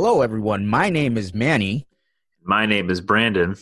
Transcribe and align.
Hello, 0.00 0.22
everyone. 0.22 0.64
My 0.64 0.90
name 0.90 1.18
is 1.18 1.34
Manny, 1.34 1.84
My 2.44 2.66
name 2.66 2.88
is 2.88 3.00
Brandon. 3.00 3.56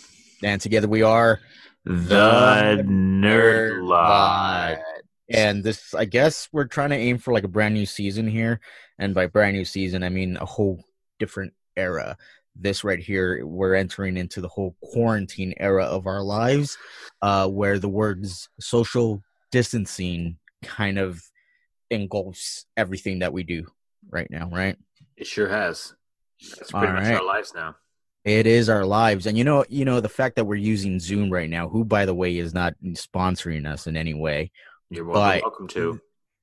and 0.44 0.60
together 0.60 0.86
we 0.86 1.00
are 1.00 1.40
The 1.86 2.84
Nerd 2.84 3.82
Lot. 3.82 4.76
And 5.30 5.64
this, 5.64 5.94
I 5.94 6.04
guess, 6.04 6.50
we're 6.52 6.66
trying 6.66 6.90
to 6.90 6.96
aim 6.96 7.16
for 7.16 7.32
like 7.32 7.44
a 7.44 7.48
brand 7.48 7.72
new 7.72 7.86
season 7.86 8.28
here. 8.28 8.60
And 8.98 9.14
by 9.14 9.28
brand 9.28 9.56
new 9.56 9.64
season, 9.64 10.02
I 10.02 10.10
mean 10.10 10.36
a 10.36 10.44
whole 10.44 10.84
different 11.18 11.54
era. 11.74 12.18
This 12.54 12.84
right 12.84 13.00
here, 13.00 13.46
we're 13.46 13.74
entering 13.74 14.18
into 14.18 14.42
the 14.42 14.48
whole 14.48 14.76
quarantine 14.82 15.54
era 15.56 15.84
of 15.84 16.06
our 16.06 16.20
lives, 16.20 16.76
uh, 17.22 17.48
where 17.48 17.78
the 17.78 17.88
words 17.88 18.50
social 18.60 19.22
distancing 19.50 20.36
kind 20.62 20.98
of 20.98 21.22
engulfs 21.88 22.66
everything 22.76 23.20
that 23.20 23.32
we 23.32 23.42
do 23.42 23.66
right 24.10 24.30
now, 24.30 24.50
right? 24.52 24.76
It 25.16 25.26
sure 25.26 25.48
has. 25.48 25.94
That's 26.40 26.70
pretty 26.70 26.86
All 26.86 26.92
much 26.92 27.04
right. 27.04 27.14
our 27.14 27.24
lives 27.24 27.52
now. 27.54 27.76
It 28.24 28.46
is 28.46 28.68
our 28.68 28.84
lives, 28.84 29.26
and 29.26 29.38
you 29.38 29.44
know, 29.44 29.64
you 29.68 29.84
know 29.84 30.00
the 30.00 30.08
fact 30.08 30.34
that 30.34 30.46
we're 30.46 30.56
using 30.56 30.98
Zoom 30.98 31.30
right 31.30 31.48
now. 31.48 31.68
Who, 31.68 31.84
by 31.84 32.06
the 32.06 32.14
way, 32.14 32.36
is 32.38 32.52
not 32.52 32.74
sponsoring 32.82 33.70
us 33.70 33.86
in 33.86 33.96
any 33.96 34.14
way. 34.14 34.50
You're 34.90 35.04
welcome, 35.04 35.42
welcome 35.42 35.68
to. 35.68 36.00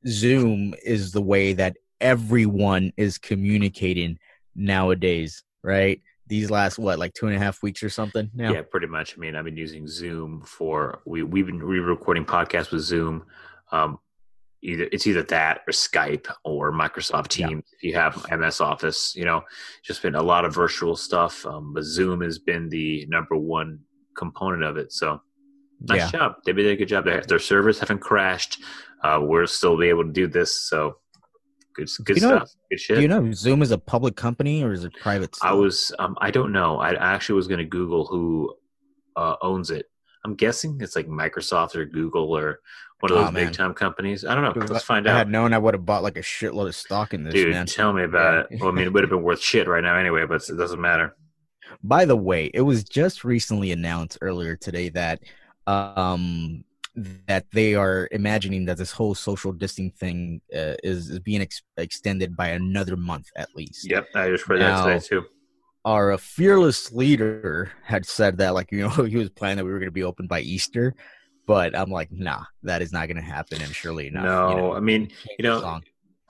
Zoom 0.07 0.75
is 0.85 1.11
the 1.11 1.21
way 1.21 1.53
that 1.53 1.75
everyone 1.99 2.93
is 2.95 3.17
communicating 3.17 4.17
nowadays, 4.55 5.43
right? 5.61 6.01
These 6.27 6.49
last 6.49 6.79
what, 6.79 6.99
like 6.99 7.13
two 7.13 7.27
and 7.27 7.35
a 7.35 7.39
half 7.39 7.61
weeks 7.61 7.83
or 7.83 7.89
something 7.89 8.29
now. 8.33 8.53
Yeah, 8.53 8.61
pretty 8.61 8.87
much. 8.87 9.15
I 9.17 9.19
mean, 9.19 9.35
I've 9.35 9.45
been 9.45 9.57
using 9.57 9.85
Zoom 9.87 10.41
for 10.41 11.01
we 11.05 11.23
we've 11.23 11.47
been 11.47 11.61
re-recording 11.61 12.25
podcasts 12.25 12.71
with 12.71 12.81
Zoom. 12.81 13.25
Um, 13.73 13.99
either 14.63 14.87
it's 14.91 15.05
either 15.05 15.23
that 15.23 15.61
or 15.67 15.71
Skype 15.71 16.27
or 16.43 16.71
Microsoft 16.71 17.37
Yeah. 17.37 17.47
Teams. 17.47 17.63
If 17.73 17.83
you 17.83 17.93
have 17.95 18.25
MS 18.31 18.61
Office, 18.61 19.13
you 19.15 19.25
know, 19.25 19.41
just 19.83 20.01
been 20.01 20.15
a 20.15 20.23
lot 20.23 20.45
of 20.45 20.55
virtual 20.55 20.95
stuff. 20.95 21.45
Um, 21.45 21.73
but 21.73 21.83
Zoom 21.83 22.21
has 22.21 22.39
been 22.39 22.69
the 22.69 23.05
number 23.09 23.35
one 23.35 23.79
component 24.17 24.63
of 24.63 24.77
it. 24.77 24.91
So 24.93 25.21
nice 25.81 25.99
Yeah. 25.99 26.11
job. 26.11 26.35
They 26.45 26.53
did 26.53 26.65
a 26.67 26.75
good 26.75 26.87
job. 26.87 27.05
Their, 27.05 27.21
their 27.21 27.39
servers 27.39 27.79
haven't 27.79 27.99
crashed. 27.99 28.59
Uh, 29.03 29.19
we're 29.21 29.45
still 29.47 29.77
be 29.77 29.89
able 29.89 30.05
to 30.05 30.11
do 30.11 30.27
this. 30.27 30.61
So 30.69 30.97
good, 31.75 31.89
good 32.05 32.17
You 32.17 32.21
know- 32.23 32.35
stuff. 32.37 32.49
Good 32.69 32.79
shit. 32.79 32.95
Do 32.95 33.01
you 33.01 33.07
know 33.09 33.31
Zoom 33.33 33.61
is 33.61 33.71
a 33.71 33.77
public 33.77 34.15
company 34.15 34.63
or 34.63 34.71
is 34.71 34.85
it 34.85 34.93
private? 35.01 35.35
I 35.41 35.53
was 35.53 35.91
um, 35.99 36.15
I 36.21 36.31
don't 36.31 36.51
know. 36.53 36.77
I 36.79 36.93
actually 36.93 37.35
was 37.35 37.47
going 37.47 37.59
to 37.59 37.65
Google 37.65 38.05
who 38.05 38.55
uh, 39.15 39.35
owns 39.41 39.71
it. 39.71 39.87
I'm 40.25 40.35
guessing 40.35 40.77
it's 40.79 40.95
like 40.95 41.07
Microsoft 41.07 41.75
or 41.75 41.83
Google 41.85 42.35
or 42.35 42.61
one 43.03 43.11
of 43.11 43.25
those 43.25 43.33
man. 43.33 43.47
big 43.47 43.53
time 43.53 43.73
companies. 43.73 44.23
I 44.25 44.33
don't 44.33 44.43
know. 44.43 44.53
Dude, 44.53 44.69
Let's 44.69 44.85
find 44.85 45.07
I 45.07 45.11
out. 45.11 45.17
had 45.17 45.29
known, 45.29 45.53
I 45.53 45.57
would 45.57 45.73
have 45.73 45.85
bought 45.85 46.03
like 46.03 46.17
a 46.17 46.21
shitload 46.21 46.67
of 46.67 46.75
stock 46.75 47.13
in 47.13 47.23
this, 47.23 47.33
Dude, 47.33 47.51
man. 47.51 47.65
tell 47.65 47.91
me 47.93 48.03
about 48.03 48.51
it. 48.51 48.59
Well, 48.59 48.69
I 48.69 48.71
mean, 48.71 48.85
it 48.85 48.93
would 48.93 49.03
have 49.03 49.09
been 49.09 49.23
worth 49.23 49.41
shit 49.41 49.67
right 49.67 49.83
now 49.83 49.97
anyway, 49.97 50.25
but 50.25 50.41
it 50.47 50.55
doesn't 50.57 50.79
matter. 50.79 51.15
By 51.83 52.05
the 52.05 52.15
way, 52.15 52.49
it 52.53 52.61
was 52.61 52.83
just 52.83 53.23
recently 53.23 53.71
announced 53.71 54.17
earlier 54.21 54.55
today 54.55 54.89
that 54.89 55.19
um 55.67 56.63
that 56.95 57.49
they 57.51 57.73
are 57.73 58.07
imagining 58.11 58.65
that 58.65 58.77
this 58.77 58.91
whole 58.91 59.15
social 59.15 59.51
distancing 59.51 59.91
thing 59.97 60.41
uh, 60.55 60.75
is, 60.83 61.09
is 61.09 61.19
being 61.19 61.41
ex- 61.41 61.63
extended 61.77 62.35
by 62.37 62.49
another 62.49 62.95
month 62.95 63.31
at 63.35 63.49
least. 63.55 63.89
Yep, 63.89 64.09
I 64.15 64.29
just 64.29 64.47
read 64.47 64.59
Now- 64.59 64.85
that 64.85 65.01
today 65.01 65.05
too. 65.07 65.25
Our 65.85 66.13
uh, 66.13 66.17
fearless 66.17 66.93
leader 66.93 67.69
had 67.83 68.05
said 68.05 68.37
that, 68.37 68.53
like, 68.53 68.71
you 68.71 68.81
know, 68.83 68.89
he 69.03 69.17
was 69.17 69.29
planning 69.29 69.57
that 69.57 69.65
we 69.65 69.71
were 69.73 69.79
going 69.79 69.89
to 69.89 69.91
be 69.91 70.03
open 70.03 70.27
by 70.27 70.39
Easter, 70.39 70.95
but 71.45 71.77
I'm 71.77 71.89
like, 71.89 72.11
nah, 72.11 72.43
that 72.63 72.81
is 72.81 72.91
not 72.93 73.07
going 73.07 73.17
to 73.17 73.23
happen. 73.23 73.61
And 73.61 73.75
surely 73.75 74.07
enough, 74.07 74.23
No, 74.23 74.49
you 74.49 74.55
know, 74.55 74.73
I 74.73 74.79
mean, 74.79 75.11
you 75.37 75.43
know. 75.43 75.81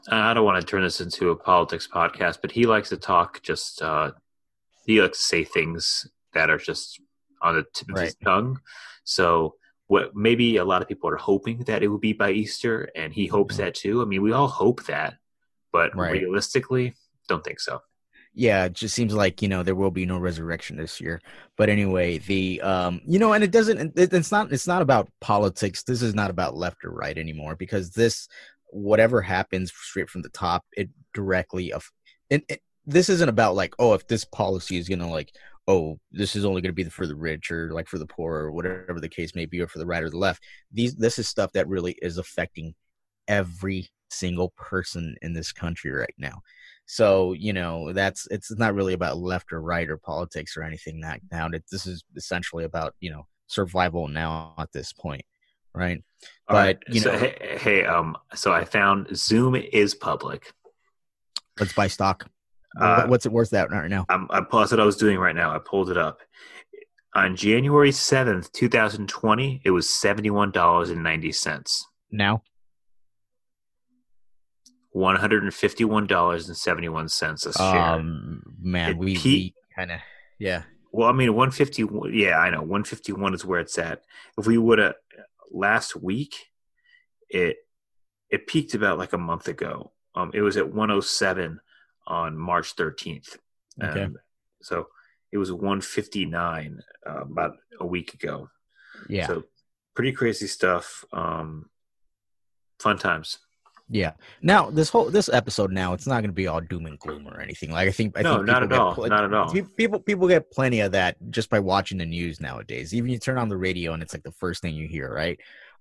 I 0.09 0.33
don't 0.33 0.43
want 0.43 0.59
to 0.59 0.67
turn 0.69 0.83
this 0.83 0.99
into 0.99 1.29
a 1.29 1.35
politics 1.35 1.87
podcast, 1.91 2.39
but 2.41 2.51
he 2.51 2.65
likes 2.65 2.89
to 2.89 2.97
talk 2.97 3.41
just 3.41 3.81
uh 3.81 4.11
he 4.85 5.01
likes 5.01 5.17
to 5.19 5.23
say 5.23 5.43
things 5.45 6.05
that 6.33 6.49
are 6.49 6.57
just 6.57 6.99
on 7.41 7.55
the 7.55 7.65
tip 7.73 7.89
of 7.89 8.01
his 8.01 8.15
tongue. 8.15 8.59
So 9.05 9.55
what 9.87 10.13
maybe 10.13 10.57
a 10.57 10.65
lot 10.65 10.81
of 10.81 10.89
people 10.89 11.09
are 11.09 11.15
hoping 11.15 11.59
that 11.59 11.83
it 11.83 11.87
will 11.87 11.99
be 11.99 12.11
by 12.11 12.31
Easter 12.31 12.89
and 12.95 13.13
he 13.13 13.27
hopes 13.27 13.55
Mhm. 13.55 13.57
that 13.59 13.75
too. 13.75 14.01
I 14.01 14.05
mean, 14.05 14.21
we 14.21 14.33
all 14.33 14.49
hope 14.49 14.83
that, 14.87 15.15
but 15.71 15.95
Right. 15.95 16.21
realistically, 16.21 16.95
don't 17.29 17.43
think 17.45 17.61
so. 17.61 17.79
Yeah 18.33 18.65
it 18.65 18.73
just 18.73 18.95
seems 18.95 19.13
like 19.13 19.41
you 19.41 19.47
know 19.47 19.63
there 19.63 19.75
will 19.75 19.91
be 19.91 20.05
no 20.05 20.17
resurrection 20.17 20.77
this 20.77 20.99
year. 20.99 21.21
But 21.57 21.69
anyway 21.69 22.17
the 22.17 22.61
um 22.61 23.01
you 23.05 23.19
know 23.19 23.33
and 23.33 23.43
it 23.43 23.51
doesn't 23.51 23.97
it, 23.97 24.13
it's 24.13 24.31
not 24.31 24.51
it's 24.51 24.67
not 24.67 24.81
about 24.81 25.09
politics. 25.21 25.83
This 25.83 26.01
is 26.01 26.15
not 26.15 26.29
about 26.31 26.55
left 26.55 26.83
or 26.83 26.91
right 26.91 27.17
anymore 27.17 27.55
because 27.55 27.91
this 27.91 28.27
whatever 28.67 29.21
happens 29.21 29.71
straight 29.71 30.09
from 30.09 30.23
the 30.23 30.29
top 30.29 30.65
it 30.75 30.89
directly 31.13 31.71
of 31.71 31.91
and 32.31 32.41
it, 32.49 32.61
this 32.85 33.07
isn't 33.09 33.29
about 33.29 33.55
like 33.55 33.75
oh 33.79 33.93
if 33.93 34.07
this 34.07 34.25
policy 34.25 34.77
is 34.77 34.89
gonna 34.89 35.09
like 35.09 35.31
oh 35.67 35.99
this 36.11 36.35
is 36.35 36.43
only 36.43 36.61
gonna 36.61 36.73
be 36.73 36.83
for 36.85 37.05
the 37.05 37.15
rich 37.15 37.51
or 37.51 37.71
like 37.71 37.87
for 37.87 37.99
the 37.99 38.07
poor 38.07 38.33
or 38.33 38.51
whatever 38.51 38.99
the 38.99 39.07
case 39.09 39.35
may 39.35 39.45
be 39.45 39.61
or 39.61 39.67
for 39.67 39.79
the 39.79 39.85
right 39.85 40.03
or 40.03 40.09
the 40.09 40.17
left. 40.17 40.43
These 40.71 40.95
this 40.95 41.19
is 41.19 41.27
stuff 41.27 41.51
that 41.53 41.67
really 41.67 41.95
is 42.01 42.17
affecting 42.17 42.73
every 43.27 43.89
single 44.09 44.53
person 44.55 45.15
in 45.21 45.33
this 45.33 45.51
country 45.51 45.91
right 45.91 46.13
now 46.17 46.41
so 46.85 47.33
you 47.33 47.53
know 47.53 47.93
that's 47.93 48.27
it's 48.29 48.51
not 48.57 48.75
really 48.75 48.93
about 48.93 49.17
left 49.17 49.53
or 49.53 49.61
right 49.61 49.89
or 49.89 49.97
politics 49.97 50.57
or 50.57 50.63
anything 50.63 50.99
that 51.01 51.21
now 51.31 51.47
this 51.71 51.85
is 51.87 52.03
essentially 52.15 52.65
about 52.65 52.93
you 52.99 53.09
know 53.09 53.25
survival 53.47 54.07
now 54.07 54.53
at 54.57 54.71
this 54.73 54.91
point 54.93 55.23
right 55.73 56.03
All 56.49 56.57
right. 56.57 56.77
But, 56.85 56.93
you 56.93 57.01
so, 57.01 57.11
know- 57.11 57.17
hey, 57.19 57.57
hey, 57.59 57.85
um, 57.85 58.17
so 58.35 58.51
I 58.53 58.65
found 58.65 59.15
Zoom 59.15 59.55
is 59.55 59.95
public. 59.95 60.51
let's 61.59 61.73
buy 61.73 61.87
stock 61.87 62.27
Uh, 62.79 63.05
what's 63.07 63.25
it 63.25 63.31
worth 63.31 63.51
that 63.51 63.69
right 63.71 63.89
now 63.89 64.05
I'm, 64.09 64.27
I 64.29 64.41
paused 64.41 64.71
what 64.71 64.79
I 64.81 64.85
was 64.85 64.97
doing 64.97 65.17
right 65.19 65.35
now. 65.35 65.55
I 65.55 65.59
pulled 65.59 65.89
it 65.89 65.97
up. 65.97 66.19
On 67.15 67.35
January 67.35 67.91
7th, 67.91 68.51
2020, 68.53 69.61
it 69.63 69.69
was 69.69 69.85
$71.90. 69.87 71.83
now 72.11 72.41
$151.71 74.95 77.45
a 77.45 77.53
share. 77.53 77.65
um 77.65 78.41
man 78.61 78.91
It 78.91 78.97
we, 78.97 79.17
we 79.23 79.55
kind 79.75 79.91
of 79.91 79.99
yeah 80.39 80.63
well, 80.93 81.09
I 81.09 81.11
mean, 81.11 81.33
151, 81.33 82.13
yeah, 82.13 82.37
I 82.37 82.51
know. 82.51 82.59
151 82.59 83.33
is 83.33 83.43
where 83.43 83.59
it's 83.59 83.79
at. 83.79 84.03
If 84.37 84.45
we 84.45 84.59
would 84.59 84.77
have 84.77 84.93
last 85.51 85.95
week, 85.95 86.35
it 87.27 87.57
it 88.29 88.45
peaked 88.45 88.75
about 88.75 88.99
like 88.99 89.13
a 89.13 89.17
month 89.17 89.47
ago. 89.47 89.91
Um, 90.13 90.29
it 90.35 90.41
was 90.41 90.55
at 90.55 90.67
107 90.67 91.59
on 92.05 92.37
March 92.37 92.75
13th. 92.75 93.37
Okay. 93.83 94.03
Um, 94.03 94.17
so 94.61 94.89
it 95.31 95.39
was 95.39 95.51
159 95.51 96.79
uh, 97.07 97.21
about 97.21 97.57
a 97.79 97.87
week 97.87 98.13
ago. 98.13 98.49
yeah 99.09 99.25
So 99.25 99.45
pretty 99.95 100.11
crazy 100.11 100.45
stuff. 100.45 101.03
Um, 101.11 101.71
fun 102.79 102.99
times. 102.99 103.39
Yeah. 103.89 104.13
Now 104.41 104.69
this 104.69 104.89
whole 104.89 105.09
this 105.09 105.29
episode 105.29 105.71
now 105.71 105.93
it's 105.93 106.07
not 106.07 106.21
going 106.21 106.29
to 106.29 106.33
be 106.33 106.47
all 106.47 106.61
doom 106.61 106.85
and 106.85 106.97
gloom 106.99 107.27
or 107.27 107.39
anything. 107.41 107.71
Like 107.71 107.87
i 107.87 107.91
think 107.91 108.17
i 108.17 108.21
No, 108.21 108.35
think 108.35 108.47
not 108.47 108.63
at 108.63 108.71
all. 108.73 108.93
pl- 108.95 109.07
Not 109.07 109.23
at 109.25 109.33
all. 109.33 109.51
people 109.75 109.99
people 109.99 110.27
get 110.27 110.51
plenty 110.51 110.79
of 110.79 110.93
that 110.93 111.17
just 111.29 111.49
by 111.49 111.59
watching 111.59 111.97
the 111.97 112.05
news 112.05 112.39
nowadays. 112.39 112.93
Even 112.93 113.11
you 113.11 113.19
turn 113.19 113.37
on 113.37 113.49
the 113.49 113.57
radio 113.57 113.93
and 113.93 114.01
it's 114.01 114.13
like 114.13 114.23
the 114.23 114.31
first 114.31 114.61
thing 114.61 114.73
you 114.75 114.87
hear 114.87 115.13
right? 115.13 115.39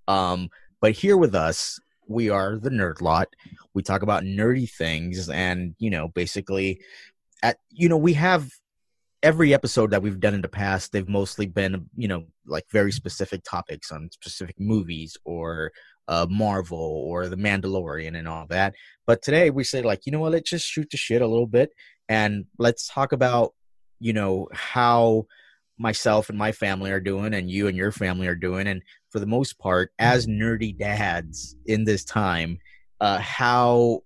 Um 0.09 0.49
but 0.81 0.93
here 0.93 1.17
with 1.17 1.35
us 1.35 1.79
we 2.09 2.29
are 2.29 2.59
the 2.59 2.71
nerd 2.71 3.01
lot. 3.01 3.29
We 3.75 3.83
talk 3.83 4.03
about 4.03 4.25
nerdy 4.25 4.69
things 4.71 5.31
and 5.31 5.75
you 5.79 5.91
know 5.91 6.09
basically 6.09 6.81
at 7.43 7.59
you 7.71 7.89
know 7.89 7.97
we 7.97 8.15
have 8.15 8.49
every 9.23 9.55
episode 9.55 9.93
that 9.93 10.03
we've 10.03 10.19
done 10.19 10.35
in 10.35 10.43
the 10.43 10.49
past 10.49 10.91
they've 10.91 11.09
mostly 11.09 11.47
been 11.47 11.89
you 11.97 12.09
know 12.09 12.25
like 12.45 12.65
very 12.73 12.91
specific 12.91 13.41
topics 13.45 13.93
on 13.93 14.11
specific 14.11 14.57
movies 14.59 15.17
or 15.25 15.71
uh 16.09 16.27
marvel 16.29 16.79
or 16.79 17.29
the 17.29 17.37
mandalorian 17.37 18.19
and 18.19 18.29
all 18.29 18.47
that 18.49 18.75
but 19.07 19.23
today 19.23 19.51
we 19.51 19.65
say 19.65 19.83
like 19.83 20.07
you 20.07 20.13
know 20.13 20.21
what? 20.21 20.33
Let's 20.33 20.51
just 20.51 20.67
shoot 20.67 20.89
the 20.91 20.97
shit 20.97 21.23
a 21.23 21.27
little 21.27 21.47
bit 21.47 21.71
and 22.09 22.45
let's 22.59 22.89
talk 22.89 23.13
about 23.13 23.55
you 24.01 24.13
know 24.13 24.49
how 24.53 25.27
myself 25.79 26.29
and 26.29 26.39
my 26.39 26.53
family 26.53 26.91
are 26.91 27.01
doing 27.01 27.35
and 27.35 27.51
you 27.51 27.67
and 27.67 27.77
your 27.77 27.93
family 27.93 28.27
are 28.27 28.37
doing 28.37 28.67
and 28.67 28.83
for 29.11 29.19
the 29.19 29.27
most 29.27 29.59
part 29.59 29.91
as 29.99 30.27
nerdy 30.27 30.77
dads 30.77 31.57
in 31.67 31.85
this 31.85 32.05
time 32.05 32.59
uh 33.01 33.19
how 33.19 34.01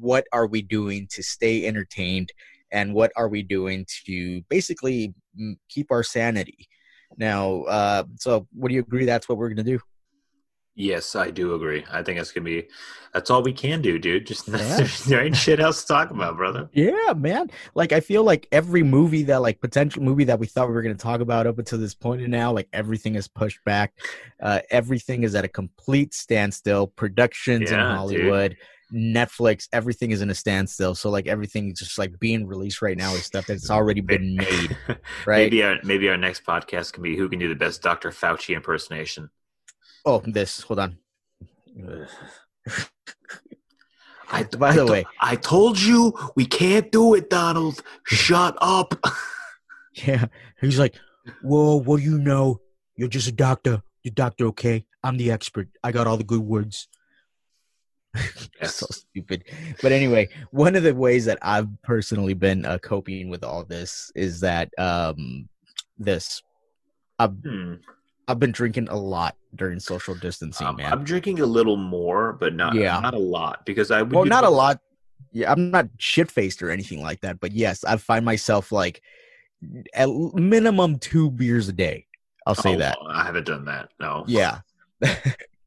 what 0.00 0.26
are 0.32 0.46
we 0.46 0.62
doing 0.62 1.06
to 1.10 1.22
stay 1.22 1.66
entertained 1.66 2.32
and 2.72 2.94
what 2.94 3.12
are 3.16 3.28
we 3.28 3.42
doing 3.42 3.86
to 4.04 4.42
basically 4.50 5.14
keep 5.70 5.90
our 5.90 6.02
sanity? 6.02 6.68
Now 7.16 7.62
uh 7.62 8.04
so 8.16 8.46
what 8.52 8.68
do 8.68 8.74
you 8.74 8.80
agree 8.80 9.04
that's 9.04 9.28
what 9.28 9.38
we're 9.38 9.48
gonna 9.48 9.62
do 9.62 9.80
Yes, 10.80 11.16
I 11.16 11.32
do 11.32 11.54
agree. 11.54 11.84
I 11.90 12.04
think 12.04 12.20
it's 12.20 12.30
gonna 12.30 12.44
be. 12.44 12.68
That's 13.12 13.30
all 13.30 13.42
we 13.42 13.52
can 13.52 13.82
do, 13.82 13.98
dude. 13.98 14.28
Just 14.28 14.46
Yeah. 14.48 14.86
there 15.08 15.24
ain't 15.24 15.36
shit 15.36 15.58
else 15.58 15.82
to 15.82 15.88
talk 15.88 16.12
about, 16.12 16.36
brother. 16.36 16.70
Yeah, 16.72 17.14
man. 17.16 17.50
Like 17.74 17.90
I 17.90 17.98
feel 17.98 18.22
like 18.22 18.46
every 18.52 18.84
movie 18.84 19.24
that 19.24 19.42
like 19.42 19.60
potential 19.60 20.04
movie 20.04 20.22
that 20.24 20.38
we 20.38 20.46
thought 20.46 20.68
we 20.68 20.74
were 20.74 20.82
going 20.82 20.96
to 20.96 21.02
talk 21.02 21.20
about 21.20 21.48
up 21.48 21.58
until 21.58 21.78
this 21.80 21.96
point 21.96 22.22
and 22.22 22.30
now, 22.30 22.52
like 22.52 22.68
everything 22.72 23.16
is 23.16 23.26
pushed 23.26 23.58
back. 23.64 23.92
Uh, 24.40 24.60
everything 24.70 25.24
is 25.24 25.34
at 25.34 25.44
a 25.44 25.48
complete 25.48 26.14
standstill. 26.14 26.86
Productions 26.86 27.72
in 27.72 27.76
Yeah, 27.76 27.82
dude. 27.88 27.96
Hollywood, 27.96 28.56
Netflix, 28.94 29.66
everything 29.72 30.12
is 30.12 30.22
in 30.22 30.30
a 30.30 30.34
standstill. 30.34 30.94
So 30.94 31.10
like 31.10 31.26
everything 31.26 31.74
just 31.74 31.98
like 31.98 32.20
being 32.20 32.46
released 32.46 32.82
right 32.82 32.96
now 32.96 33.12
is 33.14 33.24
stuff 33.24 33.46
that's 33.46 33.68
already 33.78 34.00
been 34.00 34.36
made. 34.36 34.76
Right. 35.26 35.38
maybe 35.38 35.64
our 35.64 35.76
maybe 35.82 36.08
our 36.08 36.16
next 36.16 36.44
podcast 36.46 36.92
can 36.92 37.02
be 37.02 37.16
who 37.16 37.28
can 37.28 37.40
do 37.40 37.48
the 37.48 37.56
best 37.56 37.82
Dr. 37.82 38.10
Fauci 38.10 38.54
impersonation. 38.54 39.30
Oh, 40.04 40.22
this. 40.24 40.60
Hold 40.62 40.78
on. 40.80 40.98
I, 44.30 44.42
By 44.44 44.68
I 44.70 44.76
the 44.76 44.84
to- 44.86 44.92
way- 44.92 45.04
I 45.20 45.36
told 45.36 45.80
you 45.80 46.12
we 46.36 46.44
can't 46.46 46.92
do 46.92 47.14
it, 47.14 47.30
Donald. 47.30 47.82
Shut 48.04 48.56
up. 48.60 48.94
Yeah. 50.06 50.26
He's 50.60 50.78
like, 50.78 50.94
Whoa, 51.42 51.74
what 51.80 51.96
do 51.98 52.04
you 52.04 52.18
know? 52.18 52.60
You're 52.94 53.08
just 53.08 53.26
a 53.26 53.32
doctor. 53.32 53.82
You're 54.04 54.14
doctor, 54.14 54.46
okay? 54.46 54.84
I'm 55.02 55.16
the 55.16 55.32
expert. 55.32 55.68
I 55.82 55.90
got 55.90 56.06
all 56.06 56.16
the 56.16 56.22
good 56.24 56.40
words. 56.42 56.86
So 58.62 58.86
stupid. 58.90 59.42
But 59.82 59.90
anyway, 59.90 60.28
one 60.52 60.76
of 60.76 60.84
the 60.84 60.94
ways 60.94 61.24
that 61.24 61.38
I've 61.42 61.68
personally 61.82 62.34
been 62.34 62.64
uh, 62.64 62.78
coping 62.78 63.28
with 63.28 63.42
all 63.42 63.64
this 63.64 64.12
is 64.14 64.38
that 64.40 64.70
um 64.78 65.48
this 65.98 66.40
I've 67.18 67.32
Hmm. 67.32 67.74
I've 68.28 68.38
been 68.38 68.52
drinking 68.52 68.88
a 68.90 68.96
lot 68.96 69.36
during 69.54 69.80
social 69.80 70.14
distancing, 70.14 70.66
Um, 70.66 70.76
man. 70.76 70.92
I'm 70.92 71.02
drinking 71.02 71.40
a 71.40 71.46
little 71.46 71.76
more, 71.78 72.34
but 72.34 72.54
not 72.54 72.74
Yeah. 72.74 73.00
not 73.00 73.14
a 73.14 73.18
lot 73.18 73.64
because 73.64 73.90
I 73.90 74.02
would 74.02 74.12
well, 74.12 74.24
not 74.26 74.44
a 74.44 74.50
lot. 74.50 74.80
Yeah, 75.32 75.50
I'm 75.50 75.70
not 75.70 75.88
shit 75.98 76.30
faced 76.30 76.62
or 76.62 76.70
anything 76.70 77.02
like 77.02 77.20
that, 77.22 77.40
but 77.40 77.52
yes, 77.52 77.84
I 77.84 77.96
find 77.96 78.24
myself 78.24 78.70
like 78.70 79.00
at 79.94 80.08
minimum 80.34 80.98
two 80.98 81.30
beers 81.30 81.68
a 81.68 81.72
day. 81.72 82.06
I'll 82.46 82.54
say 82.54 82.74
Oh, 82.74 82.78
that. 82.78 82.98
I 83.08 83.24
haven't 83.24 83.46
done 83.46 83.64
that. 83.64 83.88
No. 83.98 84.24
Yeah. 84.28 84.60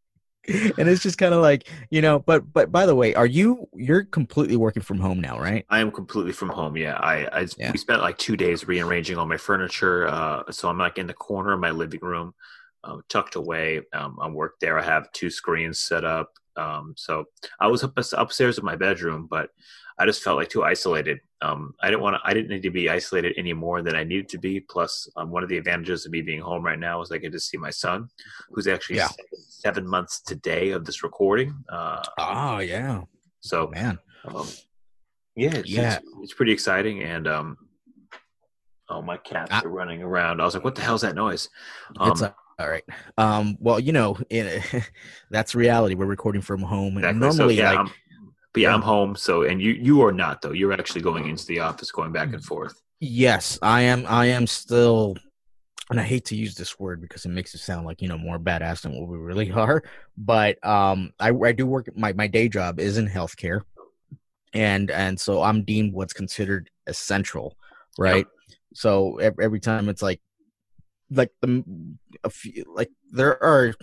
and 0.77 0.89
it's 0.89 1.03
just 1.03 1.17
kind 1.17 1.33
of 1.33 1.41
like, 1.41 1.69
you 1.89 2.01
know, 2.01 2.19
but 2.19 2.51
but 2.51 2.71
by 2.71 2.85
the 2.85 2.95
way, 2.95 3.13
are 3.13 3.25
you 3.25 3.67
you're 3.75 4.03
completely 4.03 4.55
working 4.55 4.81
from 4.81 4.99
home 4.99 5.21
now, 5.21 5.39
right? 5.39 5.65
I 5.69 5.79
am 5.79 5.91
completely 5.91 6.31
from 6.31 6.49
home. 6.49 6.75
Yeah, 6.77 6.95
I, 6.95 7.41
I 7.41 7.47
Yeah. 7.57 7.71
we 7.71 7.77
spent 7.77 8.01
like 8.01 8.17
two 8.17 8.35
days 8.35 8.67
rearranging 8.67 9.17
all 9.17 9.25
my 9.27 9.37
furniture. 9.37 10.07
Uh, 10.07 10.43
so 10.51 10.67
I'm 10.69 10.77
like 10.77 10.97
in 10.97 11.07
the 11.07 11.13
corner 11.13 11.53
of 11.53 11.59
my 11.59 11.71
living 11.71 11.99
room, 12.01 12.33
um, 12.83 13.03
tucked 13.07 13.35
away. 13.35 13.81
Um, 13.93 14.17
I 14.21 14.27
work 14.29 14.55
there. 14.59 14.79
I 14.79 14.83
have 14.83 15.11
two 15.11 15.29
screens 15.29 15.79
set 15.79 16.03
up. 16.03 16.31
Um, 16.57 16.95
so 16.97 17.25
I 17.59 17.67
was 17.67 17.83
up 17.83 17.97
upstairs 18.13 18.57
in 18.57 18.65
my 18.65 18.75
bedroom, 18.75 19.27
but 19.29 19.51
I 20.01 20.05
just 20.07 20.23
felt 20.23 20.37
like 20.37 20.49
too 20.49 20.63
isolated. 20.63 21.19
Um, 21.43 21.75
I 21.79 21.91
didn't 21.91 22.01
want 22.01 22.15
to. 22.15 22.21
I 22.23 22.33
didn't 22.33 22.49
need 22.49 22.63
to 22.63 22.71
be 22.71 22.89
isolated 22.89 23.35
any 23.37 23.53
more 23.53 23.83
than 23.83 23.95
I 23.95 24.03
needed 24.03 24.27
to 24.29 24.39
be. 24.39 24.59
Plus, 24.59 25.07
um, 25.15 25.29
one 25.29 25.43
of 25.43 25.49
the 25.49 25.57
advantages 25.57 26.07
of 26.07 26.11
me 26.11 26.23
being 26.23 26.41
home 26.41 26.63
right 26.65 26.79
now 26.79 27.01
is 27.01 27.11
I 27.11 27.19
get 27.19 27.31
to 27.33 27.39
see 27.39 27.57
my 27.57 27.69
son, 27.69 28.09
who's 28.49 28.67
actually 28.67 28.97
Yeah. 28.97 29.09
seven, 29.09 29.25
seven 29.47 29.87
months 29.87 30.21
today 30.21 30.71
of 30.71 30.85
this 30.85 31.03
recording. 31.03 31.53
Uh, 31.69 32.01
Oh 32.17 32.57
yeah. 32.59 33.01
so 33.41 33.67
Man. 33.67 33.99
um, 34.25 34.47
yeah, 35.35 35.53
it's, 35.57 35.69
Yeah. 35.69 35.97
It's, 35.97 36.05
it's 36.23 36.33
pretty 36.33 36.51
exciting. 36.51 37.03
And 37.03 37.27
um, 37.27 37.57
oh, 38.89 39.03
my 39.03 39.17
cats 39.17 39.51
Ah. 39.53 39.61
are 39.63 39.69
running 39.69 40.01
around. 40.01 40.41
I 40.41 40.45
was 40.45 40.55
like, 40.55 40.63
"What 40.63 40.73
the 40.75 40.81
hell's 40.81 41.01
that 41.01 41.13
noise?" 41.15 41.47
Um, 41.99 42.11
it's 42.11 42.23
uh, 42.23 42.31
all 42.57 42.69
right. 42.69 42.83
Um 43.19 43.55
well, 43.59 43.79
you 43.79 43.93
know, 43.93 44.17
in, 44.31 44.61
that's 45.29 45.53
reality. 45.53 45.93
We're 45.95 46.05
recording 46.07 46.41
from 46.41 46.61
home 46.61 46.97
and 46.97 47.05
exactly. 47.05 47.31
So, 47.31 47.37
normally 47.37 47.57
yeah, 47.57 47.69
like 47.71 47.79
I'm, 47.79 47.91
but 48.53 48.61
yeah, 48.61 48.69
Yeah. 48.69 48.75
I'm 48.75 48.81
home. 48.81 49.15
So, 49.15 49.43
and 49.43 49.61
you 49.61 49.71
you 49.73 50.01
are 50.03 50.11
not 50.11 50.41
though. 50.41 50.51
You're 50.51 50.73
actually 50.73 51.01
going 51.01 51.27
into 51.27 51.45
the 51.45 51.59
office, 51.59 51.91
going 51.91 52.11
back 52.11 52.33
and 52.33 52.43
forth. 52.43 52.81
Yes, 52.99 53.57
I 53.61 53.81
am. 53.81 54.05
I 54.07 54.27
am 54.27 54.45
still, 54.45 55.15
and 55.89 55.99
I 55.99 56.03
hate 56.03 56.25
to 56.25 56.35
use 56.35 56.55
this 56.55 56.79
word 56.79 57.01
because 57.01 57.25
it 57.25 57.29
makes 57.29 57.53
it 57.55 57.59
sound 57.59 57.85
like 57.85 58.01
you 58.01 58.07
know 58.07 58.17
more 58.17 58.39
badass 58.39 58.81
than 58.81 58.99
what 58.99 59.09
we 59.09 59.17
really 59.17 59.51
are. 59.63 59.83
But 60.17 60.63
um, 60.65 61.11
I 61.19 61.31
I 61.31 61.51
do 61.51 61.65
work. 61.65 61.89
My 61.95 62.13
my 62.13 62.27
day 62.27 62.49
job 62.49 62.79
is 62.79 62.97
in 62.97 63.07
healthcare, 63.07 63.61
and 64.53 64.91
and 64.91 65.19
so 65.19 65.41
I'm 65.41 65.63
deemed 65.63 65.93
what's 65.93 66.13
considered 66.13 66.69
essential, 66.87 67.55
right? 67.97 68.27
So 68.73 69.17
every, 69.17 69.43
every 69.43 69.59
time 69.59 69.89
it's 69.89 70.01
like, 70.01 70.21
like 71.09 71.31
the 71.41 71.63
a 72.23 72.29
few, 72.29 72.65
like 72.73 72.89
there 73.11 73.41
are 73.43 73.73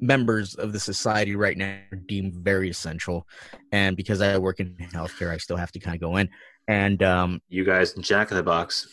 members 0.00 0.54
of 0.54 0.72
the 0.72 0.80
society 0.80 1.36
right 1.36 1.56
now 1.56 1.78
are 1.92 1.96
deemed 1.96 2.34
very 2.34 2.70
essential, 2.70 3.26
and 3.72 3.96
because 3.96 4.20
I 4.20 4.38
work 4.38 4.60
in 4.60 4.74
healthcare, 4.92 5.30
I 5.30 5.36
still 5.36 5.56
have 5.56 5.72
to 5.72 5.78
kind 5.78 5.94
of 5.94 6.00
go 6.00 6.16
in 6.16 6.28
and 6.68 7.02
um 7.02 7.40
You 7.48 7.64
guys 7.64 7.92
Jack 7.94 8.30
in 8.30 8.36
the 8.36 8.42
Box. 8.42 8.88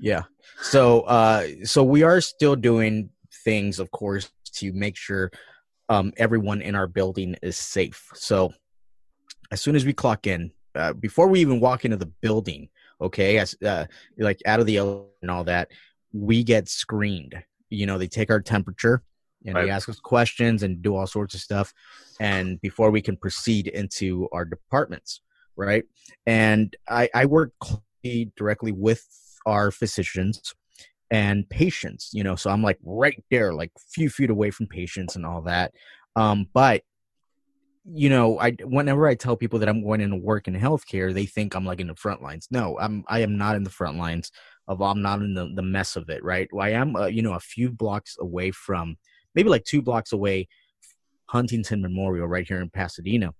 yeah. 0.00 0.22
So 0.60 1.00
uh 1.02 1.46
so 1.64 1.82
we 1.82 2.02
are 2.02 2.20
still 2.20 2.56
doing 2.56 3.10
things 3.44 3.78
of 3.78 3.90
course 3.90 4.30
to 4.54 4.72
make 4.72 4.96
sure 4.96 5.30
um 5.88 6.12
everyone 6.16 6.60
in 6.62 6.74
our 6.74 6.86
building 6.86 7.36
is 7.42 7.56
safe. 7.56 8.08
So 8.14 8.52
as 9.50 9.60
soon 9.60 9.76
as 9.76 9.84
we 9.84 9.92
clock 9.92 10.26
in, 10.26 10.50
uh, 10.74 10.92
before 10.92 11.28
we 11.28 11.40
even 11.40 11.60
walk 11.60 11.84
into 11.84 11.96
the 11.96 12.12
building, 12.20 12.68
okay, 13.00 13.38
as 13.38 13.56
uh 13.64 13.86
like 14.18 14.40
out 14.46 14.60
of 14.60 14.66
the 14.66 14.78
and 15.22 15.30
all 15.30 15.44
that, 15.44 15.70
we 16.12 16.42
get 16.42 16.68
screened. 16.68 17.34
You 17.70 17.86
know, 17.86 17.98
they 17.98 18.08
take 18.08 18.30
our 18.30 18.40
temperature 18.40 19.02
and 19.46 19.54
Right. 19.54 19.64
they 19.64 19.70
ask 19.70 19.88
us 19.88 20.00
questions 20.00 20.62
and 20.62 20.82
do 20.82 20.94
all 20.94 21.06
sorts 21.06 21.34
of 21.34 21.40
stuff 21.40 21.72
and 22.20 22.60
before 22.60 22.90
we 22.90 23.02
can 23.02 23.16
proceed 23.16 23.68
into 23.68 24.28
our 24.32 24.44
departments, 24.44 25.20
right? 25.56 25.84
And 26.26 26.74
I 26.88 27.08
I 27.14 27.26
work 27.26 27.52
directly 28.36 28.72
with 28.72 29.04
our 29.46 29.70
physicians 29.70 30.54
and 31.10 31.48
patients 31.48 32.10
you 32.12 32.24
know 32.24 32.34
so 32.34 32.50
i'm 32.50 32.62
like 32.62 32.78
right 32.84 33.22
there 33.30 33.54
like 33.54 33.70
few 33.78 34.10
feet 34.10 34.30
away 34.30 34.50
from 34.50 34.66
patients 34.66 35.14
and 35.14 35.24
all 35.24 35.40
that 35.40 35.72
um 36.16 36.48
but 36.52 36.82
you 37.84 38.08
know 38.08 38.38
i 38.40 38.50
whenever 38.64 39.06
i 39.06 39.14
tell 39.14 39.36
people 39.36 39.58
that 39.60 39.68
i'm 39.68 39.84
going 39.84 40.00
into 40.00 40.16
work 40.16 40.48
in 40.48 40.54
healthcare 40.54 41.14
they 41.14 41.26
think 41.26 41.54
i'm 41.54 41.64
like 41.64 41.80
in 41.80 41.86
the 41.86 41.94
front 41.94 42.22
lines 42.22 42.48
no 42.50 42.76
i'm 42.80 43.04
i 43.06 43.20
am 43.20 43.38
not 43.38 43.54
in 43.54 43.62
the 43.62 43.70
front 43.70 43.96
lines 43.96 44.32
of 44.66 44.82
i'm 44.82 45.00
not 45.00 45.20
in 45.20 45.34
the, 45.34 45.48
the 45.54 45.62
mess 45.62 45.94
of 45.94 46.08
it 46.10 46.24
right 46.24 46.48
well, 46.52 46.66
i 46.66 46.70
am 46.70 46.96
uh, 46.96 47.06
you 47.06 47.22
know 47.22 47.34
a 47.34 47.40
few 47.40 47.70
blocks 47.70 48.16
away 48.18 48.50
from 48.50 48.96
maybe 49.36 49.48
like 49.48 49.64
two 49.64 49.82
blocks 49.82 50.12
away 50.12 50.48
huntington 51.26 51.80
memorial 51.82 52.26
right 52.26 52.46
here 52.48 52.60
in 52.60 52.70
pasadena 52.70 53.32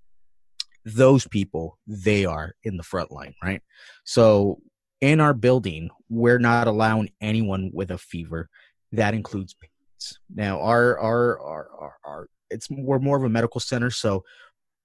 those 0.84 1.26
people 1.26 1.78
they 1.88 2.25
are 2.25 2.54
in 2.62 2.76
the 2.76 2.82
front 2.84 3.10
line 3.10 3.34
right? 3.43 3.60
So 4.04 4.60
in 5.00 5.20
our 5.20 5.34
building 5.34 5.90
we're 6.08 6.38
not 6.38 6.69
allowing 6.69 7.10
anyone 7.20 7.70
with 7.75 7.90
a 7.90 7.98
fever. 7.98 8.48
That 8.93 9.12
includes 9.14 9.54
patients. 9.54 10.20
Now 10.32 10.60
our 10.60 10.96
our 10.98 11.40
our 11.40 11.69
our, 11.81 11.96
our 12.04 12.28
it's 12.50 12.69
we're 12.70 13.00
more 13.00 13.16
of 13.16 13.25
a 13.25 13.28
medical 13.28 13.60
center 13.60 13.90
so 13.90 14.22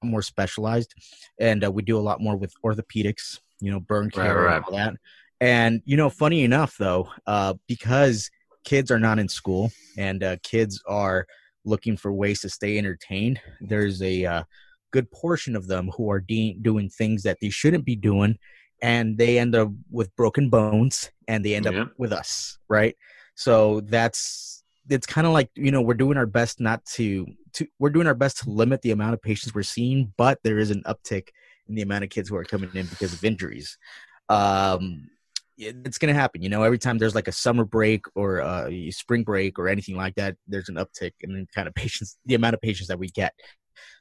more 0.03 0.23
specialized 0.23 0.95
and 1.39 1.63
uh, 1.63 1.71
we 1.71 1.83
do 1.83 1.97
a 1.97 2.01
lot 2.01 2.19
more 2.19 2.35
with 2.35 2.51
orthopedics 2.65 3.39
you 3.59 3.71
know 3.71 3.79
burn 3.79 4.05
Right, 4.05 4.13
care 4.13 4.41
right. 4.41 4.55
and 4.55 4.65
all 4.65 4.71
that. 4.71 4.95
And 5.39 5.81
you 5.85 5.97
know 5.97 6.09
funny 6.09 6.43
enough 6.43 6.75
though 6.79 7.09
uh 7.27 7.53
because 7.67 8.31
kids 8.63 8.91
are 8.91 8.99
not 8.99 9.19
in 9.19 9.27
school 9.27 9.71
and 9.97 10.23
uh, 10.23 10.37
kids 10.43 10.81
are 10.87 11.25
looking 11.65 11.95
for 11.97 12.11
ways 12.11 12.41
to 12.41 12.49
stay 12.49 12.77
entertained 12.77 13.39
there's 13.61 14.01
a 14.01 14.25
uh, 14.25 14.43
good 14.91 15.09
portion 15.11 15.55
of 15.55 15.67
them 15.67 15.89
who 15.95 16.09
are 16.11 16.19
de- 16.19 16.57
doing 16.61 16.89
things 16.89 17.23
that 17.23 17.37
they 17.41 17.49
shouldn't 17.49 17.85
be 17.85 17.95
doing 17.95 18.37
and 18.81 19.17
they 19.17 19.37
end 19.37 19.55
up 19.55 19.69
with 19.91 20.15
broken 20.15 20.49
bones 20.49 21.11
and 21.27 21.45
they 21.45 21.53
end 21.55 21.65
Yeah. 21.65 21.81
up 21.83 21.91
with 21.97 22.11
us 22.11 22.57
right 22.67 22.95
so 23.35 23.81
that's 23.81 24.63
it's 24.89 25.05
kind 25.07 25.27
of 25.27 25.33
like 25.33 25.49
you 25.55 25.71
know 25.71 25.81
we're 25.81 25.93
doing 25.93 26.17
our 26.17 26.25
best 26.25 26.59
not 26.59 26.83
to 26.85 27.25
to 27.53 27.67
we're 27.79 27.89
doing 27.91 28.07
our 28.07 28.15
best 28.15 28.39
to 28.39 28.49
limit 28.49 28.81
the 28.81 28.91
amount 28.91 29.13
of 29.13 29.21
patients 29.21 29.53
we're 29.53 29.63
seeing 29.63 30.11
but 30.17 30.39
there 30.43 30.57
is 30.57 30.71
an 30.71 30.81
uptick 30.85 31.27
in 31.67 31.75
the 31.75 31.81
amount 31.83 32.03
of 32.03 32.09
kids 32.09 32.27
who 32.29 32.35
are 32.35 32.43
coming 32.43 32.71
in 32.73 32.85
because 32.87 33.13
of 33.13 33.23
injuries 33.23 33.77
um 34.29 35.07
it's 35.61 35.97
going 35.97 36.13
to 36.13 36.19
happen 36.19 36.41
you 36.41 36.49
know 36.49 36.63
every 36.63 36.77
time 36.77 36.97
there's 36.97 37.15
like 37.15 37.27
a 37.27 37.31
summer 37.31 37.63
break 37.63 38.05
or 38.15 38.39
a 38.39 38.91
spring 38.91 39.23
break 39.23 39.59
or 39.59 39.67
anything 39.67 39.95
like 39.95 40.15
that 40.15 40.35
there's 40.47 40.69
an 40.69 40.75
uptick 40.75 41.11
in 41.21 41.33
the 41.33 41.45
kind 41.53 41.67
of 41.67 41.75
patients 41.75 42.17
the 42.25 42.35
amount 42.35 42.53
of 42.53 42.61
patients 42.61 42.87
that 42.87 42.99
we 42.99 43.09
get. 43.09 43.33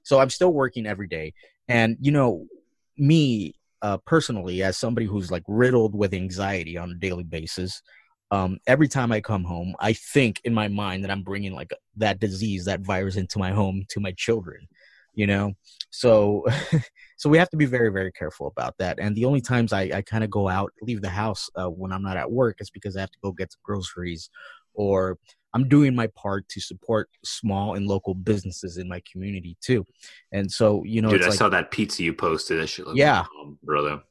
So 0.03 0.19
i'm 0.19 0.31
still 0.31 0.53
working 0.53 0.87
every 0.87 1.09
day. 1.09 1.35
And 1.69 1.97
you 2.01 2.13
know 2.13 2.47
me 2.97 3.55
uh, 3.83 3.99
personally 3.99 4.63
as 4.63 4.77
somebody 4.77 5.07
who's 5.07 5.31
like 5.31 5.45
riddled 5.49 5.95
with 5.95 6.13
anxiety 6.13 6.77
on 6.77 6.91
a 6.91 6.95
daily 6.95 7.25
basis 7.25 7.81
um, 8.31 8.59
every 8.67 8.89
time 8.89 9.11
i 9.11 9.21
come 9.21 9.43
home 9.43 9.75
i 9.81 9.93
think 9.93 10.41
in 10.45 10.53
my 10.53 10.69
mind 10.69 11.03
that 11.03 11.11
i'm 11.11 11.23
bringing 11.23 11.55
like 11.55 11.71
that 11.97 12.21
disease 12.21 12.67
that 12.67 12.81
virus 12.81 13.17
into 13.17 13.39
my 13.39 13.51
home 13.51 13.85
to 13.89 13.99
my 13.99 14.13
children 14.13 14.69
you 15.15 15.27
know 15.27 15.53
so 15.91 16.45
so 17.17 17.29
we 17.29 17.39
have 17.39 17.51
to 17.51 17.57
be 17.57 17.67
very 17.67 17.91
very 17.91 18.13
careful 18.13 18.47
about 18.47 18.75
that 18.79 18.99
and 19.01 19.17
the 19.17 19.25
only 19.25 19.41
times 19.41 19.73
i, 19.73 19.83
I 19.93 20.03
kind 20.03 20.25
of 20.25 20.31
go 20.31 20.49
out 20.49 20.73
leave 20.83 21.03
the 21.03 21.09
house 21.09 21.49
uh, 21.57 21.69
when 21.69 21.93
i'm 21.93 22.03
not 22.03 22.17
at 22.17 22.31
work 22.31 22.57
is 22.61 22.71
because 22.71 22.97
i 22.97 23.01
have 23.01 23.11
to 23.11 23.19
go 23.23 23.33
get 23.33 23.53
some 23.53 23.61
groceries 23.65 24.31
or 24.75 25.19
i'm 25.53 25.69
doing 25.69 25.95
my 25.95 26.07
part 26.09 26.49
to 26.49 26.61
support 26.61 27.09
small 27.25 27.75
and 27.75 27.87
local 27.87 28.15
businesses 28.15 28.77
in 28.77 28.89
my 28.89 29.03
community 29.11 29.57
too 29.61 29.85
and 30.33 30.51
so 30.51 30.83
you 30.85 31.03
know 31.03 31.11
Dude, 31.11 31.25
I 31.25 31.29
like 31.29 31.39
saw 31.39 31.49
that 31.49 31.71
pizza 31.71 32.03
you 32.03 32.13
posted. 32.15 32.61
That 32.61 32.69
shit 32.69 32.87
Yeah. 32.95 33.25
bomb, 33.35 33.59
brother. 33.63 34.03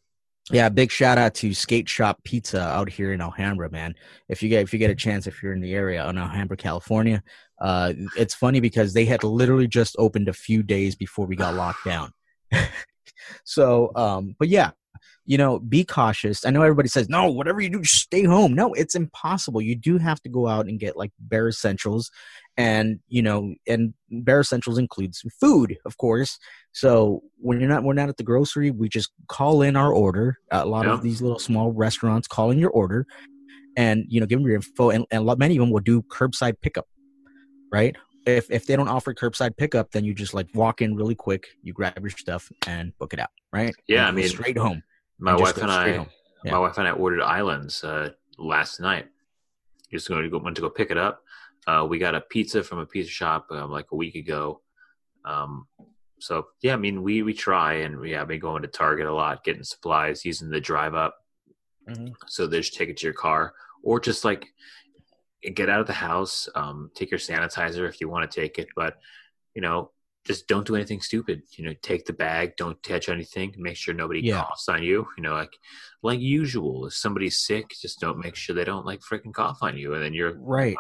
Yeah, 0.51 0.70
big 0.70 0.89
shout 0.91 1.20
out 1.20 1.36
to 1.36 1.53
Skate 1.53 1.88
Shop 1.88 2.24
Pizza 2.24 2.60
out 2.60 2.89
here 2.89 3.13
in 3.13 3.22
Alhambra, 3.22 3.70
man. 3.70 3.94
If 4.29 4.41
you 4.41 4.50
get 4.50 4.63
if 4.63 4.74
you 4.74 4.79
get 4.79 4.89
a 4.89 4.96
chance, 4.96 5.27
if 5.27 5.44
you're 5.44 5.53
in 5.53 5.62
the 5.62 5.74
area 5.75 6.08
in 6.10 6.18
Alhambra, 6.18 6.58
California, 6.58 7.22
uh, 7.62 7.94
it's 8.18 8.34
funny 8.34 8.60
because 8.60 8.94
they 8.94 9.06
had 9.06 9.24
literally 9.24 9.68
just 9.68 9.96
opened 10.00 10.30
a 10.30 10.34
few 10.34 10.63
days 10.63 10.96
before 10.96 11.25
we 11.25 11.36
got 11.36 11.56
locked 11.56 11.86
down. 11.86 12.12
so, 13.44 13.92
um, 13.96 14.36
but 14.39 14.48
yeah, 14.48 14.72
you 15.30 15.38
know, 15.38 15.60
be 15.60 15.84
cautious. 15.84 16.44
I 16.44 16.50
know 16.50 16.63
everybody 16.63 16.89
says, 16.89 17.08
no, 17.08 17.30
whatever 17.30 17.62
you 17.62 17.70
do, 17.70 17.82
just 17.82 18.01
stay 18.01 18.24
home. 18.24 18.56
No, 18.56 18.74
it's 18.74 18.96
impossible. 18.96 19.62
You 19.62 19.75
do 19.75 20.00
have 20.00 20.20
to 20.22 20.30
go 20.30 20.48
out 20.48 20.66
and 20.66 20.80
get 20.80 20.98
like 20.98 21.12
bare 21.20 21.48
essentials. 21.48 22.10
And, 22.58 23.00
you 23.08 23.22
know, 23.22 23.54
and 23.68 23.94
bare 24.10 24.39
essentials 24.39 24.80
includes 24.80 25.24
food, 25.39 25.78
of 25.86 25.98
course. 25.98 26.39
So 26.72 27.22
when 27.38 27.60
you're 27.60 27.70
not, 27.70 27.84
we're 27.84 27.94
not 27.94 28.10
at 28.10 28.18
the 28.18 28.24
grocery, 28.24 28.72
we 28.72 28.89
just 28.89 29.12
call 29.28 29.62
in 29.62 29.75
our 29.75 29.94
order. 29.94 30.39
A 30.50 30.66
lot 30.66 30.88
yeah. 30.88 30.94
of 30.94 31.04
these 31.04 31.22
little 31.22 31.38
small 31.38 31.72
restaurants 31.74 32.28
call 32.28 32.50
in 32.50 32.58
your 32.58 32.72
order 32.72 33.06
and, 33.78 34.06
you 34.10 34.20
know, 34.20 34.25
give 34.25 34.39
them 34.39 34.48
your 34.48 34.56
info. 34.56 34.89
And, 34.89 35.06
and 35.12 35.25
many 35.38 35.58
of 35.58 35.60
them 35.60 35.70
will 35.70 35.80
do 35.80 36.01
curbside 36.01 36.56
pickup, 36.60 36.88
right? 37.72 37.96
if 38.26 38.50
if 38.52 38.66
they 38.66 38.76
don't 38.76 38.88
offer 38.88 39.14
curbside 39.14 39.58
pickup, 39.58 39.92
then 39.92 40.04
you 40.04 40.14
just 40.14 40.34
like 40.34 40.48
walk 40.54 40.82
in 40.82 40.96
really 40.96 41.16
quick, 41.16 41.48
you 41.62 41.74
grab 41.74 41.98
your 42.00 42.10
stuff 42.10 42.52
and 42.68 42.98
book 42.98 43.14
it 43.14 43.20
out, 43.20 43.30
right? 43.52 43.74
Yeah, 43.88 44.08
I 44.08 44.12
mean 44.12 44.28
straight 44.28 44.58
home. 44.58 44.84
My 45.20 45.36
wife 45.36 45.58
and 45.58 45.72
I, 45.72 45.88
yeah. 46.44 46.52
my 46.52 46.60
wife 46.60 46.78
and 46.78 46.88
I 46.88 46.92
ordered 46.92 47.22
islands 47.22 47.84
uh, 47.84 48.12
last 48.38 48.80
night. 48.80 49.08
Just 49.92 50.08
going 50.08 50.24
to 50.24 50.30
go 50.30 50.38
went 50.38 50.56
to 50.56 50.62
go 50.62 50.70
pick 50.70 50.92
it 50.92 50.98
up. 50.98 51.24
Uh, 51.68 51.86
we 51.90 52.00
got 52.00 52.16
a 52.16 52.22
pizza 52.22 52.64
from 52.64 52.80
a 52.80 52.86
pizza 52.86 53.12
shop 53.12 53.48
um, 53.52 53.72
like 53.72 53.88
a 53.92 53.96
week 53.96 54.16
ago. 54.16 54.62
Um, 55.26 55.68
so 56.20 56.48
yeah, 56.62 56.74
I 56.74 56.78
mean 56.78 57.04
we 57.04 57.22
we 57.22 57.34
try 57.34 57.74
and 57.76 57.96
yeah, 57.96 58.00
we 58.00 58.12
have 58.12 58.28
been 58.28 58.40
going 58.40 58.62
to 58.62 58.68
Target 58.68 59.08
a 59.08 59.14
lot, 59.14 59.44
getting 59.44 59.64
supplies, 59.64 60.26
using 60.26 60.50
the 60.50 60.62
drive 60.62 60.96
up. 60.96 61.16
Mm-hmm. 61.90 62.14
So 62.28 62.48
they 62.48 62.60
just 62.60 62.76
take 62.76 62.90
it 62.90 62.98
to 62.98 63.08
your 63.08 63.14
car, 63.14 63.54
or 63.84 64.00
just 64.00 64.24
like 64.24 64.46
get 65.41 65.69
out 65.69 65.81
of 65.81 65.88
the 65.88 65.93
house. 65.93 66.50
Um, 66.55 66.91
take 66.96 67.12
your 67.12 67.19
sanitizer 67.19 67.88
if 67.88 68.01
you 68.01 68.10
want 68.10 68.29
to 68.29 68.41
take 68.41 68.60
it, 68.60 68.67
but 68.75 68.98
you 69.55 69.62
know 69.62 69.91
just 70.25 70.48
don't 70.48 70.67
do 70.67 70.75
anything 70.75 71.01
stupid. 71.01 71.41
You 71.58 71.65
know, 71.65 71.74
take 71.81 72.05
the 72.05 72.13
bag, 72.13 72.55
don't 72.58 72.81
touch 72.84 73.10
anything, 73.10 73.55
make 73.58 73.77
sure 73.77 73.93
nobody 73.93 74.22
yeah. 74.22 74.41
coughs 74.41 74.69
on 74.69 74.84
you. 74.84 75.08
You 75.17 75.24
know, 75.24 75.34
like 75.34 75.58
like 76.03 76.19
usual. 76.19 76.86
If 76.86 76.93
somebody's 76.93 77.39
sick, 77.39 77.72
just 77.81 78.00
don't 78.00 78.19
make 78.19 78.36
sure 78.36 78.55
they 78.55 78.63
don't 78.63 78.86
like 78.86 79.00
freaking 79.00 79.34
cough 79.34 79.60
on 79.62 79.77
you, 79.77 79.93
and 79.93 80.03
then 80.03 80.13
you're 80.13 80.38
right. 80.38 80.77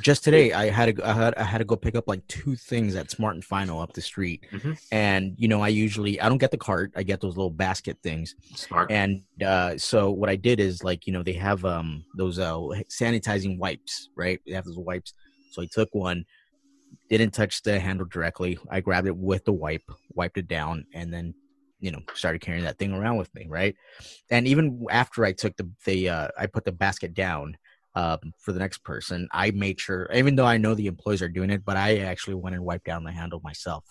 Just 0.00 0.22
today, 0.22 0.52
I 0.52 0.70
had 0.70 0.96
to 0.96 1.06
I 1.06 1.12
had 1.12 1.34
I 1.34 1.42
had 1.42 1.58
to 1.58 1.64
go 1.64 1.74
pick 1.74 1.94
up 1.94 2.06
like 2.06 2.26
two 2.28 2.54
things 2.54 2.94
at 2.94 3.10
Smart 3.10 3.34
and 3.34 3.44
Final 3.44 3.80
up 3.80 3.92
the 3.94 4.00
street, 4.00 4.44
mm-hmm. 4.52 4.72
and 4.92 5.34
you 5.36 5.48
know 5.48 5.60
I 5.60 5.68
usually 5.68 6.20
I 6.20 6.28
don't 6.28 6.38
get 6.38 6.50
the 6.50 6.58
cart, 6.58 6.92
I 6.94 7.02
get 7.02 7.20
those 7.20 7.36
little 7.36 7.50
basket 7.50 7.98
things. 8.02 8.34
Smart. 8.54 8.90
And 8.92 9.22
uh, 9.44 9.76
so 9.78 10.10
what 10.10 10.28
I 10.28 10.36
did 10.36 10.60
is 10.60 10.84
like 10.84 11.06
you 11.06 11.12
know 11.12 11.22
they 11.22 11.32
have 11.32 11.64
um 11.64 12.04
those 12.16 12.38
uh 12.38 12.58
sanitizing 12.90 13.58
wipes, 13.58 14.10
right? 14.14 14.40
They 14.46 14.52
have 14.52 14.66
those 14.66 14.78
wipes. 14.78 15.14
So 15.50 15.62
I 15.62 15.66
took 15.66 15.88
one, 15.94 16.24
didn't 17.08 17.32
touch 17.32 17.62
the 17.62 17.80
handle 17.80 18.06
directly. 18.06 18.58
I 18.70 18.80
grabbed 18.80 19.08
it 19.08 19.16
with 19.16 19.44
the 19.46 19.52
wipe, 19.52 19.90
wiped 20.14 20.38
it 20.38 20.48
down, 20.48 20.86
and 20.94 21.12
then 21.12 21.34
you 21.80 21.90
know 21.90 22.00
started 22.14 22.40
carrying 22.40 22.64
that 22.64 22.78
thing 22.78 22.92
around 22.92 23.16
with 23.16 23.34
me, 23.34 23.46
right? 23.48 23.74
And 24.30 24.46
even 24.46 24.86
after 24.90 25.24
I 25.24 25.32
took 25.32 25.56
the 25.56 25.68
the 25.84 26.08
uh, 26.08 26.28
I 26.38 26.46
put 26.46 26.64
the 26.64 26.72
basket 26.72 27.14
down 27.14 27.56
um, 27.94 28.18
for 28.38 28.52
the 28.52 28.58
next 28.58 28.78
person, 28.78 29.28
I 29.32 29.50
made 29.50 29.80
sure, 29.80 30.08
even 30.14 30.36
though 30.36 30.46
I 30.46 30.58
know 30.58 30.74
the 30.74 30.86
employees 30.86 31.22
are 31.22 31.28
doing 31.28 31.50
it, 31.50 31.64
but 31.64 31.76
I 31.76 31.98
actually 31.98 32.34
went 32.34 32.54
and 32.54 32.64
wiped 32.64 32.84
down 32.84 33.04
the 33.04 33.12
handle 33.12 33.40
myself. 33.42 33.84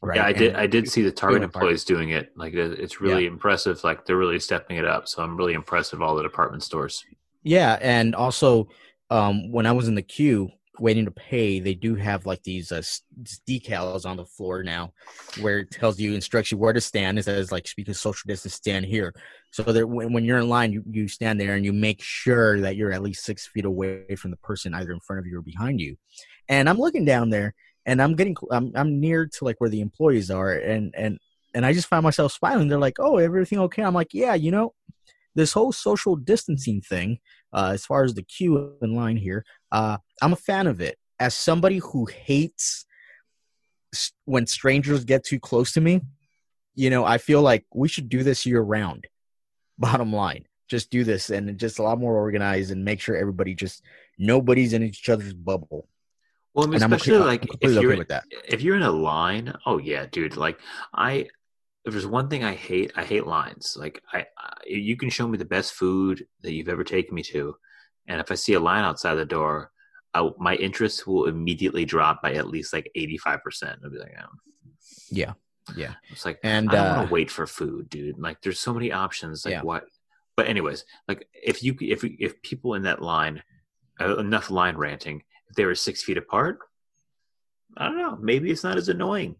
Right. 0.00 0.16
Yeah, 0.16 0.26
I 0.26 0.32
did. 0.32 0.54
I 0.54 0.66
did 0.68 0.88
see 0.88 1.02
the 1.02 1.10
Target 1.10 1.42
employees 1.42 1.84
doing 1.84 2.10
it. 2.10 2.30
Like 2.36 2.54
it's 2.54 3.00
really 3.00 3.24
yeah. 3.24 3.30
impressive. 3.30 3.82
Like 3.82 4.06
they're 4.06 4.16
really 4.16 4.38
stepping 4.38 4.76
it 4.76 4.84
up. 4.84 5.08
So 5.08 5.24
I'm 5.24 5.36
really 5.36 5.54
impressed 5.54 5.92
with 5.92 6.02
all 6.02 6.14
the 6.14 6.22
department 6.22 6.62
stores. 6.62 7.04
Yeah, 7.42 7.78
and 7.80 8.14
also 8.14 8.68
um, 9.10 9.50
when 9.50 9.66
I 9.66 9.72
was 9.72 9.88
in 9.88 9.96
the 9.96 10.02
queue, 10.02 10.50
waiting 10.80 11.04
to 11.04 11.10
pay, 11.10 11.60
they 11.60 11.74
do 11.74 11.94
have 11.94 12.26
like 12.26 12.42
these 12.42 12.72
uh, 12.72 12.82
decals 13.48 14.06
on 14.06 14.16
the 14.16 14.24
floor 14.24 14.62
now, 14.62 14.92
where 15.40 15.60
it 15.60 15.70
tells 15.70 15.98
you, 15.98 16.14
instructs 16.14 16.52
you 16.52 16.58
where 16.58 16.72
to 16.72 16.80
stand. 16.80 17.18
It 17.18 17.24
says 17.24 17.52
like, 17.52 17.66
speak 17.66 17.88
of 17.88 17.96
social 17.96 18.26
distance, 18.26 18.54
stand 18.54 18.86
here. 18.86 19.14
So 19.50 19.62
that 19.62 19.86
when, 19.86 20.12
when 20.12 20.24
you're 20.24 20.38
in 20.38 20.48
line, 20.48 20.72
you, 20.72 20.82
you 20.90 21.08
stand 21.08 21.40
there 21.40 21.54
and 21.54 21.64
you 21.64 21.72
make 21.72 22.02
sure 22.02 22.60
that 22.60 22.76
you're 22.76 22.92
at 22.92 23.02
least 23.02 23.24
six 23.24 23.46
feet 23.46 23.64
away 23.64 24.14
from 24.16 24.30
the 24.30 24.36
person 24.38 24.74
either 24.74 24.92
in 24.92 25.00
front 25.00 25.20
of 25.20 25.26
you 25.26 25.38
or 25.38 25.42
behind 25.42 25.80
you. 25.80 25.96
And 26.48 26.68
I'm 26.68 26.78
looking 26.78 27.04
down 27.04 27.30
there, 27.30 27.54
and 27.86 28.00
I'm 28.00 28.14
getting, 28.14 28.36
I'm, 28.50 28.72
I'm 28.74 29.00
near 29.00 29.26
to 29.26 29.44
like 29.44 29.56
where 29.58 29.70
the 29.70 29.80
employees 29.80 30.30
are, 30.30 30.52
and 30.52 30.94
and 30.96 31.18
and 31.54 31.64
I 31.64 31.72
just 31.72 31.88
find 31.88 32.02
myself 32.02 32.32
smiling. 32.32 32.68
They're 32.68 32.78
like, 32.78 32.98
"Oh, 32.98 33.16
everything 33.16 33.58
okay?" 33.60 33.82
I'm 33.82 33.94
like, 33.94 34.14
"Yeah, 34.14 34.34
you 34.34 34.50
know." 34.50 34.74
This 35.34 35.52
whole 35.52 35.72
social 35.72 36.16
distancing 36.16 36.80
thing, 36.80 37.18
uh, 37.52 37.70
as 37.74 37.84
far 37.84 38.04
as 38.04 38.14
the 38.14 38.22
queue 38.22 38.74
in 38.82 38.94
line 38.94 39.16
here, 39.16 39.44
uh, 39.72 39.98
I'm 40.22 40.32
a 40.32 40.36
fan 40.36 40.66
of 40.66 40.80
it. 40.80 40.98
As 41.20 41.34
somebody 41.34 41.78
who 41.78 42.06
hates 42.06 42.86
when 44.24 44.46
strangers 44.46 45.04
get 45.04 45.24
too 45.24 45.40
close 45.40 45.72
to 45.72 45.80
me, 45.80 46.02
you 46.74 46.90
know, 46.90 47.04
I 47.04 47.18
feel 47.18 47.42
like 47.42 47.64
we 47.74 47.88
should 47.88 48.08
do 48.08 48.22
this 48.22 48.46
year 48.46 48.60
round. 48.60 49.06
Bottom 49.78 50.12
line, 50.12 50.44
just 50.68 50.90
do 50.90 51.04
this 51.04 51.30
and 51.30 51.56
just 51.58 51.78
a 51.78 51.82
lot 51.82 52.00
more 52.00 52.16
organized 52.16 52.72
and 52.72 52.84
make 52.84 53.00
sure 53.00 53.16
everybody 53.16 53.54
just 53.54 53.82
nobody's 54.18 54.72
in 54.72 54.82
each 54.82 55.08
other's 55.08 55.32
bubble. 55.32 55.88
Well, 56.54 56.66
I 56.66 56.70
mean, 56.70 56.82
especially 56.82 57.14
okay, 57.14 57.24
like 57.24 57.46
if 57.60 57.72
you're 57.72 57.92
okay 58.00 58.20
if 58.48 58.62
you're 58.62 58.74
in 58.74 58.82
a 58.82 58.90
line, 58.90 59.54
oh 59.66 59.78
yeah, 59.78 60.06
dude. 60.10 60.36
Like 60.36 60.58
I, 60.92 61.28
if 61.88 61.94
there's 61.94 62.06
one 62.06 62.28
thing 62.28 62.44
I 62.44 62.54
hate, 62.54 62.92
I 62.96 63.04
hate 63.04 63.26
lines. 63.26 63.76
Like 63.78 64.02
I, 64.12 64.26
I, 64.38 64.52
you 64.66 64.96
can 64.96 65.10
show 65.10 65.26
me 65.26 65.38
the 65.38 65.44
best 65.44 65.72
food 65.72 66.26
that 66.42 66.52
you've 66.52 66.68
ever 66.68 66.84
taken 66.84 67.14
me 67.14 67.22
to, 67.24 67.56
and 68.06 68.20
if 68.20 68.30
I 68.30 68.34
see 68.34 68.54
a 68.54 68.60
line 68.60 68.84
outside 68.84 69.14
the 69.14 69.24
door, 69.24 69.70
I, 70.14 70.28
my 70.38 70.54
interest 70.54 71.06
will 71.06 71.26
immediately 71.26 71.84
drop 71.84 72.22
by 72.22 72.34
at 72.34 72.48
least 72.48 72.72
like 72.72 72.90
85%. 72.96 73.78
I'll 73.84 73.90
be 73.90 73.98
like, 73.98 74.14
oh. 74.20 74.36
yeah, 75.10 75.32
yeah. 75.76 75.94
It's 76.10 76.24
like, 76.24 76.38
and 76.42 76.70
I 76.70 76.72
don't 76.72 76.86
uh, 76.86 76.96
want 76.96 77.08
to 77.08 77.14
wait 77.14 77.30
for 77.30 77.46
food, 77.46 77.88
dude. 77.88 78.18
Like, 78.18 78.40
there's 78.42 78.60
so 78.60 78.72
many 78.72 78.92
options. 78.92 79.44
Like, 79.44 79.52
yeah. 79.52 79.62
what? 79.62 79.84
But 80.36 80.46
anyways, 80.46 80.84
like 81.08 81.26
if 81.32 81.64
you 81.64 81.76
if 81.80 82.04
if 82.04 82.40
people 82.42 82.74
in 82.74 82.82
that 82.82 83.02
line, 83.02 83.42
uh, 84.00 84.18
enough 84.18 84.50
line 84.50 84.76
ranting, 84.76 85.22
if 85.48 85.56
they 85.56 85.64
were 85.64 85.74
six 85.74 86.02
feet 86.02 86.16
apart, 86.16 86.60
I 87.76 87.86
don't 87.86 87.98
know. 87.98 88.16
Maybe 88.20 88.50
it's 88.50 88.62
not 88.62 88.76
as 88.76 88.88
annoying. 88.88 89.34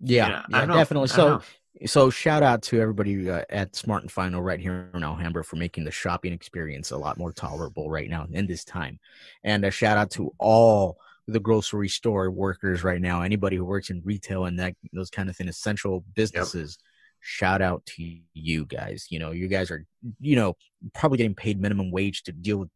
Yeah, 0.00 0.26
you 0.26 0.32
know, 0.32 0.58
yeah 0.58 0.66
definitely. 0.66 1.08
So 1.08 1.40
so 1.84 2.08
shout 2.08 2.42
out 2.42 2.62
to 2.62 2.80
everybody 2.80 3.30
uh, 3.30 3.42
at 3.50 3.76
Smart 3.76 4.02
and 4.02 4.10
Final 4.10 4.42
right 4.42 4.58
here 4.58 4.88
in 4.94 5.04
Alhambra 5.04 5.44
for 5.44 5.56
making 5.56 5.84
the 5.84 5.90
shopping 5.90 6.32
experience 6.32 6.90
a 6.90 6.96
lot 6.96 7.18
more 7.18 7.32
tolerable 7.32 7.90
right 7.90 8.08
now 8.08 8.26
in 8.32 8.46
this 8.46 8.64
time. 8.64 8.98
And 9.44 9.64
a 9.64 9.70
shout 9.70 9.98
out 9.98 10.10
to 10.12 10.32
all 10.38 10.98
the 11.26 11.40
grocery 11.40 11.88
store 11.88 12.30
workers 12.30 12.84
right 12.84 13.00
now, 13.00 13.22
anybody 13.22 13.56
who 13.56 13.64
works 13.64 13.90
in 13.90 14.00
retail 14.04 14.46
and 14.46 14.58
that 14.58 14.74
those 14.92 15.10
kind 15.10 15.28
of 15.28 15.36
thing, 15.36 15.48
essential 15.48 16.04
businesses. 16.14 16.78
Yep. 16.78 16.86
Shout 17.20 17.62
out 17.62 17.84
to 17.86 18.18
you 18.34 18.64
guys. 18.66 19.06
You 19.10 19.18
know, 19.18 19.32
you 19.32 19.48
guys 19.48 19.70
are, 19.70 19.84
you 20.20 20.36
know, 20.36 20.56
probably 20.94 21.18
getting 21.18 21.34
paid 21.34 21.60
minimum 21.60 21.90
wage 21.90 22.22
to 22.24 22.32
deal 22.32 22.58
with 22.58 22.68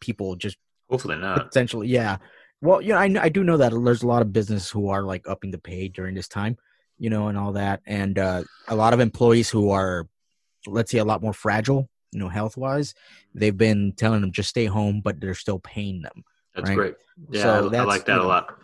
people 0.00 0.36
just 0.36 0.56
hopefully 0.88 1.16
not. 1.16 1.48
Essentially, 1.48 1.88
yeah. 1.88 2.18
Well, 2.60 2.80
you 2.80 2.88
know, 2.88 2.98
I, 2.98 3.14
I 3.20 3.28
do 3.28 3.44
know 3.44 3.58
that 3.58 3.72
there's 3.72 4.02
a 4.02 4.06
lot 4.06 4.22
of 4.22 4.32
businesses 4.32 4.70
who 4.70 4.88
are 4.88 5.02
like 5.02 5.28
upping 5.28 5.50
the 5.50 5.58
pay 5.58 5.88
during 5.88 6.14
this 6.14 6.28
time 6.28 6.56
you 6.98 7.10
know, 7.10 7.28
and 7.28 7.36
all 7.36 7.52
that. 7.52 7.82
And 7.86 8.18
uh, 8.18 8.44
a 8.68 8.76
lot 8.76 8.94
of 8.94 9.00
employees 9.00 9.50
who 9.50 9.70
are, 9.70 10.08
let's 10.66 10.90
say, 10.90 10.98
a 10.98 11.04
lot 11.04 11.22
more 11.22 11.32
fragile, 11.32 11.88
you 12.12 12.18
know, 12.18 12.28
health 12.28 12.56
wise, 12.56 12.94
they've 13.34 13.56
been 13.56 13.92
telling 13.92 14.20
them 14.20 14.32
just 14.32 14.48
stay 14.48 14.66
home, 14.66 15.00
but 15.02 15.20
they're 15.20 15.34
still 15.34 15.58
paying 15.58 16.02
them. 16.02 16.24
That's 16.54 16.68
right? 16.68 16.76
great. 16.76 16.94
Yeah, 17.30 17.42
so 17.42 17.70
I, 17.70 17.76
I 17.76 17.84
like 17.84 18.06
that 18.06 18.14
you 18.14 18.18
know, 18.20 18.26
a 18.26 18.28
lot. 18.28 18.58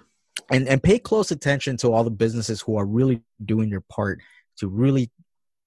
And 0.50 0.66
and 0.66 0.82
pay 0.82 0.98
close 0.98 1.30
attention 1.30 1.76
to 1.78 1.92
all 1.92 2.04
the 2.04 2.10
businesses 2.10 2.60
who 2.60 2.76
are 2.76 2.86
really 2.86 3.22
doing 3.44 3.70
their 3.70 3.80
part 3.82 4.20
to 4.58 4.68
really 4.68 5.10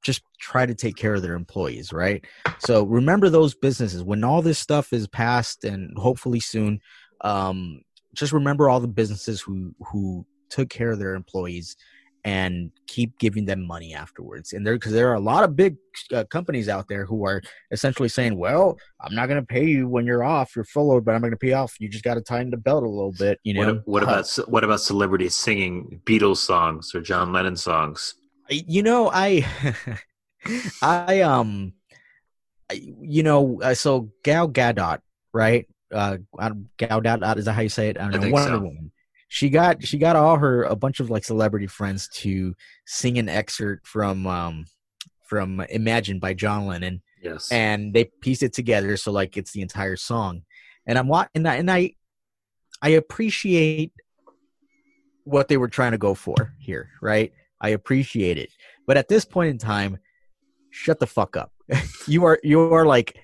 just 0.01 0.21
try 0.39 0.65
to 0.65 0.75
take 0.75 0.95
care 0.95 1.15
of 1.15 1.21
their 1.21 1.33
employees, 1.33 1.91
right? 1.91 2.23
So 2.59 2.83
remember 2.83 3.29
those 3.29 3.55
businesses 3.55 4.03
when 4.03 4.23
all 4.23 4.41
this 4.41 4.59
stuff 4.59 4.93
is 4.93 5.07
passed 5.07 5.63
and 5.63 5.97
hopefully 5.97 6.39
soon. 6.39 6.81
Um, 7.21 7.81
just 8.15 8.33
remember 8.33 8.69
all 8.69 8.79
the 8.79 8.87
businesses 8.87 9.41
who 9.41 9.73
who 9.91 10.25
took 10.49 10.69
care 10.69 10.91
of 10.91 10.99
their 10.99 11.15
employees 11.15 11.75
and 12.25 12.71
keep 12.87 13.19
giving 13.19 13.45
them 13.45 13.65
money 13.65 13.93
afterwards. 13.93 14.51
And 14.51 14.65
there, 14.65 14.73
because 14.73 14.93
there 14.93 15.11
are 15.11 15.15
a 15.15 15.19
lot 15.19 15.43
of 15.43 15.55
big 15.55 15.77
uh, 16.11 16.23
companies 16.23 16.67
out 16.67 16.87
there 16.87 17.05
who 17.05 17.23
are 17.23 17.41
essentially 17.69 18.09
saying, 18.09 18.35
"Well, 18.35 18.77
I'm 18.99 19.13
not 19.13 19.27
going 19.27 19.39
to 19.39 19.45
pay 19.45 19.65
you 19.65 19.87
when 19.87 20.07
you're 20.07 20.23
off, 20.23 20.55
you're 20.55 20.65
full 20.65 20.87
load, 20.87 21.05
but 21.05 21.13
I'm 21.13 21.21
going 21.21 21.31
to 21.31 21.37
pay 21.37 21.53
off. 21.53 21.79
You 21.79 21.87
just 21.87 22.03
got 22.03 22.15
to 22.15 22.21
tighten 22.21 22.49
the 22.49 22.57
belt 22.57 22.83
a 22.83 22.89
little 22.89 23.13
bit." 23.13 23.39
You 23.43 23.53
know. 23.53 23.75
What, 23.75 23.87
what 23.87 24.03
uh, 24.03 24.05
about 24.07 24.49
what 24.49 24.63
about 24.63 24.81
celebrities 24.81 25.35
singing 25.35 26.01
Beatles 26.03 26.37
songs 26.37 26.95
or 26.95 27.01
John 27.01 27.31
Lennon 27.31 27.55
songs? 27.55 28.15
You 28.49 28.81
know, 28.81 29.11
I, 29.13 29.45
I 30.81 31.21
um, 31.21 31.73
I, 32.71 32.73
you 32.73 33.21
know, 33.21 33.61
uh, 33.61 33.75
so 33.75 34.09
Gal 34.23 34.49
Gadot, 34.49 34.99
right? 35.31 35.67
Uh, 35.95 36.17
Gal 36.77 37.01
Gadot 37.01 37.37
is 37.37 37.45
that 37.45 37.53
how 37.53 37.61
you 37.61 37.69
say 37.69 37.89
it? 37.89 37.99
I 37.99 38.09
don't 38.09 38.21
know. 38.21 38.29
Wonder 38.29 38.49
so. 38.57 38.59
Woman 38.59 38.91
she 39.27 39.49
got 39.49 39.83
she 39.83 39.97
got 39.97 40.15
all 40.15 40.37
her 40.37 40.63
a 40.63 40.75
bunch 40.75 40.99
of 40.99 41.09
like 41.09 41.23
celebrity 41.23 41.67
friends 41.67 42.07
to 42.09 42.55
sing 42.85 43.17
an 43.17 43.27
excerpt 43.29 43.87
from 43.87 44.27
um 44.27 44.65
from 45.23 45.59
Imagine 45.69 46.19
by 46.19 46.33
John 46.35 46.67
Lennon, 46.67 47.01
Yes. 47.21 47.51
and 47.51 47.93
they 47.93 48.05
pieced 48.21 48.43
it 48.43 48.53
together 48.53 48.95
so 48.95 49.11
like 49.11 49.37
it's 49.37 49.51
the 49.51 49.61
entire 49.61 49.95
song. 49.95 50.43
And 50.85 50.99
I'm 50.99 51.07
wa- 51.07 51.27
and 51.33 51.47
I, 51.47 51.55
and 51.55 51.71
I 51.71 51.95
I 52.81 52.89
appreciate 52.89 53.91
what 55.23 55.47
they 55.47 55.57
were 55.57 55.67
trying 55.67 55.93
to 55.93 55.97
go 55.97 56.13
for 56.13 56.53
here, 56.59 56.91
right? 57.01 57.33
I 57.59 57.69
appreciate 57.69 58.37
it. 58.37 58.51
But 58.85 58.97
at 58.97 59.07
this 59.07 59.25
point 59.25 59.49
in 59.49 59.57
time, 59.57 59.97
shut 60.69 60.99
the 60.99 61.07
fuck 61.07 61.35
up. 61.35 61.51
you 62.07 62.25
are 62.25 62.39
you 62.43 62.61
are 62.73 62.85
like 62.85 63.17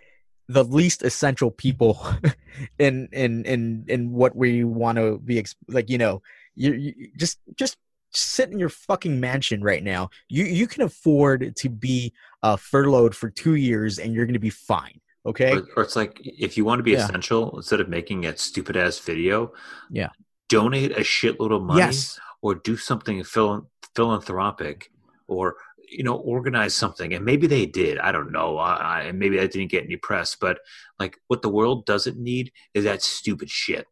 the 0.51 0.63
least 0.63 1.03
essential 1.03 1.51
people 1.51 1.93
in 2.79 3.08
in 3.12 3.46
in 3.46 3.86
in 3.88 4.12
what 4.12 4.36
we 4.36 4.63
want 4.63 4.98
to 4.98 5.17
be 5.20 5.39
ex- 5.39 5.55
like 5.67 5.89
you 5.89 5.98
know 5.98 6.22
you, 6.55 6.74
you 6.74 6.93
just 7.17 7.39
just 7.55 7.77
sit 8.13 8.51
in 8.51 8.60
your 8.60 8.70
fucking 8.70 9.20
mansion 9.20 9.63
right 9.63 9.84
now 9.84 10.10
you 10.27 10.43
you 10.43 10.67
can 10.67 10.81
afford 10.84 11.55
to 11.55 11.70
be 11.70 12.12
uh 12.43 12.58
furloughed 12.58 13.15
for 13.15 13.29
2 13.29 13.55
years 13.55 14.00
and 14.00 14.13
you're 14.13 14.25
going 14.25 14.34
to 14.34 14.39
be 14.39 14.50
fine 14.50 15.00
okay 15.25 15.53
or, 15.55 15.63
or 15.77 15.84
it's 15.84 15.96
like 15.96 16.20
if 16.24 16.58
you 16.58 16.65
want 16.65 16.79
to 16.79 16.84
be 16.84 16.91
Yeah. 16.91 17.05
essential, 17.05 17.55
instead 17.55 17.79
of 17.79 17.88
making 17.88 18.25
a 18.25 18.36
stupid 18.36 18.75
ass 18.75 19.00
video, 19.00 19.53
Yeah. 19.89 20.10
donate 20.50 20.91
a 20.98 21.01
shitload 21.15 21.55
of 21.55 21.62
money 21.63 21.79
yes 21.79 22.20
or 22.41 22.55
do 22.55 22.75
something 22.75 23.24
phil- 23.24 23.70
philanthropic 23.96 24.91
or 25.27 25.55
you 25.91 26.03
know 26.03 26.15
organize 26.15 26.74
something 26.74 27.13
and 27.13 27.25
maybe 27.25 27.48
they 27.48 27.65
did 27.65 28.00
i 28.00 28.12
don't 28.12 28.31
know 28.31 28.57
I, 28.57 29.07
I, 29.07 29.12
maybe 29.12 29.38
that 29.38 29.51
didn't 29.51 29.71
get 29.71 29.83
any 29.83 29.98
press 29.98 30.36
but 30.39 30.60
like 31.01 31.17
what 31.27 31.41
the 31.41 31.50
world 31.50 31.86
doesn't 31.88 32.17
need 32.17 32.51
is 32.75 32.83
that 32.83 33.01
stupid 33.01 33.50
shit. 33.50 33.88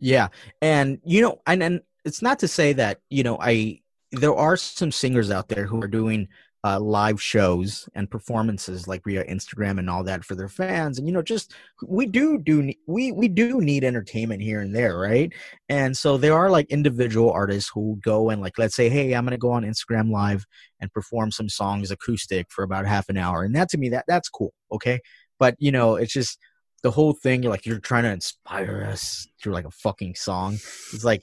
Yeah, 0.00 0.28
and 0.62 0.98
you 1.04 1.20
know, 1.20 1.40
and 1.46 1.62
and 1.62 1.80
it's 2.04 2.22
not 2.22 2.38
to 2.40 2.48
say 2.48 2.72
that 2.72 3.00
you 3.10 3.22
know 3.22 3.38
I 3.40 3.82
there 4.10 4.34
are 4.34 4.56
some 4.56 4.90
singers 4.90 5.30
out 5.30 5.48
there 5.48 5.66
who 5.66 5.80
are 5.82 5.88
doing 5.88 6.28
uh, 6.64 6.80
live 6.80 7.20
shows 7.20 7.86
and 7.94 8.10
performances 8.10 8.88
like 8.88 9.04
via 9.04 9.22
Instagram 9.26 9.78
and 9.78 9.90
all 9.90 10.02
that 10.02 10.24
for 10.24 10.34
their 10.34 10.48
fans, 10.48 10.98
and 10.98 11.06
you 11.06 11.12
know, 11.12 11.22
just 11.22 11.54
we 11.86 12.06
do 12.06 12.38
do 12.38 12.72
we 12.86 13.12
we 13.12 13.28
do 13.28 13.60
need 13.60 13.84
entertainment 13.84 14.40
here 14.40 14.60
and 14.60 14.74
there, 14.74 14.98
right? 14.98 15.30
And 15.68 15.94
so 15.94 16.16
there 16.16 16.34
are 16.34 16.50
like 16.50 16.66
individual 16.70 17.30
artists 17.30 17.70
who 17.72 17.98
go 18.02 18.30
and 18.30 18.40
like 18.40 18.58
let's 18.58 18.74
say, 18.74 18.88
hey, 18.88 19.12
I'm 19.12 19.24
gonna 19.24 19.36
go 19.36 19.52
on 19.52 19.62
Instagram 19.62 20.10
live 20.10 20.46
and 20.80 20.92
perform 20.92 21.30
some 21.30 21.50
songs 21.50 21.90
acoustic 21.90 22.50
for 22.50 22.64
about 22.64 22.86
half 22.86 23.10
an 23.10 23.18
hour, 23.18 23.44
and 23.44 23.54
that 23.54 23.68
to 23.70 23.78
me 23.78 23.90
that 23.90 24.06
that's 24.08 24.30
cool, 24.30 24.54
okay? 24.72 25.00
But 25.38 25.56
you 25.58 25.70
know, 25.70 25.96
it's 25.96 26.12
just 26.14 26.38
the 26.82 26.90
whole 26.90 27.12
thing 27.12 27.42
you're 27.42 27.52
like 27.52 27.66
you're 27.66 27.78
trying 27.78 28.04
to 28.04 28.12
inspire 28.12 28.86
us 28.90 29.26
through 29.42 29.54
like 29.54 29.64
a 29.64 29.70
fucking 29.70 30.14
song 30.14 30.52
it's 30.92 31.02
like 31.02 31.22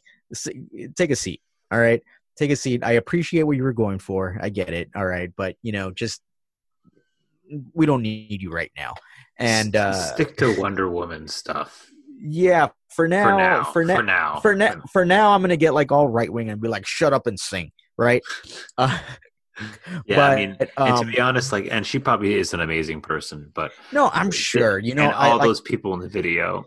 take 0.98 1.12
a 1.12 1.16
seat 1.16 1.40
all 1.72 1.80
right 1.80 2.02
take 2.42 2.52
a 2.52 2.56
seat. 2.56 2.84
I 2.84 2.94
appreciate 2.94 3.44
what 3.44 3.58
you 3.58 3.64
were 3.64 3.74
going 3.74 4.00
for. 4.00 4.38
I 4.42 4.50
get 4.50 4.70
it. 4.70 4.90
All 4.96 5.06
right. 5.06 5.32
But 5.36 5.56
you 5.62 5.72
know 5.72 5.92
just 5.92 6.22
we 7.74 7.86
don't 7.86 8.02
need 8.02 8.42
you 8.42 8.52
right 8.52 8.72
now. 8.78 8.96
And 9.38 9.76
uh 9.76 9.94
stick 9.94 10.38
to 10.38 10.60
wonder 10.60 10.90
woman 10.90 11.28
stuff. 11.28 11.90
Yeah 12.20 12.70
for 12.90 13.08
now 13.08 13.64
for 13.64 13.86
now 13.86 13.94
for 13.94 14.04
now 14.04 14.04
for 14.04 14.04
now. 14.04 14.40
for 14.42 14.56
now 14.56 14.82
for 14.92 15.06
now 15.06 15.32
i'm 15.32 15.42
gonna 15.42 15.56
get 15.56 15.74
like 15.74 15.94
all 15.94 16.10
right 16.10 16.32
wing 16.32 16.50
and 16.50 16.62
be 16.62 16.68
like 16.68 16.86
shut 16.86 17.14
up 17.14 17.26
and 17.26 17.40
sing 17.40 17.72
right? 17.98 18.22
Uh, 18.78 18.98
yeah 20.08 20.22
i 20.22 20.36
mean 20.36 20.58
and 20.60 20.70
to 20.70 20.82
um, 20.82 21.12
be 21.12 21.20
honest 21.20 21.52
like 21.52 21.68
and 21.70 21.86
she 21.86 22.00
probably 22.00 22.34
is 22.34 22.54
an 22.54 22.62
amazing 22.62 23.00
person 23.00 23.52
but 23.54 23.72
no 23.92 24.10
i'm 24.14 24.32
sure 24.32 24.80
you 24.80 24.96
know 24.96 25.10
I, 25.10 25.30
all 25.30 25.38
like, 25.38 25.46
those 25.46 25.62
people 25.62 25.94
in 25.94 26.00
the 26.00 26.08
video 26.08 26.66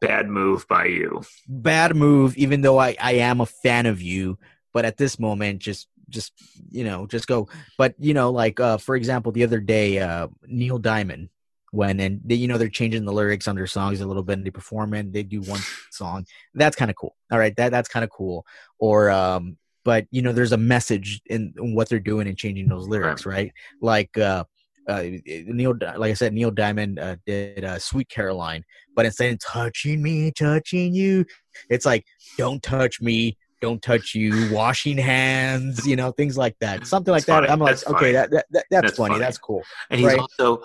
bad 0.00 0.28
move 0.28 0.66
by 0.68 0.86
you. 0.86 1.22
Bad 1.48 1.96
move 1.96 2.36
even 2.36 2.60
though 2.60 2.78
I, 2.78 2.96
I 3.00 3.14
am 3.14 3.40
a 3.40 3.46
fan 3.46 3.86
of 3.86 4.00
you 4.00 4.38
but 4.76 4.84
at 4.84 4.98
this 4.98 5.18
moment 5.18 5.58
just 5.58 5.88
just 6.10 6.34
you 6.70 6.84
know 6.84 7.06
just 7.06 7.26
go. 7.26 7.48
But 7.78 7.94
you 7.98 8.12
know 8.12 8.30
like 8.30 8.60
uh 8.60 8.76
for 8.76 8.94
example 8.94 9.32
the 9.32 9.42
other 9.42 9.58
day 9.58 9.98
uh 10.00 10.28
neil 10.46 10.76
diamond 10.76 11.30
when 11.70 11.98
and 11.98 12.20
they, 12.22 12.34
you 12.34 12.46
know 12.46 12.58
they're 12.58 12.68
changing 12.68 13.06
the 13.06 13.12
lyrics 13.12 13.48
on 13.48 13.56
their 13.56 13.66
songs 13.66 14.02
a 14.02 14.06
little 14.06 14.22
bit 14.22 14.34
and 14.34 14.44
they 14.46 14.50
perform 14.50 14.92
it 14.92 15.14
they 15.14 15.22
do 15.22 15.40
one 15.40 15.62
song. 15.90 16.26
That's 16.52 16.76
kind 16.76 16.90
of 16.90 16.96
cool. 16.98 17.16
All 17.32 17.38
right 17.38 17.56
that 17.56 17.70
that's 17.70 17.88
kind 17.88 18.04
of 18.04 18.10
cool. 18.10 18.44
Or 18.78 19.10
um 19.10 19.56
but 19.82 20.06
you 20.10 20.20
know 20.20 20.32
there's 20.32 20.52
a 20.52 20.58
message 20.58 21.22
in, 21.24 21.54
in 21.56 21.74
what 21.74 21.88
they're 21.88 21.98
doing 21.98 22.28
and 22.28 22.36
changing 22.36 22.68
those 22.68 22.86
lyrics 22.86 23.24
right? 23.24 23.52
Like 23.80 24.18
uh 24.18 24.44
uh, 24.88 25.02
Neil, 25.26 25.74
like 25.80 26.12
I 26.12 26.14
said, 26.14 26.32
Neil 26.32 26.52
Diamond 26.52 27.00
uh, 27.00 27.16
did 27.26 27.64
uh, 27.64 27.76
"Sweet 27.80 28.08
Caroline," 28.08 28.62
but 28.94 29.04
instead 29.04 29.32
of 29.32 29.40
touching 29.40 30.00
me, 30.00 30.30
touching 30.30 30.94
you, 30.94 31.24
it's 31.68 31.84
like 31.84 32.04
"Don't 32.38 32.62
touch 32.62 33.00
me, 33.00 33.36
don't 33.60 33.80
touch 33.82 34.14
you," 34.14 34.52
washing 34.52 34.98
hands, 34.98 35.86
you 35.86 35.96
know, 35.96 36.10
things 36.12 36.36
like 36.36 36.56
that, 36.60 36.86
something 36.86 37.12
like 37.12 37.24
That's 37.24 37.36
funny. 37.36 37.46
that. 37.46 37.52
I'm 37.52 37.58
like, 37.60 37.70
That's 37.72 37.86
okay, 37.86 38.12
that, 38.12 38.30
that, 38.30 38.46
that 38.50 38.64
that's, 38.70 38.82
That's 38.86 38.96
funny. 38.98 39.14
funny. 39.14 39.20
that's 39.24 39.38
cool. 39.38 39.62
and 39.90 40.00
he's 40.00 40.08
Right. 40.10 40.18
also 40.18 40.62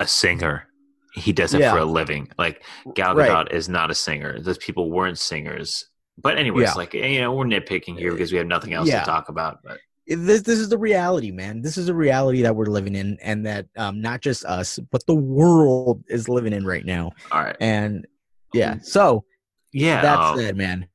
a 0.00 0.06
singer 0.06 0.66
he 1.14 1.32
does 1.32 1.54
it 1.54 1.60
Yeah. 1.60 1.72
for 1.72 1.78
a 1.78 1.84
living 1.86 2.28
like 2.38 2.62
gal 2.94 3.14
Right. 3.14 3.30
gadot 3.30 3.50
is 3.52 3.68
not 3.70 3.90
a 3.90 3.94
singer 3.94 4.38
those 4.38 4.58
people 4.58 4.90
weren't 4.90 5.18
singers 5.18 5.88
but 6.18 6.36
anyways 6.36 6.64
Yeah. 6.68 6.74
like 6.74 6.92
you 6.92 7.20
know 7.22 7.32
we're 7.32 7.46
nitpicking 7.46 7.98
here 7.98 8.12
because 8.12 8.30
we 8.32 8.36
have 8.38 8.46
nothing 8.46 8.74
else 8.74 8.86
Yeah. 8.88 9.00
to 9.00 9.06
talk 9.06 9.30
about 9.30 9.60
but 9.64 9.78
This 10.06 10.42
this 10.42 10.58
is 10.58 10.68
the 10.68 10.76
reality, 10.78 11.30
man. 11.32 11.62
This 11.62 11.76
is 11.78 11.86
the 11.86 11.94
reality 11.94 12.42
that 12.42 12.54
we're 12.54 12.66
living 12.66 12.94
in, 12.94 13.18
and 13.22 13.44
that 13.46 13.66
um, 13.76 14.00
not 14.00 14.20
just 14.20 14.44
us, 14.44 14.78
but 14.92 15.04
the 15.06 15.14
world 15.16 16.04
is 16.08 16.28
living 16.28 16.52
in 16.52 16.64
right 16.64 16.84
now. 16.84 17.10
all 17.32 17.42
right 17.42 17.56
And 17.60 18.06
yeah, 18.52 18.76
so 18.82 19.24
yeah 19.72 20.02
that's 20.02 20.38
uh, 20.38 20.42
it, 20.42 20.56
man. 20.56 20.86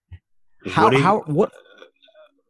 How 0.69 0.83
what 0.85 0.93
you- 0.93 1.03
how 1.03 1.19
what 1.21 1.51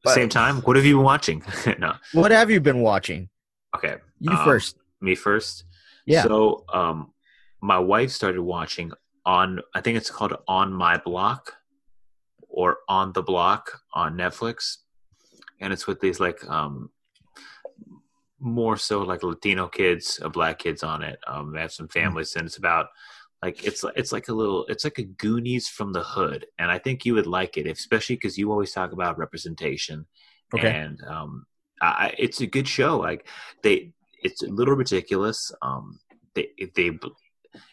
same 0.08 0.30
time 0.30 0.58
what 0.62 0.76
have 0.76 0.86
you 0.86 0.96
been 0.96 1.04
watching 1.04 1.44
no 1.80 1.94
what 2.14 2.32
have 2.32 2.50
you 2.50 2.60
been 2.60 2.82
watching? 2.82 3.30
okay 3.76 3.98
You 4.20 4.32
Um, 4.36 4.44
first. 4.44 4.78
me 5.00 5.16
first 5.16 5.64
Yeah. 6.06 6.24
so 6.24 6.66
um 6.74 7.14
my 7.62 7.78
wife 7.78 8.12
started 8.12 8.42
watching 8.42 8.92
on 9.26 9.62
i 9.76 9.82
think 9.82 9.98
it's 9.98 10.10
called 10.10 10.34
on 10.48 10.74
my 10.74 10.98
block 10.98 11.54
or 12.50 12.78
on 12.90 13.14
the 13.14 13.22
block 13.22 13.80
on 13.94 14.18
netflix 14.18 14.78
and 15.60 15.72
it's 15.72 15.86
with 15.88 16.00
these 16.02 16.20
like 16.20 16.40
um 16.50 16.90
more 18.40 18.76
so 18.78 19.04
like 19.04 19.22
latino 19.22 19.68
kids 19.68 20.20
uh, 20.24 20.30
black 20.30 20.58
kids 20.58 20.82
on 20.84 21.04
it 21.04 21.20
um 21.28 21.54
they 21.54 21.62
have 21.62 21.72
some 21.72 21.88
families 21.88 22.36
and 22.36 22.48
it's 22.48 22.58
about 22.58 22.88
like 23.42 23.64
it's 23.64 23.84
it's 23.96 24.12
like 24.12 24.28
a 24.30 24.34
little 24.34 24.66
it's 24.68 24.84
like 24.84 24.98
a 25.00 25.04
goonies 25.04 25.68
from 25.68 25.94
the 25.94 26.04
hood 26.04 26.46
and 26.60 26.72
i 26.72 26.78
think 26.78 27.06
you 27.06 27.14
would 27.14 27.28
like 27.28 27.58
it 27.58 27.68
especially 27.68 28.16
because 28.16 28.38
you 28.38 28.52
always 28.52 28.72
talk 28.72 28.92
about 28.92 29.18
representation 29.18 30.06
Okay. 30.54 30.68
and 30.70 31.02
um 31.08 31.46
I, 31.82 32.14
it's 32.20 32.42
a 32.42 32.48
good 32.48 32.68
show 32.68 33.00
like 33.00 33.28
they 33.64 33.92
it's 34.22 34.44
a 34.44 34.48
little 34.48 34.76
ridiculous 34.76 35.52
um 35.62 36.00
they 36.36 36.50
they 36.76 36.92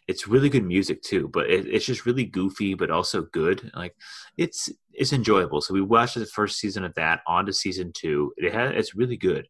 it's 0.07 0.27
really 0.27 0.49
good 0.49 0.65
music 0.65 1.03
too 1.03 1.29
but 1.29 1.51
it, 1.51 1.67
it's 1.67 1.85
just 1.85 2.07
really 2.07 2.25
goofy 2.25 2.75
but 2.75 2.91
also 2.91 3.23
good 3.23 3.71
like 3.75 3.95
it's 4.37 4.71
it's 4.93 5.13
enjoyable 5.13 5.61
so 5.61 5.75
we 5.75 5.83
watched 5.83 6.15
the 6.15 6.25
first 6.27 6.59
season 6.59 6.85
of 6.85 6.95
that 6.95 7.21
on 7.27 7.47
to 7.47 7.53
season 7.53 7.93
two 7.93 8.33
it 8.37 8.55
has 8.55 8.73
it's 8.75 8.95
really 8.95 9.17
good 9.17 9.47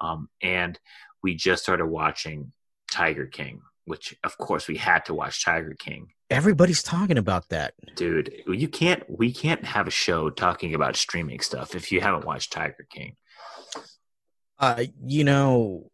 um 0.00 0.28
and 0.42 0.78
we 1.22 1.34
just 1.34 1.62
started 1.62 1.86
watching 1.86 2.52
tiger 2.90 3.26
king 3.26 3.62
which 3.84 4.14
of 4.24 4.36
course 4.38 4.66
we 4.68 4.76
had 4.76 5.04
to 5.04 5.14
watch 5.14 5.44
tiger 5.44 5.74
king 5.78 6.08
Everybody's 6.30 6.82
talking 6.82 7.18
about 7.18 7.48
that. 7.50 7.74
dude 7.94 8.32
you 8.48 8.68
can't 8.68 9.02
we 9.08 9.32
can't 9.32 9.64
have 9.64 9.86
a 9.86 9.90
show 9.90 10.30
talking 10.30 10.74
about 10.74 10.96
streaming 10.96 11.40
stuff 11.40 11.74
if 11.74 11.92
you 11.92 12.00
haven't 12.00 12.24
watched 12.24 12.52
tiger 12.52 12.86
king 12.90 13.16
Uh, 14.58 14.84
you 15.04 15.24
know, 15.24 15.90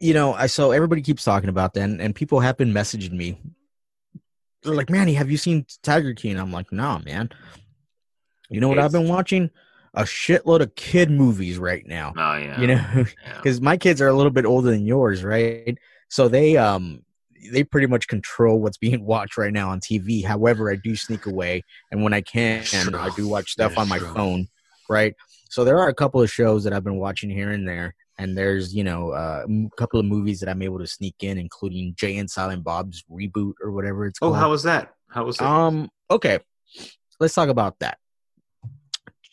you 0.00 0.12
know, 0.12 0.34
I 0.34 0.46
so 0.48 0.72
everybody 0.72 1.00
keeps 1.00 1.24
talking 1.24 1.48
about 1.48 1.74
that, 1.74 1.84
and, 1.84 2.00
and 2.00 2.14
people 2.14 2.40
have 2.40 2.56
been 2.56 2.72
messaging 2.72 3.12
me. 3.12 3.40
They're 4.62 4.74
like, 4.74 4.90
"Manny, 4.90 5.14
have 5.14 5.30
you 5.30 5.36
seen 5.38 5.64
Tiger 5.82 6.12
King?" 6.12 6.38
I'm 6.38 6.52
like, 6.52 6.72
"Nah, 6.72 6.98
man." 6.98 7.30
You 8.50 8.60
know 8.60 8.68
what 8.68 8.78
I've 8.78 8.92
been 8.92 9.08
watching? 9.08 9.50
A 9.96 10.02
shitload 10.02 10.60
of 10.60 10.74
kid 10.74 11.10
movies 11.10 11.58
right 11.58 11.86
now. 11.86 12.12
oh 12.16 12.36
yeah 12.36 12.60
You 12.60 12.66
know, 12.68 12.74
yeah. 12.74 13.04
because 13.42 13.60
my 13.60 13.76
kids 13.76 14.00
are 14.00 14.08
a 14.08 14.12
little 14.12 14.30
bit 14.30 14.44
older 14.44 14.70
than 14.70 14.84
yours, 14.86 15.24
right? 15.24 15.76
So 16.08 16.28
they 16.28 16.56
um 16.56 17.02
they 17.52 17.64
pretty 17.64 17.86
much 17.86 18.06
control 18.08 18.60
what's 18.60 18.78
being 18.78 19.04
watched 19.12 19.36
right 19.38 19.52
now 19.52 19.70
on 19.70 19.80
TV. 19.80 20.24
However, 20.24 20.70
I 20.70 20.76
do 20.76 20.94
sneak 20.96 21.26
away, 21.26 21.64
and 21.90 22.02
when 22.02 22.12
I 22.12 22.20
can, 22.20 22.62
True. 22.64 22.98
I 22.98 23.10
do 23.16 23.26
watch 23.28 23.52
stuff 23.52 23.72
Yeah, 23.76 23.82
on 23.82 23.88
my 23.88 23.98
true. 23.98 24.12
phone, 24.14 24.48
right? 24.88 25.14
So 25.48 25.64
there 25.64 25.78
are 25.78 25.88
a 25.88 25.94
couple 25.94 26.20
of 26.20 26.30
shows 26.30 26.64
that 26.64 26.72
I've 26.72 26.84
been 26.84 26.96
watching 26.98 27.30
here 27.30 27.50
and 27.50 27.66
there, 27.66 27.94
and 28.18 28.36
there's 28.36 28.74
you 28.74 28.84
know 28.84 29.10
uh, 29.10 29.44
a 29.48 29.76
couple 29.76 29.98
of 30.00 30.06
movies 30.06 30.40
that 30.40 30.48
I'm 30.48 30.60
able 30.62 30.78
to 30.78 30.86
sneak 30.86 31.14
in, 31.20 31.38
including 31.38 31.94
Jay 31.96 32.18
and 32.18 32.28
Silent 32.30 32.64
Bob's 32.64 33.04
reboot 33.10 33.52
or 33.62 33.70
whatever 33.70 34.06
it's 34.06 34.18
oh 34.20 34.26
called. 34.28 34.36
how 34.36 34.50
was 34.50 34.64
that 34.64 34.92
how 35.08 35.24
was 35.24 35.36
it 35.36 35.42
um 35.42 35.88
okay, 36.10 36.38
let's 37.20 37.34
talk 37.34 37.48
about 37.48 37.78
that. 37.78 37.98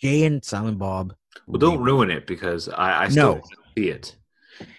Jay 0.04 0.24
and 0.26 0.44
Silent 0.44 0.78
Bob. 0.78 1.14
Well, 1.48 1.60
don't 1.60 1.82
ruin 1.82 2.12
it 2.12 2.28
because 2.28 2.68
I, 2.68 3.06
I 3.06 3.08
still 3.10 3.36
No. 3.36 3.42
see 3.78 3.88
it. 3.90 4.16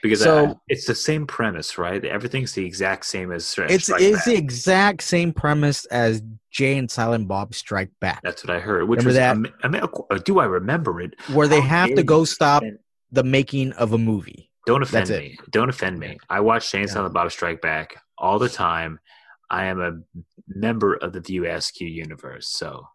Because 0.02 0.22
So- 0.22 0.46
I- 0.48 0.54
it's 0.68 0.86
the 0.86 0.94
same 0.94 1.26
premise, 1.26 1.78
right? 1.78 2.04
Everything's 2.04 2.52
the 2.52 2.64
exact 2.64 3.06
same 3.06 3.32
as 3.32 3.46
Strike 3.46 3.70
It's 3.70 3.84
Strike 3.86 4.02
it's 4.02 4.16
Back. 4.18 4.24
the 4.26 4.34
exact 4.36 5.02
same 5.02 5.32
premise 5.32 5.86
as 5.86 6.22
Jay 6.50 6.76
and 6.76 6.90
Silent 6.90 7.26
Bob 7.26 7.54
Strike 7.54 7.90
Back. 8.00 8.20
That's 8.22 8.44
what 8.44 8.54
I 8.54 8.60
heard. 8.60 8.86
Which 8.88 8.98
Remember 8.98 9.08
was, 9.08 9.16
that? 9.16 9.30
I 9.64 9.68
mean, 9.68 10.20
do 10.24 10.38
I 10.40 10.44
remember 10.44 11.00
it? 11.00 11.14
where 11.32 11.48
they 11.48 11.60
How 11.60 11.86
have 11.86 11.94
to 11.96 12.02
go 12.02 12.24
stop 12.24 12.62
the 13.10 13.24
making 13.24 13.72
of 13.72 13.92
a 13.94 13.98
movie. 13.98 14.50
Don't 14.66 14.82
offend 14.82 15.08
That's 15.08 15.10
it. 15.18 15.22
me. 15.22 15.38
Don't 15.50 15.68
offend 15.70 15.98
me. 15.98 16.18
I 16.30 16.40
watch 16.40 16.64
Yeah. 16.92 16.98
and 16.98 17.06
the 17.06 17.10
Bob 17.10 17.30
Strike 17.32 17.60
Back 17.62 17.96
all 18.18 18.38
the 18.38 18.48
time. 18.48 19.00
I 19.50 19.66
am 19.66 19.80
a 19.80 19.98
member 20.48 20.94
of 20.94 21.12
the 21.12 21.20
View 21.20 21.46
Askew 21.46 21.86
universe, 21.88 22.48
so 22.48 22.86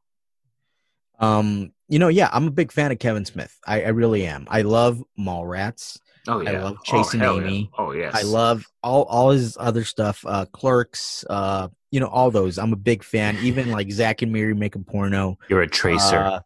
Um, 1.19 1.73
you 1.87 1.99
know, 1.99 2.07
yeah, 2.07 2.29
I'm 2.31 2.47
a 2.47 2.51
big 2.51 2.71
fan 2.71 2.91
of 2.91 2.99
Kevin 2.99 3.25
Smith. 3.25 3.57
I, 3.65 3.83
I 3.83 3.87
really 3.89 4.25
am. 4.25 4.47
I 4.49 4.61
love 4.61 5.03
Mallrats. 5.19 5.99
oh 6.27 6.41
yeah, 6.41 6.49
I 6.49 6.53
yeah, 6.53 6.63
love 6.63 6.77
oh, 6.79 6.83
Chasing 6.83 7.21
yeah. 7.21 7.33
Amy. 7.33 7.69
Oh 7.77 7.91
yes, 7.91 8.15
I 8.15 8.21
love 8.21 8.65
all 8.83 9.03
all 9.03 9.31
his 9.31 9.57
other 9.59 9.83
stuff. 9.83 10.23
Uh, 10.25 10.45
Clerks. 10.45 11.25
Uh, 11.29 11.69
you 11.91 11.99
know, 11.99 12.07
all 12.07 12.29
those. 12.29 12.59
I'm 12.59 12.73
a 12.73 12.77
big 12.77 13.03
fan. 13.03 13.37
Even 13.41 13.71
like 13.77 13.91
Zack 13.91 14.21
and 14.21 14.31
Miri 14.31 14.53
make 14.53 14.75
a 14.75 14.79
porno. 14.79 15.37
You're 15.49 15.61
a 15.61 15.67
tracer. 15.67 16.17
Uh, 16.17 16.39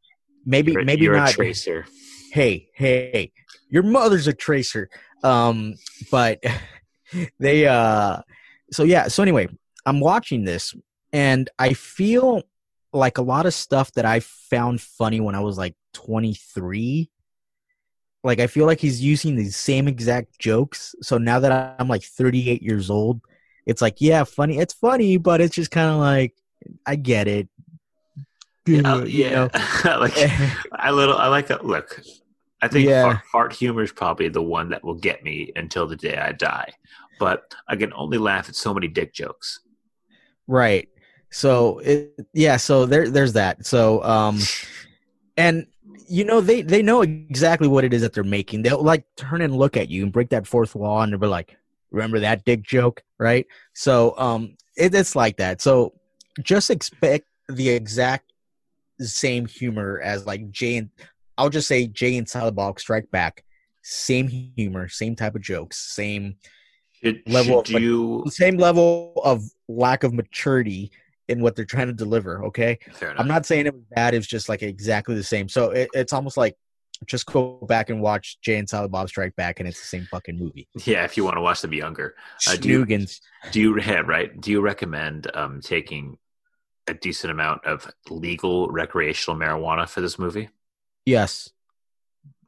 maybe 0.46 0.72
you're, 0.72 0.86
maybe 0.86 1.04
you're 1.04 1.18
not. 1.18 1.32
a 1.32 1.34
tracer. 1.34 1.86
hey, 2.32 2.70
hey, 2.74 3.32
your 3.70 3.84
mother's 3.84 4.28
a 4.28 4.34
tracer. 4.34 4.90
Um, 5.24 5.76
but 6.12 6.44
they 7.40 7.68
uh 7.68 8.22
so 8.72 8.84
yeah, 8.84 9.08
so 9.08 9.22
anyway, 9.22 9.48
I'm 9.86 10.00
watching 10.00 10.46
this 10.46 10.74
and 11.12 11.50
I 11.60 11.74
feel 11.74 12.44
like 12.94 13.18
a 13.18 13.22
lot 13.22 13.46
of 13.46 13.54
stuff 13.54 13.92
that 13.94 14.06
I 14.06 14.20
found 14.22 14.82
funny 14.82 15.20
when 15.20 15.36
I 15.36 15.40
was 15.42 15.58
like 15.58 15.76
23. 15.94 17.10
Like 18.24 18.40
I 18.40 18.48
feel 18.48 18.66
like 18.66 18.80
he's 18.80 19.02
using 19.02 19.36
the 19.36 19.50
same 19.50 19.88
exact 19.88 20.40
jokes. 20.40 20.96
So 21.02 21.18
now 21.18 21.40
that 21.40 21.76
I'm 21.80 21.88
like 21.90 22.04
38 22.04 22.62
years 22.62 22.90
old, 22.90 23.22
it's 23.66 23.82
like, 23.82 24.00
yeah, 24.00 24.24
funny. 24.24 24.60
It's 24.60 24.74
funny, 24.74 25.18
but 25.18 25.42
it's 25.42 25.56
just 25.56 25.72
kind 25.72 25.90
of 25.90 25.98
like 25.98 26.34
I 26.86 26.96
get 26.96 27.28
it. 27.28 27.50
Yeah, 28.66 29.04
You 29.04 29.08
yeah. 29.08 29.30
know? 29.30 29.50
like 30.00 30.14
I 30.72 30.92
little 30.92 31.18
I 31.18 31.28
like 31.28 31.48
that. 31.48 31.66
Look, 31.66 32.02
I 32.62 32.70
think 32.70 32.88
Yeah. 32.88 33.20
fart 33.32 33.52
humor 33.54 33.84
is 33.84 33.92
probably 33.92 34.30
the 34.30 34.42
one 34.42 34.70
that 34.70 34.84
will 34.84 34.96
get 34.96 35.24
me 35.24 35.52
until 35.56 35.86
the 35.88 35.98
day 35.98 36.16
I 36.18 36.32
die. 36.32 36.72
But 37.20 37.54
I 37.68 37.76
can 37.76 37.92
only 37.94 38.18
laugh 38.18 38.48
at 38.48 38.56
so 38.56 38.74
many 38.74 38.88
dick 38.88 39.14
jokes. 39.14 39.60
Right. 40.48 40.90
So 41.34 41.80
it, 41.80 42.14
yeah, 42.34 42.58
so 42.58 42.86
there 42.86 43.10
there's 43.10 43.34
that. 43.34 43.66
So 43.66 44.04
um 44.04 44.40
and 45.36 45.66
you 46.08 46.24
know 46.26 46.42
they 46.42 46.62
they 46.62 46.84
know 46.84 47.02
exactly 47.02 47.68
what 47.68 47.84
it 47.84 47.94
is 47.94 48.04
that 48.04 48.14
they're 48.14 48.24
making. 48.24 48.62
They'll 48.62 48.82
like 48.84 49.04
turn 49.18 49.42
and 49.42 49.56
look 49.58 49.76
at 49.76 49.90
you 49.90 50.04
and 50.04 50.12
break 50.14 50.30
that 50.30 50.46
fourth 50.48 50.76
wall 50.76 51.02
and 51.02 51.12
they'll 51.12 51.20
be 51.20 51.28
like, 51.28 51.58
"Remember 51.92 52.20
that 52.20 52.46
dick 52.46 52.62
joke?" 52.62 53.02
Right? 53.18 53.48
So 53.74 54.14
um 54.18 54.56
it, 54.78 54.94
it's 54.94 55.16
like 55.16 55.38
that. 55.38 55.60
So 55.60 55.94
just 56.44 56.70
expect 56.70 57.26
the 57.50 57.70
exact 57.70 58.32
same 59.00 59.48
humor 59.48 60.00
as 60.04 60.28
like 60.28 60.52
Jay 60.52 60.78
and 60.78 60.90
I'll 61.38 61.50
just 61.50 61.68
say 61.68 61.88
Jay 61.88 62.16
and 62.18 62.30
Silent 62.30 62.56
Bob 62.56 62.80
Strike 62.80 63.10
Back. 63.10 63.44
Same 63.82 64.28
humor, 64.56 64.88
same 64.88 65.16
type 65.16 65.34
of 65.36 65.42
jokes, 65.42 65.78
same 65.94 66.36
Should, 67.02 67.24
Level 67.26 67.64
should 67.64 67.76
of- 67.78 67.82
you? 67.82 68.24
same 68.30 68.58
level 68.58 69.14
of 69.26 69.42
lack 69.68 70.04
of 70.04 70.14
maturity 70.14 70.92
in 71.28 71.42
what 71.42 71.56
they're 71.56 71.66
trying 71.66 71.88
to 71.88 71.94
deliver. 71.94 72.46
Okay, 72.46 72.80
I'm 73.18 73.28
not 73.28 73.46
saying 73.46 73.66
it 73.68 73.74
was 73.74 73.84
bad. 73.96 74.14
It's 74.14 74.28
just 74.28 74.50
like 74.50 74.62
exactly 74.64 75.16
the 75.16 75.24
same. 75.24 75.48
So 75.50 75.72
it, 75.72 75.90
it's 75.94 76.14
almost 76.14 76.38
like 76.38 76.56
just 77.06 77.26
go 77.26 77.58
back 77.68 77.90
and 77.90 78.02
watch 78.02 78.40
Jay 78.42 78.58
and 78.58 78.70
Silent 78.70 78.92
Bob 78.92 79.10
Strike 79.10 79.36
Back, 79.36 79.60
and 79.60 79.68
it's 79.68 79.80
the 79.80 79.88
same 79.88 80.08
fucking 80.12 80.38
movie. 80.38 80.68
yeah, 80.86 81.04
if 81.04 81.18
you 81.18 81.24
want 81.26 81.36
to 81.38 81.42
watch 81.42 81.62
them 81.62 81.74
younger, 81.74 82.16
Uh, 82.48 82.56
do 82.56 82.70
you- 82.70 82.86
do 83.52 83.60
you 83.62 83.80
yeah, 83.82 84.02
right? 84.06 84.40
Do 84.40 84.52
you 84.52 84.62
recommend 84.62 85.30
um, 85.36 85.60
taking 85.62 86.18
a 86.88 86.94
decent 86.94 87.32
amount 87.32 87.66
of 87.66 87.90
legal 88.10 88.70
recreational 88.70 89.40
marijuana 89.40 89.88
for 89.88 90.02
this 90.02 90.18
movie? 90.20 90.50
Yes. 91.06 91.50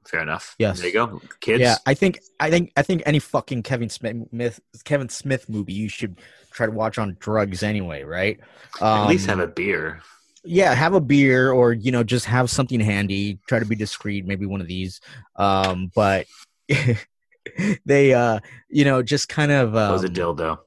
Fair 0.07 0.21
enough. 0.21 0.55
Yes. 0.59 0.77
There 0.79 0.87
you 0.87 0.93
go, 0.93 1.21
kids. 1.39 1.61
Yeah, 1.61 1.77
I 1.85 1.95
think 1.95 2.19
I 2.39 2.51
think 2.51 2.71
I 2.77 2.83
think 2.83 3.01
any 3.07 3.17
fucking 3.19 3.63
Kevin 3.63 3.89
Smith 3.89 4.59
Kevin 4.83 5.09
Smith 5.09 5.49
movie 5.49 5.73
you 5.73 5.89
should 5.89 6.19
try 6.55 6.65
to 6.65 6.71
watch 6.71 6.97
on 6.97 7.17
drugs 7.19 7.61
anyway, 7.63 8.03
right? 8.03 8.39
At 8.81 9.07
least 9.07 9.29
Um, 9.29 9.39
have 9.39 9.49
a 9.49 9.51
beer. 9.51 10.01
yeah 10.43 10.73
have 10.73 10.93
a 10.93 11.01
beer 11.01 11.51
or 11.51 11.73
you 11.73 11.91
know 11.91 12.03
just 12.03 12.25
have 12.25 12.49
something 12.49 12.79
handy 12.79 13.39
try 13.47 13.57
to 13.59 13.65
be 13.65 13.75
discreet 13.75 14.25
maybe 14.27 14.45
one 14.45 14.61
of 14.61 14.67
these 14.67 15.01
um 15.37 15.91
but 15.95 16.27
they 17.85 18.13
uh 18.13 18.39
you 18.69 18.85
know 18.85 19.01
just 19.01 19.29
kind 19.29 19.51
of 19.51 19.73
That 19.73 19.87
um, 19.87 19.93
was 19.93 20.03
a 20.03 20.09
dildo. 20.09 20.59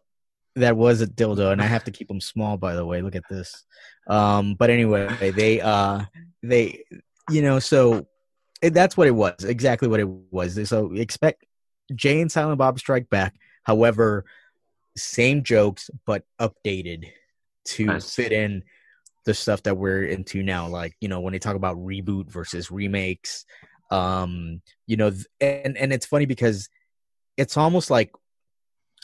that 0.56 0.76
was 0.76 1.00
a 1.00 1.06
dildo 1.06 1.52
and 1.52 1.60
i 1.62 1.66
have 1.66 1.84
to 1.84 1.90
keep 1.90 2.08
them 2.08 2.20
small 2.20 2.56
by 2.56 2.74
the 2.74 2.84
way 2.84 3.02
look 3.02 3.14
at 3.16 3.28
this 3.30 3.64
um 4.08 4.54
but 4.54 4.70
anyway 4.70 5.30
they 5.30 5.60
uh 5.60 6.02
they 6.42 6.82
you 7.30 7.42
know 7.42 7.58
so 7.58 8.06
it, 8.62 8.74
that's 8.74 8.96
what 8.96 9.06
it 9.06 9.12
was 9.14 9.44
exactly 9.44 9.86
what 9.88 10.00
it 10.00 10.08
was 10.08 10.58
so 10.68 10.92
expect 10.94 11.44
jay 11.94 12.20
and 12.20 12.32
silent 12.32 12.58
bob 12.58 12.78
strike 12.78 13.08
back 13.10 13.34
however 13.62 14.24
same 14.98 15.42
jokes 15.42 15.90
but 16.06 16.24
updated 16.40 17.10
to 17.64 17.86
Nice. 17.86 18.14
fit 18.14 18.32
in 18.32 18.62
the 19.24 19.34
stuff 19.34 19.62
that 19.64 19.76
we're 19.76 20.04
into 20.04 20.42
now 20.42 20.68
like 20.68 20.94
you 21.00 21.08
know 21.08 21.20
when 21.20 21.32
they 21.32 21.38
talk 21.38 21.56
about 21.56 21.76
reboot 21.76 22.30
versus 22.30 22.70
remakes 22.70 23.44
um 23.90 24.60
you 24.86 24.96
know 24.96 25.12
and 25.40 25.76
and 25.76 25.92
it's 25.92 26.06
funny 26.06 26.26
because 26.26 26.68
it's 27.36 27.56
almost 27.56 27.90
like 27.90 28.10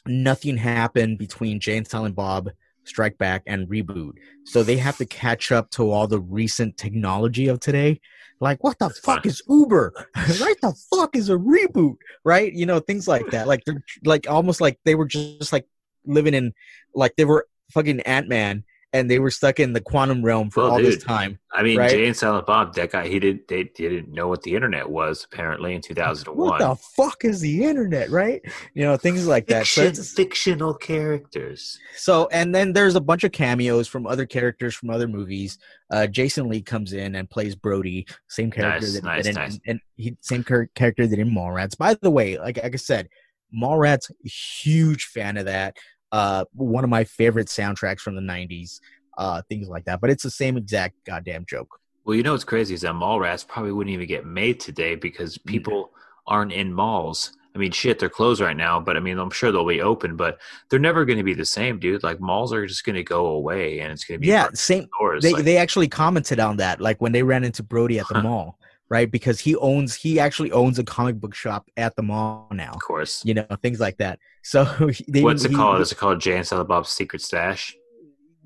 nothing 0.07 0.57
happened 0.57 1.19
between 1.19 1.61
Jay 1.61 1.77
and 1.77 1.87
Silent 1.87 2.15
Bob 2.15 2.51
Strike 2.85 3.19
Back 3.19 3.43
and 3.47 3.69
Reboot. 3.69 4.13
So 4.45 4.63
they 4.63 4.77
have 4.77 4.99
to 4.99 5.07
catch 5.07 5.53
up 5.53 5.71
to 5.71 5.91
all 5.91 6.07
the 6.07 6.21
recent 6.21 6.77
technology 6.77 7.49
of 7.49 7.61
today. 7.61 8.01
Like, 8.41 8.63
what 8.63 8.79
the 8.79 8.91
fuck 8.91 9.25
is 9.25 9.43
Uber? 9.49 9.93
right? 10.17 10.57
The 10.61 10.75
fuck 10.95 11.17
is 11.17 11.31
a 11.31 11.37
reboot? 11.37 11.97
Right? 12.25 12.53
You 12.53 12.67
know, 12.67 12.81
things 12.81 13.09
like 13.09 13.31
that. 13.31 13.47
Like 13.47 13.63
they're 13.65 13.83
like 14.05 14.29
almost 14.29 14.61
like 14.61 14.79
they 14.85 14.95
were 14.95 15.07
just 15.07 15.53
like 15.53 15.67
living 16.07 16.35
in 16.35 16.53
like 16.95 17.15
they 17.17 17.25
were 17.25 17.47
fucking 17.73 18.01
Ant 18.01 18.29
Man 18.29 18.65
and 18.93 19.11
they 19.11 19.19
were 19.19 19.31
stuck 19.33 19.59
in 19.59 19.73
the 19.73 19.81
quantum 19.81 20.25
realm 20.25 20.51
for 20.51 20.63
Well, 20.63 20.73
all 20.75 20.79
this 20.79 21.03
time. 21.03 21.41
I 21.53 21.65
mean, 21.65 21.77
right? 21.79 21.91
Jay 21.91 22.07
and 22.07 22.17
Silent 22.17 22.47
Bob, 22.47 22.75
that 22.77 22.93
guy, 22.93 23.09
he 23.09 23.19
didn't 23.19 23.49
They 23.49 23.65
didn't 23.65 24.13
know 24.13 24.29
what 24.29 24.43
the 24.43 24.55
internet 24.55 24.89
was 24.89 25.27
apparently 25.33 25.75
in 25.75 25.81
two 25.81 25.95
thousand 25.95 26.29
and 26.29 26.37
one. 26.37 26.51
What 26.51 26.59
2001. 26.59 26.77
the 26.77 27.03
fuck 27.03 27.25
is 27.25 27.41
the 27.41 27.65
internet? 27.65 28.11
Right? 28.11 28.41
You 28.75 28.85
know, 28.85 28.97
things 28.97 29.27
like 29.27 29.47
that. 29.49 29.67
So 29.67 29.83
Fiction, 29.83 29.87
it's- 30.03 30.13
fictional 30.13 30.75
characters. 30.75 31.77
So, 31.97 32.29
and 32.31 32.55
then 32.55 32.73
there's 32.73 32.95
a 32.95 33.01
bunch 33.01 33.25
of 33.25 33.33
cameos 33.33 33.89
from 33.89 34.07
other 34.07 34.27
characters 34.27 34.75
from 34.77 34.91
other 34.91 35.09
movies. 35.09 35.59
Uh, 35.91 36.07
Jason 36.07 36.49
Lee 36.49 36.63
comes 36.63 36.93
in 36.93 37.17
and 37.17 37.29
plays 37.29 37.55
Brodie, 37.57 38.07
same 38.29 38.51
character 38.53 38.87
Nice, 38.87 38.95
that 38.95 39.05
nice, 39.05 39.27
in, 39.27 39.35
nice. 39.35 39.61
and 39.67 39.81
he 39.97 40.17
same 40.21 40.45
char- 40.45 40.69
character 40.77 41.07
that 41.07 41.19
in 41.19 41.31
Mallrats. 41.31 41.77
By 41.77 41.95
the 41.95 42.11
way, 42.13 42.39
like, 42.39 42.63
like 42.63 42.75
I 42.75 42.77
said, 42.77 43.09
Mallrats, 43.57 44.11
huge 44.25 45.05
fan 45.07 45.37
of 45.37 45.45
that. 45.47 45.77
Uh, 46.15 46.45
one 46.53 46.85
of 46.85 46.91
my 46.91 47.03
favorite 47.05 47.49
soundtracks 47.49 48.01
from 48.01 48.15
the 48.15 48.23
'90s. 48.23 48.81
Uh, 49.17 49.43
things 49.49 49.69
like 49.69 49.85
that. 49.85 50.01
But 50.01 50.11
it's 50.11 50.23
the 50.25 50.31
same 50.31 50.57
exact 50.57 50.95
goddamn 51.05 51.45
joke. 51.47 51.79
Well, 52.05 52.17
you 52.17 52.23
know 52.23 52.33
what's 52.33 52.45
crazy 52.45 52.75
is 52.75 52.81
that 52.83 52.95
Mallrats 52.95 53.47
probably 53.47 53.73
wouldn't 53.73 53.95
even 53.95 54.09
get 54.09 54.27
made 54.27 54.61
today 54.61 54.95
because 54.95 55.39
people 55.39 55.91
aren't 56.27 56.53
in 56.53 56.73
malls. 56.73 57.33
I 57.55 57.59
mean, 57.59 57.71
shit, 57.71 57.99
they're 58.01 58.09
closed 58.09 58.41
right 58.41 58.57
now, 58.57 58.81
but 58.81 58.97
I 58.97 59.01
mean, 59.01 59.19
I'm 59.19 59.31
sure 59.31 59.53
they'll 59.53 59.67
be 59.67 59.81
open, 59.81 60.17
but 60.17 60.41
they're 60.69 60.81
never 60.81 61.05
going 61.05 61.19
to 61.19 61.25
be 61.25 61.35
the 61.35 61.45
same, 61.45 61.79
dude. 61.79 62.03
Like 62.03 62.21
malls 62.21 62.53
are 62.53 62.67
just 62.67 62.85
going 62.85 62.97
to 62.97 63.05
go 63.05 63.27
away, 63.27 63.79
and 63.81 63.93
it's 63.93 64.05
going 64.05 64.17
to 64.19 64.21
be 64.21 64.27
Yeah, 64.27 64.49
same. 64.55 64.89
doors. 64.99 65.23
They 65.23 65.33
like, 65.33 65.45
they 65.45 65.57
actually 65.57 65.89
commented 65.89 66.41
on 66.41 66.57
that, 66.57 66.81
like 66.81 67.01
when 67.01 67.13
they 67.13 67.23
ran 67.23 67.45
into 67.45 67.63
Brodie 67.63 68.01
at 68.01 68.09
the 68.09 68.21
mall, 68.21 68.59
right? 68.89 69.11
Because 69.11 69.41
he 69.41 69.57
owns 69.57 69.95
he 69.95 70.21
actually 70.21 70.53
owns 70.53 70.79
a 70.79 70.85
comic 70.85 71.17
book 71.21 71.35
shop 71.35 71.69
at 71.77 71.97
the 71.97 72.03
mall 72.03 72.49
now. 72.53 72.73
of 72.73 72.83
course. 72.83 73.25
you 73.25 73.35
know 73.35 73.47
things 73.63 73.81
like 73.81 73.97
that 73.99 74.19
so 74.43 74.65
they, 75.09 75.23
What's 75.23 75.45
it 75.45 75.51
he- 75.51 75.57
called? 75.57 75.81
Is 75.81 75.91
it 75.93 75.99
called 75.99 76.21
Jay 76.21 76.37
and 76.37 76.47
Silent 76.47 76.69
Bob's 76.69 76.91
Secret 76.91 77.23
Stash? 77.23 77.75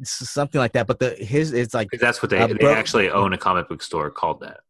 something 0.04 0.60
like 0.60 0.72
that 0.72 0.86
but 0.86 0.98
the 1.00 1.10
his 1.16 1.52
it's 1.52 1.74
like 1.74 1.88
that's 2.00 2.22
what 2.22 2.30
they 2.30 2.38
Uh, 2.38 2.46
they 2.46 2.54
bro- 2.54 2.72
actually 2.72 3.10
own 3.10 3.32
a 3.32 3.38
comic 3.38 3.68
book 3.68 3.82
store 3.82 4.10
called 4.10 4.40
that. 4.40 4.60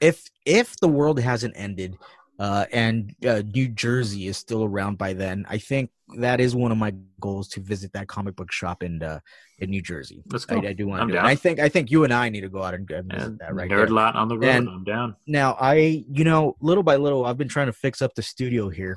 if 0.00 0.24
if 0.46 0.76
the 0.80 0.88
world 0.88 1.20
hasn't 1.20 1.52
ended 1.56 1.98
uh 2.38 2.64
and 2.72 3.14
uh, 3.26 3.42
new 3.52 3.68
jersey 3.68 4.28
is 4.28 4.36
still 4.38 4.64
around 4.64 4.96
by 4.96 5.12
then 5.12 5.44
i 5.50 5.58
think 5.58 5.90
that 6.16 6.40
is 6.40 6.54
one 6.56 6.72
of 6.72 6.78
my 6.78 6.94
goals 7.20 7.48
to 7.48 7.60
visit 7.60 7.92
that 7.92 8.08
comic 8.08 8.34
book 8.34 8.50
shop 8.50 8.82
in 8.82 9.02
uh 9.02 9.18
in 9.60 9.70
new 9.70 9.82
jersey 9.82 10.22
Let's 10.30 10.46
I, 10.48 10.60
go. 10.60 10.68
I 10.68 10.72
do 10.72 10.86
want 10.86 11.02
I'm 11.02 11.08
to 11.08 11.14
do. 11.14 11.18
And 11.18 11.26
i 11.26 11.34
think 11.34 11.58
i 11.58 11.68
think 11.68 11.90
you 11.90 12.04
and 12.04 12.12
i 12.12 12.28
need 12.28 12.42
to 12.42 12.48
go 12.48 12.62
out 12.62 12.74
and, 12.74 12.88
and 12.90 13.12
visit 13.12 13.38
that 13.40 13.54
right 13.54 13.68
Nerd 13.70 13.76
there. 13.76 13.88
lot 13.88 14.14
on 14.16 14.28
the 14.28 14.38
road. 14.38 14.48
And- 14.48 14.68
I'm 14.68 14.84
down. 14.84 15.16
now 15.26 15.56
i 15.60 16.04
you 16.10 16.24
know 16.24 16.56
little 16.60 16.82
by 16.84 16.96
little 16.96 17.24
i've 17.26 17.38
been 17.38 17.48
trying 17.48 17.66
to 17.66 17.72
fix 17.72 18.00
up 18.02 18.14
the 18.14 18.22
studio 18.22 18.68
here 18.68 18.96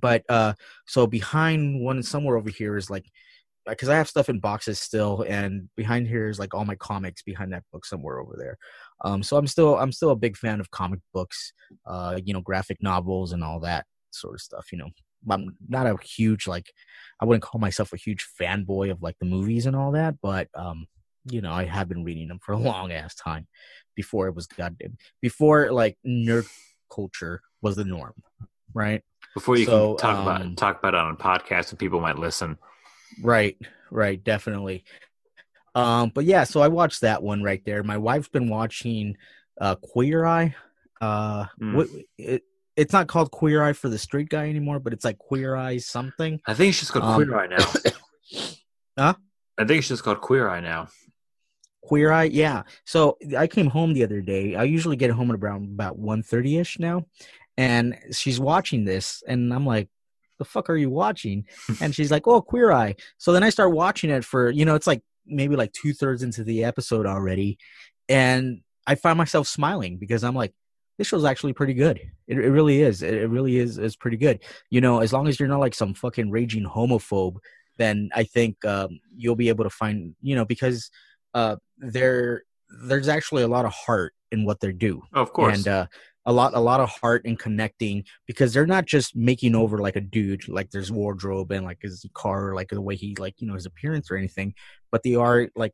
but 0.00 0.22
uh 0.28 0.52
so 0.86 1.06
behind 1.06 1.80
one 1.82 2.02
somewhere 2.02 2.36
over 2.36 2.50
here 2.50 2.76
is 2.76 2.88
like 2.90 3.06
because 3.66 3.88
i 3.90 3.96
have 3.96 4.08
stuff 4.08 4.28
in 4.30 4.38
boxes 4.40 4.78
still 4.80 5.22
and 5.28 5.68
behind 5.76 6.06
here 6.08 6.28
is 6.28 6.38
like 6.38 6.54
all 6.54 6.64
my 6.64 6.74
comics 6.76 7.22
behind 7.22 7.52
that 7.52 7.64
book 7.72 7.84
somewhere 7.84 8.18
over 8.20 8.34
there 8.38 8.56
um 9.04 9.22
so 9.22 9.36
i'm 9.36 9.46
still 9.46 9.76
i'm 9.78 9.92
still 9.92 10.10
a 10.10 10.16
big 10.16 10.36
fan 10.36 10.60
of 10.60 10.70
comic 10.70 11.00
books 11.12 11.52
uh 11.86 12.18
you 12.24 12.32
know 12.32 12.40
graphic 12.40 12.78
novels 12.82 13.32
and 13.32 13.44
all 13.44 13.60
that 13.60 13.84
sort 14.10 14.34
of 14.34 14.40
stuff 14.40 14.66
you 14.72 14.78
know 14.78 14.88
i'm 15.30 15.56
not 15.68 15.86
a 15.86 15.96
huge 16.02 16.46
like 16.46 16.72
i 17.20 17.24
wouldn't 17.24 17.42
call 17.42 17.60
myself 17.60 17.92
a 17.92 17.96
huge 17.96 18.26
fanboy 18.40 18.90
of 18.90 19.02
like 19.02 19.16
the 19.18 19.26
movies 19.26 19.66
and 19.66 19.74
all 19.76 19.92
that 19.92 20.14
but 20.22 20.48
um 20.54 20.86
you 21.30 21.40
know 21.40 21.52
i 21.52 21.64
have 21.64 21.88
been 21.88 22.04
reading 22.04 22.28
them 22.28 22.38
for 22.40 22.52
a 22.52 22.58
long 22.70 22.92
ass 22.92 23.14
time 23.14 23.46
before 23.94 24.28
it 24.28 24.34
was 24.34 24.46
goddamn 24.46 24.96
before 25.20 25.72
like 25.72 25.96
nerd 26.06 26.46
culture 26.90 27.40
was 27.60 27.76
the 27.76 27.84
norm, 27.84 28.14
right? 28.74 29.02
Before 29.34 29.56
you 29.56 29.66
So, 29.66 29.94
can 29.94 29.98
talk 29.98 30.16
um, 30.16 30.22
about 30.42 30.56
talk 30.56 30.78
about 30.78 30.94
it 30.94 31.00
on 31.00 31.12
a 31.12 31.16
podcast 31.16 31.70
and 31.70 31.78
people 31.78 32.00
might 32.00 32.18
listen. 32.18 32.58
Right, 33.20 33.56
right, 33.90 34.22
definitely. 34.22 34.84
Um, 35.74 36.10
but 36.14 36.24
yeah, 36.24 36.44
so 36.44 36.60
I 36.60 36.68
watched 36.68 37.02
that 37.02 37.22
one 37.22 37.42
right 37.42 37.62
there. 37.64 37.82
My 37.82 37.98
wife's 37.98 38.28
been 38.28 38.48
watching 38.48 39.16
uh 39.60 39.76
Queer 39.76 40.24
Eye. 40.24 40.54
Uh 41.00 41.46
Mm. 41.60 41.74
what 41.74 41.88
it, 42.16 42.42
it's 42.78 42.92
not 42.92 43.08
called 43.08 43.32
Queer 43.32 43.62
Eye 43.62 43.72
for 43.72 43.88
the 43.88 43.98
Street 43.98 44.28
Guy 44.28 44.48
anymore, 44.48 44.78
but 44.78 44.92
it's 44.92 45.04
like 45.04 45.18
Queer 45.18 45.56
Eye 45.56 45.78
something. 45.78 46.40
I 46.46 46.54
think 46.54 46.70
it's 46.70 46.78
just 46.78 46.92
called 46.92 47.04
Um, 47.04 47.14
Queer 47.16 47.38
Eye 47.38 47.46
now. 47.48 47.66
Huh? 48.98 49.14
I 49.56 49.64
think 49.64 49.78
it's 49.78 49.88
just 49.88 50.02
called 50.02 50.20
Queer 50.20 50.48
Eye 50.48 50.60
now. 50.60 50.88
Queer 51.82 52.10
Eye, 52.10 52.24
yeah. 52.24 52.64
So 52.84 53.16
I 53.36 53.46
came 53.46 53.66
home 53.68 53.94
the 53.94 54.02
other 54.02 54.20
day. 54.20 54.56
I 54.56 54.64
usually 54.64 54.96
get 54.96 55.12
home 55.12 55.30
at 55.30 55.38
around 55.38 55.66
about 55.66 56.00
1.30 56.00 56.60
ish 56.60 56.78
now, 56.80 57.04
and 57.56 57.96
she's 58.10 58.40
watching 58.40 58.84
this, 58.84 59.22
and 59.26 59.54
I'm 59.54 59.64
like, 59.64 59.88
"The 60.38 60.44
fuck 60.44 60.68
are 60.68 60.76
you 60.76 60.90
watching?" 60.90 61.46
And 61.80 61.94
she's 61.94 62.10
like, 62.10 62.26
"Oh, 62.26 62.42
Queer 62.42 62.72
Eye." 62.72 62.96
So 63.18 63.32
then 63.32 63.44
I 63.44 63.50
start 63.50 63.72
watching 63.72 64.10
it 64.10 64.24
for 64.24 64.50
you 64.50 64.64
know, 64.64 64.74
it's 64.74 64.86
like 64.86 65.02
maybe 65.24 65.54
like 65.54 65.72
two 65.72 65.92
thirds 65.92 66.24
into 66.24 66.42
the 66.42 66.64
episode 66.64 67.06
already, 67.06 67.58
and 68.08 68.62
I 68.84 68.96
find 68.96 69.16
myself 69.16 69.46
smiling 69.46 69.96
because 69.98 70.24
I'm 70.24 70.34
like, 70.34 70.54
"This 70.98 71.06
show's 71.06 71.24
actually 71.24 71.52
pretty 71.54 71.74
good. 71.74 71.98
It, 72.26 72.38
it 72.38 72.50
really 72.50 72.82
is. 72.82 73.02
It, 73.02 73.14
it 73.14 73.28
really 73.28 73.56
is 73.58 73.78
is 73.78 73.96
pretty 73.96 74.16
good." 74.18 74.40
You 74.70 74.80
know, 74.80 74.98
as 75.00 75.12
long 75.12 75.28
as 75.28 75.38
you're 75.40 75.48
not 75.48 75.60
like 75.60 75.74
some 75.74 75.94
fucking 75.94 76.30
raging 76.30 76.64
homophobe, 76.66 77.36
then 77.78 78.10
I 78.14 78.24
think 78.24 78.64
um, 78.64 78.98
you'll 79.16 79.36
be 79.36 79.48
able 79.48 79.64
to 79.64 79.70
find 79.70 80.14
you 80.20 80.34
know 80.34 80.44
because 80.44 80.90
uh, 81.34 81.56
there 81.78 82.42
there's 82.84 83.08
actually 83.08 83.44
a 83.44 83.48
lot 83.48 83.64
of 83.64 83.72
heart 83.72 84.12
in 84.30 84.44
what 84.44 84.60
they 84.60 84.72
do 84.72 85.02
Oh, 85.14 85.22
of 85.22 85.32
course. 85.32 85.56
and 85.56 85.68
uh, 85.68 85.86
a 86.26 86.32
lot 86.32 86.52
a 86.54 86.60
lot 86.60 86.80
of 86.80 86.90
heart 86.90 87.24
in 87.24 87.34
connecting 87.36 88.04
because 88.26 88.52
they're 88.52 88.66
not 88.66 88.84
just 88.84 89.16
making 89.16 89.54
over 89.54 89.78
like 89.78 89.96
a 89.96 90.02
dude 90.02 90.46
like 90.48 90.70
there's 90.70 90.92
wardrobe 90.92 91.50
and 91.50 91.64
like 91.64 91.78
his 91.80 92.04
car 92.12 92.54
like 92.54 92.68
the 92.68 92.80
way 92.82 92.94
he 92.94 93.14
like 93.18 93.40
you 93.40 93.46
know 93.46 93.54
his 93.54 93.64
appearance 93.64 94.10
or 94.10 94.16
anything 94.16 94.52
but 94.90 95.02
they 95.02 95.14
are 95.14 95.48
like 95.56 95.72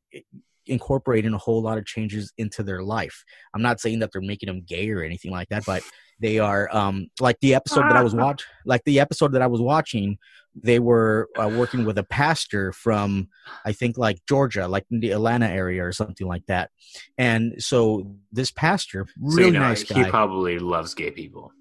incorporating 0.67 1.33
a 1.35 1.39
whole 1.39 1.63
lot 1.63 1.79
of 1.79 1.87
changes 1.87 2.33
into 2.39 2.63
their 2.63 2.83
life. 2.83 3.25
I'm 3.55 3.63
not 3.63 3.81
saying 3.81 3.99
that 4.01 4.11
they're 4.13 4.23
making 4.23 4.49
them 4.49 4.63
gay 4.67 4.91
or 4.91 5.03
anything 5.03 5.31
like 5.31 5.49
that 5.49 5.65
but 5.67 5.83
they 6.21 6.39
are 6.39 6.69
um 6.75 7.09
like 7.21 7.39
the 7.41 7.55
episode 7.55 7.83
that 7.83 7.97
i 7.97 8.03
was 8.03 8.15
watch 8.25 8.45
like 8.65 8.83
the 8.85 9.01
episode 9.01 9.33
that 9.33 9.43
i 9.43 9.47
was 9.47 9.61
watching 9.61 10.17
they 10.55 10.79
were 10.79 11.29
uh, 11.37 11.49
working 11.49 11.85
with 11.85 11.99
a 11.99 12.05
pastor 12.05 12.73
from 12.73 13.29
i 13.65 13.73
think 13.73 13.99
like 13.99 14.19
georgia 14.29 14.69
like 14.69 14.85
in 14.93 15.01
the 15.01 15.11
atlanta 15.11 15.49
area 15.49 15.85
or 15.85 15.91
something 15.93 16.27
like 16.29 16.47
that. 16.47 16.71
And 17.19 17.55
so 17.59 18.15
this 18.33 18.51
pastor 18.53 19.07
So, 19.09 19.15
really 19.37 19.47
you 19.47 19.53
know, 19.53 19.61
nice 19.61 19.83
he 19.83 20.03
guy. 20.03 20.11
probably 20.11 20.59
loves 20.59 20.95
gay 20.95 21.11
people. 21.11 21.53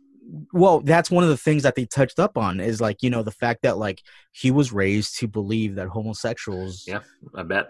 Well 0.54 0.80
that's 0.80 1.12
one 1.12 1.24
of 1.24 1.30
the 1.30 1.38
things 1.38 1.64
that 1.64 1.76
they 1.76 1.86
touched 1.86 2.20
up 2.20 2.38
on 2.38 2.60
is 2.60 2.80
like 2.80 2.98
you 3.02 3.10
know 3.10 3.24
the 3.24 3.32
fact 3.32 3.62
that 3.64 3.78
like 3.78 4.02
he 4.32 4.52
was 4.52 4.72
raised 4.72 5.18
to 5.20 5.28
believe 5.28 5.76
that 5.76 5.88
homosexuals 5.88 6.86
Yeah. 6.88 7.00
I 7.36 7.44
bet. 7.44 7.68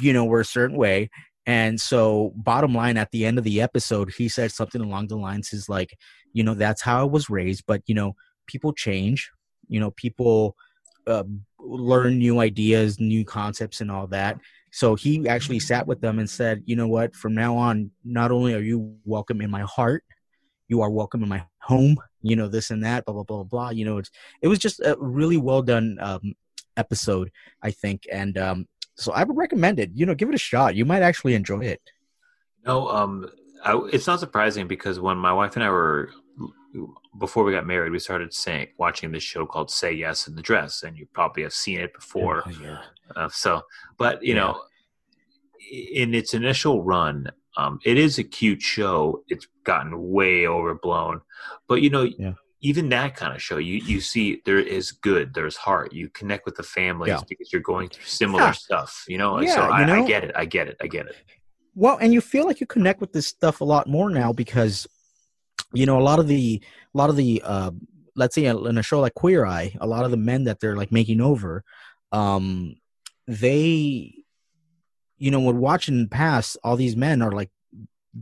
you 0.00 0.12
know 0.12 0.24
were 0.24 0.40
a 0.40 0.44
certain 0.44 0.76
way 0.76 1.10
and 1.46 1.80
so 1.80 2.32
bottom 2.36 2.74
line 2.74 2.96
at 2.96 3.10
the 3.10 3.24
end 3.26 3.36
of 3.38 3.44
the 3.44 3.60
episode 3.60 4.12
he 4.16 4.28
said 4.28 4.52
something 4.52 4.80
along 4.80 5.08
the 5.08 5.16
lines 5.16 5.52
is 5.52 5.68
like 5.68 5.96
you 6.32 6.42
know 6.42 6.54
that's 6.54 6.82
how 6.82 7.00
i 7.00 7.04
was 7.04 7.28
raised 7.28 7.64
but 7.66 7.82
you 7.86 7.94
know 7.94 8.14
people 8.46 8.72
change 8.72 9.30
you 9.68 9.78
know 9.80 9.90
people 9.92 10.56
uh, 11.06 11.24
learn 11.58 12.18
new 12.18 12.38
ideas 12.40 12.98
new 13.00 13.24
concepts 13.24 13.80
and 13.80 13.90
all 13.90 14.06
that 14.06 14.38
so 14.70 14.94
he 14.94 15.28
actually 15.28 15.58
sat 15.60 15.86
with 15.86 16.00
them 16.00 16.18
and 16.18 16.30
said 16.30 16.62
you 16.64 16.76
know 16.76 16.88
what 16.88 17.14
from 17.14 17.34
now 17.34 17.56
on 17.56 17.90
not 18.04 18.30
only 18.30 18.54
are 18.54 18.60
you 18.60 18.96
welcome 19.04 19.40
in 19.40 19.50
my 19.50 19.62
heart 19.62 20.04
you 20.68 20.80
are 20.82 20.90
welcome 20.90 21.22
in 21.22 21.28
my 21.28 21.44
home 21.60 21.96
you 22.22 22.36
know 22.36 22.48
this 22.48 22.70
and 22.70 22.82
that 22.84 23.04
blah 23.04 23.14
blah 23.14 23.22
blah 23.24 23.42
blah 23.42 23.70
you 23.70 23.84
know 23.84 23.98
it's 23.98 24.10
it 24.42 24.48
was 24.48 24.58
just 24.58 24.80
a 24.80 24.96
really 24.98 25.36
well 25.36 25.62
done 25.62 25.98
um 26.00 26.34
episode 26.76 27.30
i 27.62 27.70
think 27.70 28.06
and 28.12 28.38
um 28.38 28.66
so 28.96 29.12
i 29.12 29.22
would 29.24 29.36
recommend 29.36 29.78
it 29.78 29.90
you 29.94 30.06
know 30.06 30.14
give 30.14 30.28
it 30.28 30.34
a 30.34 30.38
shot 30.38 30.74
you 30.74 30.84
might 30.84 31.02
actually 31.02 31.34
enjoy 31.34 31.60
it 31.60 31.80
No, 32.64 32.88
um, 32.88 33.28
I, 33.64 33.80
it's 33.92 34.06
not 34.06 34.20
surprising 34.20 34.66
because 34.68 34.98
when 35.00 35.16
my 35.16 35.32
wife 35.32 35.56
and 35.56 35.64
I 35.64 35.70
were 35.70 36.10
before 37.18 37.44
we 37.44 37.52
got 37.52 37.66
married, 37.66 37.92
we 37.92 37.98
started 37.98 38.32
saying 38.32 38.68
watching 38.78 39.12
this 39.12 39.22
show 39.22 39.44
called 39.46 39.70
"Say 39.70 39.92
Yes 39.92 40.26
in 40.28 40.34
the 40.36 40.42
Dress," 40.42 40.82
and 40.84 40.96
you 40.96 41.06
probably 41.12 41.42
have 41.42 41.52
seen 41.52 41.80
it 41.80 41.92
before. 41.92 42.44
yeah 42.60 42.78
Uh, 43.16 43.28
so, 43.28 43.62
but 43.98 44.22
you 44.22 44.34
Yeah. 44.34 44.40
know, 44.40 44.62
in 46.02 46.14
its 46.14 46.34
initial 46.34 46.82
run, 46.82 47.30
um, 47.56 47.78
it 47.84 47.96
is 47.98 48.18
a 48.18 48.24
cute 48.24 48.62
show. 48.62 49.22
It's 49.28 49.46
gotten 49.64 50.10
way 50.10 50.46
overblown, 50.46 51.20
but 51.68 51.82
you 51.82 51.90
know, 51.90 52.02
Yeah. 52.18 52.34
even 52.60 52.88
that 52.90 53.16
kind 53.16 53.34
of 53.34 53.42
show, 53.42 53.58
you 53.58 53.76
you 53.76 54.00
see 54.00 54.40
there 54.44 54.58
is 54.58 54.92
good, 54.92 55.34
there's 55.34 55.56
heart. 55.56 55.92
You 55.92 56.08
connect 56.10 56.46
with 56.46 56.56
the 56.56 56.62
families 56.62 57.08
Yeah. 57.10 57.20
because 57.28 57.52
you're 57.52 57.62
going 57.62 57.88
through 57.88 58.04
similar 58.04 58.44
Yeah. 58.44 58.52
stuff. 58.52 59.04
You 59.08 59.18
know, 59.18 59.40
Yeah, 59.40 59.54
so 59.54 59.62
you 59.66 59.84
I, 59.84 60.02
I 60.02 60.06
get 60.06 60.24
it. 60.24 60.32
I 60.36 60.44
get 60.46 60.68
it. 60.68 60.76
I 60.80 60.86
get 60.86 61.06
it. 61.06 61.16
well 61.74 61.96
and 62.00 62.12
you 62.12 62.20
feel 62.20 62.44
like 62.46 62.60
you 62.60 62.66
connect 62.66 63.00
with 63.00 63.12
this 63.12 63.26
stuff 63.26 63.60
a 63.60 63.64
lot 63.64 63.86
more 63.88 64.10
now 64.10 64.32
because 64.32 64.86
you 65.72 65.86
know 65.86 65.98
a 65.98 66.04
lot 66.10 66.18
of 66.18 66.26
the 66.28 66.62
a 66.94 66.98
lot 66.98 67.08
of 67.10 67.16
the 67.16 67.40
uh 67.44 67.70
let's 68.14 68.34
say 68.34 68.44
in 68.44 68.78
a 68.78 68.82
show 68.82 69.00
like 69.00 69.14
queer 69.14 69.46
eye 69.46 69.74
a 69.80 69.86
lot 69.86 70.04
of 70.04 70.10
the 70.10 70.18
men 70.18 70.44
that 70.44 70.60
they're 70.60 70.76
like 70.76 70.92
making 70.92 71.20
over 71.22 71.64
um 72.12 72.74
they 73.26 74.12
you 75.22 75.30
know 75.30 75.38
when 75.38 75.58
watching 75.58 76.08
past 76.08 76.58
all 76.64 76.74
these 76.74 76.96
men 76.96 77.22
are 77.22 77.30
like 77.30 77.48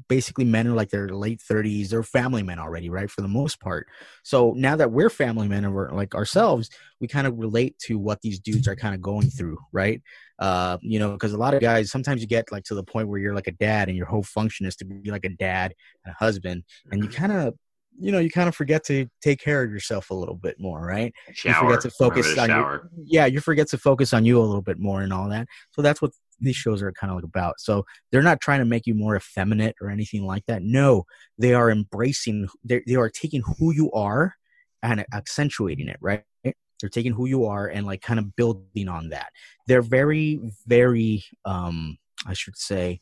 basically 0.07 0.45
men 0.45 0.69
are 0.69 0.75
like 0.75 0.91
their 0.91 1.09
late 1.09 1.41
30s 1.41 1.89
they're 1.89 2.03
family 2.03 2.43
men 2.45 2.61
already 2.61 2.91
right 2.91 3.11
for 3.11 3.23
the 3.23 3.29
most 3.29 3.59
part. 3.59 3.89
So 4.23 4.53
now 4.57 4.77
that 4.77 4.93
we're 4.93 5.11
family 5.11 5.49
men 5.49 5.65
and 5.65 5.75
we're 5.75 5.91
like 5.93 6.15
ourselves 6.15 6.69
we 7.01 7.09
kind 7.09 7.27
of 7.27 7.39
relate 7.39 7.77
to 7.87 7.99
what 7.99 8.21
these 8.21 8.39
dudes 8.39 8.69
are 8.69 8.77
kind 8.77 8.95
of 8.95 9.01
going 9.01 9.31
through 9.31 9.57
right? 9.73 10.03
Uh 10.39 10.77
you 10.83 10.99
know 10.99 11.13
because 11.13 11.33
a 11.33 11.39
lot 11.39 11.55
of 11.55 11.63
guys 11.63 11.91
sometimes 11.91 12.21
you 12.21 12.29
get 12.29 12.53
like 12.53 12.65
to 12.65 12.75
the 12.75 12.85
point 12.85 13.09
where 13.09 13.19
you're 13.19 13.35
like 13.35 13.49
a 13.49 13.53
dad 13.53 13.89
and 13.89 13.97
your 13.97 14.07
whole 14.07 14.23
function 14.23 14.67
is 14.67 14.77
to 14.77 14.85
be 14.85 15.11
like 15.11 15.25
a 15.25 15.31
dad 15.31 15.73
and 16.05 16.15
a 16.15 16.23
husband 16.23 16.65
and 16.93 17.03
you 17.03 17.09
kind 17.09 17.33
of 17.33 17.55
you 17.99 18.13
know 18.13 18.19
you 18.19 18.31
kind 18.31 18.49
of 18.49 18.55
forget 18.55 18.85
to 18.85 19.07
take 19.23 19.41
care 19.41 19.63
of 19.63 19.71
yourself 19.71 20.11
a 20.11 20.15
little 20.15 20.37
bit 20.37 20.61
more 20.61 20.85
right? 20.85 21.15
Shower. 21.33 21.55
you 21.55 21.61
forget 21.61 21.81
to 21.81 21.91
focus 21.91 22.35
to 22.35 22.43
on 22.43 22.51
your, 22.51 22.91
yeah 23.05 23.25
you 23.25 23.41
forget 23.41 23.69
to 23.69 23.79
focus 23.79 24.13
on 24.13 24.27
you 24.27 24.39
a 24.39 24.45
little 24.45 24.63
bit 24.63 24.79
more 24.79 25.01
and 25.01 25.13
all 25.13 25.31
that. 25.31 25.49
So 25.73 25.81
that's 25.83 26.03
what 26.03 26.13
these 26.41 26.57
shows 26.57 26.83
are 26.83 26.93
kind 26.93 27.11
of 27.11 27.17
like 27.17 27.25
about. 27.25 27.61
So 27.61 27.85
they're 28.11 28.23
not 28.23 28.41
trying 28.41 28.61
to 28.61 28.65
make 28.65 28.87
you 28.87 28.95
more 28.95 29.17
effeminate 29.17 29.77
or 29.81 29.91
anything 29.91 30.25
like 30.25 30.47
that. 30.47 30.63
No 30.63 31.05
they 31.39 31.55
are 31.55 31.71
embracing 31.71 32.49
they 32.65 32.95
are 32.95 33.11
taking 33.11 33.43
who 33.43 33.73
you 33.73 33.91
are 33.93 34.35
and 34.83 35.05
accentuating 35.13 35.89
it 35.89 35.99
right? 36.01 36.23
They're 36.45 36.91
taking 36.91 37.13
who 37.13 37.27
you 37.27 37.45
are 37.47 37.67
and 37.67 37.87
like 37.87 38.03
kind 38.03 38.19
of 38.19 38.35
building 38.37 38.89
on 38.89 39.11
that. 39.11 39.31
They're 39.67 39.83
very 39.83 40.41
very 40.67 41.25
um 41.45 41.99
i 42.27 42.35
should 42.35 42.57
say 42.57 43.01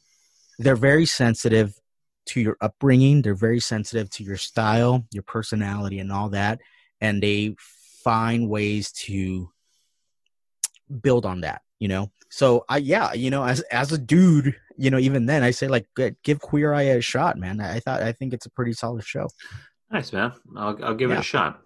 they're 0.61 0.77
very 0.77 1.07
sensitive 1.07 1.75
to 2.27 2.41
your 2.41 2.57
upbringing. 2.61 3.23
They're 3.23 3.35
very 3.35 3.61
sensitive 3.61 4.11
to 4.11 4.25
your 4.25 4.37
style 4.37 5.07
your 5.13 5.23
personality 5.23 5.99
and 5.99 6.13
all 6.13 6.31
that. 6.31 6.61
And 7.01 7.23
they 7.23 7.55
find 8.05 8.49
ways 8.49 8.93
to 8.93 9.51
build 11.03 11.27
on 11.27 11.43
that 11.43 11.63
you 11.79 11.89
know? 11.89 12.11
So 12.31 12.65
i 12.69 12.77
yeah 12.77 13.15
you 13.15 13.31
know 13.31 13.43
as 13.43 13.61
as 13.73 13.91
a 13.93 13.99
dude 13.99 14.55
you 14.77 14.91
know 14.91 14.99
even 14.99 15.25
then 15.25 15.43
i 15.43 15.51
say 15.51 15.67
like 15.67 15.87
give 16.23 16.41
queer 16.41 16.75
eye 16.75 16.83
a 16.83 17.01
shot 17.01 17.39
man. 17.39 17.61
I 17.61 17.81
thought 17.81 18.03
i 18.03 18.13
think 18.13 18.35
it's 18.35 18.47
a 18.47 18.51
pretty 18.51 18.75
solid 18.75 19.05
show. 19.05 19.29
Nice 19.91 20.13
man. 20.13 20.33
I'll 20.57 20.79
I'll 20.85 20.95
give 20.95 21.11
it 21.11 21.19
a 21.19 21.23
shot. 21.23 21.63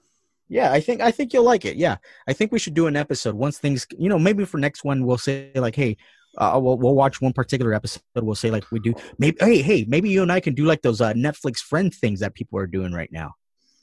yeah 0.48 0.72
i 0.72 0.80
think 0.80 1.00
i 1.00 1.10
think 1.10 1.32
you'll 1.32 1.44
like 1.44 1.64
it. 1.64 1.76
Yeah. 1.76 1.96
I 2.28 2.32
think 2.32 2.52
we 2.52 2.58
should 2.58 2.74
do 2.74 2.86
an 2.86 2.96
episode 2.96 3.34
once 3.34 3.58
things 3.58 3.86
you 3.98 4.08
know 4.08 4.18
maybe 4.18 4.44
for 4.44 4.58
next 4.58 4.84
one 4.84 5.04
we'll 5.04 5.18
say 5.18 5.50
like 5.54 5.74
hey 5.74 5.96
uh, 6.38 6.58
we'll, 6.62 6.78
we'll 6.78 6.94
watch 6.94 7.20
one 7.20 7.34
particular 7.34 7.74
episode. 7.74 8.00
We'll 8.14 8.34
say 8.34 8.50
like 8.50 8.70
we 8.70 8.78
do 8.78 8.94
maybe 9.18 9.36
hey 9.40 9.60
hey 9.60 9.84
maybe 9.86 10.08
you 10.08 10.22
and 10.22 10.32
i 10.32 10.40
can 10.40 10.54
do 10.54 10.64
like 10.64 10.80
those 10.82 11.00
uh, 11.00 11.12
netflix 11.12 11.58
friend 11.58 11.92
things 11.94 12.20
that 12.20 12.34
people 12.34 12.58
are 12.58 12.66
doing 12.66 12.92
right 12.92 13.10
now. 13.12 13.34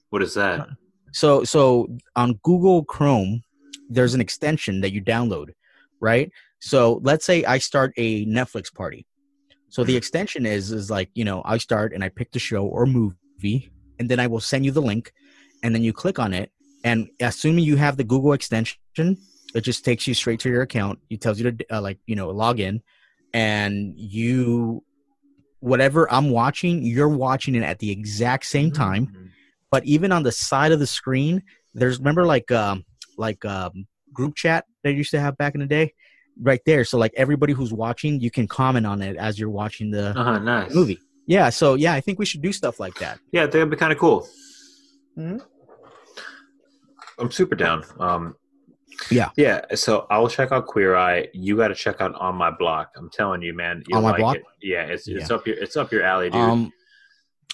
What 0.10 0.24
is 0.24 0.34
that? 0.34 0.68
So 1.12 1.44
so 1.44 1.88
on 2.16 2.40
Google 2.44 2.84
Chrome, 2.86 3.44
there's 3.90 4.14
an 4.14 4.22
extension 4.22 4.82
that 4.82 4.92
you 4.92 5.02
download, 5.02 5.50
right? 6.00 6.32
So 6.60 7.00
let's 7.04 7.26
say 7.26 7.44
I 7.46 7.58
start 7.58 7.94
a 7.98 8.26
Netflix 8.26 8.74
party. 8.74 9.06
So 9.70 9.84
the 9.84 9.96
extension 9.96 10.46
is 10.46 10.72
is 10.72 10.90
like, 10.90 11.10
you 11.14 11.24
know, 11.24 11.42
I 11.46 11.58
start 11.60 11.94
and 11.94 12.04
I 12.04 12.10
pick 12.10 12.32
the 12.32 12.40
show 12.40 12.66
or 12.66 12.86
movie, 12.86 13.72
and 14.00 14.10
then 14.10 14.20
I 14.20 14.28
will 14.28 14.40
send 14.40 14.66
you 14.66 14.72
the 14.72 14.82
link, 14.82 15.12
and 15.64 15.76
then 15.76 15.84
you 15.84 15.94
click 15.94 16.18
on 16.18 16.34
it, 16.34 16.52
and 16.84 17.08
assuming 17.22 17.64
you 17.64 17.76
have 17.78 17.96
the 17.96 18.04
Google 18.04 18.34
extension, 18.34 19.18
it 19.54 19.62
just 19.62 19.86
takes 19.86 20.08
you 20.08 20.14
straight 20.16 20.40
to 20.42 20.50
your 20.50 20.64
account. 20.64 21.00
It 21.10 21.22
tells 21.22 21.40
you 21.40 21.52
to 21.52 21.66
uh, 21.76 21.82
like, 21.82 22.00
you 22.08 22.16
know, 22.16 22.30
log 22.30 22.60
in, 22.60 22.82
and 23.34 23.94
you 23.96 24.84
whatever 25.60 26.12
I'm 26.12 26.30
watching, 26.30 26.84
you're 26.84 27.10
watching 27.10 27.54
it 27.56 27.64
at 27.64 27.80
the 27.80 27.92
exact 27.92 28.46
same 28.46 28.72
time 28.72 29.08
Mhm. 29.08 29.30
but 29.72 29.86
even 29.86 30.12
on 30.12 30.24
the 30.24 30.32
side 30.32 30.72
of 30.72 30.80
the 30.80 30.88
screen 30.88 31.44
there's 31.74 32.00
remember 32.00 32.26
like 32.26 32.50
um 32.52 32.86
like 33.18 33.44
um 33.46 33.86
group 34.20 34.36
chat 34.36 34.66
that 34.84 34.92
you 34.92 34.98
used 34.98 35.12
to 35.12 35.20
have 35.26 35.34
back 35.38 35.54
in 35.56 35.62
the 35.62 35.66
day 35.80 35.94
right 36.42 36.62
there 36.66 36.84
so 36.84 36.98
like 36.98 37.14
everybody 37.16 37.54
who's 37.54 37.72
watching 37.86 38.20
you 38.20 38.30
can 38.38 38.48
comment 38.48 38.86
on 38.86 39.02
it 39.02 39.16
as 39.28 39.40
you're 39.40 39.50
watching 39.62 39.88
the 39.92 40.06
Uh-huh, 40.20 40.40
nice. 40.40 40.74
movie 40.74 41.00
yeah, 41.28 41.50
so 41.52 41.76
yeah, 41.76 41.94
I 41.94 42.02
think 42.02 42.18
we 42.18 42.26
should 42.26 42.42
do 42.42 42.52
stuff 42.52 42.80
like 42.80 42.96
that. 43.04 43.20
Yeah, 43.32 43.46
that'd 43.46 43.70
be 43.70 43.78
kind 43.78 43.92
of 43.94 44.00
cool. 44.00 44.28
Mhm. 45.16 45.40
I'm 47.20 47.32
super 47.32 47.54
down. 47.56 47.84
Um, 48.00 48.36
Yeah. 49.12 49.30
yeah. 49.38 49.62
So 49.76 50.08
I'll 50.10 50.28
check 50.28 50.52
out 50.52 50.66
Queer 50.66 50.96
Eye. 50.96 51.28
You 51.34 51.56
got 51.56 51.68
to 51.68 51.76
check 51.76 52.02
out 52.02 52.16
On 52.16 52.34
My 52.36 52.50
Block. 52.50 52.88
I'm 52.98 53.12
telling 53.12 53.44
you, 53.44 53.54
man. 53.54 53.84
You'll 53.88 53.98
On 54.00 54.04
My 54.06 54.10
like 54.12 54.20
Block? 54.20 54.36
It. 54.38 54.44
Yeah, 54.64 54.84
it's 54.94 55.08
it's 55.08 55.30
Yeah. 55.30 55.36
up 55.36 55.46
your 55.46 55.56
it's 55.58 55.78
up 55.78 55.92
your 55.92 56.02
alley, 56.02 56.32
dude. 56.32 56.42
Um, 56.42 56.72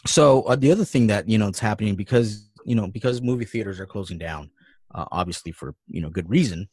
so 0.06 0.44
uh, 0.44 0.56
the 0.56 0.72
other 0.72 0.86
thing 0.86 1.08
that 1.08 1.28
you 1.28 1.38
know 1.38 1.50
it's 1.50 1.60
happening 1.60 1.96
because 1.96 2.50
you 2.64 2.76
know 2.76 2.88
because 2.88 3.22
movie 3.22 3.44
theaters 3.46 3.82
are 3.82 3.86
closing 3.86 4.18
down, 4.18 4.50
uh, 4.96 5.06
obviously 5.12 5.52
for 5.52 5.76
you 5.88 6.02
know 6.02 6.10
good 6.10 6.30
reason. 6.30 6.68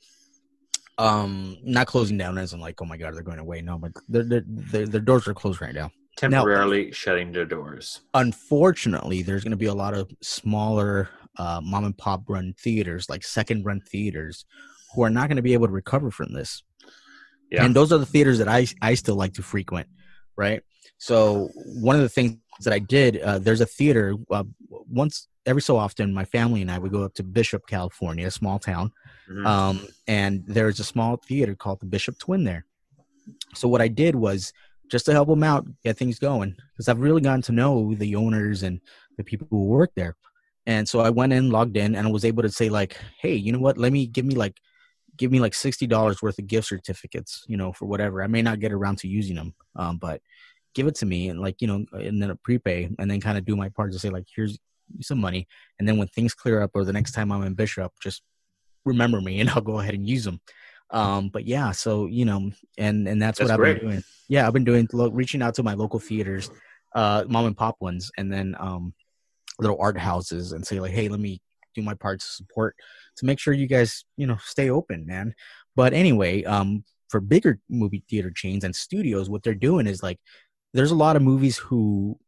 Um, 0.98 1.56
not 1.62 1.86
closing 1.86 2.18
down 2.18 2.38
as 2.38 2.52
in 2.52 2.60
like 2.60 2.80
oh 2.80 2.84
my 2.84 2.96
god 2.96 3.14
they're 3.14 3.22
going 3.22 3.38
away. 3.38 3.60
No, 3.60 3.78
but 3.78 3.92
their 4.08 4.42
their 4.46 4.86
their, 4.86 5.00
doors 5.00 5.26
are 5.26 5.34
closed 5.34 5.60
right 5.60 5.74
now. 5.74 5.90
Temporarily 6.16 6.92
shutting 6.92 7.32
their 7.32 7.46
doors. 7.46 8.00
Unfortunately, 8.14 9.22
there's 9.22 9.42
going 9.42 9.52
to 9.52 9.56
be 9.56 9.66
a 9.66 9.74
lot 9.74 9.94
of 9.94 10.10
smaller 10.22 11.08
uh, 11.38 11.60
mom 11.62 11.84
and 11.84 11.96
pop 11.96 12.22
run 12.28 12.54
theaters, 12.58 13.08
like 13.08 13.24
second 13.24 13.64
run 13.64 13.80
theaters, 13.80 14.44
who 14.94 15.02
are 15.02 15.10
not 15.10 15.28
going 15.28 15.36
to 15.36 15.42
be 15.42 15.54
able 15.54 15.66
to 15.66 15.72
recover 15.72 16.10
from 16.10 16.32
this. 16.34 16.62
Yeah. 17.50 17.64
And 17.64 17.74
those 17.74 17.92
are 17.92 17.98
the 17.98 18.06
theaters 18.06 18.38
that 18.38 18.48
I 18.48 18.66
I 18.80 18.94
still 18.94 19.16
like 19.16 19.34
to 19.34 19.42
frequent, 19.42 19.88
right? 20.36 20.62
So 21.02 21.50
one 21.56 21.96
of 21.96 22.02
the 22.02 22.08
things 22.08 22.38
that 22.60 22.72
I 22.72 22.78
did, 22.78 23.20
uh, 23.20 23.40
there's 23.40 23.60
a 23.60 23.66
theater 23.66 24.14
uh, 24.30 24.44
once 24.70 25.26
every 25.46 25.60
so 25.60 25.76
often. 25.76 26.14
My 26.14 26.24
family 26.24 26.62
and 26.62 26.70
I 26.70 26.78
would 26.78 26.92
go 26.92 27.02
up 27.02 27.14
to 27.14 27.24
Bishop, 27.24 27.66
California, 27.66 28.28
a 28.28 28.30
small 28.30 28.60
town, 28.60 28.92
Mhm. 29.28 29.44
um, 29.44 29.88
and 30.06 30.44
there's 30.46 30.78
a 30.78 30.84
small 30.84 31.16
theater 31.16 31.56
called 31.56 31.80
the 31.80 31.86
Bishop 31.86 32.18
Twin 32.20 32.44
there. 32.44 32.66
So 33.52 33.66
what 33.66 33.80
I 33.82 33.88
did 33.88 34.14
was 34.14 34.52
just 34.92 35.04
to 35.06 35.12
help 35.12 35.26
them 35.26 35.42
out, 35.42 35.66
get 35.82 35.98
things 35.98 36.20
going, 36.20 36.54
because 36.72 36.88
I've 36.88 37.00
really 37.00 37.20
gotten 37.20 37.42
to 37.42 37.52
know 37.52 37.94
the 37.96 38.14
owners 38.14 38.62
and 38.62 38.80
the 39.16 39.24
people 39.24 39.48
who 39.50 39.64
work 39.64 39.90
there. 39.96 40.14
And 40.66 40.88
so 40.88 41.00
I 41.00 41.10
went 41.10 41.32
in, 41.32 41.50
logged 41.50 41.76
in, 41.76 41.96
and 41.96 42.06
I 42.06 42.10
was 42.12 42.24
able 42.24 42.44
to 42.44 42.48
say 42.50 42.68
like, 42.68 42.96
"Hey, 43.20 43.34
you 43.34 43.50
know 43.50 43.58
what? 43.58 43.76
Let 43.76 43.92
me 43.92 44.06
give 44.06 44.24
me 44.24 44.36
like, 44.36 44.60
give 45.16 45.32
me 45.32 45.40
like 45.40 45.54
sixty 45.54 45.88
dollars 45.88 46.22
worth 46.22 46.38
of 46.38 46.46
gift 46.46 46.68
certificates, 46.68 47.44
you 47.48 47.56
know, 47.56 47.72
for 47.72 47.86
whatever. 47.86 48.22
I 48.22 48.28
may 48.28 48.42
not 48.42 48.60
get 48.60 48.70
around 48.70 48.98
to 48.98 49.08
using 49.08 49.34
them, 49.34 49.54
um, 49.74 49.98
but 49.98 50.22
give 50.74 50.86
it 50.86 50.94
to 50.96 51.06
me 51.06 51.28
and 51.28 51.40
like, 51.40 51.60
you 51.60 51.66
know, 51.66 51.84
and 51.92 52.22
then 52.22 52.30
a 52.30 52.36
prepay, 52.36 52.90
and 52.98 53.10
then 53.10 53.20
kind 53.20 53.38
of 53.38 53.44
do 53.44 53.56
my 53.56 53.68
part 53.68 53.92
to 53.92 53.98
say 53.98 54.10
like, 54.10 54.26
here's 54.34 54.58
some 55.00 55.18
money, 55.18 55.46
and 55.78 55.88
then 55.88 55.96
when 55.96 56.08
things 56.08 56.34
clear 56.34 56.62
up 56.62 56.70
or 56.74 56.84
the 56.84 56.92
next 56.92 57.12
time 57.12 57.32
I'm 57.32 57.42
in 57.44 57.54
Bishop, 57.54 57.92
just 58.02 58.22
remember 58.84 59.20
me 59.20 59.40
and 59.40 59.50
I'll 59.54 59.62
go 59.62 59.80
ahead 59.80 59.94
and 59.94 60.08
use 60.08 60.24
them. 60.24 60.40
Um, 60.90 61.30
but 61.30 61.46
yeah, 61.46 61.70
so 61.72 62.06
you 62.06 62.24
know, 62.24 62.50
and 62.76 63.08
and 63.08 63.20
that's, 63.20 63.38
That's 63.38 63.48
what 63.48 63.54
I've 63.54 63.58
great. 63.58 63.80
been 63.80 63.90
doing. 63.90 64.04
Yeah, 64.28 64.46
I've 64.46 64.52
been 64.52 64.64
doing 64.64 64.88
lo- 64.92 65.10
reaching 65.10 65.42
out 65.42 65.54
to 65.54 65.62
my 65.62 65.74
local 65.74 65.98
theaters, 65.98 66.50
uh, 66.94 67.24
mom 67.28 67.46
and 67.46 67.56
pop 67.56 67.76
ones, 67.80 68.10
and 68.18 68.30
then 68.30 68.54
um, 68.58 68.92
little 69.58 69.78
art 69.80 69.98
houses, 69.98 70.52
and 70.52 70.66
say 70.66 70.80
like, 70.80 70.92
hey, 70.92 71.08
let 71.08 71.20
me 71.20 71.40
do 71.74 71.82
my 71.82 71.94
part 71.94 72.20
to 72.20 72.26
support 72.26 72.76
to 73.16 73.24
make 73.24 73.38
sure 73.38 73.54
you 73.54 73.66
guys 73.66 74.04
you 74.18 74.26
know 74.26 74.36
stay 74.44 74.68
open, 74.68 75.06
man. 75.06 75.34
But 75.74 75.94
anyway, 75.94 76.44
um, 76.44 76.84
for 77.08 77.20
bigger 77.20 77.58
movie 77.70 78.04
theater 78.08 78.30
chains 78.34 78.64
and 78.64 78.76
studios, 78.76 79.30
what 79.30 79.42
they're 79.42 79.54
doing 79.54 79.86
is 79.86 80.02
like, 80.02 80.18
there's 80.72 80.90
a 80.90 80.96
lot 80.96 81.16
of 81.16 81.22
movies 81.22 81.58
who. 81.58 82.18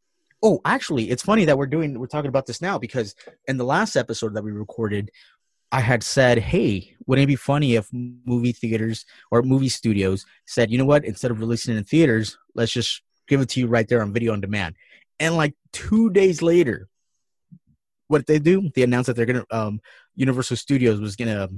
Oh, 0.43 0.61
actually, 0.67 1.09
it's 1.09 1.23
funny 1.23 1.47
that 1.47 1.57
we're 1.57 1.67
doing 1.67 1.99
we're 1.99 2.07
talking 2.07 2.29
about 2.29 2.47
this 2.47 2.61
now 2.61 2.77
because 2.79 3.15
in 3.49 3.57
the 3.57 3.65
last 3.65 3.97
episode 3.97 4.35
that 4.35 4.45
we 4.45 4.53
recorded, 4.53 5.11
I 5.73 5.81
had 5.81 6.03
said, 6.03 6.39
"Hey, 6.39 6.95
wouldn't 7.07 7.25
it 7.25 7.29
be 7.29 7.37
funny 7.37 7.77
if 7.77 7.89
movie 7.93 8.53
theaters 8.53 9.07
or 9.31 9.43
movie 9.43 9.71
studios 9.71 10.27
said, 10.47 10.71
you 10.71 10.77
know 10.77 10.85
what? 10.85 11.05
Instead 11.05 11.31
of 11.31 11.41
releasing 11.41 11.77
in 11.77 11.85
theaters, 11.85 12.37
let's 12.55 12.73
just 12.73 13.03
give 13.27 13.41
it 13.41 13.49
to 13.51 13.61
you 13.61 13.67
right 13.67 13.89
there 13.89 14.03
on 14.03 14.13
video 14.13 14.33
on 14.35 14.41
demand." 14.41 14.77
And 15.19 15.37
like 15.37 15.55
two 15.73 16.11
days 16.11 16.43
later, 16.43 16.89
what 18.09 18.27
did 18.27 18.27
they 18.27 18.39
do? 18.39 18.71
They 18.75 18.83
announced 18.83 19.07
that 19.07 19.17
they're 19.17 19.27
gonna 19.27 19.47
um, 19.51 19.81
Universal 20.15 20.59
Studios 20.59 21.01
was 21.01 21.17
gonna 21.17 21.49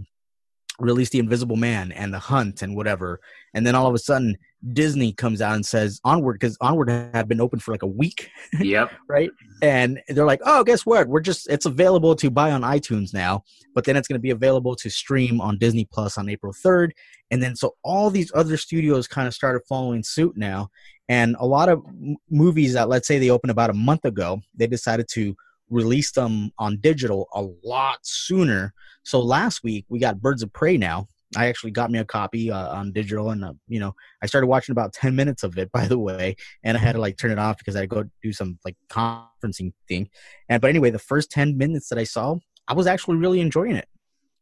release 0.78 1.10
The 1.10 1.18
Invisible 1.18 1.56
Man 1.56 1.92
and 1.92 2.12
The 2.12 2.18
Hunt 2.18 2.62
and 2.62 2.76
whatever. 2.76 3.20
And 3.54 3.66
then 3.66 3.74
all 3.74 3.86
of 3.86 3.94
a 3.94 3.98
sudden, 3.98 4.36
Disney 4.72 5.12
comes 5.12 5.40
out 5.40 5.54
and 5.54 5.64
says 5.64 6.00
Onward 6.04 6.38
because 6.38 6.56
Onward 6.60 6.88
had 6.88 7.28
been 7.28 7.40
open 7.40 7.58
for 7.58 7.70
like 7.70 7.82
a 7.82 7.86
week 7.86 8.30
yep. 8.60 8.90
right? 9.08 9.30
And 9.62 10.00
they're 10.08 10.26
like, 10.26 10.40
"Oh, 10.44 10.64
guess 10.64 10.84
what? 10.84 11.08
We're 11.08 11.20
just 11.20 11.48
it's 11.48 11.66
available 11.66 12.14
to 12.16 12.30
buy 12.30 12.52
on 12.52 12.62
iTunes 12.62 13.14
now, 13.14 13.44
but 13.74 13.84
then 13.84 13.96
it's 13.96 14.08
going 14.08 14.18
to 14.18 14.22
be 14.22 14.30
available 14.30 14.74
to 14.76 14.90
stream 14.90 15.40
on 15.40 15.58
Disney 15.58 15.86
Plus 15.90 16.18
on 16.18 16.28
April 16.28 16.52
3rd." 16.52 16.90
And 17.30 17.42
then 17.42 17.56
so 17.56 17.76
all 17.82 18.10
these 18.10 18.32
other 18.34 18.56
studios 18.56 19.06
kind 19.06 19.28
of 19.28 19.34
started 19.34 19.62
following 19.68 20.02
suit 20.02 20.36
now, 20.36 20.70
and 21.08 21.36
a 21.38 21.46
lot 21.46 21.68
of 21.68 21.82
m- 21.86 22.16
movies 22.30 22.74
that 22.74 22.88
let's 22.88 23.06
say 23.06 23.18
they 23.18 23.30
opened 23.30 23.50
about 23.50 23.70
a 23.70 23.74
month 23.74 24.04
ago, 24.04 24.40
they 24.54 24.66
decided 24.66 25.06
to 25.12 25.36
release 25.70 26.12
them 26.12 26.50
on 26.59 26.79
digital 26.81 27.29
a 27.35 27.46
lot 27.64 27.98
sooner. 28.02 28.72
So 29.05 29.20
last 29.20 29.62
week 29.62 29.85
we 29.88 29.98
got 29.98 30.20
Birds 30.20 30.42
of 30.42 30.52
Prey 30.52 30.76
now. 30.76 31.07
I 31.37 31.46
actually 31.46 31.72
got 31.72 31.90
me 31.90 31.98
a 31.98 32.05
copy 32.05 32.50
uh, 32.52 32.68
on 32.68 32.92
digital, 32.92 33.31
and 33.31 33.44
uh, 33.44 33.52
you 33.66 33.81
know 33.81 33.94
I 34.22 34.26
started 34.26 34.46
watching 34.46 34.72
about 34.72 34.92
ten 34.92 35.16
minutes 35.16 35.42
of 35.42 35.59
it, 35.59 35.72
by 35.72 35.87
the 35.87 35.98
way, 35.98 36.37
and 36.62 36.76
I 36.76 36.81
had 36.81 36.92
to 36.92 37.00
like 37.00 37.18
turn 37.18 37.33
it 37.33 37.38
off 37.38 37.59
because 37.59 37.74
I 37.74 37.81
had 37.81 37.90
to 37.90 37.96
go 37.96 38.05
do 38.22 38.33
some 38.33 38.59
like 38.64 38.76
conferencing 38.88 39.72
thing. 39.88 40.09
And 40.48 40.61
but 40.61 40.70
anyway, 40.70 40.90
the 40.90 40.98
first 40.98 41.31
ten 41.31 41.59
minutes 41.59 41.88
that 41.88 41.98
I 41.98 42.05
saw, 42.05 42.37
I 42.68 42.74
was 42.74 42.87
actually 42.87 43.16
really 43.16 43.40
enjoying 43.40 43.76
it. 43.76 43.88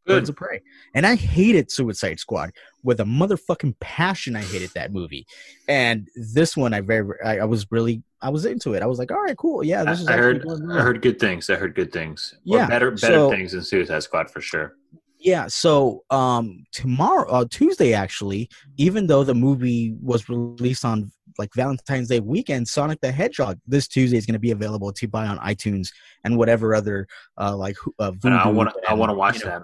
Birds 0.06 0.28
of 0.28 0.36
Prey, 0.36 0.60
and 0.94 1.06
I 1.06 1.14
hated 1.14 1.70
Suicide 1.70 2.20
Squad 2.20 2.50
with 2.82 3.00
a 3.00 3.04
motherfucking 3.04 3.78
passion. 3.80 4.36
I 4.36 4.42
hated 4.42 4.70
that 4.74 4.92
movie, 4.92 5.26
and 5.68 6.08
this 6.14 6.56
one 6.56 6.74
I 6.74 6.80
very 6.80 7.14
I, 7.24 7.38
I 7.38 7.44
was 7.44 7.66
really 7.70 8.02
I 8.20 8.30
was 8.30 8.44
into 8.44 8.74
it. 8.74 8.82
I 8.82 8.86
was 8.86 8.98
like, 8.98 9.10
all 9.10 9.22
right, 9.22 9.36
cool, 9.36 9.64
yeah, 9.64 9.84
this 9.84 10.00
is. 10.00 10.08
I 10.08 10.16
heard 10.16 10.46
I 10.70 10.80
heard 10.80 11.02
good 11.02 11.18
things. 11.18 11.48
I 11.50 11.56
heard 11.56 11.74
good 11.74 11.92
things. 11.92 12.34
Yeah, 12.44 12.66
Or 12.66 12.68
better 12.68 12.90
better 12.90 13.14
so- 13.14 13.30
things 13.30 13.52
than 13.52 13.62
Suicide 13.62 14.02
Squad 14.02 14.30
for 14.30 14.40
sure. 14.40 14.76
Yeah, 15.18 15.46
so 15.46 16.04
um 16.10 16.66
tomorrow 16.72 17.26
uh 17.30 17.44
Tuesday 17.50 17.94
actually, 17.94 18.50
even 18.76 19.06
though 19.06 19.24
the 19.24 19.34
movie 19.34 19.94
was 20.02 20.28
released 20.28 20.84
on 20.84 21.10
like 21.38 21.48
Valentine's 21.54 22.08
Day 22.08 22.20
weekend, 22.20 22.68
Sonic 22.68 23.00
the 23.00 23.10
Hedgehog 23.10 23.58
this 23.66 23.88
Tuesday 23.88 24.18
is 24.18 24.26
going 24.26 24.34
to 24.34 24.38
be 24.38 24.50
available 24.50 24.92
to 24.92 25.08
buy 25.08 25.26
on 25.26 25.38
iTunes 25.38 25.88
and 26.24 26.36
whatever 26.36 26.74
other 26.74 27.06
uh 27.38 27.56
like 27.56 27.76
uh, 27.98 28.12
I 28.22 28.48
want 28.50 28.68
to 28.74 28.90
I 28.90 28.92
want 28.92 29.08
to 29.10 29.14
watch 29.14 29.38
you 29.38 29.46
know, 29.46 29.50
that. 29.50 29.62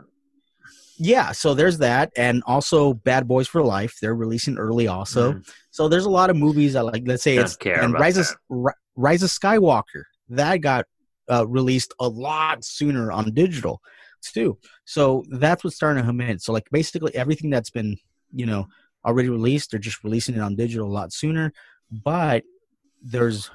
Yeah, 1.02 1.32
so 1.32 1.54
there's 1.54 1.78
that 1.78 2.12
and 2.14 2.42
also 2.46 2.92
Bad 2.92 3.26
Boys 3.26 3.48
for 3.48 3.62
Life, 3.62 3.96
they're 4.02 4.14
releasing 4.14 4.58
early 4.58 4.86
also. 4.86 5.32
Mhm. 5.32 5.50
So 5.70 5.88
there's 5.88 6.04
a 6.04 6.10
lot 6.10 6.28
of 6.28 6.36
movies 6.36 6.74
that 6.74 6.84
like 6.84 7.04
let's 7.06 7.22
say 7.22 7.36
Don't 7.36 7.46
it's 7.46 7.56
care 7.56 7.80
and 7.80 7.94
Rise 7.94 8.18
of, 8.18 8.26
that. 8.50 8.74
Rise 8.96 9.22
of 9.22 9.30
Skywalker 9.30 10.02
that 10.28 10.58
got 10.58 10.84
uh, 11.30 11.46
released 11.48 11.94
a 12.00 12.06
lot 12.08 12.64
sooner 12.64 13.10
on 13.10 13.32
digital 13.32 13.80
too. 14.22 14.58
So 14.84 15.24
that's 15.30 15.64
what's 15.64 15.76
starting 15.76 16.02
to 16.02 16.06
come 16.06 16.20
in. 16.20 16.38
So 16.38 16.52
like 16.52 16.68
basically 16.70 17.14
everything 17.14 17.48
that's 17.48 17.70
been 17.70 17.96
you 18.34 18.44
know 18.44 18.66
already 19.06 19.30
released, 19.30 19.70
they're 19.70 19.80
just 19.80 20.04
releasing 20.04 20.34
it 20.34 20.40
on 20.40 20.54
digital 20.54 20.86
a 20.86 20.92
lot 20.92 21.14
sooner. 21.14 21.50
But 21.90 22.44
there's 23.02 23.50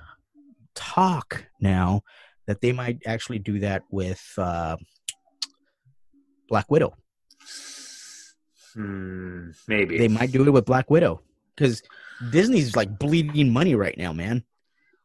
talk 0.73 1.45
now 1.61 2.01
that 2.47 2.61
they 2.61 2.71
might 2.71 3.03
actually 3.05 3.37
do 3.37 3.59
that 3.59 3.83
with 3.91 4.23
uh, 4.39 4.77
Black 6.49 6.71
Widow. 6.71 6.95
Hmm, 8.75 9.51
maybe. 9.67 9.97
They 9.97 10.07
might 10.07 10.31
do 10.31 10.43
it 10.45 10.49
with 10.51 10.65
Black 10.65 10.89
Widow 10.89 11.21
because 11.55 11.81
Disney's 12.29 12.75
like 12.75 12.99
bleeding 12.99 13.51
money 13.51 13.73
right 13.75 13.97
now, 13.97 14.13
man. 14.13 14.43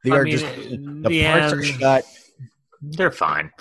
They 0.04 0.11
I 0.11 0.16
are 0.16 0.24
mean, 0.24 0.38
just 0.38 0.44
the 0.44 1.09
yeah, 1.11 1.38
parks 1.38 1.52
are 1.52 1.62
shut. 1.62 2.04
They're 2.83 3.11
fine. 3.11 3.52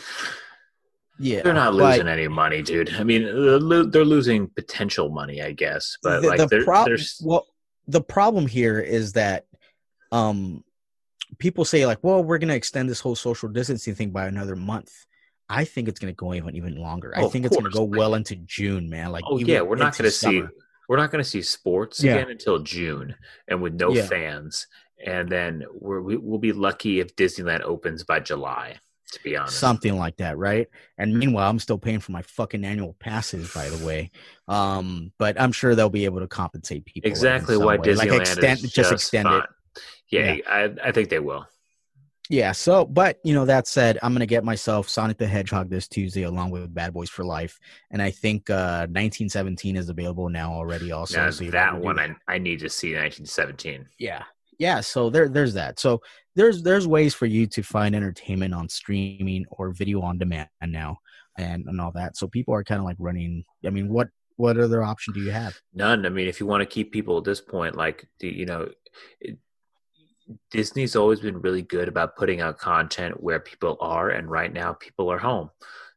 Yeah, 1.22 1.41
They're 1.41 1.54
not 1.54 1.74
losing 1.76 2.08
any 2.08 2.30
money, 2.30 2.62
dude. 2.62 2.93
I 2.93 3.04
mean, 3.04 3.24
they're 3.24 4.06
losing 4.06 4.48
potential 4.48 5.10
money, 5.10 5.41
I 5.41 5.52
guess. 5.52 5.98
But 6.02 6.22
the, 6.22 6.28
like, 6.30 6.38
the 6.38 6.48
there- 6.48 6.63
prob- 6.63 6.86
there's 6.88 7.22
well, 7.24 7.45
the 7.88 8.02
problem 8.02 8.48
here 8.48 8.80
is 8.80 9.13
that 9.13 9.45
um, 10.13 10.63
people 11.38 11.65
say 11.65 11.86
like, 11.86 12.00
"Well, 12.02 12.24
we're 12.24 12.38
gonna 12.38 12.54
extend 12.54 12.89
this 12.89 13.02
whole 13.02 13.15
social 13.15 13.50
distancing 13.50 13.95
thing 13.95 14.12
by 14.12 14.28
another 14.28 14.56
month." 14.56 14.91
I 15.49 15.65
think 15.65 15.88
it's 15.88 15.99
gonna 15.99 16.13
go 16.13 16.33
even 16.33 16.55
even 16.55 16.75
longer. 16.75 17.13
Oh, 17.17 17.25
I 17.25 17.29
think 17.29 17.45
it's 17.45 17.57
gonna 17.57 17.69
go 17.69 17.83
well 17.83 18.15
into 18.15 18.35
June, 18.35 18.89
man. 18.89 19.12
Like, 19.12 19.23
oh 19.27 19.38
yeah, 19.38 19.62
we're 19.62 19.75
not 19.75 19.97
going 19.97 20.09
to 20.09 20.12
see 20.12 20.43
we're 20.88 20.97
not 20.97 21.12
going 21.12 21.23
to 21.23 21.29
see 21.29 21.43
sports 21.43 22.03
Yeah. 22.03 22.15
again 22.15 22.31
until 22.31 22.59
June, 22.59 23.15
and 23.47 23.62
with 23.62 23.75
no 23.75 23.93
Yeah. 23.93 24.07
fans. 24.07 24.65
And 25.05 25.29
then 25.29 25.63
we're, 25.71 26.02
we, 26.02 26.17
we'll 26.17 26.39
be 26.39 26.52
lucky 26.52 27.00
if 27.00 27.15
Disneyland 27.15 27.62
opens 27.62 28.04
by 28.04 28.19
July. 28.19 28.77
To 29.13 29.23
be 29.23 29.35
honest, 29.37 29.58
something 29.58 29.97
like 29.97 30.17
that, 30.17 30.37
right? 30.37 30.67
And 31.00 31.17
meanwhile, 31.17 31.50
I'm 31.50 31.58
still 31.58 31.79
paying 31.79 32.00
for 32.00 32.12
my 32.12 32.21
fucking 32.21 32.63
annual 32.63 32.95
passes, 33.00 33.52
by 33.54 33.67
the 33.69 33.83
way. 33.83 34.12
Um, 34.47 35.12
but 35.17 35.39
I'm 35.41 35.52
sure 35.52 35.73
they'll 35.73 35.89
be 35.89 36.06
able 36.06 36.19
to 36.19 36.27
compensate 36.27 36.85
people 36.85 37.10
exactly 37.10 37.58
why 37.58 37.77
way. 37.77 37.87
Disneyland 37.87 37.95
like 37.97 38.21
extend, 38.21 38.60
is 38.63 38.71
just, 38.71 38.91
extend 38.91 39.29
it. 39.29 39.31
fine. 39.31 39.47
Yeah, 40.10 40.37
I, 40.47 40.73
I 40.83 40.91
think 40.91 41.10
they 41.10 41.19
will. 41.19 41.47
Yeah. 42.30 42.52
So, 42.52 42.86
but 42.86 43.19
you 43.23 43.34
know, 43.34 43.46
that 43.46 43.67
said, 43.67 43.98
I'm 44.04 44.13
gonna 44.13 44.27
get 44.27 44.44
myself 44.44 44.88
Sonic 44.88 45.17
the 45.17 45.27
Hedgehog 45.27 45.69
this 45.69 45.88
Tuesday 45.88 46.23
along 46.23 46.52
with 46.52 46.73
Bad 46.73 46.94
Boys 46.94 47.10
for 47.10 47.25
Life, 47.25 47.60
and 47.92 48.02
I 48.02 48.12
think 48.12 48.50
uh 48.50 48.86
1917 48.88 49.75
is 49.75 49.90
available 49.90 50.30
now 50.30 50.54
already. 50.54 50.92
Also, 50.92 51.17
Now, 51.17 51.32
so 51.32 51.46
that 51.46 51.77
one 51.77 52.00
I, 52.00 52.15
I 52.27 52.38
need 52.38 52.60
to 52.60 52.69
see 52.69 52.90
1917. 52.90 53.88
Yeah. 53.98 54.23
yeah, 54.60 54.80
so 54.80 55.10
there 55.10 55.27
there's 55.27 55.56
that. 55.56 55.80
So 55.80 56.02
there's 56.36 56.62
there's 56.62 56.88
ways 56.88 57.15
for 57.15 57.25
you 57.25 57.48
to 57.48 57.63
find 57.63 57.96
entertainment 57.96 58.54
on 58.54 58.69
streaming 58.69 59.46
or 59.50 59.71
video 59.71 60.02
on 60.02 60.19
demand 60.19 60.50
now 60.62 61.00
and 61.38 61.65
and 61.67 61.82
all 61.82 61.92
that. 61.94 62.15
So 62.15 62.27
people 62.27 62.54
are 62.54 62.63
kind 62.63 62.80
of 62.80 62.86
like 62.86 62.98
running. 63.00 63.44
I 63.65 63.71
mean, 63.71 63.90
what 63.90 64.10
what 64.36 64.58
other 64.58 64.84
option 64.84 65.13
do 65.13 65.19
you 65.19 65.32
have? 65.32 65.60
None. 65.73 66.06
I 66.06 66.10
mean, 66.10 66.27
if 66.27 66.40
you 66.40 66.46
want 66.46 66.62
to 66.62 66.65
keep 66.65 66.94
people 66.94 67.17
at 67.17 67.25
this 67.25 67.42
point, 67.42 67.75
like 67.75 68.08
the, 68.19 68.30
you 68.30 68.46
know, 68.46 68.69
Disney's 70.52 70.96
always 70.96 71.19
been 71.19 71.42
really 71.42 71.62
good 71.62 71.88
about 71.88 72.15
putting 72.15 72.42
out 72.42 72.58
content 72.58 73.21
where 73.21 73.40
people 73.40 73.77
are, 73.80 74.10
and 74.10 74.30
right 74.30 74.52
now 74.52 74.73
people 74.73 75.12
are 75.12 75.17
home. 75.17 75.50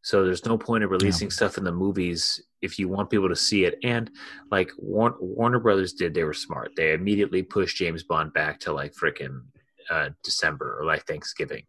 So 0.03 0.24
there's 0.24 0.45
no 0.45 0.59
point 0.59 0.83
of 0.83 0.91
releasing 0.91 1.28
yeah. 1.28 1.35
stuff 1.35 1.59
in 1.59 1.64
the 1.64 1.72
movies 1.72 2.43
if 2.61 2.78
you 2.78 2.89
want 2.89 3.11
people 3.11 3.28
to 3.28 3.37
see 3.37 3.64
it. 3.64 3.78
And 3.85 4.11
like 4.51 4.70
Warner, 4.76 5.16
Warner 5.20 5.61
Brothers 5.61 5.93
did, 5.93 6.12
they 6.12 6.24
were 6.24 6.35
smart. 6.35 6.72
They 6.76 6.93
immediately 6.93 7.43
pushed 7.43 7.76
James 7.76 8.03
Bond 8.03 8.33
back 8.33 8.59
to 8.61 8.72
like 8.72 8.95
freaking 8.95 9.43
uh, 9.91 10.11
December 10.24 10.78
or 10.78 10.85
like 10.85 11.07
Thanksgiving. 11.07 11.64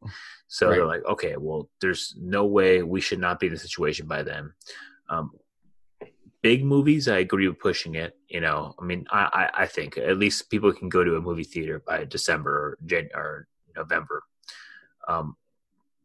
So 0.47 0.68
right. 0.68 0.76
they're 0.76 0.86
like, 0.86 1.05
okay, 1.05 1.36
well, 1.38 1.70
there's 1.82 2.16
no 2.20 2.45
way 2.45 2.82
we 2.84 3.01
should 3.01 3.20
not 3.20 3.39
be 3.39 3.47
in 3.47 3.53
a 3.53 3.57
situation 3.57 4.07
by 4.07 4.24
then. 4.24 4.53
Um, 5.09 5.32
big 6.43 6.63
movies, 6.63 7.07
I 7.07 7.19
agree 7.19 7.47
with 7.47 7.57
pushing 7.57 7.95
it. 7.95 8.15
You 8.27 8.41
know, 8.41 8.75
I 8.79 8.83
mean, 8.83 9.07
I, 9.09 9.49
I, 9.55 9.63
I 9.63 9.65
think 9.65 9.97
at 9.97 10.17
least 10.17 10.51
people 10.51 10.71
can 10.71 10.89
go 10.89 11.03
to 11.03 11.15
a 11.15 11.21
movie 11.21 11.45
theater 11.45 11.81
by 11.87 12.03
December 12.05 12.51
or, 12.51 12.77
Jan- 12.85 13.09
or 13.15 13.47
November. 13.75 14.21
Um, 15.07 15.35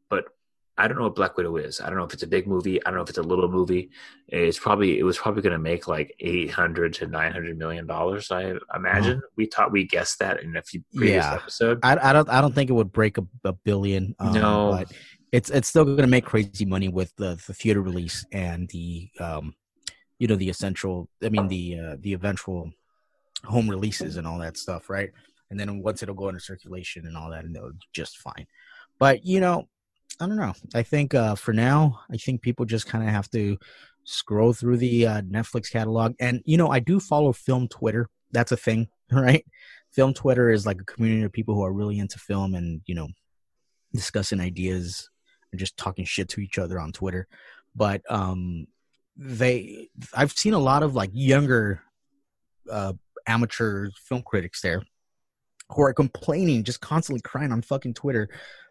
but 0.08 0.26
I 0.78 0.86
don't 0.86 0.96
know 0.96 1.04
what 1.04 1.16
Black 1.16 1.36
Widow 1.36 1.56
is. 1.56 1.80
I 1.80 1.88
don't 1.88 1.98
know 1.98 2.04
if 2.04 2.14
it's 2.14 2.22
a 2.22 2.28
big 2.28 2.46
movie. 2.46 2.80
I 2.80 2.90
don't 2.90 2.98
know 2.98 3.02
if 3.02 3.08
it's 3.08 3.18
a 3.18 3.22
little 3.22 3.50
movie. 3.50 3.90
It's 4.28 4.58
probably 4.58 5.00
it 5.00 5.02
was 5.02 5.18
probably 5.18 5.42
going 5.42 5.52
to 5.52 5.58
make 5.58 5.88
like 5.88 6.14
eight 6.20 6.52
hundred 6.52 6.94
to 6.94 7.08
nine 7.08 7.32
hundred 7.32 7.58
million 7.58 7.86
dollars. 7.86 8.30
I 8.30 8.54
imagine 8.74 9.20
we 9.36 9.46
thought 9.46 9.72
we 9.72 9.84
guessed 9.84 10.20
that 10.20 10.40
in 10.40 10.56
a 10.56 10.62
few 10.62 10.84
previous 10.94 11.24
yeah. 11.24 11.34
episode. 11.34 11.80
I, 11.82 11.98
I, 12.00 12.12
don't 12.12 12.28
I 12.28 12.40
don't 12.40 12.54
think 12.54 12.70
it 12.70 12.74
would 12.74 12.92
break 12.92 13.18
a, 13.18 13.26
a 13.44 13.52
billion. 13.52 14.14
Um, 14.20 14.32
no, 14.32 14.70
but 14.78 14.92
it's 15.32 15.50
it's 15.50 15.66
still 15.66 15.84
going 15.84 15.98
to 15.98 16.06
make 16.06 16.24
crazy 16.24 16.64
money 16.64 16.88
with 16.88 17.12
the, 17.16 17.40
the 17.46 17.54
theater 17.54 17.82
release 17.82 18.24
and 18.30 18.68
the 18.68 19.10
um 19.18 19.54
you 20.18 20.26
know 20.26 20.36
the 20.36 20.48
essential 20.48 21.08
i 21.22 21.28
mean 21.28 21.48
the 21.48 21.78
uh, 21.78 21.96
the 22.00 22.12
eventual 22.12 22.72
home 23.44 23.68
releases 23.68 24.16
and 24.16 24.26
all 24.26 24.38
that 24.38 24.56
stuff 24.56 24.90
right? 24.90 25.10
And 25.50 25.58
then 25.58 25.82
once 25.82 26.02
it'll 26.02 26.14
go 26.14 26.28
into 26.28 26.40
circulation 26.40 27.06
and 27.06 27.16
all 27.16 27.30
that 27.30 27.44
and 27.44 27.56
it'll 27.56 27.72
just 27.92 28.18
fine. 28.18 28.46
But 28.98 29.24
you 29.24 29.40
know 29.40 29.68
i 30.20 30.26
don't 30.26 30.36
know. 30.36 30.54
I 30.74 30.82
think 30.82 31.14
uh 31.14 31.34
for 31.34 31.52
now 31.52 32.00
i 32.10 32.16
think 32.16 32.42
people 32.42 32.64
just 32.64 32.86
kind 32.86 33.04
of 33.04 33.10
have 33.10 33.30
to 33.30 33.58
scroll 34.04 34.54
through 34.54 34.78
the 34.78 35.06
uh, 35.06 35.22
netflix 35.22 35.70
catalog. 35.70 36.14
And 36.18 36.42
you 36.44 36.56
know 36.56 36.68
i 36.68 36.80
do 36.80 36.98
follow 37.00 37.32
film 37.32 37.68
twitter. 37.68 38.08
That's 38.32 38.52
a 38.52 38.56
thing 38.56 38.88
right? 39.12 39.44
Film 39.90 40.14
twitter 40.14 40.50
is 40.50 40.66
like 40.66 40.80
a 40.80 40.84
community 40.84 41.22
of 41.22 41.32
people 41.32 41.54
who 41.54 41.64
are 41.64 41.72
really 41.72 41.98
into 41.98 42.18
film 42.18 42.54
and 42.54 42.82
you 42.86 42.94
know 42.94 43.08
discussing 43.94 44.40
ideas 44.40 45.08
and 45.50 45.58
just 45.58 45.76
talking 45.78 46.04
shit 46.04 46.28
to 46.30 46.40
each 46.40 46.58
other 46.58 46.78
on 46.80 46.92
twitter. 46.92 47.28
But 47.76 48.02
um 48.10 48.66
they 49.18 49.88
I've 50.14 50.32
seen 50.32 50.54
a 50.54 50.58
lot 50.58 50.84
of 50.84 50.94
like 50.94 51.10
younger 51.12 51.82
uh, 52.70 52.92
amateur 53.26 53.90
film 53.96 54.22
critics 54.22 54.60
there 54.62 54.82
who 55.70 55.82
are 55.82 55.92
complaining, 55.92 56.64
just 56.64 56.80
constantly 56.80 57.20
crying 57.20 57.52
on 57.52 57.60
fucking 57.60 57.92
Twitter, 57.92 58.28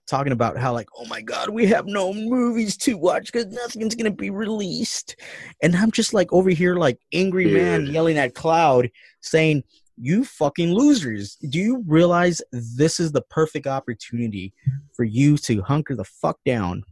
talking 0.08 0.32
about 0.32 0.58
how 0.58 0.74
like, 0.74 0.88
oh 0.98 1.06
my 1.06 1.22
god, 1.22 1.50
we 1.50 1.68
have 1.68 1.86
no 1.86 2.14
movies 2.14 2.78
to 2.78 2.98
watch 2.98 3.32
because 3.32 3.46
nothing's 3.48 3.94
gonna 3.94 4.10
be 4.10 4.30
released, 4.30 5.18
and 5.62 5.76
I'm 5.76 5.92
just 5.92 6.14
like 6.14 6.32
over 6.32 6.50
here 6.50 6.76
like 6.76 6.98
angry 7.14 7.52
man 7.52 7.86
yelling 7.88 8.18
at 8.18 8.34
cloud, 8.34 8.90
saying, 9.22 9.64
"You 9.98 10.24
fucking 10.24 10.74
losers! 10.74 11.36
Do 11.36 11.60
you 11.60 11.84
realize 11.86 12.42
this 12.52 13.02
is 13.02 13.12
the 13.12 13.24
perfect 13.24 13.68
opportunity 13.68 14.54
for 14.96 15.04
you 15.04 15.38
to 15.40 15.62
hunker 15.62 15.96
the 15.96 16.06
fuck 16.06 16.40
down 16.46 16.84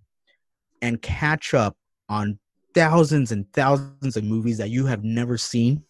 and 0.81 1.01
catch 1.01 1.53
up 1.53 1.77
on 2.09 2.37
thousands 2.75 3.31
and 3.31 3.51
thousands 3.53 4.15
of 4.17 4.23
movies 4.23 4.59
that 4.59 4.69
you 4.69 4.85
have 4.85 5.03
never 5.03 5.37
seen. 5.37 5.83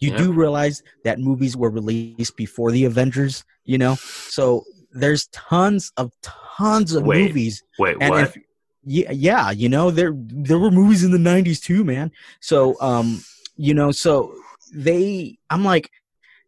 You 0.00 0.10
yeah. 0.10 0.18
do 0.18 0.32
realize 0.32 0.82
that 1.04 1.20
movies 1.20 1.56
were 1.56 1.70
released 1.70 2.36
before 2.36 2.72
the 2.72 2.84
Avengers, 2.84 3.44
you 3.64 3.78
know? 3.78 3.94
So 3.94 4.64
there's 4.92 5.28
tons 5.28 5.92
of 5.96 6.12
tons 6.22 6.94
of 6.94 7.04
wait, 7.04 7.28
movies. 7.28 7.62
Wait, 7.78 7.96
and 8.00 8.10
what? 8.10 8.24
If, 8.24 8.36
yeah, 8.84 9.10
yeah, 9.12 9.50
you 9.50 9.68
know, 9.68 9.90
there 9.90 10.12
there 10.16 10.58
were 10.58 10.70
movies 10.70 11.04
in 11.04 11.12
the 11.12 11.18
90s 11.18 11.62
too, 11.62 11.84
man. 11.84 12.10
So 12.40 12.80
um, 12.80 13.22
you 13.56 13.74
know, 13.74 13.92
so 13.92 14.34
they 14.72 15.38
I'm 15.50 15.64
like 15.64 15.90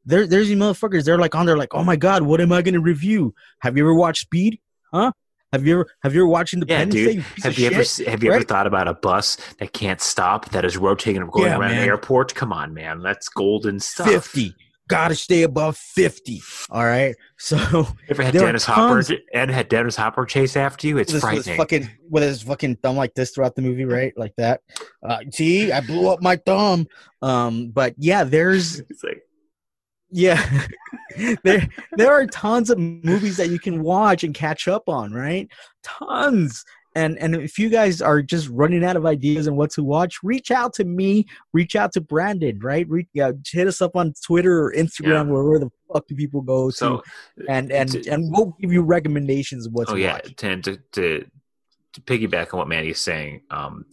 there, 0.05 0.27
there's 0.27 0.49
these 0.49 0.57
motherfuckers. 0.57 1.05
They're 1.05 1.19
like 1.19 1.35
on 1.35 1.47
there, 1.47 1.57
like, 1.57 1.75
oh 1.75 1.85
my 1.85 1.97
god, 1.97 2.23
what 2.23 2.41
am 2.41 2.53
I 2.53 2.63
going 2.63 2.75
to 2.75 2.81
review? 2.81 3.35
Have 3.61 3.77
you 3.77 3.85
ever 3.85 3.95
watched 3.95 4.23
Speed? 4.23 4.59
Huh? 4.93 5.13
Have 5.53 5.67
you 5.67 5.75
ever 5.75 5.87
have 6.03 6.15
you 6.15 6.23
ever 6.23 6.29
watched 6.29 6.55
Independence 6.55 6.95
yeah, 6.95 7.13
dude. 7.13 7.25
Have 7.43 7.59
you 7.59 7.67
ever 7.67 7.85
have 8.11 8.23
you 8.23 8.31
right? 8.31 8.37
ever 8.37 8.45
thought 8.45 8.67
about 8.67 8.89
a 8.89 8.95
bus 8.95 9.37
that 9.59 9.75
can't 9.75 10.01
stop 10.01 10.49
that 10.51 10.65
is 10.65 10.79
rotating 10.79 11.21
and 11.21 11.31
going 11.31 11.47
yeah, 11.47 11.59
around 11.59 11.73
man. 11.73 11.83
an 11.83 11.89
airport? 11.89 12.35
Come 12.35 12.55
on, 12.55 12.73
man, 12.73 13.03
that's 13.03 13.29
golden 13.29 13.79
stuff. 13.79 14.09
Fifty, 14.09 14.55
gotta 14.89 15.15
stay 15.15 15.43
above 15.43 15.77
fifty. 15.77 16.41
All 16.71 16.87
right, 16.87 17.15
so 17.37 17.57
you 17.59 17.87
ever 18.09 18.23
had 18.23 18.33
Dennis 18.33 18.65
Hopper 18.65 19.03
and 19.35 19.51
had 19.51 19.69
Dennis 19.69 19.95
Hopper 19.95 20.25
chase 20.25 20.57
after 20.57 20.87
you? 20.87 20.97
It's 20.97 21.13
this, 21.13 21.21
frightening. 21.21 21.59
fucking 21.59 21.91
with 22.09 22.23
his 22.23 22.43
fucking 22.43 22.77
thumb 22.77 22.97
like 22.97 23.13
this 23.13 23.33
throughout 23.33 23.55
the 23.55 23.61
movie, 23.61 23.85
right? 23.85 24.15
Like 24.17 24.33
that. 24.39 24.63
Uh, 25.07 25.19
see, 25.33 25.71
I 25.71 25.83
blew 25.83 26.09
up 26.09 26.23
my 26.23 26.37
thumb. 26.37 26.87
Um, 27.21 27.69
but 27.69 27.95
yeah, 27.99 28.25
there's. 28.25 28.83
Like 29.03 29.23
yeah. 30.13 30.67
There 31.45 31.69
there 31.93 32.11
are 32.11 32.27
tons 32.27 32.71
of 32.71 32.79
movies 32.79 33.37
that 33.37 33.51
you 33.51 33.59
can 33.59 33.83
watch 33.83 34.25
and 34.25 34.33
catch 34.33 34.67
up 34.67 34.89
on 34.89 35.13
right? 35.13 35.47
Tons. 35.83 36.65
And 36.95 37.19
and 37.19 37.37
if 37.37 37.59
you 37.59 37.69
guys 37.69 38.01
are 38.01 38.23
just 38.23 38.49
running 38.49 38.83
out 38.83 38.97
of 38.97 39.05
ideas 39.05 39.47
and 39.47 39.59
what 39.59 39.71
to 39.73 39.85
watch 39.85 40.21
reach 40.23 40.51
out 40.51 40.73
to 40.77 40.85
me. 40.85 41.27
Reach 41.53 41.77
out 41.77 41.93
to 41.93 42.01
brandon 42.01 42.61
right? 42.61 42.89
Reach, 42.89 43.09
yeah, 43.13 43.33
hit 43.47 43.69
us 43.69 43.83
up 43.83 43.95
on 43.95 44.15
twitter 44.25 44.65
or 44.65 44.73
instagram 44.73 45.27
yeah. 45.27 45.33
where, 45.33 45.59
the 45.59 45.71
fuck 45.93 46.07
do 46.07 46.15
people 46.15 46.41
go 46.41 46.71
so, 46.71 47.03
to 47.37 47.45
and 47.51 47.71
and 47.71 47.93
to, 47.93 48.09
and 48.09 48.33
we'll 48.33 48.57
give 48.59 48.73
you 48.73 48.81
recommendations 48.81 49.67
of 49.67 49.75
what 49.75 49.91
oh, 49.91 49.95
to 49.97 50.01
yeah. 50.01 50.13
watch. 50.15 50.35
to, 50.37 50.79
to 50.93 51.27
to 51.93 52.01
piggyback 52.01 52.53
on 52.53 52.59
what 52.59 52.69
Mandy's 52.69 53.01
saying, 53.01 53.43
um, 53.51 53.85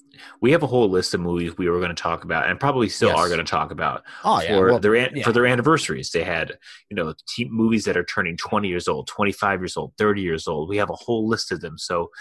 we 0.42 0.52
have 0.52 0.64
a 0.64 0.68
whole 0.68 0.90
list 0.90 1.14
of 1.14 1.22
movies 1.22 1.58
we 1.58 1.70
were 1.70 1.80
going 1.80 1.96
to 1.96 2.02
talk 2.02 2.24
about, 2.24 2.50
and 2.50 2.60
probably 2.60 2.90
still 2.90 3.10
yes. 3.10 3.18
are 3.18 3.28
going 3.28 3.40
to 3.40 3.50
talk 3.50 3.72
about 3.72 4.04
oh, 4.24 4.42
yeah. 4.42 4.48
for 4.50 4.66
well, 4.68 4.80
their 4.80 4.96
yeah. 4.96 5.24
for 5.24 5.32
their 5.32 5.46
anniversaries. 5.46 6.12
They 6.12 6.24
had 6.24 6.58
you 6.90 6.96
know 6.96 7.14
team 7.28 7.50
movies 7.52 7.86
that 7.86 7.98
are 7.98 8.04
turning 8.04 8.38
twenty 8.38 8.68
years 8.68 8.88
old, 8.88 9.08
twenty 9.08 9.32
five 9.32 9.62
years 9.62 9.78
old, 9.78 9.94
thirty 9.98 10.22
years 10.22 10.48
old. 10.48 10.70
We 10.70 10.78
have 10.78 10.90
a 10.90 10.96
whole 10.96 11.28
list 11.28 11.52
of 11.52 11.62
them. 11.62 11.78
So, 11.78 12.12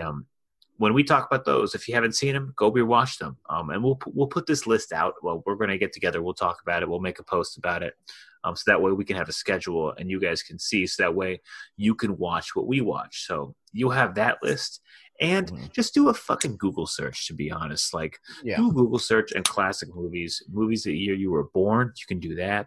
um, 0.00 0.26
when 0.78 0.94
we 0.94 1.04
talk 1.04 1.26
about 1.26 1.44
those, 1.44 1.74
if 1.74 1.88
you 1.88 1.94
haven't 1.94 2.16
seen 2.16 2.34
them, 2.34 2.52
go 2.56 2.72
rewatch 2.72 3.18
them. 3.18 3.36
Um, 3.48 3.70
and 3.70 3.82
we'll 3.82 3.98
we'll 4.06 4.26
put 4.26 4.46
this 4.46 4.66
list 4.66 4.92
out. 4.92 5.14
Well, 5.22 5.42
we're 5.46 5.56
going 5.56 5.70
to 5.70 5.78
get 5.78 5.92
together. 5.92 6.22
We'll 6.22 6.34
talk 6.34 6.60
about 6.62 6.82
it. 6.82 6.88
We'll 6.88 7.00
make 7.00 7.18
a 7.18 7.24
post 7.24 7.56
about 7.56 7.82
it. 7.82 7.94
Um, 8.44 8.56
so 8.56 8.64
that 8.66 8.82
way 8.82 8.92
we 8.92 9.04
can 9.04 9.16
have 9.16 9.28
a 9.28 9.32
schedule 9.32 9.94
and 9.96 10.10
you 10.10 10.20
guys 10.20 10.42
can 10.42 10.58
see. 10.58 10.86
So 10.86 11.02
that 11.02 11.14
way 11.14 11.40
you 11.76 11.94
can 11.94 12.16
watch 12.16 12.54
what 12.54 12.66
we 12.66 12.80
watch. 12.80 13.26
So 13.26 13.54
you'll 13.72 13.90
have 13.90 14.14
that 14.16 14.38
list 14.42 14.80
and 15.20 15.46
mm-hmm. 15.46 15.66
just 15.72 15.94
do 15.94 16.08
a 16.08 16.14
fucking 16.14 16.56
Google 16.56 16.86
search. 16.86 17.28
To 17.28 17.34
be 17.34 17.50
honest, 17.50 17.94
like 17.94 18.18
yeah. 18.42 18.56
do 18.56 18.70
a 18.70 18.72
Google 18.72 18.98
search 18.98 19.32
and 19.32 19.44
classic 19.44 19.88
movies, 19.94 20.42
movies 20.50 20.82
the 20.82 20.96
year 20.96 21.14
you 21.14 21.30
were 21.30 21.48
born. 21.54 21.92
You 21.96 22.06
can 22.06 22.18
do 22.18 22.34
that. 22.36 22.66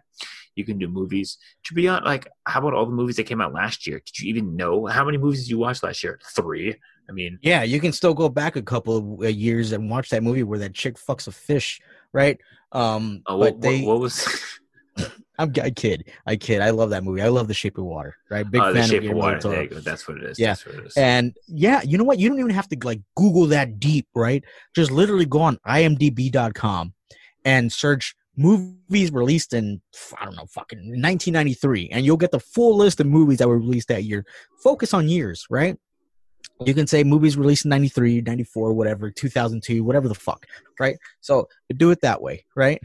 You 0.54 0.64
can 0.64 0.78
do 0.78 0.88
movies. 0.88 1.36
To 1.66 1.74
be 1.74 1.86
honest, 1.88 2.06
like 2.06 2.28
how 2.46 2.60
about 2.60 2.72
all 2.72 2.86
the 2.86 2.92
movies 2.92 3.16
that 3.16 3.24
came 3.24 3.40
out 3.40 3.52
last 3.52 3.86
year? 3.86 4.00
Did 4.04 4.20
you 4.20 4.30
even 4.30 4.56
know 4.56 4.86
how 4.86 5.04
many 5.04 5.18
movies 5.18 5.42
did 5.42 5.50
you 5.50 5.58
watch 5.58 5.82
last 5.82 6.02
year? 6.02 6.18
Three. 6.34 6.74
I 7.08 7.12
mean, 7.12 7.38
yeah, 7.42 7.62
you 7.62 7.78
can 7.78 7.92
still 7.92 8.14
go 8.14 8.28
back 8.28 8.56
a 8.56 8.62
couple 8.62 8.96
of 8.96 9.20
uh, 9.20 9.28
years 9.28 9.72
and 9.72 9.90
watch 9.90 10.08
that 10.10 10.22
movie 10.22 10.42
where 10.42 10.58
that 10.58 10.74
chick 10.74 10.96
fucks 10.96 11.28
a 11.28 11.32
fish, 11.32 11.80
right? 12.12 12.40
Um, 12.72 13.22
uh, 13.26 13.36
what, 13.36 13.60
they, 13.60 13.82
what, 13.82 13.94
what 13.94 14.00
was? 14.00 14.58
I'm, 15.38 15.52
I 15.62 15.70
kid. 15.70 16.10
I 16.26 16.36
kid. 16.36 16.60
I 16.60 16.70
love 16.70 16.90
that 16.90 17.04
movie. 17.04 17.22
I 17.22 17.28
love 17.28 17.48
The 17.48 17.54
Shape 17.54 17.78
of 17.78 17.84
Water. 17.84 18.16
Right, 18.30 18.48
big 18.50 18.60
uh, 18.60 18.72
fan 18.72 18.74
the 18.74 18.82
Shape 18.82 19.04
of, 19.04 19.10
of 19.10 19.16
Water. 19.16 19.66
That's 19.80 20.08
what 20.08 20.18
it 20.18 20.24
is. 20.24 20.38
Yeah, 20.38 20.54
what 20.64 20.76
it 20.76 20.86
is. 20.86 20.96
and 20.96 21.36
yeah, 21.46 21.82
you 21.82 21.98
know 21.98 22.04
what? 22.04 22.18
You 22.18 22.28
don't 22.28 22.38
even 22.38 22.50
have 22.50 22.68
to 22.68 22.78
like 22.82 23.00
Google 23.16 23.46
that 23.46 23.78
deep, 23.78 24.08
right? 24.14 24.42
Just 24.74 24.90
literally 24.90 25.26
go 25.26 25.40
on 25.42 25.58
IMDb.com 25.66 26.94
and 27.44 27.72
search 27.72 28.14
movies 28.36 29.12
released 29.12 29.54
in 29.54 29.80
I 30.18 30.24
don't 30.24 30.36
know, 30.36 30.46
fucking 30.46 30.78
1993, 30.78 31.90
and 31.92 32.04
you'll 32.04 32.16
get 32.16 32.30
the 32.30 32.40
full 32.40 32.76
list 32.76 33.00
of 33.00 33.06
movies 33.06 33.38
that 33.38 33.48
were 33.48 33.58
released 33.58 33.88
that 33.88 34.04
year. 34.04 34.24
Focus 34.62 34.94
on 34.94 35.08
years, 35.08 35.46
right? 35.50 35.76
You 36.64 36.72
can 36.72 36.86
say 36.86 37.04
movies 37.04 37.36
released 37.36 37.66
in 37.66 37.70
93, 37.70 38.22
94, 38.22 38.72
whatever, 38.72 39.10
2002, 39.10 39.84
whatever 39.84 40.08
the 40.08 40.14
fuck, 40.14 40.46
right? 40.80 40.96
So 41.20 41.48
do 41.76 41.90
it 41.90 42.00
that 42.00 42.22
way, 42.22 42.44
right? 42.54 42.80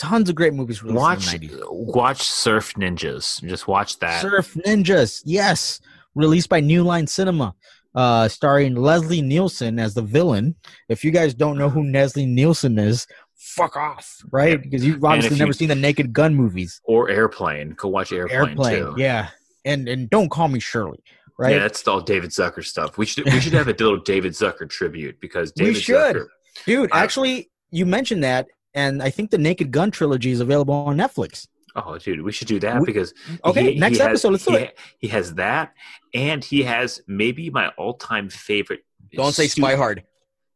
Tons 0.00 0.28
of 0.28 0.34
great 0.34 0.54
movies 0.54 0.82
released 0.82 0.98
watch, 0.98 1.34
in 1.34 1.40
the 1.42 1.48
90s. 1.48 1.66
Watch 1.70 2.22
Surf 2.22 2.74
Ninjas. 2.74 3.44
Just 3.46 3.68
watch 3.68 3.98
that. 3.98 4.22
Surf 4.22 4.54
Ninjas, 4.66 5.22
yes. 5.24 5.80
Released 6.14 6.48
by 6.48 6.60
New 6.60 6.82
Line 6.82 7.06
Cinema. 7.06 7.54
Uh, 7.94 8.28
starring 8.28 8.76
Leslie 8.76 9.20
Nielsen 9.20 9.78
as 9.80 9.94
the 9.94 10.02
villain. 10.02 10.54
If 10.88 11.04
you 11.04 11.10
guys 11.10 11.34
don't 11.34 11.58
know 11.58 11.68
who 11.68 11.82
Leslie 11.82 12.24
Nielsen 12.24 12.78
is, 12.78 13.06
fuck 13.34 13.76
off, 13.76 14.22
right? 14.30 14.62
Because 14.62 14.84
you've 14.84 15.04
obviously 15.04 15.36
never 15.36 15.48
you, 15.48 15.54
seen 15.54 15.68
the 15.68 15.74
Naked 15.74 16.12
Gun 16.12 16.34
movies 16.34 16.80
or 16.84 17.10
Airplane. 17.10 17.70
Go 17.70 17.88
watch 17.88 18.12
Airplane. 18.12 18.50
Airplane, 18.50 18.78
too. 18.78 18.94
yeah, 18.96 19.30
and 19.64 19.88
and 19.88 20.08
don't 20.08 20.30
call 20.30 20.46
me 20.46 20.60
Shirley, 20.60 21.02
right? 21.36 21.54
Yeah, 21.54 21.58
that's 21.58 21.86
all 21.88 22.00
David 22.00 22.30
Zucker 22.30 22.64
stuff. 22.64 22.96
We 22.96 23.06
should 23.06 23.24
we 23.24 23.40
should 23.40 23.54
have 23.54 23.66
a 23.66 23.72
little 23.72 23.98
David 23.98 24.34
Zucker 24.34 24.70
tribute 24.70 25.20
because 25.20 25.50
David 25.50 25.74
we 25.74 25.80
should, 25.80 26.16
Zucker, 26.16 26.26
dude. 26.66 26.90
I- 26.92 27.02
Actually, 27.02 27.50
you 27.72 27.86
mentioned 27.86 28.22
that, 28.22 28.46
and 28.74 29.02
I 29.02 29.10
think 29.10 29.30
the 29.30 29.38
Naked 29.38 29.70
Gun 29.70 29.90
trilogy 29.90 30.30
is 30.30 30.40
available 30.40 30.74
on 30.74 30.96
Netflix. 30.96 31.46
Oh, 31.76 31.98
dude, 31.98 32.22
we 32.22 32.32
should 32.32 32.48
do 32.48 32.58
that 32.60 32.80
We- 32.80 32.86
because 32.86 33.14
Okay, 33.44 33.74
he- 33.74 33.78
next 33.78 33.98
he 33.98 34.02
has- 34.02 34.08
episode, 34.08 34.32
let's 34.32 34.44
do 34.44 34.52
he, 34.56 34.64
it. 34.64 34.78
He 34.98 35.08
has 35.08 35.34
that, 35.34 35.74
and 36.14 36.44
he 36.44 36.62
has 36.64 37.00
maybe 37.06 37.48
my 37.50 37.68
all-time 37.78 38.28
favorite. 38.28 38.84
Don't 39.12 39.32
say 39.32 39.46
Spy 39.46 39.76
Hard. 39.76 40.04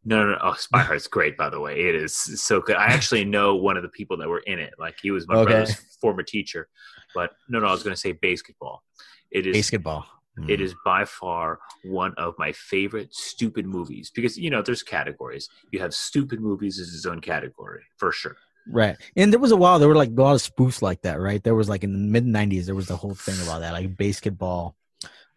No, 0.04 0.22
no, 0.24 0.32
no. 0.32 0.38
Oh, 0.42 0.54
Spy 0.54 0.80
Hard's 0.80 1.06
great, 1.06 1.36
by 1.36 1.48
the 1.48 1.58
way. 1.60 1.80
It 1.80 1.94
is 1.94 2.14
so 2.14 2.60
good. 2.60 2.76
I 2.76 2.86
actually 2.86 3.24
know 3.36 3.54
one 3.56 3.76
of 3.76 3.82
the 3.82 3.88
people 3.88 4.16
that 4.18 4.28
were 4.28 4.40
in 4.40 4.58
it. 4.58 4.74
Like 4.78 4.96
he 5.00 5.10
was 5.12 5.26
my 5.28 5.36
Okay. 5.36 5.52
brother's 5.52 5.74
former 6.00 6.22
teacher. 6.22 6.68
But 7.14 7.30
no, 7.48 7.60
no, 7.60 7.66
I 7.68 7.72
was 7.72 7.82
going 7.84 7.94
to 7.94 8.00
say 8.00 8.12
basketball. 8.12 8.82
It 9.30 9.46
is. 9.46 9.56
Basketball. 9.56 10.04
It 10.48 10.60
is 10.60 10.74
by 10.84 11.04
far 11.04 11.60
one 11.84 12.12
of 12.16 12.34
my 12.38 12.50
favorite 12.52 13.14
stupid 13.14 13.66
movies 13.66 14.10
because 14.12 14.36
you 14.36 14.50
know 14.50 14.62
there's 14.62 14.82
categories. 14.82 15.48
You 15.70 15.78
have 15.80 15.94
stupid 15.94 16.40
movies 16.40 16.80
as 16.80 16.88
its 16.92 17.06
own 17.06 17.20
category 17.20 17.82
for 17.98 18.10
sure. 18.10 18.36
Right. 18.66 18.96
And 19.14 19.32
there 19.32 19.38
was 19.38 19.52
a 19.52 19.56
while 19.56 19.78
there 19.78 19.88
were 19.88 19.94
like 19.94 20.08
a 20.10 20.22
lot 20.22 20.34
of 20.34 20.40
spoofs 20.42 20.82
like 20.82 21.02
that, 21.02 21.20
right? 21.20 21.40
There 21.42 21.54
was 21.54 21.68
like 21.68 21.84
in 21.84 21.92
the 21.92 21.98
mid 21.98 22.26
nineties 22.26 22.66
there 22.66 22.74
was 22.74 22.88
the 22.88 22.96
whole 22.96 23.14
thing 23.14 23.36
about 23.46 23.60
that, 23.60 23.72
like 23.74 23.96
basketball. 23.96 24.74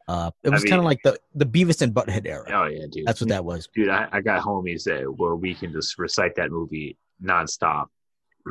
Uh 0.08 0.32
it 0.44 0.50
I 0.50 0.54
was 0.54 0.64
mean- 0.64 0.72
kind 0.72 0.80
of 0.80 0.86
like 0.86 1.00
the 1.04 1.20
the 1.36 1.46
Beavis 1.46 1.82
and 1.84 1.94
Butthead 1.94 2.26
era. 2.26 2.50
Oh 2.52 2.66
yeah, 2.66 2.86
dude. 2.92 3.06
That's 3.06 3.22
what 3.22 3.30
that 3.30 3.46
was. 3.46 3.68
dude. 3.76 3.90
I, 3.90 4.08
I 4.12 4.22
got 4.22 4.42
homies 4.44 4.86
that 4.86 5.04
where 5.18 5.36
we 5.36 5.54
can 5.54 5.72
just 5.74 6.00
recite 6.00 6.36
that 6.38 6.50
movie 6.50 6.98
nonstop, 7.24 7.88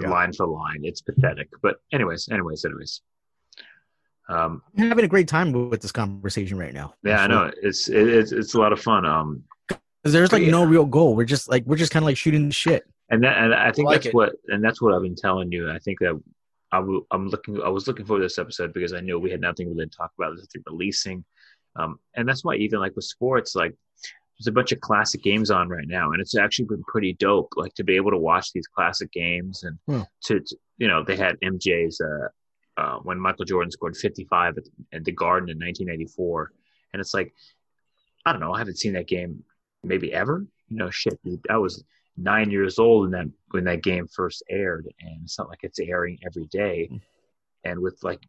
Yeah. 0.01 0.11
line 0.11 0.32
for 0.32 0.47
line. 0.47 0.80
It's 0.84 1.01
pathetic. 1.01 1.49
But 1.62 1.76
anyways, 1.92 2.28
anyways, 2.30 2.64
anyways. 2.64 3.01
Um, 4.29 4.62
I'm 4.77 4.89
having 4.89 5.05
a 5.05 5.09
great 5.09 5.29
time 5.29 5.53
with 5.70 5.81
this 5.83 5.93
conversation 5.93 6.59
right 6.59 6.74
now. 6.74 6.95
yeah, 7.05 7.20
I 7.22 7.27
know 7.27 7.51
it's 7.62 7.89
it, 7.89 8.09
it's 8.09 8.33
it's 8.33 8.55
a 8.55 8.59
lot 8.59 8.72
of 8.72 8.81
fun. 8.81 9.05
Um, 9.07 9.45
'Cause 9.68 10.12
there's 10.12 10.33
like 10.33 10.43
Yeah. 10.45 10.51
no 10.53 10.64
real 10.64 10.85
goal. 10.87 11.16
We're 11.16 11.24
just 11.24 11.49
like 11.49 11.64
we're 11.66 11.77
just 11.77 11.93
kind 11.93 12.03
of 12.03 12.07
like 12.07 12.16
shooting 12.16 12.47
the 12.49 12.55
shit. 12.55 12.85
and 13.11 13.22
that 13.24 13.39
and 13.39 13.55
I 13.55 13.70
think 13.72 13.87
I 13.89 13.93
like 13.93 13.97
that's 14.03 14.07
it. 14.07 14.14
what 14.14 14.33
and 14.49 14.62
that's 14.64 14.81
what 14.83 14.95
I've 14.95 15.03
been 15.03 15.16
telling 15.16 15.51
you. 15.53 15.70
I 15.70 15.79
think 15.79 15.99
that 16.01 16.20
I 16.72 16.79
w- 16.79 17.05
I'm 17.12 17.29
looking. 17.29 17.61
I 17.62 17.68
was 17.68 17.87
looking 17.87 18.05
for 18.07 18.18
this 18.20 18.39
episode 18.39 18.72
because 18.72 18.93
I 18.93 19.01
knew 19.01 19.18
we 19.18 19.31
had 19.31 19.41
nothing 19.41 19.68
really 19.68 19.87
to 19.89 19.97
talk 19.97 20.11
about. 20.18 20.31
There's 20.31 20.43
nothing 20.49 20.62
releasing, 20.68 21.24
um, 21.77 21.99
and 22.16 22.29
that's 22.29 22.45
why 22.45 22.57
even 22.57 22.81
like 22.81 22.95
with 22.97 23.05
sports, 23.05 23.55
like 23.55 23.74
there's 24.39 24.49
a 24.49 24.53
bunch 24.53 24.72
of 24.72 24.81
classic 24.81 25.22
games 25.22 25.51
on 25.53 25.68
right 25.68 25.87
now, 25.89 26.11
and 26.12 26.20
it's 26.20 26.37
actually 26.37 26.66
been 26.66 26.83
pretty 26.85 27.12
dope. 27.14 27.53
Like 27.57 27.74
to 27.74 27.85
be 27.85 27.95
able 27.97 28.11
to 28.11 28.18
watch 28.18 28.53
these 28.53 28.66
classic 28.66 29.11
games 29.12 29.62
and 29.64 29.79
Hmm. 29.87 30.03
to, 30.24 30.41
to 30.41 30.57
you 30.79 30.89
know 30.89 31.05
they 31.05 31.16
had 31.16 31.37
MJ's 31.43 32.01
uh, 32.01 32.29
uh, 32.77 32.97
when 32.99 33.18
Michael 33.18 33.45
Jordan 33.45 33.70
scored 33.70 33.97
55 33.97 34.59
at, 34.59 34.64
at 34.93 35.05
the 35.05 35.12
Garden 35.12 35.49
in 35.49 35.59
1994, 35.59 36.53
and 36.93 37.01
it's 37.01 37.14
like 37.14 37.33
I 38.24 38.33
don't 38.33 38.41
know. 38.41 38.53
I 38.53 38.59
haven't 38.59 38.79
seen 38.79 38.95
that 38.95 39.07
game 39.07 39.45
maybe 39.85 40.12
ever. 40.12 40.45
You 40.68 40.77
know, 40.77 40.91
shit, 40.91 41.18
I 41.49 41.59
was 41.59 41.85
nine 42.16 42.51
years 42.51 42.79
old 42.79 43.03
when 43.03 43.11
that 43.12 43.33
when 43.51 43.64
that 43.64 43.83
game 43.83 44.09
first 44.09 44.43
aired, 44.51 44.89
and 45.01 45.22
it's 45.24 45.39
not 45.39 45.49
like 45.49 45.61
it's 45.62 45.79
airing 45.79 46.18
every 46.27 46.47
day. 46.47 46.91
And 47.64 47.81
with 47.81 47.99
like 48.03 48.20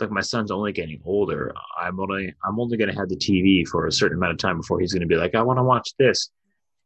like 0.00 0.10
my 0.10 0.20
son's 0.20 0.50
only 0.50 0.72
getting 0.72 1.00
older, 1.04 1.52
I'm 1.78 2.00
only 2.00 2.34
I'm 2.44 2.58
only 2.58 2.76
going 2.76 2.90
to 2.90 2.98
have 2.98 3.08
the 3.08 3.16
TV 3.16 3.66
for 3.66 3.86
a 3.86 3.92
certain 3.92 4.18
amount 4.18 4.32
of 4.32 4.38
time 4.38 4.56
before 4.56 4.80
he's 4.80 4.92
going 4.92 5.02
to 5.02 5.06
be 5.06 5.16
like, 5.16 5.34
I 5.34 5.42
want 5.42 5.58
to 5.58 5.64
watch 5.64 5.94
this. 5.98 6.30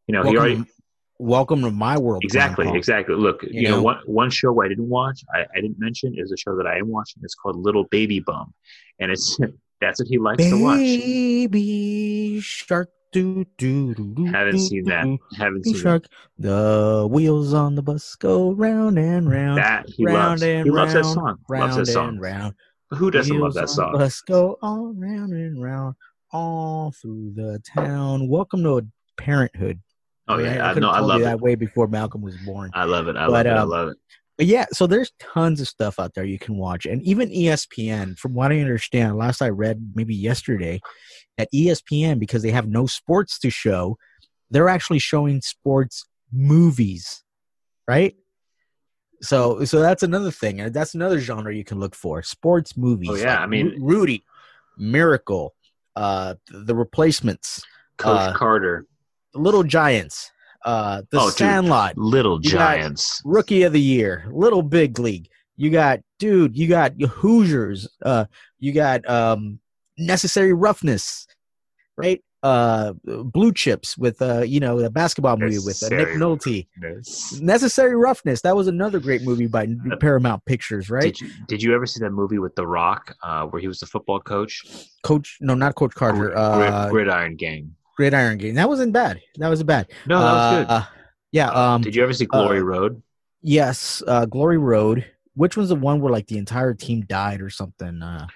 You 0.07 0.13
know, 0.15 0.23
he 0.23 0.37
already 0.37 0.65
Welcome, 1.19 1.63
to 1.63 1.71
my 1.71 1.97
world. 1.99 2.23
exactly 2.25 2.69
exactly. 2.77 3.15
Look, 3.15 3.43
you, 3.43 3.49
You 3.63 3.69
know, 3.69 3.77
know? 3.77 3.83
one 3.83 3.99
one 4.07 4.31
show 4.31 4.63
I 4.63 4.69
didn't 4.69 4.89
watch, 4.89 5.23
I, 5.35 5.47
I 5.57 5.61
didn't 5.61 5.79
mention 5.79 6.15
is 6.17 6.31
a 6.33 6.37
show 6.37 6.57
that 6.57 6.67
I 6.67 6.77
am 6.79 6.89
watching. 6.89 7.23
It's 7.25 7.35
called 7.35 7.57
Little 7.57 7.85
Baby 7.85 8.21
Bum, 8.21 8.53
and 8.99 9.11
it's 9.11 9.39
that's 9.81 10.01
what 10.01 10.09
he 10.09 10.19
likes 10.19 10.43
to 10.45 10.63
watch. 10.63 10.79
Baby 10.79 12.41
shark. 12.41 12.91
Do, 13.13 13.47
do, 13.57 13.95
do, 13.95 14.25
Haven't 14.27 14.59
seen 14.59 14.85
that. 14.87 15.07
Haven't 15.39 15.65
seen 15.65 15.75
that. 15.75 15.81
shark. 15.81 16.05
The 16.39 17.09
wheels 17.11 17.55
on 17.55 17.75
the 17.75 17.83
bus 17.83 18.15
go 18.17 18.51
round 18.53 18.99
and 18.99 19.31
round. 19.31 19.57
That 19.59 19.89
he 19.89 20.05
round 20.05 20.17
loves. 20.17 20.43
and 20.43 20.65
He 20.67 20.71
loves 20.71 20.93
that 20.93 21.05
song. 21.05 21.39
round 21.49 21.63
Loves 21.73 21.77
that 21.77 21.81
and 21.83 21.89
song. 21.89 22.19
round. 22.19 22.55
Who 22.91 23.11
doesn't 23.11 23.39
love 23.39 23.55
that 23.55 23.63
on 23.63 23.69
song? 23.69 23.93
the 23.93 23.99
Bus 23.99 24.21
go 24.21 24.59
all 24.61 24.93
round 24.95 25.33
and 25.33 25.63
round, 25.63 25.95
all 26.31 26.93
through 26.93 27.33
the 27.35 27.63
town. 27.67 28.29
Welcome 28.29 28.63
to 28.65 28.87
Parenthood. 29.17 29.81
Oh 30.29 30.39
yeah, 30.39 30.65
I 30.65 30.69
could've 30.75 30.83
know. 30.83 30.91
I 30.91 31.01
love 31.01 31.21
you 31.21 31.27
it. 31.27 31.29
that 31.29 31.41
way 31.41 31.55
before 31.55 31.87
Malcolm 31.87 32.21
was 32.23 32.37
born. 32.39 32.71
I 32.75 32.85
love 32.85 33.09
it. 33.09 33.17
I 33.17 33.27
But, 33.27 33.33
love 33.33 33.47
it. 33.47 33.51
I 33.51 33.59
um, 33.59 33.69
love 33.69 33.89
it. 33.91 33.97
But 34.37 34.47
yeah, 34.47 34.67
so 34.73 34.87
there's 34.87 35.13
tons 35.19 35.61
of 35.63 35.69
stuff 35.69 35.99
out 35.99 36.13
there 36.15 36.25
you 36.25 36.39
can 36.39 36.57
watch, 36.57 36.85
and 36.85 37.03
even 37.03 37.31
ESPN. 37.31 38.19
From 38.19 38.35
what 38.35 38.53
I 38.53 38.61
understand, 38.61 39.17
last 39.17 39.41
I 39.41 39.49
read, 39.49 39.93
maybe 39.95 40.15
yesterday, 40.15 40.81
at 41.39 41.49
ESPN 41.55 42.19
because 42.19 42.43
they 42.43 42.51
have 42.51 42.69
no 42.69 42.87
sports 42.87 43.39
to 43.41 43.51
show, 43.51 43.97
they're 44.51 44.69
actually 44.69 44.99
showing 44.99 45.41
sports 45.41 46.05
movies, 46.33 47.23
right? 47.89 48.15
So, 49.23 49.65
so 49.65 49.81
that's 49.81 50.03
another 50.03 50.31
thing, 50.31 50.61
and 50.61 50.75
that's 50.75 50.95
another 50.95 51.19
genre 51.19 51.55
you 51.55 51.65
can 51.65 51.79
look 51.81 51.95
for: 51.95 52.23
sports 52.23 52.77
movies. 52.77 53.09
Oh, 53.11 53.15
yeah, 53.15 53.39
I 53.41 53.47
mean- 53.47 53.81
Ru- 53.81 54.01
Rudy, 54.01 54.25
Miracle, 54.77 55.55
uh, 55.95 56.35
The 56.51 56.75
Replacements, 56.75 57.63
Coach 57.97 58.21
uh, 58.21 58.33
Carter, 58.35 58.85
Little 59.37 59.63
Giants, 59.63 60.31
uh, 60.65 61.03
The 61.11 61.19
Oh, 61.21 61.27
dude. 61.29 61.35
Sandlot. 61.39 61.97
Little 61.97 62.41
you 62.43 62.51
Giants. 62.51 63.21
rookie 63.25 63.63
of 63.63 63.73
the 63.73 63.81
year, 63.81 64.27
little 64.33 64.63
big 64.63 64.99
league. 64.99 65.29
You 65.57 65.71
got 65.71 66.01
dude, 66.19 66.57
you 66.57 66.69
got 66.69 66.93
Hoosiers, 67.01 67.89
uh, 68.03 68.27
you 68.59 68.73
got 68.73 69.09
um 69.09 69.59
necessary 69.99 70.53
roughness, 70.53 71.27
right? 71.97 72.23
Uh 72.43 72.93
blue 73.05 73.53
chips 73.53 73.97
with 73.97 74.21
uh, 74.21 74.43
you 74.43 74.61
know, 74.61 74.81
the 74.81 74.91
basketball 74.91 75.37
movie 75.39 75.59
with 75.59 75.83
uh, 75.83 75.89
Nick 75.89 76.17
Necessary 76.19 76.19
Nolte. 76.19 77.41
Necessary 77.41 77.97
roughness. 77.97 78.43
That 78.43 78.55
was 78.55 78.69
another 78.69 79.01
great 79.01 79.23
movie 79.23 79.47
by 79.47 79.67
Paramount 80.01 80.45
Pictures, 80.45 80.91
right? 80.91 81.03
Did 81.15 81.21
you 81.23 81.31
did 81.49 81.63
you 81.63 81.75
ever 81.75 81.87
see 81.87 82.01
that 82.01 82.11
movie 82.11 82.39
with 82.39 82.55
The 82.55 82.67
Rock, 82.67 83.17
uh, 83.23 83.47
where 83.47 83.61
he 83.61 83.67
was 83.69 83.81
the 83.81 83.87
football 83.87 84.21
coach? 84.21 84.63
Coach 85.03 85.39
no, 85.41 85.55
not 85.55 85.75
Coach 85.75 85.95
Carter. 85.95 86.19
Grid- 86.19 86.37
Uh 86.37 86.89
Gridiron 86.91 87.37
Gang. 87.37 87.75
Gridiron 87.97 88.39
Game. 88.39 88.55
That 88.55 88.69
wasn't 88.69 88.93
bad. 88.93 89.21
That 89.37 89.49
wasn't 89.49 89.69
bad. 89.69 89.89
No, 90.07 90.21
that 90.21 90.33
was 90.33 90.57
good. 90.57 90.71
Uh, 90.71 90.85
yeah, 91.33 91.51
um 91.51 91.83
did 91.83 91.95
you 91.95 92.03
ever 92.03 92.13
see 92.13 92.27
Glory 92.27 92.61
uh, 92.61 92.65
Road? 92.65 93.03
yes, 93.43 94.03
uh 94.07 94.27
Glory 94.27 94.59
Road. 94.59 95.05
Which 95.35 95.57
one's 95.57 95.69
the 95.69 95.77
one 95.77 96.01
where 96.01 96.13
like 96.13 96.27
the 96.29 96.39
entire 96.39 96.73
team 96.73 97.03
died 97.03 97.41
or 97.41 97.51
something? 97.51 98.03
Uh 98.03 98.27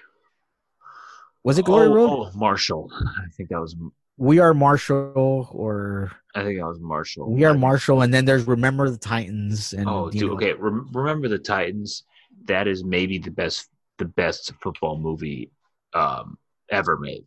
was 1.43 1.57
it 1.57 1.65
Glory 1.65 1.87
oh, 1.87 1.93
Road? 1.93 2.09
Oh, 2.09 2.31
Marshall. 2.35 2.91
I 2.93 3.29
think 3.35 3.49
that 3.49 3.59
was. 3.59 3.75
We 4.17 4.37
are 4.37 4.53
Marshall, 4.53 5.49
or 5.51 6.11
I 6.35 6.43
think 6.43 6.59
that 6.59 6.67
was 6.67 6.79
Marshall. 6.79 7.31
we 7.31 7.43
are 7.43 7.55
Marshall, 7.55 8.03
and 8.03 8.13
then 8.13 8.25
there's 8.25 8.45
Remember 8.45 8.89
the 8.89 8.97
Titans, 8.97 9.73
and 9.73 9.89
Oh, 9.89 10.11
dude. 10.11 10.31
Okay, 10.33 10.53
rem- 10.53 10.89
remember 10.93 11.27
the 11.27 11.39
Titans? 11.39 12.03
That 12.45 12.67
is 12.67 12.83
maybe 12.83 13.17
the 13.17 13.31
best 13.31 13.69
the 13.97 14.05
best 14.05 14.53
football 14.61 14.99
movie 14.99 15.51
um, 15.93 16.37
ever 16.69 16.97
made. 16.97 17.25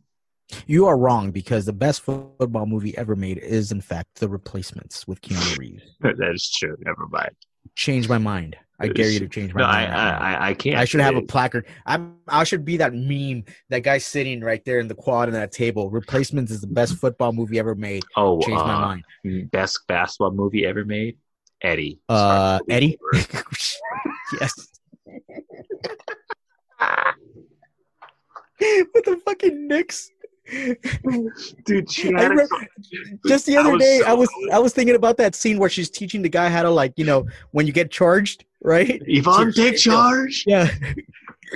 You 0.66 0.86
are 0.86 0.96
wrong 0.96 1.30
because 1.30 1.64
the 1.64 1.72
best 1.72 2.02
football 2.02 2.66
movie 2.66 2.96
ever 2.96 3.16
made 3.16 3.38
is 3.38 3.72
in 3.72 3.80
fact 3.80 4.16
The 4.16 4.28
Replacements 4.28 5.06
with 5.06 5.20
Keanu 5.20 5.58
Reeves. 5.58 5.82
that 6.00 6.32
is 6.34 6.50
true. 6.50 6.76
Never 6.80 7.06
mind. 7.08 7.30
Change 7.74 8.08
my 8.08 8.18
mind. 8.18 8.56
I 8.80 8.88
dare 8.88 9.08
you 9.08 9.20
to 9.20 9.28
change 9.28 9.54
my 9.54 9.60
No, 9.60 9.66
I 9.66 9.84
mind. 9.86 9.94
I, 9.94 10.34
I, 10.34 10.48
I 10.48 10.54
can't. 10.54 10.76
I 10.76 10.84
should 10.84 11.00
have 11.00 11.16
a 11.16 11.22
placard. 11.22 11.66
I'm. 11.86 12.16
I 12.26 12.42
should 12.44 12.64
be 12.64 12.76
that 12.78 12.92
meme. 12.92 13.44
That 13.68 13.80
guy 13.80 13.98
sitting 13.98 14.40
right 14.40 14.64
there 14.64 14.80
in 14.80 14.88
the 14.88 14.94
quad 14.94 15.28
on 15.28 15.34
that 15.34 15.52
table. 15.52 15.90
Replacements 15.90 16.50
is 16.50 16.60
the 16.60 16.66
best 16.66 16.96
football 17.00 17.32
movie 17.32 17.58
ever 17.58 17.74
made. 17.74 18.02
Oh, 18.16 18.40
Change 18.40 18.58
my 18.58 18.74
uh, 18.74 18.98
mind. 19.24 19.50
best 19.50 19.80
basketball 19.86 20.32
movie 20.32 20.66
ever 20.66 20.84
made? 20.84 21.18
Eddie. 21.62 22.00
Uh, 22.08 22.58
Eddie. 22.68 22.98
yes. 24.40 24.68
With 28.60 29.04
the 29.04 29.20
fucking 29.24 29.68
Knicks. 29.68 30.10
Dude, 31.64 31.90
she 31.90 32.08
remember- 32.08 32.46
Just 33.26 33.46
the 33.46 33.56
other 33.56 33.76
day, 33.78 34.00
so- 34.00 34.06
I 34.06 34.12
was 34.12 34.28
I 34.52 34.58
was 34.58 34.72
thinking 34.72 34.94
about 34.94 35.16
that 35.18 35.34
scene 35.34 35.58
where 35.58 35.70
she's 35.70 35.90
teaching 35.90 36.22
the 36.22 36.28
guy 36.28 36.48
how 36.48 36.62
to 36.62 36.70
like 36.70 36.92
you 36.96 37.04
know 37.04 37.26
when 37.52 37.66
you 37.66 37.72
get 37.72 37.90
charged, 37.90 38.44
right? 38.62 39.02
Yvonne, 39.06 39.52
She- 39.52 39.62
take 39.62 39.76
charge. 39.78 40.44
Yeah. 40.46 40.68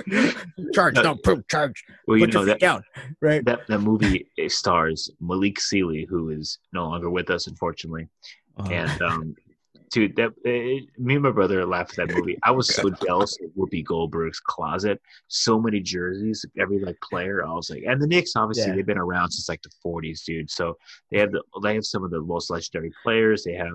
charge, 0.73 0.95
No. 0.95 1.01
no, 1.01 1.15
prove 1.15 1.45
charge. 1.49 1.83
Well, 2.07 2.17
you 2.17 2.25
Put 2.25 2.33
know 2.33 2.45
that, 2.45 2.59
down, 2.59 2.83
right? 3.21 3.43
that 3.45 3.67
that 3.67 3.79
movie 3.79 4.29
stars 4.47 5.09
Malik 5.19 5.59
Sealy, 5.59 6.05
who 6.09 6.29
is 6.29 6.59
no 6.73 6.85
longer 6.87 7.09
with 7.09 7.29
us, 7.29 7.47
unfortunately. 7.47 8.07
Uh, 8.57 8.69
And 8.71 9.01
um, 9.01 9.35
dude, 9.91 10.15
that 10.17 10.29
uh, 10.45 10.85
me 11.01 11.15
and 11.15 11.23
my 11.23 11.31
brother 11.31 11.65
laughed 11.65 11.97
at 11.97 12.07
that 12.07 12.15
movie. 12.15 12.37
I 12.43 12.51
was 12.51 12.73
so 12.73 12.89
jealous 12.89 13.37
of 13.43 13.49
Whoopi 13.57 13.83
Goldberg's 13.85 14.39
closet. 14.39 15.01
So 15.27 15.59
many 15.59 15.79
jerseys, 15.79 16.45
every 16.57 16.79
like 16.79 16.97
player. 17.01 17.45
I 17.45 17.51
was 17.53 17.69
like, 17.69 17.83
and 17.87 18.01
the 18.01 18.07
Knicks 18.07 18.33
obviously 18.35 18.69
Yeah. 18.69 18.75
they've 18.75 18.85
been 18.85 18.97
around 18.97 19.31
since 19.31 19.49
like 19.49 19.61
the 19.61 19.69
'40s, 19.85 20.23
dude. 20.23 20.49
So 20.49 20.77
they 21.11 21.19
have 21.19 21.31
the 21.31 21.41
they 21.63 21.75
have 21.75 21.85
some 21.85 22.03
of 22.03 22.11
the 22.11 22.21
most 22.21 22.49
legendary 22.49 22.91
players. 23.03 23.43
They 23.43 23.53
have, 23.53 23.73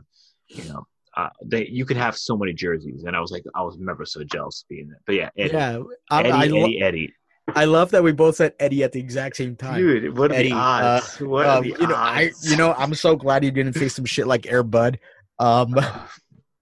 you 0.49 0.65
know. 0.65 0.87
Uh, 1.17 1.29
they 1.45 1.65
you 1.69 1.85
could 1.85 1.97
have 1.97 2.17
so 2.19 2.37
many 2.37 2.53
jerseys, 2.53 3.05
and 3.05 3.15
I 3.15 3.21
was 3.21 3.31
like, 3.31 3.45
I 3.55 3.63
was 3.63 3.79
never 3.79 4.05
so 4.05 4.25
jealous 4.25 4.63
of 4.65 4.69
being 4.69 4.89
that. 4.89 4.99
But 5.07 5.15
yeah, 5.15 5.31
Eddie, 5.39 5.53
yeah, 5.53 5.79
I, 6.11 6.21
Eddie, 6.23 6.31
I, 6.33 6.45
lo- 6.47 6.65
Eddie, 6.65 6.83
Eddie. 6.83 7.13
I 7.55 7.67
love 7.67 7.93
that 7.93 8.03
we 8.03 8.11
both 8.11 8.35
said 8.37 8.55
Eddie 8.59 8.83
at 8.83 8.91
the 8.91 8.99
exact 8.99 9.37
same 9.37 9.55
time. 9.55 9.79
Dude, 9.79 10.19
what 10.19 10.33
are 10.33 10.35
Eddie, 10.35 10.49
the 10.49 10.57
odds? 10.57 11.21
what 11.21 11.47
are 11.47 11.59
Um, 11.59 11.63
the 11.63 11.69
you 11.79 11.87
know, 11.87 11.95
I, 11.95 12.33
you 12.43 12.57
know, 12.57 12.73
I'm 12.73 12.95
so 12.95 13.15
glad 13.15 13.45
you 13.45 13.53
didn't 13.53 13.75
say 13.75 13.87
some 13.87 14.05
shit 14.07 14.27
like 14.27 14.47
Air 14.51 14.65
Bud. 14.65 14.99
Um, 15.39 15.75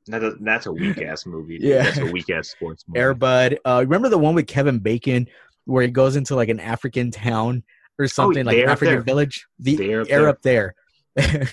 That- 0.08 0.36
that's 0.40 0.66
a 0.66 0.72
weak 0.72 1.00
ass 1.00 1.26
movie. 1.26 1.58
dude. 1.58 1.68
Yeah. 1.70 1.84
That's 1.84 1.98
a 1.98 2.06
weak 2.06 2.28
ass 2.28 2.48
sports 2.48 2.84
movie. 2.88 2.98
Air 2.98 3.14
Bud. 3.14 3.58
Uh, 3.64 3.80
remember 3.86 4.08
the 4.08 4.18
one 4.18 4.34
with 4.34 4.48
Kevin 4.48 4.80
Bacon 4.80 5.28
where 5.64 5.84
he 5.84 5.90
goes 5.90 6.16
into 6.16 6.34
like 6.34 6.48
an 6.48 6.58
African 6.58 7.12
town 7.12 7.62
or 8.00 8.08
something 8.08 8.44
like 8.44 8.56
an 8.58 8.68
African 8.68 8.96
There. 8.96 9.02
village? 9.02 9.46
The 9.60 9.92
air 10.10 10.28
up 10.28 10.42
there. 10.42 10.74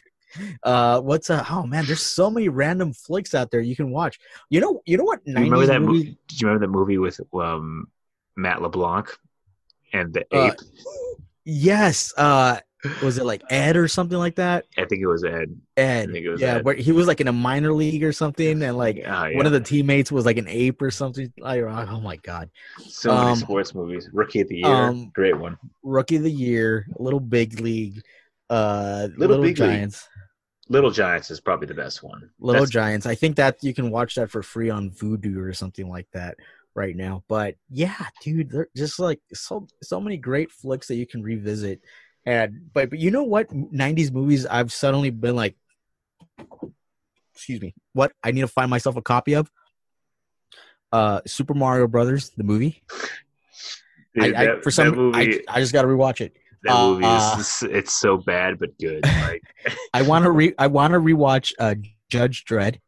uh, 0.63 0.99
what's 1.01 1.29
uh? 1.29 1.45
Oh 1.49 1.65
man, 1.67 1.85
there's 1.85 2.01
so 2.01 2.29
many 2.31 2.49
random 2.49 2.91
flicks 2.93 3.35
out 3.35 3.51
there 3.51 3.61
you 3.61 3.75
can 3.75 3.91
watch. 3.91 4.19
You 4.49 4.61
know, 4.61 4.81
you 4.85 4.97
know 4.97 5.03
what? 5.03 5.23
Do 5.25 5.31
you 5.31 5.37
remember 5.37 5.65
that 5.67 5.81
movie- 5.81 5.93
movie? 5.99 6.17
Did 6.27 6.41
you 6.41 6.47
remember 6.47 6.65
that 6.65 6.71
movie 6.71 6.97
with 6.97 7.19
um, 7.35 7.87
Matt 8.35 8.61
LeBlanc 8.63 9.09
and 9.93 10.11
the 10.13 10.25
Uh, 10.35 10.47
ape? 10.47 10.53
Yes. 11.45 12.13
Uh, 12.17 12.57
was 13.03 13.17
it 13.17 13.25
like 13.25 13.41
Ed 13.49 13.75
or 13.75 13.87
something 13.87 14.17
like 14.17 14.35
that? 14.35 14.65
I 14.77 14.85
think 14.85 15.01
it 15.01 15.07
was 15.07 15.23
Ed. 15.23 15.59
Ed. 15.75 16.11
think 16.11 16.25
it 16.25 16.29
was 16.29 16.39
yeah, 16.41 16.55
Ed. 16.55 16.65
where 16.65 16.75
he 16.75 16.91
was 16.91 17.07
like 17.07 17.19
in 17.19 17.27
a 17.27 17.33
minor 17.33 17.73
league 17.73 18.03
or 18.03 18.13
something, 18.13 18.61
and 18.63 18.77
like 18.77 18.97
Oh, 19.05 19.25
yeah. 19.25 19.35
one 19.35 19.45
of 19.45 19.51
the 19.51 19.59
teammates 19.59 20.11
was 20.11 20.25
like 20.25 20.37
an 20.37 20.47
ape 20.47 20.81
or 20.81 20.91
something. 20.91 21.31
Like, 21.37 21.61
oh 21.61 21.99
my 21.99 22.15
god. 22.17 22.49
so 22.87 23.13
many 23.13 23.31
um, 23.31 23.35
sports 23.37 23.75
movies. 23.75 24.09
Rookie 24.13 24.41
of 24.41 24.47
the 24.47 24.57
Year, 24.57 24.67
um, 24.67 25.11
great 25.13 25.37
one. 25.37 25.57
Rookie 25.83 26.15
of 26.17 26.23
the 26.23 26.31
year, 26.31 26.87
Little 26.97 27.19
Big 27.19 27.59
League, 27.59 28.01
uh, 28.49 29.07
Little 29.17 29.19
Little, 29.19 29.37
Big 29.43 29.47
League. 29.47 29.57
Giants, 29.57 30.07
Little 30.69 30.91
Giants 30.91 31.31
is 31.31 31.39
probably 31.41 31.67
the 31.67 31.73
best 31.73 32.01
one. 32.03 32.29
Little 32.39 32.61
That's- 32.61 32.69
Giants. 32.71 33.05
I 33.05 33.15
think 33.15 33.35
that 33.37 33.57
you 33.61 33.73
can 33.73 33.91
watch 33.91 34.15
that 34.15 34.31
for 34.31 34.41
free 34.43 34.69
on 34.69 34.91
Vudu 34.91 35.37
or 35.37 35.51
something 35.53 35.89
like 35.89 36.07
that 36.13 36.37
right 36.75 36.95
now. 36.95 37.23
But 37.27 37.55
yeah, 37.69 38.05
dude, 38.23 38.51
they're 38.51 38.69
just 38.75 38.99
like 38.99 39.19
so 39.33 39.67
so 39.83 39.99
many 39.99 40.15
great 40.17 40.51
flicks 40.51 40.87
that 40.87 40.95
you 40.95 41.05
can 41.07 41.21
revisit. 41.23 41.81
And 42.25 42.69
but 42.73 42.89
but 42.89 42.99
you 42.99 43.11
know 43.11 43.23
what? 43.23 43.49
'90s 43.49 44.11
movies 44.11 44.45
I've 44.45 44.71
suddenly 44.71 45.09
been 45.09 45.35
like, 45.35 45.55
excuse 47.33 47.61
me, 47.61 47.73
what 47.93 48.11
I 48.23 48.31
need 48.31 48.41
to 48.41 48.47
find 48.47 48.69
myself 48.69 48.95
a 48.95 49.01
copy 49.01 49.33
of. 49.33 49.51
Uh, 50.91 51.21
Super 51.25 51.53
Mario 51.53 51.87
Brothers, 51.87 52.31
the 52.31 52.43
movie. 52.43 52.83
Dude, 54.15 54.33
I, 54.35 54.55
I 54.57 54.61
for 54.61 54.71
some 54.71 54.95
movie, 54.95 55.41
I, 55.47 55.55
I 55.55 55.59
just 55.59 55.71
got 55.71 55.83
to 55.83 55.87
rewatch 55.87 56.19
it. 56.21 56.35
that 56.63 56.73
uh, 56.73 56.87
movie 56.89 57.05
uh, 57.05 57.37
is 57.39 57.63
it's 57.63 57.93
so 57.93 58.17
bad 58.17 58.59
but 58.59 58.77
good. 58.79 59.03
Like, 59.21 59.43
I 59.93 60.01
want 60.01 60.25
to 60.25 60.31
re 60.31 60.53
I 60.57 60.67
want 60.67 60.93
to 60.93 60.99
rewatch 60.99 61.53
uh 61.59 61.75
Judge 62.09 62.43
Dredd 62.45 62.79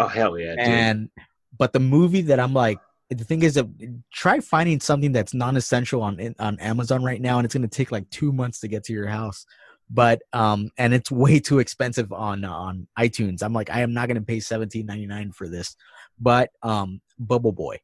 oh 0.00 0.08
hell 0.08 0.38
yeah, 0.38 0.50
dude. 0.50 0.60
and 0.60 1.10
but 1.56 1.72
the 1.72 1.80
movie 1.80 2.22
that 2.22 2.40
I'm 2.40 2.54
like 2.54 2.78
the 3.10 3.24
thing 3.24 3.42
is 3.42 3.54
that 3.54 3.66
try 4.12 4.40
finding 4.40 4.80
something 4.80 5.12
that's 5.12 5.34
non-essential 5.34 6.02
on 6.02 6.34
on 6.38 6.58
Amazon 6.60 7.02
right 7.02 7.20
now 7.20 7.38
and 7.38 7.44
it's 7.44 7.54
going 7.54 7.68
to 7.68 7.76
take 7.76 7.90
like 7.90 8.08
2 8.10 8.32
months 8.32 8.60
to 8.60 8.68
get 8.68 8.84
to 8.84 8.92
your 8.92 9.06
house 9.08 9.46
but 9.90 10.20
um 10.32 10.70
and 10.76 10.92
it's 10.92 11.10
way 11.10 11.40
too 11.40 11.58
expensive 11.58 12.12
on 12.12 12.44
on 12.44 12.86
iTunes. 12.98 13.42
I'm 13.42 13.52
like 13.52 13.70
I 13.70 13.80
am 13.80 13.94
not 13.94 14.08
going 14.08 14.20
to 14.20 14.26
pay 14.26 14.38
17.99 14.38 15.34
for 15.34 15.48
this. 15.48 15.76
But 16.20 16.50
um 16.62 17.00
Bubble 17.18 17.52
Boy. 17.52 17.80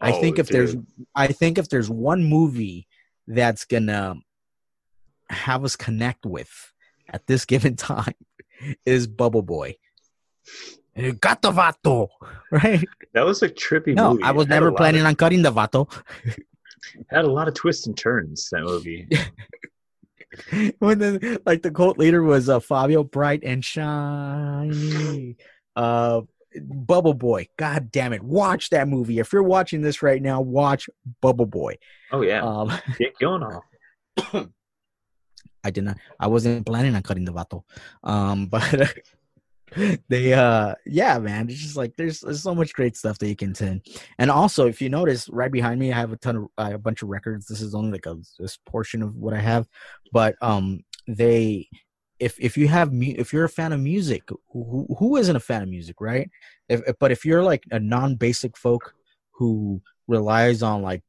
I 0.00 0.12
Oh, 0.12 0.20
think 0.20 0.38
if 0.38 0.48
there's. 0.48 0.76
I 1.14 1.28
think 1.28 1.58
if 1.58 1.68
there's 1.68 1.90
one 1.90 2.24
movie 2.24 2.86
that's 3.26 3.64
gonna 3.64 4.14
have 5.30 5.64
us 5.64 5.74
connect 5.74 6.24
with 6.26 6.72
at 7.08 7.26
this 7.26 7.44
given 7.52 7.76
time 7.76 8.14
is 8.84 9.06
Bubble 9.06 9.42
Boy. 9.42 9.76
Got 11.20 11.42
the 11.42 11.52
vato, 11.52 12.08
right? 12.50 12.82
that 13.12 13.24
was 13.24 13.42
a 13.42 13.48
trippy 13.48 13.94
No, 13.94 14.12
movie. 14.12 14.22
I 14.22 14.30
was 14.32 14.46
It 14.46 14.50
had 14.52 14.56
a 14.56 14.60
never 14.66 14.72
planning 14.72 15.02
of- 15.02 15.08
on 15.08 15.16
cutting 15.16 15.42
the 15.42 15.52
vato. 15.52 15.92
had 17.10 17.24
a 17.24 17.30
lot 17.30 17.48
of 17.48 17.54
twists 17.54 17.86
and 17.86 17.96
turns. 17.96 18.48
That 18.50 18.62
movie. 18.62 19.08
when 20.78 20.98
the 20.98 21.40
like 21.46 21.62
the 21.62 21.70
cult 21.70 21.98
leader 21.98 22.22
was 22.22 22.48
uh, 22.48 22.60
Fabio 22.60 23.04
Bright 23.04 23.40
and 23.44 23.64
Shiny. 23.64 25.36
Uh, 25.74 26.22
Bubble 26.62 27.12
Boy. 27.14 27.48
God 27.58 27.90
damn 27.90 28.14
it! 28.14 28.22
Watch 28.22 28.70
that 28.70 28.88
movie. 28.88 29.18
If 29.18 29.32
you're 29.32 29.42
watching 29.42 29.82
this 29.82 30.00
right 30.02 30.22
now, 30.22 30.40
watch 30.40 30.88
Bubble 31.20 31.44
Boy. 31.46 31.76
Oh 32.12 32.22
yeah, 32.22 32.42
Um, 32.42 32.72
get 32.98 33.18
going 33.18 33.42
off. 33.42 33.64
I 35.64 35.70
did 35.70 35.84
not. 35.84 35.98
I 36.18 36.28
wasn't 36.28 36.64
planning 36.64 36.94
on 36.94 37.02
cutting 37.02 37.24
the 37.26 37.32
vato. 37.32 37.64
Um, 38.04 38.46
but 38.46 38.94
they, 40.08 40.32
uh, 40.32 40.74
yeah, 40.84 41.18
man, 41.18 41.48
it's 41.48 41.60
just 41.60 41.76
like 41.76 41.96
there's, 41.96 42.20
there's 42.20 42.42
so 42.42 42.54
much 42.54 42.72
great 42.72 42.96
stuff 42.96 43.18
that 43.18 43.28
you 43.28 43.36
can 43.36 43.54
send. 43.54 43.86
And 44.18 44.30
also, 44.30 44.66
if 44.66 44.80
you 44.80 44.88
notice, 44.88 45.28
right 45.28 45.50
behind 45.50 45.80
me, 45.80 45.92
I 45.92 45.96
have 45.96 46.12
a 46.12 46.16
ton 46.16 46.36
of 46.36 46.44
uh, 46.58 46.70
a 46.74 46.78
bunch 46.78 47.02
of 47.02 47.08
records. 47.08 47.46
This 47.46 47.60
is 47.60 47.74
only 47.74 47.92
like 47.92 48.06
a 48.06 48.16
this 48.38 48.58
portion 48.66 49.02
of 49.02 49.16
what 49.16 49.34
I 49.34 49.40
have, 49.40 49.66
but 50.12 50.36
um, 50.40 50.84
they, 51.06 51.68
if 52.18 52.38
if 52.40 52.56
you 52.56 52.68
have 52.68 52.92
mu- 52.92 53.14
if 53.16 53.32
you're 53.32 53.44
a 53.44 53.48
fan 53.48 53.72
of 53.72 53.80
music, 53.80 54.22
who 54.52 54.86
who 54.98 55.16
isn't 55.16 55.36
a 55.36 55.40
fan 55.40 55.62
of 55.62 55.68
music, 55.68 56.00
right? 56.00 56.30
If, 56.68 56.82
if 56.86 56.96
but 56.98 57.12
if 57.12 57.24
you're 57.24 57.42
like 57.42 57.64
a 57.70 57.78
non-basic 57.78 58.56
folk 58.56 58.94
who 59.32 59.82
relies 60.08 60.62
on 60.62 60.82
like 60.82 61.02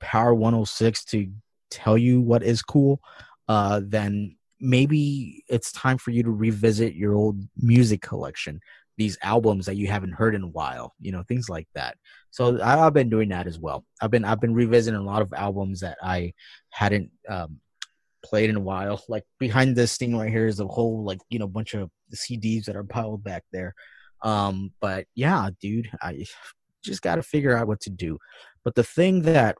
Power 0.00 0.34
106 0.34 1.04
to 1.06 1.30
tell 1.70 1.98
you 1.98 2.20
what 2.20 2.42
is 2.42 2.62
cool, 2.62 3.00
uh, 3.48 3.80
then 3.84 4.36
maybe 4.60 5.44
it's 5.48 5.72
time 5.72 5.98
for 5.98 6.10
you 6.10 6.22
to 6.22 6.30
revisit 6.30 6.94
your 6.94 7.14
old 7.14 7.40
music 7.56 8.00
collection, 8.00 8.60
these 8.96 9.18
albums 9.22 9.66
that 9.66 9.76
you 9.76 9.86
haven't 9.88 10.12
heard 10.12 10.34
in 10.34 10.42
a 10.42 10.48
while, 10.48 10.94
you 11.00 11.12
know, 11.12 11.22
things 11.28 11.48
like 11.48 11.68
that. 11.74 11.96
So 12.30 12.58
I, 12.60 12.86
I've 12.86 12.94
been 12.94 13.10
doing 13.10 13.28
that 13.30 13.46
as 13.46 13.58
well. 13.58 13.84
I've 14.00 14.10
been 14.10 14.24
I've 14.24 14.40
been 14.40 14.54
revisiting 14.54 14.98
a 15.00 15.04
lot 15.04 15.22
of 15.22 15.32
albums 15.34 15.80
that 15.80 15.98
I 16.02 16.32
hadn't 16.70 17.10
um, 17.28 17.60
played 18.24 18.50
in 18.50 18.56
a 18.56 18.60
while. 18.60 19.02
Like 19.08 19.24
behind 19.38 19.76
this 19.76 19.96
thing 19.96 20.16
right 20.16 20.30
here 20.30 20.46
is 20.46 20.60
a 20.60 20.66
whole 20.66 21.04
like 21.04 21.20
you 21.28 21.38
know 21.38 21.46
bunch 21.46 21.74
of 21.74 21.90
CDs 22.14 22.64
that 22.64 22.76
are 22.76 22.84
piled 22.84 23.22
back 23.22 23.44
there. 23.52 23.74
Um, 24.22 24.72
but 24.80 25.06
yeah, 25.14 25.50
dude, 25.60 25.90
I 26.00 26.24
just 26.82 27.02
got 27.02 27.16
to 27.16 27.22
figure 27.22 27.56
out 27.56 27.66
what 27.68 27.80
to 27.82 27.90
do. 27.90 28.18
But 28.64 28.74
the 28.74 28.84
thing 28.84 29.22
that 29.22 29.56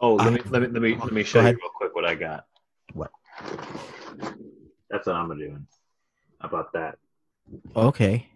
Oh, 0.00 0.14
let 0.14 0.26
I- 0.28 0.30
me 0.30 0.40
let 0.48 0.62
me 0.62 0.68
let 0.68 0.82
me 0.82 0.96
let 0.96 1.12
me 1.12 1.22
show 1.22 1.40
you 1.40 1.46
real 1.48 1.58
quick 1.76 1.94
what 1.94 2.04
I 2.04 2.14
got. 2.14 2.44
What? 2.94 3.10
That's 4.90 5.06
what 5.06 5.16
I'm 5.16 5.28
doing. 5.38 5.66
About 6.40 6.72
that? 6.72 6.98
okay, 7.76 8.26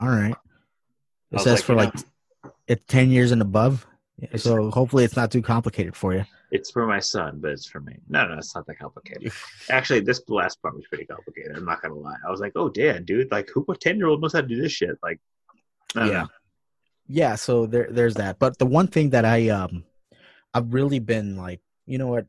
all 0.00 0.08
right, 0.08 0.34
it 1.32 1.40
says 1.40 1.58
like, 1.58 1.64
for 1.64 1.72
you 1.72 1.78
know, 1.78 1.84
like 1.84 2.54
it's 2.68 2.84
ten 2.86 3.10
years 3.10 3.32
and 3.32 3.42
above. 3.42 3.86
So 4.36 4.70
hopefully 4.70 5.04
it's 5.04 5.16
not 5.16 5.30
too 5.30 5.42
complicated 5.42 5.94
for 5.94 6.14
you. 6.14 6.24
It's 6.50 6.70
for 6.70 6.86
my 6.86 7.00
son, 7.00 7.38
but 7.40 7.50
it's 7.50 7.66
for 7.66 7.80
me. 7.80 7.98
No, 8.08 8.26
no, 8.26 8.38
it's 8.38 8.54
not 8.54 8.66
that 8.66 8.78
complicated. 8.78 9.30
Actually, 9.70 10.00
this 10.00 10.22
last 10.28 10.62
part 10.62 10.74
was 10.74 10.86
pretty 10.86 11.04
complicated. 11.04 11.54
I'm 11.54 11.66
not 11.66 11.82
gonna 11.82 11.94
lie. 11.94 12.16
I 12.26 12.30
was 12.30 12.40
like, 12.40 12.52
"Oh, 12.56 12.70
damn, 12.70 13.04
dude! 13.04 13.30
Like, 13.30 13.50
who? 13.52 13.60
What 13.62 13.80
ten 13.80 13.98
year 13.98 14.06
old 14.06 14.22
knows 14.22 14.32
how 14.32 14.40
to 14.40 14.46
do 14.46 14.60
this 14.60 14.72
shit?" 14.72 14.96
Like, 15.02 15.20
yeah 15.94 16.06
know. 16.06 16.28
yeah 17.08 17.34
so 17.34 17.66
there 17.66 17.88
there's 17.90 18.14
that 18.14 18.38
but 18.38 18.58
the 18.58 18.66
one 18.66 18.86
thing 18.86 19.10
that 19.10 19.24
i 19.24 19.48
um 19.48 19.84
i've 20.54 20.72
really 20.72 20.98
been 20.98 21.36
like 21.36 21.60
you 21.86 21.98
know 21.98 22.08
what 22.08 22.26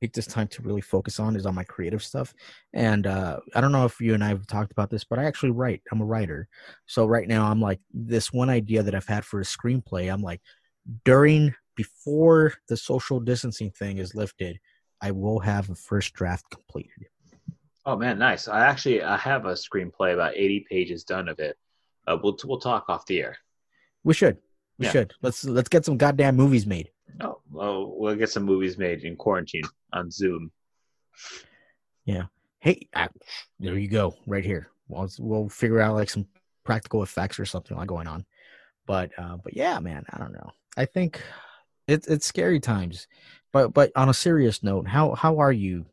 take 0.00 0.12
this 0.12 0.26
time 0.26 0.48
to 0.48 0.62
really 0.62 0.80
focus 0.80 1.18
on 1.20 1.36
is 1.36 1.46
on 1.46 1.54
my 1.54 1.64
creative 1.64 2.02
stuff 2.02 2.34
and 2.72 3.06
uh 3.06 3.38
i 3.54 3.60
don't 3.60 3.72
know 3.72 3.84
if 3.84 4.00
you 4.00 4.14
and 4.14 4.22
i 4.24 4.28
have 4.28 4.46
talked 4.46 4.72
about 4.72 4.90
this 4.90 5.04
but 5.04 5.18
i 5.18 5.24
actually 5.24 5.50
write 5.50 5.80
i'm 5.92 6.00
a 6.00 6.04
writer 6.04 6.48
so 6.86 7.06
right 7.06 7.28
now 7.28 7.46
i'm 7.50 7.60
like 7.60 7.80
this 7.92 8.32
one 8.32 8.50
idea 8.50 8.82
that 8.82 8.94
i've 8.94 9.06
had 9.06 9.24
for 9.24 9.40
a 9.40 9.44
screenplay 9.44 10.12
i'm 10.12 10.22
like 10.22 10.40
during 11.04 11.54
before 11.76 12.52
the 12.68 12.76
social 12.76 13.18
distancing 13.20 13.70
thing 13.70 13.98
is 13.98 14.14
lifted 14.14 14.58
i 15.00 15.10
will 15.10 15.38
have 15.38 15.70
a 15.70 15.74
first 15.74 16.12
draft 16.12 16.44
completed 16.50 17.06
Oh 17.86 17.96
man, 17.98 18.18
nice. 18.18 18.48
I 18.48 18.60
actually 18.60 19.02
I 19.02 19.18
have 19.18 19.44
a 19.44 19.52
screenplay 19.52 20.14
about 20.14 20.32
80 20.34 20.64
pages 20.70 21.04
done 21.04 21.28
of 21.28 21.38
it. 21.38 21.58
Uh, 22.06 22.16
we'll 22.22 22.34
we'll 22.46 22.58
talk 22.58 22.86
off 22.88 23.04
the 23.04 23.20
air. 23.20 23.36
we 24.04 24.14
should 24.14 24.38
we 24.78 24.86
Yeah. 24.86 24.90
should 24.92 25.12
let's 25.20 25.44
let's 25.44 25.68
get 25.68 25.84
some 25.84 25.98
goddamn 25.98 26.34
movies 26.34 26.66
made 26.66 26.88
Oh, 27.20 27.40
well, 27.50 27.94
we'll 27.96 28.16
get 28.16 28.30
some 28.30 28.44
movies 28.44 28.76
made 28.78 29.04
in 29.04 29.16
quarantine 29.16 29.64
on 29.92 30.10
Zoom. 30.10 30.50
Yeah. 32.04 32.24
Hey 32.60 32.88
I, 32.94 33.08
there 33.60 33.78
you 33.78 33.88
go 33.88 34.16
right 34.26 34.44
here. 34.44 34.68
We'll, 34.88 35.08
we'll 35.18 35.48
figure 35.48 35.80
out 35.80 35.94
like 35.94 36.10
some 36.10 36.26
practical 36.64 37.02
effects 37.02 37.38
or 37.38 37.44
something 37.44 37.76
like 37.76 37.88
going 37.88 38.06
on. 38.06 38.24
But 38.86 39.10
uh 39.18 39.36
but 39.42 39.56
yeah 39.56 39.78
man 39.78 40.04
i 40.10 40.18
don't 40.18 40.32
know. 40.32 40.50
I 40.76 40.84
think 40.86 41.22
it's 41.86 42.06
it's 42.08 42.26
scary 42.26 42.60
times. 42.60 43.06
But 43.52 43.72
but 43.72 43.92
on 43.96 44.08
a 44.08 44.14
serious 44.14 44.62
note 44.62 44.88
how 44.88 45.14
how 45.14 45.38
are 45.38 45.52
you 45.52 45.86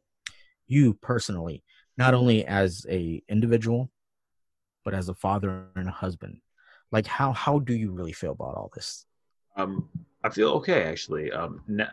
you 0.67 0.93
personally 0.95 1.63
not 1.97 2.13
only 2.13 2.45
as 2.45 2.85
a 2.89 3.21
individual 3.29 3.89
but 4.83 4.93
as 4.93 5.09
a 5.09 5.13
father 5.13 5.67
and 5.75 5.87
a 5.87 5.91
husband? 5.91 6.37
Like 6.91 7.05
how 7.05 7.31
how 7.31 7.59
do 7.59 7.73
you 7.73 7.91
really 7.91 8.13
feel 8.13 8.31
about 8.31 8.55
all 8.55 8.71
this 8.73 9.05
Um, 9.55 9.89
I 10.23 10.29
feel 10.29 10.49
okay 10.53 10.83
actually. 10.83 11.31
Um, 11.31 11.61
n- 11.69 11.87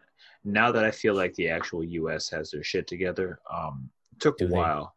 now 0.44 0.70
that 0.72 0.84
I 0.84 0.90
feel 0.90 1.14
like 1.14 1.34
the 1.34 1.48
actual 1.48 1.82
U.S. 1.84 2.28
has 2.30 2.50
their 2.50 2.62
shit 2.62 2.86
together, 2.86 3.38
um, 3.52 3.90
it 4.12 4.20
took 4.20 4.38
Do 4.38 4.46
a 4.46 4.48
they? 4.48 4.54
while. 4.56 4.94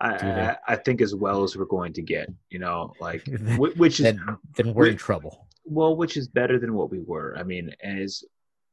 I, 0.00 0.14
I 0.16 0.56
I 0.72 0.76
think 0.76 1.00
as 1.00 1.14
well 1.14 1.44
as 1.44 1.56
we're 1.56 1.64
going 1.64 1.92
to 1.92 2.02
get, 2.02 2.28
you 2.50 2.58
know, 2.58 2.92
like 3.00 3.24
which 3.56 4.00
is 4.00 4.04
then 4.04 4.38
then 4.56 4.74
we're 4.74 4.86
in 4.86 4.92
Wait. 4.94 4.98
trouble 4.98 5.46
well, 5.64 5.96
which 5.96 6.16
is 6.16 6.28
better 6.28 6.58
than 6.58 6.74
what 6.74 6.90
we 6.90 7.00
were. 7.00 7.36
I 7.38 7.42
mean, 7.42 7.74
as 7.82 8.24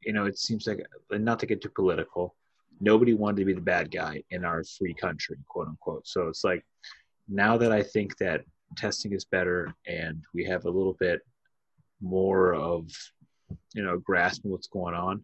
you 0.02 0.12
know, 0.12 0.26
it 0.26 0.38
seems 0.38 0.66
like 0.66 0.84
not 1.10 1.38
to 1.40 1.46
get 1.46 1.60
too 1.62 1.68
political. 1.70 2.34
Nobody 2.80 3.12
wanted 3.14 3.38
to 3.38 3.44
be 3.44 3.52
the 3.52 3.60
bad 3.60 3.90
guy 3.90 4.22
in 4.30 4.44
our 4.44 4.64
free 4.64 4.94
country, 4.94 5.36
quote 5.48 5.68
unquote. 5.68 6.06
So 6.06 6.28
it's 6.28 6.44
like 6.44 6.64
now 7.28 7.56
that 7.58 7.72
I 7.72 7.82
think 7.82 8.16
that 8.18 8.42
testing 8.76 9.12
is 9.12 9.24
better 9.24 9.74
and 9.86 10.22
we 10.32 10.44
have 10.44 10.64
a 10.64 10.70
little 10.70 10.96
bit 10.98 11.20
more 12.00 12.54
of 12.54 12.90
you 13.74 13.82
know 13.82 13.98
grasping 13.98 14.50
what's 14.50 14.68
going 14.68 14.94
on 14.94 15.22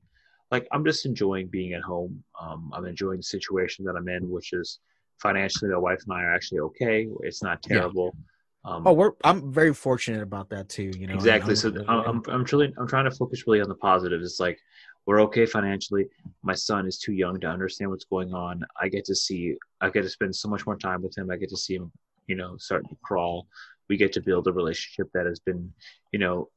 like 0.51 0.66
i'm 0.72 0.85
just 0.85 1.07
enjoying 1.07 1.47
being 1.49 1.72
at 1.74 1.83
home 1.83 2.22
um, 2.41 2.70
i'm 2.74 2.87
enjoying 2.87 3.18
the 3.18 3.22
situation 3.22 3.85
that 3.85 3.97
i'm 3.97 4.09
in 4.09 4.29
which 4.31 4.53
is 4.53 4.81
financially 5.20 5.70
my 5.70 5.79
wife 5.79 6.03
and 6.07 6.12
i 6.12 6.22
are 6.22 6.35
actually 6.35 6.61
okay 6.61 7.09
it's 7.22 7.43
not 7.43 7.62
terrible 7.62 8.12
yeah. 8.14 8.22
Um, 8.66 8.83
oh, 8.85 8.93
we're 8.93 9.12
I'm 9.22 9.53
very 9.53 9.72
fortunate 9.72 10.22
about 10.22 10.51
that 10.51 10.68
too. 10.68 10.91
You 10.99 11.07
know 11.07 11.14
exactly. 11.14 11.53
I'm, 11.53 11.57
so 11.57 11.85
I'm, 11.87 12.01
I'm 12.01 12.22
I'm 12.27 12.45
truly 12.45 12.74
I'm 12.77 12.89
trying 12.89 13.05
to 13.05 13.12
focus 13.12 13.45
really 13.47 13.61
on 13.61 13.68
the 13.68 13.77
positives. 13.77 14.27
It's 14.27 14.41
like 14.41 14.59
we're 15.07 15.20
okay 15.22 15.47
financially. 15.47 16.07
My 16.43 16.55
son 16.55 16.87
is 16.87 16.99
too 16.99 17.12
young 17.12 17.39
to 17.41 17.47
understand 17.47 17.91
what's 17.93 18.05
going 18.05 18.35
on. 18.35 18.64
I 18.81 18.89
get 18.89 19.05
to 19.05 19.14
see 19.14 19.55
I 19.81 19.89
get 19.91 20.03
to 20.03 20.11
spend 20.11 20.35
so 20.35 20.49
much 20.49 20.66
more 20.66 20.77
time 20.77 21.01
with 21.03 21.16
him. 21.16 21.31
I 21.31 21.37
get 21.37 21.49
to 21.51 21.57
see 21.57 21.77
him, 21.77 21.93
you 22.27 22.35
know, 22.35 22.57
starting 22.59 22.89
to 22.89 22.97
crawl. 23.03 23.47
We 23.89 23.97
get 23.97 24.12
to 24.14 24.20
build 24.20 24.49
a 24.49 24.53
relationship 24.53 25.09
that 25.14 25.27
has 25.27 25.39
been, 25.39 25.72
you 26.11 26.18
know, 26.18 26.49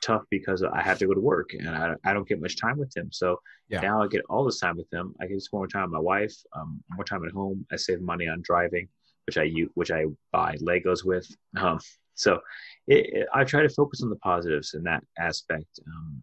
tough 0.00 0.22
because 0.30 0.62
I 0.62 0.82
have 0.82 0.98
to 0.98 1.06
go 1.06 1.14
to 1.14 1.20
work 1.20 1.50
and 1.52 1.68
I, 1.68 1.94
I 2.04 2.12
don't 2.12 2.28
get 2.28 2.40
much 2.40 2.56
time 2.56 2.78
with 2.78 2.96
him. 2.96 3.10
So 3.12 3.40
yeah. 3.68 3.80
now 3.80 4.02
I 4.02 4.08
get 4.08 4.22
all 4.28 4.44
this 4.44 4.60
time 4.60 4.76
with 4.76 4.92
him. 4.92 5.14
I 5.20 5.26
get 5.26 5.40
spend 5.42 5.58
more 5.58 5.66
time 5.66 5.84
with 5.84 5.92
my 5.92 6.00
wife, 6.00 6.34
um, 6.56 6.82
more 6.90 7.04
time 7.04 7.24
at 7.24 7.32
home. 7.32 7.66
I 7.72 7.76
save 7.76 8.00
money 8.00 8.28
on 8.28 8.42
driving, 8.42 8.88
which 9.26 9.38
I 9.38 9.44
use, 9.44 9.70
which 9.74 9.90
I 9.90 10.06
buy 10.32 10.56
Legos 10.56 11.04
with. 11.04 11.28
Um, 11.56 11.78
so 12.14 12.40
it, 12.86 13.06
it, 13.14 13.28
I 13.34 13.44
try 13.44 13.62
to 13.62 13.68
focus 13.68 14.02
on 14.02 14.10
the 14.10 14.16
positives 14.16 14.74
in 14.74 14.82
that 14.84 15.02
aspect. 15.18 15.80
Um, 15.86 16.22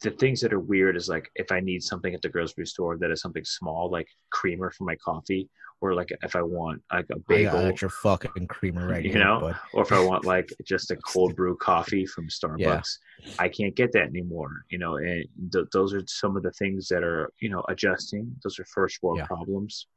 the 0.00 0.10
things 0.10 0.40
that 0.40 0.52
are 0.52 0.60
weird 0.60 0.96
is 0.96 1.08
like 1.08 1.28
if 1.34 1.52
I 1.52 1.60
need 1.60 1.82
something 1.82 2.14
at 2.14 2.22
the 2.22 2.28
grocery 2.28 2.66
store 2.66 2.96
that 2.98 3.10
is 3.10 3.20
something 3.20 3.44
small, 3.44 3.90
like 3.90 4.06
creamer 4.30 4.70
for 4.70 4.84
my 4.84 4.96
coffee, 4.96 5.50
or 5.82 5.94
like 5.94 6.12
if 6.22 6.36
I 6.36 6.42
want 6.42 6.80
like 6.92 7.06
a 7.10 7.18
bagel, 7.28 7.58
I 7.58 7.70
got 7.70 7.80
your 7.80 7.90
fucking 7.90 8.46
creamer 8.46 8.86
right 8.86 9.04
you 9.04 9.10
here, 9.10 9.24
know, 9.24 9.40
bud. 9.40 9.56
or 9.74 9.82
if 9.82 9.90
I 9.90 10.02
want 10.02 10.24
like 10.24 10.48
just 10.64 10.92
a 10.92 10.96
cold 10.96 11.34
brew 11.34 11.56
coffee 11.56 12.06
from 12.06 12.28
Starbucks, 12.28 12.98
yeah. 13.18 13.32
I 13.40 13.48
can't 13.48 13.74
get 13.74 13.90
that 13.92 14.04
anymore. 14.04 14.64
You 14.70 14.78
know, 14.78 14.96
and 14.96 15.26
th- 15.52 15.66
those 15.72 15.92
are 15.92 16.02
some 16.06 16.36
of 16.36 16.44
the 16.44 16.52
things 16.52 16.86
that 16.88 17.02
are 17.02 17.32
you 17.40 17.48
know 17.48 17.64
adjusting. 17.68 18.34
Those 18.44 18.60
are 18.60 18.64
first 18.66 19.02
world 19.02 19.18
yeah. 19.18 19.26
problems, 19.26 19.88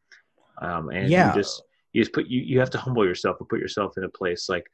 um, 0.58 0.90
and 0.90 1.08
yeah. 1.08 1.30
you 1.30 1.40
just 1.40 1.62
you 1.94 2.02
just 2.02 2.14
put 2.14 2.26
you 2.26 2.42
you 2.42 2.60
have 2.60 2.72
to 2.72 2.80
humble 2.80 3.06
yourself 3.06 3.38
and 3.40 3.48
put 3.48 3.60
yourself 3.60 3.96
in 3.98 4.04
a 4.04 4.10
place 4.10 4.50
like 4.50 4.66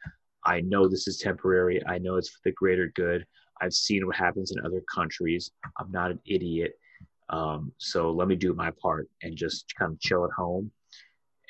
I 0.46 0.62
know 0.62 0.88
this 0.88 1.10
is 1.10 1.18
temporary. 1.18 1.86
I 1.86 1.98
know 1.98 2.16
it's 2.16 2.30
for 2.30 2.40
the 2.46 2.54
greater 2.54 2.88
good. 2.96 3.26
I've 3.62 3.74
seen 3.74 4.08
what 4.08 4.16
happens 4.16 4.52
in 4.52 4.66
other 4.66 4.82
countries. 4.92 5.52
I'm 5.78 5.92
not 5.92 6.10
an 6.10 6.20
idiot. 6.26 6.80
Um, 7.30 7.72
so 7.78 8.12
let 8.12 8.28
me 8.28 8.36
do 8.36 8.54
my 8.54 8.72
part 8.72 9.08
and 9.22 9.36
just 9.36 9.74
kind 9.76 9.92
of 9.92 10.00
chill 10.00 10.26
at 10.26 10.32
home 10.32 10.72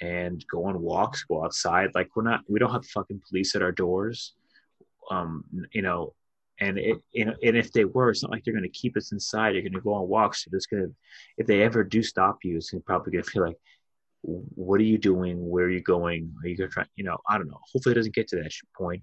and 0.02 0.44
go 0.52 0.66
on 0.66 0.82
walks, 0.82 1.24
go 1.24 1.46
outside. 1.46 1.92
Like 1.94 2.10
we're 2.16 2.24
not, 2.24 2.42
we 2.50 2.60
don't 2.60 2.72
have 2.72 2.86
fucking 2.86 3.22
police 3.30 3.56
at 3.56 3.62
our 3.62 3.72
doors. 3.72 4.34
Um, 5.10 5.46
you 5.72 5.82
know, 5.82 6.14
and 6.60 6.78
it, 6.78 6.98
you 7.12 7.26
know, 7.26 7.36
and 7.44 7.56
if 7.56 7.72
they 7.72 7.86
were, 7.86 8.10
it's 8.10 8.24
not 8.24 8.32
like 8.32 8.44
they're 8.44 8.54
going 8.54 8.64
to 8.64 8.70
keep 8.70 8.98
us 8.98 9.12
inside. 9.12 9.54
You're 9.54 9.64
going 9.64 9.74
to 9.74 9.82
go 9.82 9.94
on 9.94 10.08
walks. 10.08 10.46
They're 10.46 10.58
just 10.58 10.70
going 10.70 10.84
to, 10.84 10.96
if 11.38 11.48
they 11.48 11.62
ever 11.62 11.84
do 11.84 12.04
stop 12.04 12.40
you, 12.44 12.58
it's 12.58 12.74
probably 12.86 13.14
going 13.14 13.24
to 13.24 13.30
feel 13.30 13.44
like, 13.44 13.58
what 14.22 14.80
are 14.80 14.84
you 14.84 15.00
doing? 15.00 15.38
Where 15.50 15.66
are 15.66 15.70
you 15.72 15.82
going? 15.82 16.34
Are 16.44 16.48
you 16.48 16.56
going 16.56 16.70
to 16.70 16.74
try? 16.74 16.86
You 16.96 17.04
know, 17.04 17.18
I 17.28 17.38
don't 17.38 17.48
know. 17.48 17.60
Hopefully, 17.74 17.94
it 17.94 17.96
doesn't 17.96 18.14
get 18.14 18.28
to 18.30 18.36
that 18.38 18.52
point. 18.78 19.02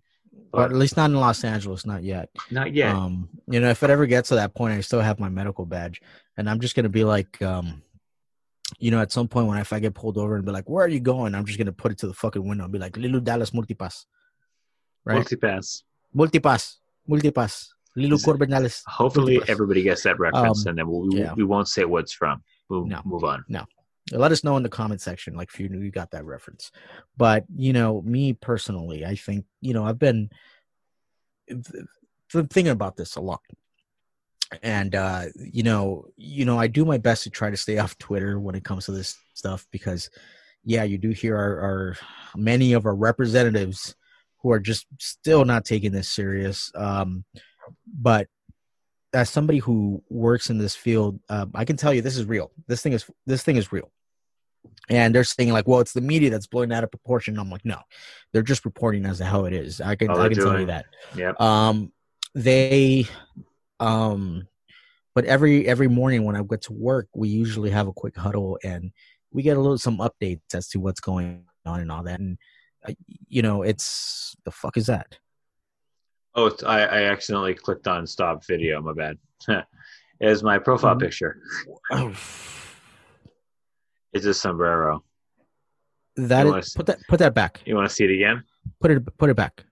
But, 0.52 0.58
but, 0.58 0.70
at 0.70 0.76
least 0.76 0.96
not 0.96 1.10
in 1.10 1.16
Los 1.16 1.42
Angeles, 1.42 1.84
not 1.84 2.04
yet. 2.04 2.28
Not 2.50 2.72
yet. 2.72 2.94
Um, 2.94 3.28
you 3.48 3.58
know, 3.60 3.70
if 3.70 3.82
it 3.82 3.90
ever 3.90 4.06
gets 4.06 4.28
to 4.28 4.36
that 4.36 4.54
point, 4.54 4.74
I 4.74 4.80
still 4.80 5.00
have 5.00 5.18
my 5.18 5.28
medical 5.28 5.66
badge, 5.66 6.00
and 6.36 6.48
I'm 6.48 6.60
just 6.60 6.76
gonna 6.76 6.88
be 6.88 7.02
like, 7.02 7.40
um, 7.42 7.82
you 8.78 8.90
know, 8.90 9.00
at 9.00 9.12
some 9.12 9.28
point 9.28 9.46
when 9.48 9.58
if 9.58 9.72
I 9.72 9.80
get 9.80 9.94
pulled 9.94 10.18
over 10.18 10.36
and 10.36 10.44
be 10.44 10.52
like, 10.52 10.68
"Where 10.68 10.84
are 10.84 10.88
you 10.88 11.00
going?" 11.00 11.34
I'm 11.34 11.44
just 11.44 11.58
gonna 11.58 11.72
put 11.72 11.92
it 11.92 11.98
to 11.98 12.06
the 12.06 12.14
fucking 12.14 12.46
window 12.46 12.64
and 12.64 12.72
be 12.72 12.78
like, 12.78 12.92
"Leeloo 12.92 13.22
Dallas 13.22 13.50
Multipass." 13.50 14.06
Right? 15.04 15.24
Multipass. 15.24 15.82
Multipass. 16.14 16.76
Multipass. 17.08 17.68
Little 17.96 18.18
Corbin 18.18 18.50
Dallas. 18.50 18.82
Hopefully, 18.86 19.38
multipass. 19.38 19.48
everybody 19.50 19.82
gets 19.82 20.02
that 20.04 20.18
reference, 20.18 20.64
um, 20.64 20.70
and 20.70 20.78
then 20.78 20.88
we'll, 20.88 21.12
yeah. 21.12 21.34
we 21.34 21.44
won't 21.44 21.68
say 21.68 21.84
what's 21.84 22.12
from. 22.12 22.42
We'll 22.68 22.86
no, 22.86 23.00
move 23.04 23.24
on. 23.24 23.44
No. 23.48 23.64
Let 24.12 24.32
us 24.32 24.44
know 24.44 24.56
in 24.56 24.62
the 24.62 24.68
comment 24.68 25.00
section, 25.00 25.34
like 25.34 25.50
if 25.52 25.60
you 25.60 25.68
knew 25.68 25.80
you 25.80 25.90
got 25.90 26.12
that 26.12 26.24
reference. 26.24 26.70
But 27.16 27.44
you 27.54 27.72
know, 27.72 28.00
me 28.02 28.32
personally, 28.32 29.04
I 29.04 29.16
think 29.16 29.44
you 29.60 29.74
know 29.74 29.84
I've 29.84 29.98
been 29.98 30.30
thinking 32.30 32.68
about 32.68 32.96
this 32.96 33.16
a 33.16 33.20
lot 33.20 33.40
and 34.62 34.94
uh, 34.94 35.24
you 35.36 35.62
know, 35.62 36.06
you 36.16 36.44
know, 36.44 36.58
I 36.58 36.66
do 36.66 36.84
my 36.84 36.98
best 36.98 37.24
to 37.24 37.30
try 37.30 37.50
to 37.50 37.56
stay 37.56 37.78
off 37.78 37.98
Twitter 37.98 38.38
when 38.40 38.54
it 38.54 38.64
comes 38.64 38.86
to 38.86 38.92
this 38.92 39.16
stuff 39.34 39.66
because, 39.70 40.10
yeah, 40.64 40.84
you 40.84 40.98
do 40.98 41.10
hear 41.10 41.36
our, 41.36 41.60
our 41.60 41.96
many 42.36 42.72
of 42.72 42.86
our 42.86 42.94
representatives 42.94 43.94
who 44.38 44.52
are 44.52 44.60
just 44.60 44.86
still 44.98 45.44
not 45.44 45.64
taking 45.64 45.92
this 45.92 46.08
serious. 46.08 46.70
Um, 46.74 47.24
but 47.86 48.28
as 49.12 49.30
somebody 49.30 49.58
who 49.58 50.02
works 50.08 50.50
in 50.50 50.58
this 50.58 50.76
field, 50.76 51.18
uh, 51.28 51.46
I 51.54 51.64
can 51.64 51.76
tell 51.76 51.92
you 51.92 52.02
this 52.02 52.16
is 52.16 52.26
real. 52.26 52.50
This 52.66 52.82
thing 52.82 52.92
is 52.92 53.08
this 53.26 53.42
thing 53.42 53.56
is 53.56 53.72
real. 53.72 53.90
And 54.90 55.14
they're 55.14 55.24
saying 55.24 55.52
like, 55.52 55.66
well, 55.66 55.80
it's 55.80 55.92
the 55.92 56.00
media 56.00 56.30
that's 56.30 56.46
blowing 56.46 56.72
out 56.72 56.84
of 56.84 56.90
proportion. 56.90 57.38
I'm 57.38 57.50
like, 57.50 57.64
no, 57.64 57.78
they're 58.32 58.42
just 58.42 58.64
reporting 58.64 59.06
as 59.06 59.18
to 59.18 59.24
how 59.24 59.44
it 59.44 59.52
is. 59.52 59.80
I 59.80 59.96
can 59.96 60.10
oh, 60.10 60.20
I 60.20 60.28
can 60.28 60.38
tell 60.38 60.58
you 60.58 60.66
that. 60.66 60.86
Yeah. 61.14 61.32
Um, 61.38 61.92
they 62.34 63.06
um, 63.80 64.46
but 65.14 65.24
every 65.24 65.66
every 65.66 65.88
morning 65.88 66.24
when 66.24 66.36
I 66.36 66.42
get 66.42 66.62
to 66.62 66.72
work, 66.72 67.08
we 67.14 67.28
usually 67.28 67.70
have 67.70 67.88
a 67.88 67.92
quick 67.92 68.16
huddle 68.16 68.58
and 68.62 68.92
we 69.32 69.42
get 69.42 69.56
a 69.56 69.60
little 69.60 69.78
some 69.78 69.98
updates 69.98 70.54
as 70.54 70.68
to 70.68 70.80
what's 70.80 71.00
going 71.00 71.44
on 71.66 71.80
and 71.80 71.90
all 71.90 72.04
that. 72.04 72.20
And 72.20 72.38
uh, 72.86 72.92
you 73.26 73.42
know, 73.42 73.62
it's 73.62 74.36
the 74.44 74.50
fuck 74.50 74.76
is 74.76 74.86
that? 74.86 75.18
Oh, 76.34 76.54
I, 76.64 76.80
I 76.80 77.02
accidentally 77.04 77.54
clicked 77.54 77.88
on 77.88 78.06
stop 78.06 78.46
video. 78.46 78.80
My 78.80 78.92
bad. 78.92 79.18
is 80.20 80.42
my 80.42 80.58
profile 80.58 80.94
mm-hmm. 80.94 81.06
picture. 81.06 81.40
Oh. 81.90 82.14
it's 84.12 84.26
a 84.26 84.34
sombrero. 84.34 85.04
That 86.16 86.46
is, 86.46 86.74
put 86.74 86.86
that 86.86 86.98
put 87.08 87.20
that 87.20 87.34
back. 87.34 87.60
You 87.64 87.76
want 87.76 87.88
to 87.88 87.94
see 87.94 88.04
it 88.04 88.10
again? 88.10 88.42
Put 88.80 88.90
it 88.90 89.18
put 89.18 89.30
it 89.30 89.36
back. 89.36 89.64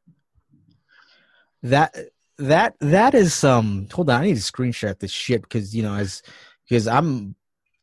That 1.64 1.96
that 2.38 2.74
that 2.80 3.14
is 3.14 3.44
um 3.44 3.88
hold 3.92 4.10
on 4.10 4.20
i 4.22 4.24
need 4.24 4.34
to 4.36 4.40
screenshot 4.40 4.98
this 4.98 5.10
shit 5.10 5.42
because 5.42 5.74
you 5.74 5.82
know 5.82 5.94
as 5.94 6.22
because 6.68 6.86
i'm 6.86 7.34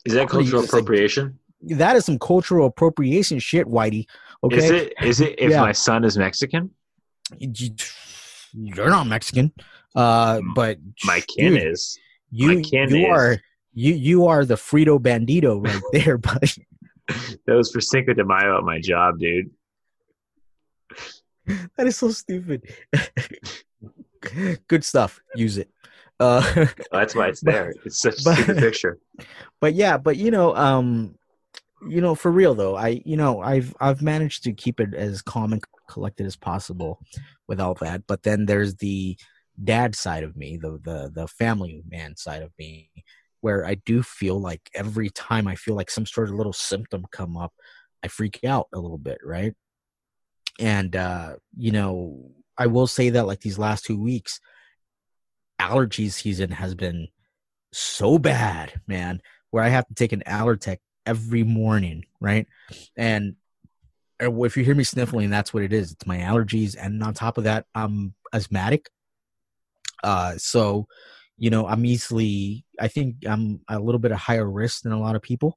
is 0.06 0.14
that 0.14 0.28
cultural 0.28 0.64
appropriation? 0.64 1.40
Like, 1.62 1.78
that 1.78 1.96
is 1.96 2.06
some 2.06 2.20
cultural 2.20 2.68
appropriation 2.68 3.40
shit 3.40 3.68
whitey 3.68 4.06
okay? 4.44 4.58
Is 4.58 4.70
it 4.70 4.94
is 5.02 5.22
it 5.22 5.36
if 5.38 5.52
yeah. 5.52 5.62
my 5.62 5.72
son 5.72 6.04
is 6.04 6.18
mexican? 6.18 6.72
You're 7.40 8.90
not 8.90 9.08
mexican 9.08 9.52
uh 9.96 10.42
but 10.56 10.78
my 11.06 11.22
kin 11.22 11.54
dude, 11.54 11.64
is. 11.64 11.98
you 12.30 12.52
you 12.52 12.84
is. 12.84 13.10
are 13.10 13.38
you 13.74 13.94
you 13.94 14.26
are 14.26 14.46
the 14.46 14.56
frito 14.56 15.00
bandito 15.00 15.64
right 15.66 15.82
there 15.94 16.18
but 16.18 16.58
that 17.46 17.56
was 17.56 17.72
for 17.72 17.82
cinco 17.82 18.14
de 18.14 18.24
mayo 18.24 18.58
at 18.58 18.64
my 18.64 18.80
job 18.80 19.20
dude. 19.20 19.50
That 21.76 21.88
is 21.88 21.98
so 21.98 22.10
stupid 22.12 22.74
good 24.68 24.84
stuff. 24.84 25.20
Use 25.36 25.58
it. 25.58 25.70
Uh, 26.20 26.66
that's 26.92 27.16
why 27.16 27.28
it's 27.28 27.42
there. 27.42 27.74
It's 27.86 28.00
such 28.00 28.16
a 28.16 28.22
stupid 28.22 28.58
picture. 28.58 29.00
But 29.60 29.74
yeah, 29.74 29.98
but 29.98 30.18
you 30.18 30.32
know, 30.32 30.56
um, 30.56 31.16
you 31.88 32.02
know, 32.02 32.16
for 32.16 32.32
real 32.32 32.56
though, 32.56 32.76
I 32.76 33.02
you 33.06 33.18
know, 33.18 33.42
I've 33.42 33.76
I've 33.80 34.02
managed 34.02 34.44
to 34.44 34.54
keep 34.54 34.80
it 34.80 34.94
as 34.94 35.22
calm 35.22 35.54
and 35.54 35.64
collected 35.90 36.26
as 36.26 36.36
possible 36.36 37.00
with 37.48 37.60
all 37.60 37.74
that. 37.76 38.08
But 38.08 38.24
then 38.24 38.46
there's 38.46 38.76
the 38.76 39.18
dad 39.62 39.96
side 39.96 40.24
of 40.24 40.36
me, 40.36 40.58
the 40.58 40.80
the 40.82 41.12
the 41.14 41.28
family 41.28 41.84
man 41.90 42.16
side 42.16 42.42
of 42.42 42.52
me, 42.58 42.90
where 43.42 43.66
I 43.66 43.76
do 43.76 44.04
feel 44.04 44.40
like 44.40 44.70
every 44.74 45.10
time 45.10 45.48
I 45.48 45.56
feel 45.56 45.76
like 45.76 45.92
some 45.92 46.06
sort 46.06 46.30
of 46.30 46.36
little 46.36 46.54
symptom 46.54 47.06
come 47.12 47.36
up, 47.36 47.54
I 48.04 48.08
freak 48.08 48.40
out 48.46 48.68
a 48.74 48.80
little 48.80 48.98
bit, 48.98 49.18
right? 49.24 49.54
And 50.60 50.96
uh, 50.96 51.36
you 51.58 51.72
know, 51.72 52.32
I 52.58 52.68
will 52.68 52.88
say 52.88 53.10
that 53.12 53.28
like 53.28 53.42
these 53.42 53.58
last 53.58 53.86
two 53.86 54.00
weeks, 54.00 54.40
allergy 55.60 56.10
season 56.10 56.52
has 56.52 56.76
been 56.76 57.08
so 57.72 58.18
bad, 58.18 58.82
man, 58.88 59.22
where 59.52 59.64
I 59.64 59.70
have 59.70 59.88
to 59.88 59.94
take 59.94 60.12
an 60.12 60.24
Allertec 60.28 60.78
every 61.06 61.44
morning, 61.44 62.06
right? 62.20 62.48
And 62.96 63.36
uh, 64.22 64.44
if 64.44 64.58
you 64.58 64.64
hear 64.64 64.76
me 64.76 64.84
sniffling, 64.84 65.30
that's 65.30 65.54
what 65.54 65.64
it 65.64 65.74
is. 65.74 65.92
It's 65.92 66.06
my 66.06 66.18
allergies, 66.18 66.76
and 66.80 67.04
on 67.04 67.14
top 67.14 67.38
of 67.38 67.46
that, 67.46 67.66
I'm 67.74 68.14
asthmatic. 68.34 68.90
Uh, 70.04 70.36
so, 70.38 70.88
you 71.38 71.50
know, 71.50 71.68
I'm 71.68 71.86
easily. 71.86 72.66
I 72.80 72.88
think 72.88 73.18
I'm 73.26 73.62
a 73.68 73.80
little 73.80 74.00
bit 74.00 74.12
of 74.12 74.20
higher 74.20 74.50
risk 74.50 74.84
than 74.84 74.92
a 74.92 75.00
lot 75.00 75.16
of 75.16 75.22
people, 75.22 75.56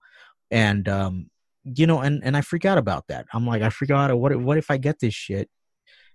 and 0.50 0.88
um, 0.88 1.30
you 1.64 1.86
know, 1.86 2.00
and 2.00 2.22
and 2.24 2.36
I 2.36 2.40
out 2.64 2.78
about 2.78 3.08
that. 3.08 3.26
I'm 3.32 3.46
like, 3.46 3.62
I 3.62 3.68
out. 4.10 4.18
What 4.18 4.36
what 4.36 4.58
if 4.58 4.70
I 4.70 4.78
get 4.78 5.00
this 5.00 5.14
shit? 5.14 5.50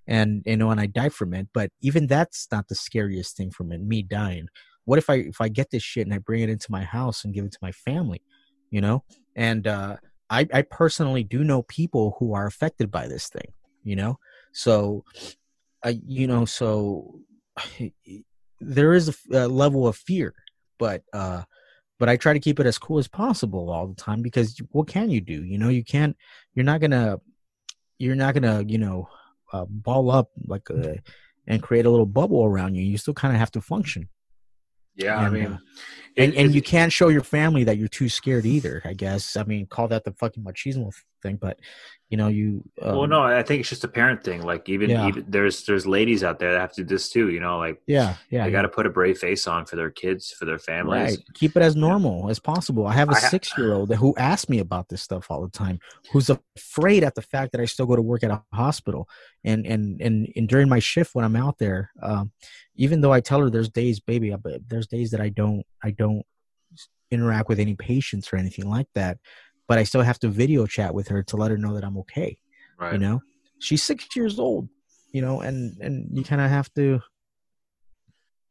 And 0.07 0.43
you 0.45 0.57
know 0.57 0.71
and 0.71 0.79
i 0.79 0.85
die 0.85 1.09
from 1.09 1.33
it 1.33 1.47
but 1.53 1.69
even 1.81 2.07
that's 2.07 2.47
not 2.51 2.67
the 2.67 2.75
scariest 2.75 3.35
thing 3.37 3.51
from 3.51 3.71
it 3.71 3.81
me 3.81 4.01
dying 4.01 4.47
what 4.85 4.97
if 4.97 5.09
i 5.09 5.15
if 5.15 5.39
i 5.41 5.47
get 5.47 5.69
this 5.71 5.83
shit 5.83 6.05
and 6.05 6.13
i 6.13 6.17
bring 6.17 6.41
it 6.41 6.49
into 6.49 6.71
my 6.71 6.83
house 6.83 7.23
and 7.23 7.33
give 7.33 7.45
it 7.45 7.51
to 7.51 7.59
my 7.61 7.71
family 7.71 8.21
you 8.69 8.81
know 8.81 9.03
and 9.35 9.67
uh 9.67 9.95
i 10.29 10.47
i 10.53 10.61
personally 10.61 11.23
do 11.23 11.43
know 11.43 11.61
people 11.63 12.15
who 12.19 12.33
are 12.33 12.47
affected 12.47 12.89
by 12.89 13.07
this 13.07 13.27
thing 13.29 13.53
you 13.83 13.95
know 13.95 14.17
so 14.53 15.03
i 15.83 15.99
you 16.05 16.27
know 16.27 16.45
so 16.45 17.19
there 18.59 18.93
is 18.93 19.09
a, 19.31 19.45
a 19.45 19.47
level 19.47 19.87
of 19.87 19.95
fear 19.95 20.33
but 20.77 21.03
uh 21.13 21.41
but 22.01 22.09
I 22.09 22.17
try 22.17 22.33
to 22.33 22.39
keep 22.39 22.59
it 22.59 22.65
as 22.65 22.79
cool 22.79 22.97
as 22.97 23.07
possible 23.07 23.69
all 23.69 23.85
the 23.85 23.93
time 23.93 24.23
because 24.23 24.59
what 24.71 24.87
can 24.87 25.11
you 25.11 25.21
do? 25.21 25.43
You 25.43 25.59
know, 25.59 25.69
you 25.69 25.83
can't. 25.83 26.17
You're 26.55 26.65
not 26.65 26.81
gonna. 26.81 27.19
You're 27.99 28.15
not 28.15 28.33
gonna. 28.33 28.63
You 28.67 28.79
know, 28.79 29.07
uh, 29.51 29.65
ball 29.67 30.11
up 30.11 30.29
like 30.45 30.69
a, 30.69 30.97
and 31.47 31.61
create 31.61 31.85
a 31.85 31.89
little 31.89 32.05
bubble 32.05 32.45
around 32.45 32.75
you. 32.75 32.83
You 32.83 32.97
still 32.97 33.13
kind 33.13 33.33
of 33.33 33.39
have 33.39 33.51
to 33.51 33.61
function. 33.61 34.09
Yeah, 34.95 35.17
and, 35.17 35.25
I 35.25 35.29
mean, 35.29 35.53
uh, 35.53 35.57
and, 36.17 36.33
and 36.35 36.53
you 36.53 36.61
can't 36.61 36.91
show 36.91 37.07
your 37.07 37.23
family 37.23 37.63
that 37.63 37.77
you're 37.77 37.87
too 37.87 38.09
scared 38.09 38.45
either. 38.45 38.81
I 38.85 38.93
guess. 38.93 39.37
I 39.37 39.43
mean, 39.43 39.65
call 39.65 39.87
that 39.87 40.03
the 40.03 40.11
fucking 40.13 40.43
machismo 40.43 40.93
thing, 41.21 41.37
but 41.37 41.59
you 42.09 42.17
know, 42.17 42.27
you. 42.27 42.61
Um, 42.81 42.97
well, 42.97 43.07
no, 43.07 43.21
I 43.23 43.41
think 43.41 43.61
it's 43.61 43.69
just 43.69 43.85
a 43.85 43.87
parent 43.87 44.21
thing. 44.21 44.41
Like 44.41 44.67
even, 44.67 44.89
Yeah. 44.89 45.07
even 45.07 45.23
there's 45.29 45.63
there's 45.65 45.87
ladies 45.87 46.25
out 46.25 46.39
there 46.39 46.51
that 46.51 46.59
have 46.59 46.73
to 46.73 46.83
do 46.83 46.93
this 46.95 47.09
too. 47.09 47.29
You 47.29 47.39
know, 47.39 47.57
like 47.57 47.81
Yeah, 47.87 48.15
yeah. 48.29 48.43
they 48.43 48.51
got 48.51 48.63
to 48.63 48.67
put 48.67 48.85
a 48.85 48.89
brave 48.89 49.17
face 49.17 49.47
on 49.47 49.65
for 49.65 49.77
their 49.77 49.89
kids, 49.91 50.29
for 50.31 50.43
their 50.43 50.59
families. 50.59 51.17
Right. 51.17 51.19
Keep 51.35 51.55
it 51.55 51.61
as 51.61 51.77
normal 51.77 52.29
as 52.29 52.37
possible. 52.37 52.85
I 52.85 52.93
have 52.93 53.07
a 53.09 53.13
I 53.13 53.19
ha- 53.21 53.29
six 53.29 53.57
year 53.57 53.71
old 53.73 53.93
who 53.95 54.13
asks 54.17 54.49
me 54.49 54.59
about 54.59 54.89
this 54.89 55.01
stuff 55.01 55.27
all 55.31 55.41
the 55.41 55.49
time, 55.57 55.79
who's 56.11 56.29
afraid 56.29 57.05
at 57.05 57.15
the 57.15 57.21
fact 57.21 57.53
that 57.53 57.61
I 57.61 57.65
still 57.65 57.85
go 57.85 57.95
to 57.95 58.01
work 58.01 58.23
at 58.23 58.31
a 58.31 58.43
hospital. 58.53 59.07
And 59.45 59.65
and 59.65 60.01
and, 60.01 60.27
and 60.35 60.49
during 60.49 60.67
my 60.67 60.79
shift 60.79 61.15
when 61.15 61.23
I'm 61.23 61.37
out 61.37 61.59
there, 61.59 61.91
um, 62.03 62.31
even 62.75 62.99
though 62.99 63.13
I 63.13 63.21
tell 63.21 63.39
her 63.39 63.49
there's 63.49 63.69
days, 63.69 64.01
baby, 64.01 64.33
I- 64.33 64.35
but 64.35 64.67
there's 64.67 64.87
days 64.87 65.11
that 65.11 65.21
I 65.21 65.29
don't 65.29 65.63
I 65.81 65.91
don't 65.91 66.23
interact 67.09 67.49
with 67.49 67.59
any 67.59 67.75
patients 67.75 68.31
or 68.31 68.37
anything 68.37 68.69
like 68.69 68.87
that. 68.95 69.17
But 69.71 69.77
I 69.77 69.83
still 69.83 70.01
have 70.01 70.19
to 70.19 70.27
video 70.27 70.65
chat 70.67 70.93
with 70.93 71.07
her 71.07 71.23
to 71.23 71.37
let 71.37 71.49
her 71.49 71.57
know 71.57 71.73
that 71.75 71.85
I'm 71.85 71.97
okay. 71.99 72.37
Right. 72.77 72.91
You 72.91 72.99
know? 72.99 73.21
She's 73.59 73.81
six 73.81 74.13
years 74.17 74.37
old, 74.37 74.67
you 75.13 75.21
know, 75.21 75.39
and 75.39 75.77
and 75.79 76.09
you 76.11 76.25
kinda 76.25 76.45
have 76.49 76.69
to 76.73 76.99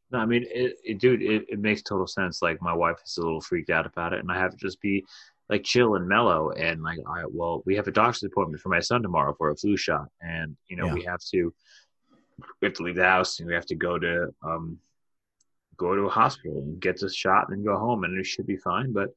No, 0.09 0.17
I 0.17 0.25
mean, 0.25 0.47
it, 0.49 0.77
it 0.83 0.97
dude, 0.97 1.21
it, 1.21 1.45
it 1.47 1.59
makes 1.59 1.83
total 1.83 2.07
sense. 2.07 2.41
Like 2.41 2.59
my 2.59 2.73
wife 2.73 2.97
is 3.05 3.17
a 3.17 3.21
little 3.21 3.39
freaked 3.39 3.69
out 3.69 3.85
about 3.85 4.13
it, 4.13 4.19
and 4.21 4.31
I 4.31 4.39
have 4.39 4.49
to 4.49 4.57
just 4.57 4.81
be 4.81 5.05
like 5.47 5.63
chill 5.63 5.93
and 5.93 6.07
mellow. 6.07 6.49
And 6.53 6.81
like, 6.81 6.97
all 7.05 7.13
right, 7.13 7.31
well, 7.31 7.61
we 7.67 7.75
have 7.75 7.87
a 7.87 7.91
doctor's 7.91 8.23
appointment 8.23 8.63
for 8.63 8.69
my 8.69 8.79
son 8.79 9.03
tomorrow 9.03 9.35
for 9.37 9.51
a 9.51 9.55
flu 9.55 9.77
shot, 9.77 10.07
and 10.21 10.57
you 10.69 10.75
know, 10.75 10.87
Yeah. 10.87 10.95
we 10.95 11.03
have 11.03 11.21
to 11.33 11.53
we 12.59 12.65
have 12.65 12.73
to 12.77 12.81
leave 12.81 12.95
the 12.95 13.03
house 13.03 13.39
and 13.39 13.47
we 13.47 13.53
have 13.53 13.67
to 13.67 13.75
go 13.75 13.99
to 13.99 14.33
um 14.41 14.79
go 15.77 15.93
to 15.93 16.07
a 16.07 16.09
hospital 16.09 16.57
and 16.57 16.79
get 16.79 16.99
this 16.99 17.15
shot 17.15 17.47
and 17.47 17.59
then 17.59 17.63
go 17.63 17.77
home, 17.77 18.05
and 18.05 18.17
it 18.17 18.25
should 18.25 18.47
be 18.47 18.57
fine. 18.57 18.91
But 18.91 19.09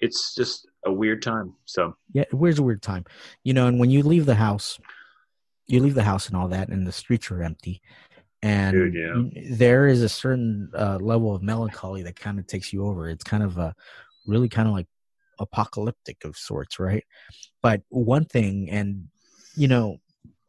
it's 0.00 0.34
just 0.34 0.66
a 0.84 0.92
weird 0.92 1.22
time. 1.22 1.54
So 1.64 1.96
Yeah, 2.12 2.24
where's 2.30 2.58
a 2.58 2.62
weird 2.62 2.82
time? 2.82 3.04
You 3.44 3.54
know, 3.54 3.66
and 3.66 3.78
when 3.78 3.90
you 3.90 4.02
leave 4.02 4.26
the 4.26 4.34
house, 4.34 4.78
you 5.66 5.80
leave 5.80 5.94
the 5.94 6.02
house 6.02 6.28
and 6.28 6.36
all 6.36 6.48
that, 6.48 6.68
and 6.68 6.86
the 6.86 6.92
streets 6.92 7.30
are 7.30 7.42
empty, 7.42 7.80
and 8.42 8.72
Dude, 8.72 8.94
yeah. 8.94 9.44
there 9.56 9.86
is 9.86 10.02
a 10.02 10.08
certain 10.08 10.70
uh, 10.76 10.98
level 11.00 11.34
of 11.34 11.42
melancholy 11.42 12.02
that 12.04 12.18
kind 12.18 12.38
of 12.38 12.46
takes 12.46 12.72
you 12.72 12.86
over. 12.86 13.08
It's 13.08 13.24
kind 13.24 13.42
of 13.42 13.58
a 13.58 13.74
really 14.26 14.48
kind 14.48 14.66
of 14.66 14.74
like 14.74 14.86
apocalyptic 15.38 16.24
of 16.24 16.36
sorts, 16.36 16.78
right? 16.78 17.04
But 17.62 17.82
one 17.90 18.24
thing, 18.24 18.70
and 18.70 19.08
you 19.56 19.68
know, 19.68 19.98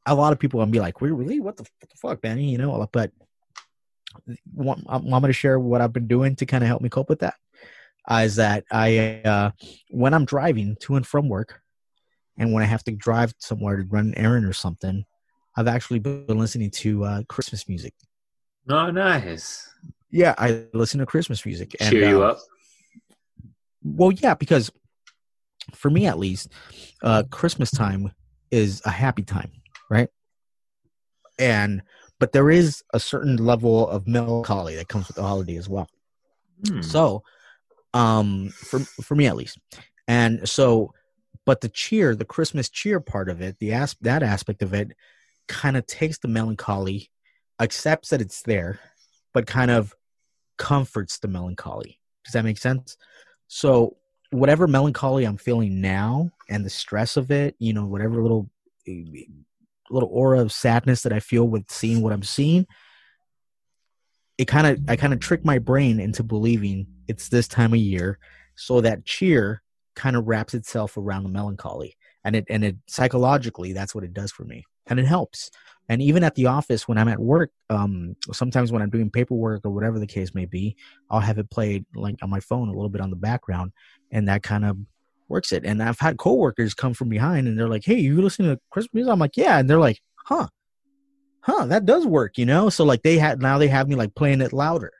a 0.05 0.15
lot 0.15 0.32
of 0.32 0.39
people 0.39 0.59
will 0.59 0.67
be 0.67 0.79
like, 0.79 1.01
"Really, 1.01 1.15
really? 1.15 1.39
What 1.39 1.57
the, 1.57 1.63
what 1.63 1.89
the 1.89 1.97
fuck, 1.97 2.21
Benny?" 2.21 2.49
You 2.49 2.57
know, 2.57 2.88
but 2.91 3.11
I'm, 4.59 4.86
I'm 4.88 5.09
going 5.09 5.23
to 5.23 5.34
share 5.34 5.59
what 5.59 5.82
I've 5.82 5.93
been 5.93 6.07
doing 6.07 6.36
to 6.38 6.45
kind 6.45 6.63
of 6.63 6.67
help 6.67 6.82
me 6.82 6.89
cope 6.89 7.09
with 7.09 7.19
that. 7.19 7.36
Uh, 8.10 8.24
is 8.26 8.36
that 8.38 8.64
I, 8.72 9.22
uh, 9.24 9.52
when 9.89 10.14
I'm 10.14 10.26
driving 10.26 10.76
to 10.82 10.95
and 10.95 11.06
from 11.06 11.30
work, 11.30 11.62
and 12.38 12.52
when 12.52 12.64
I 12.64 12.66
have 12.66 12.84
to 12.86 12.91
drive 12.91 13.34
somewhere 13.38 13.78
to 13.78 13.84
run 13.84 14.08
an 14.08 14.18
errand 14.18 14.45
or 14.45 14.54
something, 14.54 15.06
I've 15.56 15.68
actually 15.68 15.99
been 15.99 16.26
listening 16.28 16.72
to 16.72 17.04
uh, 17.04 17.22
Christmas 17.28 17.68
music. 17.68 17.93
no, 18.66 18.89
nice. 18.89 19.70
Yeah, 20.10 20.36
I 20.38 20.66
listen 20.74 20.99
to 20.99 21.06
Christmas 21.06 21.45
music. 21.45 21.76
And, 21.80 21.91
Cheer 21.91 22.10
you 22.10 22.24
uh, 22.24 22.32
up. 22.32 22.39
Well, 23.84 24.12
yeah, 24.12 24.34
because 24.34 24.72
for 25.74 25.89
me 25.89 26.08
at 26.08 26.20
least, 26.20 26.49
uh, 27.02 27.24
Christmas 27.30 27.72
time 27.72 28.12
is 28.49 28.82
a 28.86 28.89
happy 28.89 29.24
time, 29.24 29.52
right? 29.89 30.10
And 31.39 31.82
but 32.20 32.34
there 32.34 32.52
is 32.52 32.84
a 32.93 32.99
certain 32.99 33.38
level 33.38 33.88
of 33.89 34.08
melancholy 34.08 34.76
that 34.76 34.88
comes 34.88 35.08
with 35.08 35.16
the 35.16 35.24
holiday 35.24 35.56
as 35.56 35.68
well. 35.68 35.88
Hmm. 36.68 36.82
So, 36.82 37.24
um, 37.94 38.50
for 38.50 38.80
for 38.80 39.16
me 39.16 39.28
at 39.28 39.36
least, 39.36 39.58
and 40.08 40.48
so, 40.48 40.94
but 41.46 41.62
the 41.62 41.70
cheer, 41.70 42.16
the 42.16 42.26
Christmas 42.26 42.70
cheer 42.70 43.00
part 43.00 43.30
of 43.30 43.42
it, 43.42 43.58
the 43.60 43.74
as 43.74 43.96
that 44.02 44.24
aspect 44.24 44.62
of 44.62 44.74
it, 44.74 44.92
kind 45.48 45.78
of 45.78 45.86
takes 45.86 46.18
the 46.18 46.28
melancholy, 46.28 47.10
accepts 47.60 48.10
that 48.10 48.22
it's 48.22 48.42
there, 48.44 48.80
but 49.34 49.48
kind 49.48 49.72
of 49.72 49.94
comforts 50.58 51.20
the 51.20 51.28
melancholy. 51.28 52.00
Does 52.24 52.34
that 52.34 52.46
make 52.46 52.58
sense? 52.58 52.98
So, 53.48 53.98
whatever 54.30 54.68
melancholy 54.68 55.26
I'm 55.26 55.38
feeling 55.38 55.82
now, 55.82 56.30
and 56.50 56.66
the 56.66 56.70
stress 56.70 57.18
of 57.18 57.32
it, 57.32 57.56
you 57.60 57.74
know, 57.74 57.86
whatever 57.86 58.22
little 58.22 58.50
little 59.89 60.10
aura 60.12 60.42
of 60.42 60.52
sadness 60.52 61.04
that 61.04 61.14
I 61.14 61.20
feel 61.20 61.48
with 61.48 61.70
seeing 61.70 62.02
what 62.02 62.14
I'm 62.14 62.24
seeing, 62.24 62.66
it 64.38 64.46
kind 64.46 64.68
of 64.68 64.80
I 64.88 64.96
kind 64.96 65.14
of 65.14 65.20
trick 65.20 65.46
my 65.46 65.60
brain 65.60 66.00
into 66.00 66.24
believing 66.24 66.88
it's 67.12 67.30
this 67.30 67.47
time 67.47 67.74
of 67.74 67.80
year, 67.80 68.18
so 68.55 68.82
that 68.82 69.05
cheer 69.05 69.62
kind 69.95 70.16
of 70.16 70.28
wraps 70.28 70.53
itself 70.53 70.97
around 70.97 71.24
the 71.24 71.30
melancholy, 71.30 71.95
and 72.24 72.36
it 72.36 72.45
and 72.49 72.64
it 72.64 72.78
psychologically 72.88 73.74
that's 73.74 73.93
what 73.93 74.03
it 74.03 74.14
does 74.14 74.32
for 74.32 74.45
me, 74.45 74.64
and 74.88 74.99
it 74.99 75.05
helps. 75.05 75.51
And 75.89 76.01
even 76.01 76.24
at 76.24 76.36
the 76.36 76.45
office 76.45 76.88
when 76.88 76.97
I'm 76.97 77.09
at 77.09 77.20
work, 77.20 77.51
um, 77.70 78.16
sometimes 78.32 78.72
when 78.72 78.82
I'm 78.82 78.89
doing 78.89 79.09
paperwork 79.09 79.66
or 79.66 79.72
whatever 79.72 79.99
the 79.99 80.07
case 80.07 80.34
may 80.34 80.45
be, 80.45 80.78
I'll 81.09 81.20
have 81.20 81.38
it 81.38 81.49
played 81.49 81.86
like 81.95 82.16
on 82.22 82.30
my 82.30 82.39
phone 82.39 82.70
a 82.70 82.74
little 82.74 82.89
bit 82.89 83.01
on 83.01 83.09
the 83.09 83.16
background, 83.18 83.74
and 84.12 84.28
that 84.30 84.43
kind 84.43 84.64
of 84.64 84.78
works 85.28 85.51
it. 85.51 85.66
And 85.66 85.84
I've 85.84 85.99
had 85.99 86.18
coworkers 86.18 86.74
come 86.74 86.93
from 86.93 87.09
behind 87.09 87.47
and 87.47 87.59
they're 87.59 87.70
like, 87.70 87.86
"Hey, 87.86 87.99
you 87.99 88.22
listening 88.22 88.55
to 88.55 88.62
Christmas 88.72 88.93
music?" 88.93 89.12
I'm 89.12 89.20
like, 89.20 89.38
"Yeah," 89.38 89.59
and 89.59 89.70
they're 89.70 89.80
like, 89.80 90.01
"Huh." 90.16 90.47
huh 91.41 91.66
that 91.66 91.86
does 91.86 92.05
work 92.05 92.38
you 92.38 92.45
know 92.45 92.70
so 92.70 92.84
like 92.84 93.01
they 93.01 93.18
had 93.18 93.41
now 93.41 93.57
they 93.57 93.68
have 93.68 93.88
me 93.88 93.95
like 93.95 94.14
playing 94.16 94.41
it 94.41 94.53
louder 94.53 94.91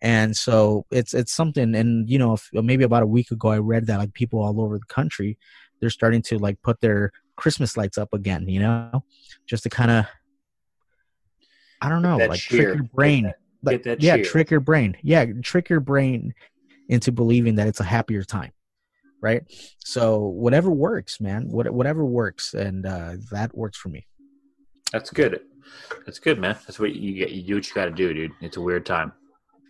and 0.00 0.36
so 0.36 0.86
it's 0.90 1.14
it's 1.14 1.32
something 1.32 1.74
and 1.74 2.08
you 2.08 2.18
know 2.18 2.34
if, 2.34 2.48
maybe 2.52 2.84
about 2.84 3.02
a 3.02 3.06
week 3.06 3.30
ago 3.30 3.48
i 3.48 3.58
read 3.58 3.86
that 3.86 3.98
like 3.98 4.12
people 4.14 4.40
all 4.40 4.60
over 4.60 4.78
the 4.78 4.84
country 4.86 5.36
they're 5.80 5.90
starting 5.90 6.22
to 6.22 6.38
like 6.38 6.60
put 6.62 6.80
their 6.80 7.10
christmas 7.36 7.76
lights 7.76 7.98
up 7.98 8.12
again 8.12 8.48
you 8.48 8.60
know 8.60 9.04
just 9.46 9.64
to 9.64 9.68
kind 9.68 9.90
of 9.90 10.06
i 11.80 11.88
don't 11.88 12.02
know 12.02 12.16
like 12.16 12.38
cheer. 12.38 12.62
trick 12.62 12.74
your 12.76 12.88
brain 12.94 13.24
Get 13.24 13.34
like, 13.62 13.82
that 13.84 14.02
yeah 14.02 14.16
cheer. 14.16 14.24
trick 14.24 14.50
your 14.50 14.60
brain 14.60 14.96
yeah 15.02 15.26
trick 15.42 15.68
your 15.68 15.80
brain 15.80 16.32
into 16.88 17.10
believing 17.10 17.56
that 17.56 17.66
it's 17.66 17.80
a 17.80 17.84
happier 17.84 18.22
time 18.22 18.52
right 19.20 19.42
so 19.84 20.18
whatever 20.18 20.70
works 20.70 21.20
man 21.20 21.48
what, 21.48 21.68
whatever 21.70 22.04
works 22.04 22.54
and 22.54 22.86
uh 22.86 23.14
that 23.32 23.56
works 23.56 23.76
for 23.76 23.88
me 23.88 24.06
That's 24.92 25.10
good. 25.10 25.40
That's 26.06 26.18
good, 26.18 26.38
man. 26.38 26.56
That's 26.66 26.78
what 26.78 26.94
you 26.94 27.12
get. 27.12 27.30
You 27.30 27.42
do 27.42 27.54
what 27.56 27.68
you 27.68 27.74
got 27.74 27.84
to 27.86 27.90
do, 27.90 28.14
dude. 28.14 28.32
It's 28.40 28.56
a 28.56 28.60
weird 28.60 28.86
time. 28.86 29.12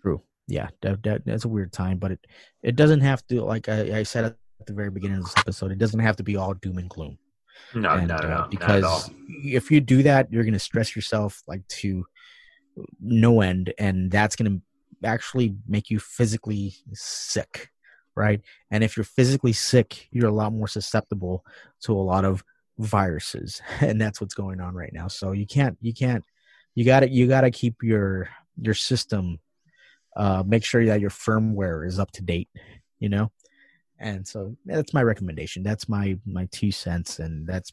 True. 0.02 0.22
Yeah, 0.46 0.68
that, 0.82 1.02
that, 1.02 1.26
that's 1.26 1.44
a 1.44 1.48
weird 1.48 1.72
time, 1.72 1.98
but 1.98 2.12
it 2.12 2.26
it 2.62 2.76
doesn't 2.76 3.00
have 3.00 3.26
to. 3.28 3.42
Like 3.42 3.68
I, 3.68 3.98
I 3.98 4.02
said 4.02 4.24
at 4.24 4.36
the 4.66 4.72
very 4.72 4.90
beginning 4.90 5.18
of 5.18 5.24
this 5.24 5.36
episode, 5.36 5.72
it 5.72 5.78
doesn't 5.78 6.00
have 6.00 6.16
to 6.16 6.22
be 6.22 6.36
all 6.36 6.54
doom 6.54 6.78
and 6.78 6.88
gloom. 6.88 7.18
No, 7.74 7.90
And, 7.90 8.08
no, 8.08 8.16
no, 8.16 8.22
uh, 8.22 8.28
no, 8.28 8.28
not 8.28 8.70
at 8.70 8.84
all. 8.84 8.98
because 9.00 9.10
if 9.44 9.70
you 9.70 9.80
do 9.80 10.02
that, 10.04 10.32
you're 10.32 10.44
gonna 10.44 10.58
stress 10.58 10.96
yourself 10.96 11.42
like 11.46 11.66
to 11.68 12.04
no 13.00 13.40
end, 13.40 13.72
and 13.78 14.10
that's 14.10 14.36
gonna 14.36 14.58
actually 15.04 15.56
make 15.66 15.90
you 15.90 15.98
physically 15.98 16.74
sick, 16.94 17.70
right? 18.14 18.40
And 18.70 18.82
if 18.82 18.96
you're 18.96 19.04
physically 19.04 19.52
sick, 19.52 20.08
you're 20.10 20.28
a 20.28 20.32
lot 20.34 20.52
more 20.52 20.68
susceptible 20.68 21.44
to 21.82 21.92
a 21.92 22.00
lot 22.00 22.24
of 22.24 22.42
viruses, 22.78 23.60
and 23.80 24.00
that's 24.00 24.20
what's 24.20 24.34
going 24.34 24.60
on 24.60 24.74
right 24.74 24.92
now. 24.92 25.08
So 25.08 25.32
you 25.32 25.46
can't, 25.46 25.76
you 25.80 25.92
can't, 25.92 26.24
you 26.74 26.84
got 26.84 27.00
to, 27.00 27.10
you 27.10 27.26
got 27.26 27.42
to 27.42 27.50
keep 27.50 27.82
your 27.82 28.28
your 28.60 28.74
system, 28.74 29.38
uh, 30.18 30.42
make 30.44 30.64
sure 30.64 30.84
that 30.84 31.00
your 31.00 31.10
firmware 31.10 31.86
is 31.86 31.98
up 31.98 32.10
to 32.12 32.22
date, 32.22 32.48
you 32.98 33.08
know. 33.08 33.30
And 34.00 34.26
so 34.26 34.56
that's 34.64 34.94
my 34.94 35.02
recommendation. 35.02 35.62
That's 35.62 35.88
my 35.88 36.18
my 36.26 36.48
two 36.52 36.70
cents, 36.70 37.18
and 37.18 37.46
that's 37.46 37.72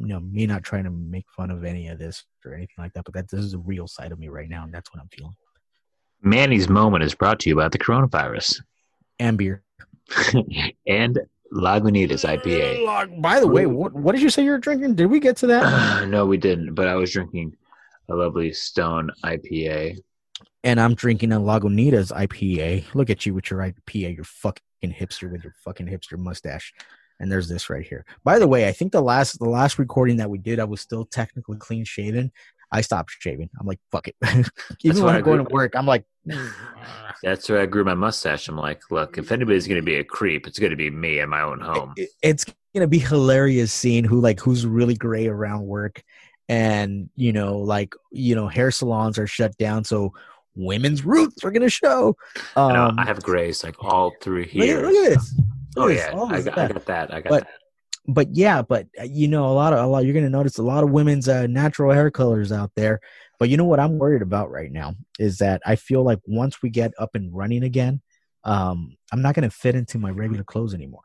you 0.00 0.06
know 0.06 0.20
me 0.20 0.46
not 0.46 0.62
trying 0.62 0.84
to 0.84 0.90
make 0.90 1.26
fun 1.36 1.50
of 1.50 1.64
any 1.64 1.88
of 1.88 1.98
this 1.98 2.24
or 2.44 2.54
anything 2.54 2.76
like 2.78 2.92
that. 2.94 3.04
But 3.04 3.14
that 3.14 3.28
this 3.28 3.40
is 3.40 3.54
a 3.54 3.58
real 3.58 3.86
side 3.86 4.12
of 4.12 4.18
me 4.18 4.28
right 4.28 4.48
now, 4.48 4.64
and 4.64 4.72
that's 4.72 4.92
what 4.92 5.00
I'm 5.00 5.08
feeling. 5.08 5.34
Manny's 6.22 6.68
moment 6.68 7.04
is 7.04 7.14
brought 7.14 7.40
to 7.40 7.48
you 7.48 7.56
by 7.56 7.68
the 7.68 7.78
coronavirus 7.78 8.62
And 9.18 9.38
beer. 9.38 9.62
and 10.86 11.18
Lagunitas 11.52 12.24
IPA. 12.24 13.20
By 13.22 13.40
the 13.40 13.48
way, 13.48 13.66
what 13.66 13.92
what 13.94 14.12
did 14.12 14.22
you 14.22 14.30
say 14.30 14.44
you 14.44 14.50
were 14.50 14.58
drinking? 14.58 14.94
Did 14.94 15.06
we 15.06 15.20
get 15.20 15.36
to 15.38 15.46
that? 15.48 16.08
no, 16.08 16.26
we 16.26 16.36
didn't. 16.36 16.74
But 16.74 16.88
I 16.88 16.94
was 16.94 17.12
drinking 17.12 17.56
a 18.08 18.14
lovely 18.14 18.52
Stone 18.52 19.10
IPA. 19.24 19.98
And 20.64 20.80
I'm 20.80 20.94
drinking 20.94 21.32
a 21.32 21.40
Lagunitas 21.40 22.12
IPA. 22.12 22.94
Look 22.94 23.10
at 23.10 23.24
you 23.26 23.34
with 23.34 23.50
your 23.50 23.60
IPA, 23.60 24.16
your 24.16 24.24
fucking 24.24 24.60
hipster 24.84 25.30
with 25.30 25.44
your 25.44 25.54
fucking 25.64 25.86
hipster 25.86 26.18
mustache. 26.18 26.72
And 27.20 27.30
there's 27.32 27.48
this 27.48 27.68
right 27.68 27.84
here. 27.84 28.04
By 28.24 28.38
the 28.38 28.46
way, 28.46 28.68
I 28.68 28.72
think 28.72 28.92
the 28.92 29.00
last 29.00 29.38
the 29.38 29.48
last 29.48 29.78
recording 29.78 30.16
that 30.18 30.30
we 30.30 30.38
did, 30.38 30.60
I 30.60 30.64
was 30.64 30.80
still 30.80 31.04
technically 31.04 31.56
clean 31.58 31.84
shaven. 31.84 32.30
I 32.70 32.82
stopped 32.82 33.10
shaving. 33.18 33.48
I'm 33.58 33.66
like, 33.66 33.80
fuck 33.90 34.08
it. 34.08 34.14
Even 34.84 35.02
when 35.02 35.14
I 35.14 35.18
I'm 35.18 35.24
going 35.24 35.44
to 35.44 35.52
work, 35.52 35.74
I'm 35.74 35.86
like, 35.86 36.04
That's 37.22 37.48
where 37.48 37.60
I 37.60 37.66
grew 37.66 37.84
my 37.84 37.94
mustache. 37.94 38.46
I'm 38.48 38.56
like, 38.56 38.82
look, 38.90 39.18
if 39.18 39.32
anybody's 39.32 39.66
going 39.66 39.80
to 39.80 39.84
be 39.84 39.96
a 39.96 40.04
creep, 40.04 40.46
it's 40.46 40.58
going 40.58 40.70
to 40.70 40.76
be 40.76 40.90
me 40.90 41.18
in 41.20 41.28
my 41.28 41.40
own 41.42 41.60
home. 41.60 41.94
it- 41.96 42.10
it's 42.22 42.44
gonna 42.74 42.86
be 42.86 42.98
hilarious 42.98 43.72
seeing 43.72 44.04
who 44.04 44.20
like 44.20 44.38
who's 44.40 44.66
really 44.66 44.94
gray 44.94 45.26
around 45.26 45.62
work, 45.62 46.02
and 46.48 47.08
you 47.16 47.32
know, 47.32 47.56
like 47.58 47.94
you 48.12 48.34
know, 48.34 48.46
hair 48.46 48.70
salons 48.70 49.18
are 49.18 49.26
shut 49.26 49.56
down, 49.56 49.84
so 49.84 50.12
women's 50.58 51.04
roots 51.04 51.44
are 51.44 51.50
gonna 51.50 51.70
show. 51.70 52.16
I, 52.56 52.72
know, 52.72 52.84
Um, 52.88 52.98
I 52.98 53.04
have 53.06 53.22
grays 53.22 53.62
like 53.64 53.82
all 53.82 54.12
through 54.20 54.40
look, 54.42 54.48
here. 54.50 54.78
at, 54.80 54.84
look 54.92 55.06
at 55.06 55.10
this. 55.14 55.34
Look 55.36 55.46
Oh 55.76 55.88
this, 55.88 55.98
yeah, 55.98 56.08
I 56.20 56.42
got, 56.42 56.58
I 56.58 56.68
got 56.68 56.86
that. 56.86 57.14
I 57.14 57.20
got 57.20 57.30
But- 57.30 57.44
that. 57.44 57.50
but 58.14 58.36
yeah, 58.36 58.62
but 58.62 58.86
uh, 59.00 59.04
you 59.04 59.28
know, 59.28 59.46
a 59.46 59.54
lot 59.54 59.72
of 59.72 59.78
a 59.78 59.86
lot 59.86 60.04
you're 60.04 60.14
gonna 60.14 60.28
notice 60.28 60.58
a 60.58 60.62
lot 60.62 60.82
of 60.84 60.90
women's 60.90 61.28
uh, 61.28 61.46
natural 61.46 61.92
hair 61.92 62.10
colors 62.10 62.50
out 62.52 62.72
there. 62.74 63.00
But 63.38 63.48
you 63.48 63.56
know 63.56 63.66
what 63.66 63.78
I'm 63.78 63.98
worried 63.98 64.22
about 64.22 64.50
right 64.50 64.72
now 64.72 64.94
is 65.20 65.38
that 65.38 65.62
I 65.64 65.76
feel 65.76 66.02
like 66.02 66.18
once 66.26 66.60
we 66.60 66.70
get 66.70 66.92
up 66.98 67.14
and 67.14 67.32
running 67.32 67.62
again, 67.62 68.00
um, 68.42 68.96
I'm 69.12 69.22
not 69.22 69.34
gonna 69.36 69.50
fit 69.50 69.76
into 69.76 69.98
my 69.98 70.10
regular 70.10 70.42
clothes 70.42 70.74
anymore. 70.74 71.02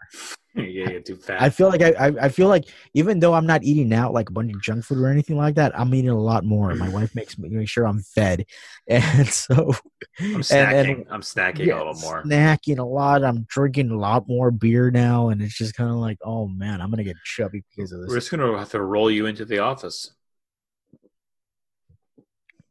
Yeah, 0.56 0.90
yeah, 0.92 1.00
too 1.00 1.16
fat. 1.16 1.42
I 1.42 1.50
feel 1.50 1.70
like 1.70 1.82
I, 1.82 1.94
I 1.94 2.08
I 2.26 2.30
feel 2.30 2.48
like 2.48 2.66
even 2.94 3.20
though 3.20 3.34
I'm 3.34 3.48
not 3.48 3.64
eating 3.64 3.92
out 3.94 4.14
like 4.14 4.30
a 4.30 4.34
bunch 4.34 4.54
of 4.54 4.62
junk 4.62 4.86
food 4.86 5.00
or 5.00 5.08
anything 5.08 5.36
like 5.36 5.56
that, 5.56 5.78
I'm 5.78 5.94
eating 5.96 6.12
a 6.12 6.20
lot 6.20 6.44
more. 6.44 6.74
My 6.76 6.88
mm. 6.88 6.94
wife 6.94 7.16
makes 7.16 7.38
me 7.38 7.50
make 7.50 7.68
sure 7.68 7.88
I'm 7.88 8.02
fed, 8.02 8.46
and 8.88 9.28
so 9.28 9.74
I'm 10.20 10.42
snacking. 10.42 10.92
and- 10.92 11.06
I'm 11.10 11.22
snacking 11.22 11.66
yeah, 11.66 11.76
a 11.76 11.80
little 11.80 11.96
more. 11.96 12.24
snacking 12.24 12.78
a 12.78 12.84
lot. 12.84 13.24
I'm 13.24 13.46
drinking 13.50 13.90
a 13.90 13.98
lot 13.98 14.28
more 14.28 14.52
beer 14.52 14.92
now, 14.92 15.30
and 15.30 15.42
it's 15.42 15.58
just 15.58 15.76
kind 15.76 15.90
of 15.90 15.98
like, 15.98 16.20
oh 16.24 16.48
man, 16.48 16.82
I'm 16.82 16.92
gonna 16.92 17.04
get 17.04 17.18
chubby 17.24 17.64
because 17.76 17.92
of 17.92 18.02
this. 18.02 18.10
We're 18.10 18.16
just 18.16 18.30
gonna 18.30 18.58
have 18.58 18.72
to 18.72 18.82
roll 18.82 19.10
you 19.10 19.26
into 19.26 19.46
the 19.46 19.60
office. 19.60 20.12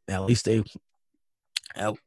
At 0.08 0.24
least 0.24 0.44
they, 0.44 0.62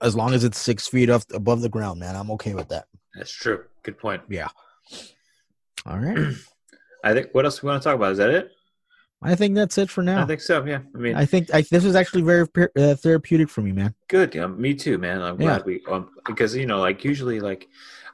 as 0.01 0.15
long 0.15 0.34
as 0.34 0.43
it's 0.43 0.59
six 0.59 0.88
feet 0.88 1.09
off 1.09 1.26
above 1.34 1.61
the 1.61 1.69
ground, 1.69 1.99
man, 1.99 2.15
I'm 2.15 2.32
okay 2.32 2.53
with 2.53 2.69
that. 2.69 2.86
That's 3.13 3.32
true. 3.32 3.63
Good 3.84 3.97
point. 3.97 4.21
All 5.86 5.99
right, 5.99 6.33
I 7.03 7.13
think. 7.13 7.29
What 7.33 7.45
else 7.45 7.61
we 7.61 7.67
want 7.67 7.81
to 7.81 7.89
talk 7.89 7.95
about? 7.95 8.11
Is 8.13 8.17
that 8.17 8.29
it? 8.29 8.51
I 9.21 9.33
think 9.36 9.55
that's 9.55 9.77
it 9.77 9.89
for 9.89 10.03
now. 10.03 10.21
I 10.21 10.25
think 10.25 10.41
so. 10.41 10.63
Yeah. 10.65 10.81
I 10.93 10.97
mean, 10.97 11.15
I 11.15 11.25
think 11.25 11.53
I, 11.53 11.61
this 11.61 11.83
was 11.83 11.95
actually 11.95 12.21
very 12.21 12.47
uh, 12.77 12.95
therapeutic 12.95 13.49
for 13.49 13.61
me, 13.61 13.71
man. 13.71 13.95
good. 14.07 14.36
Me 14.57 14.73
too, 14.75 14.97
man. 14.97 15.21
I'm 15.21 15.39
Yeah. 15.41 15.55
glad 15.55 15.65
we 15.65 15.81
um, 15.89 16.09
because 16.25 16.55
you 16.55 16.65
know, 16.65 16.79
like 16.79 17.03
usually, 17.03 17.39
like 17.39 17.67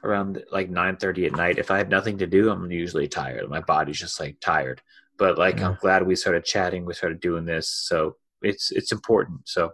around 0.04 0.42
like 0.52 0.70
nine 0.70 0.96
thirty 0.96 1.26
at 1.26 1.32
night, 1.32 1.58
if 1.58 1.70
I 1.70 1.78
have 1.78 1.88
nothing 1.88 2.18
to 2.18 2.26
do, 2.26 2.50
I'm 2.50 2.70
usually 2.70 3.08
tired. 3.08 3.48
My 3.48 3.60
body's 3.60 3.98
just 3.98 4.18
like 4.20 4.38
tired. 4.40 4.80
But 5.18 5.38
like, 5.38 5.58
Yeah. 5.58 5.70
I'm 5.70 5.78
glad 5.80 6.06
we 6.06 6.16
started 6.16 6.44
chatting. 6.44 6.84
We 6.84 6.94
started 6.94 7.20
doing 7.20 7.44
this, 7.44 7.68
so 7.68 8.16
it's 8.40 8.70
it's 8.70 8.92
important. 8.92 9.40
So, 9.48 9.72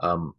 um, 0.00 0.34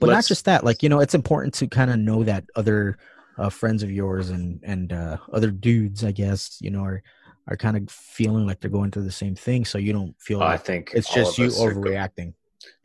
but 0.00 0.10
not 0.10 0.26
just 0.26 0.44
that 0.44 0.64
like 0.64 0.82
you 0.82 0.88
know 0.88 1.00
it's 1.00 1.14
important 1.14 1.54
to 1.54 1.66
kind 1.66 1.90
of 1.90 1.98
know 1.98 2.24
that 2.24 2.44
other 2.56 2.98
uh, 3.38 3.48
friends 3.50 3.82
of 3.82 3.90
yours 3.90 4.30
and 4.30 4.60
and 4.62 4.92
uh, 4.92 5.16
other 5.32 5.50
dudes 5.50 6.04
i 6.04 6.12
guess 6.12 6.58
you 6.60 6.70
know 6.70 6.82
are 6.82 7.02
are 7.48 7.56
kind 7.56 7.76
of 7.76 7.90
feeling 7.90 8.46
like 8.46 8.60
they're 8.60 8.70
going 8.70 8.90
through 8.90 9.02
the 9.04 9.10
same 9.12 9.34
thing 9.34 9.64
so 9.64 9.76
you 9.78 9.92
don't 9.92 10.14
feel 10.20 10.42
I 10.42 10.52
like 10.52 10.64
think 10.64 10.92
it's 10.94 11.12
just 11.12 11.36
you 11.38 11.46
are 11.46 11.48
go- 11.74 11.80
overreacting 11.80 12.34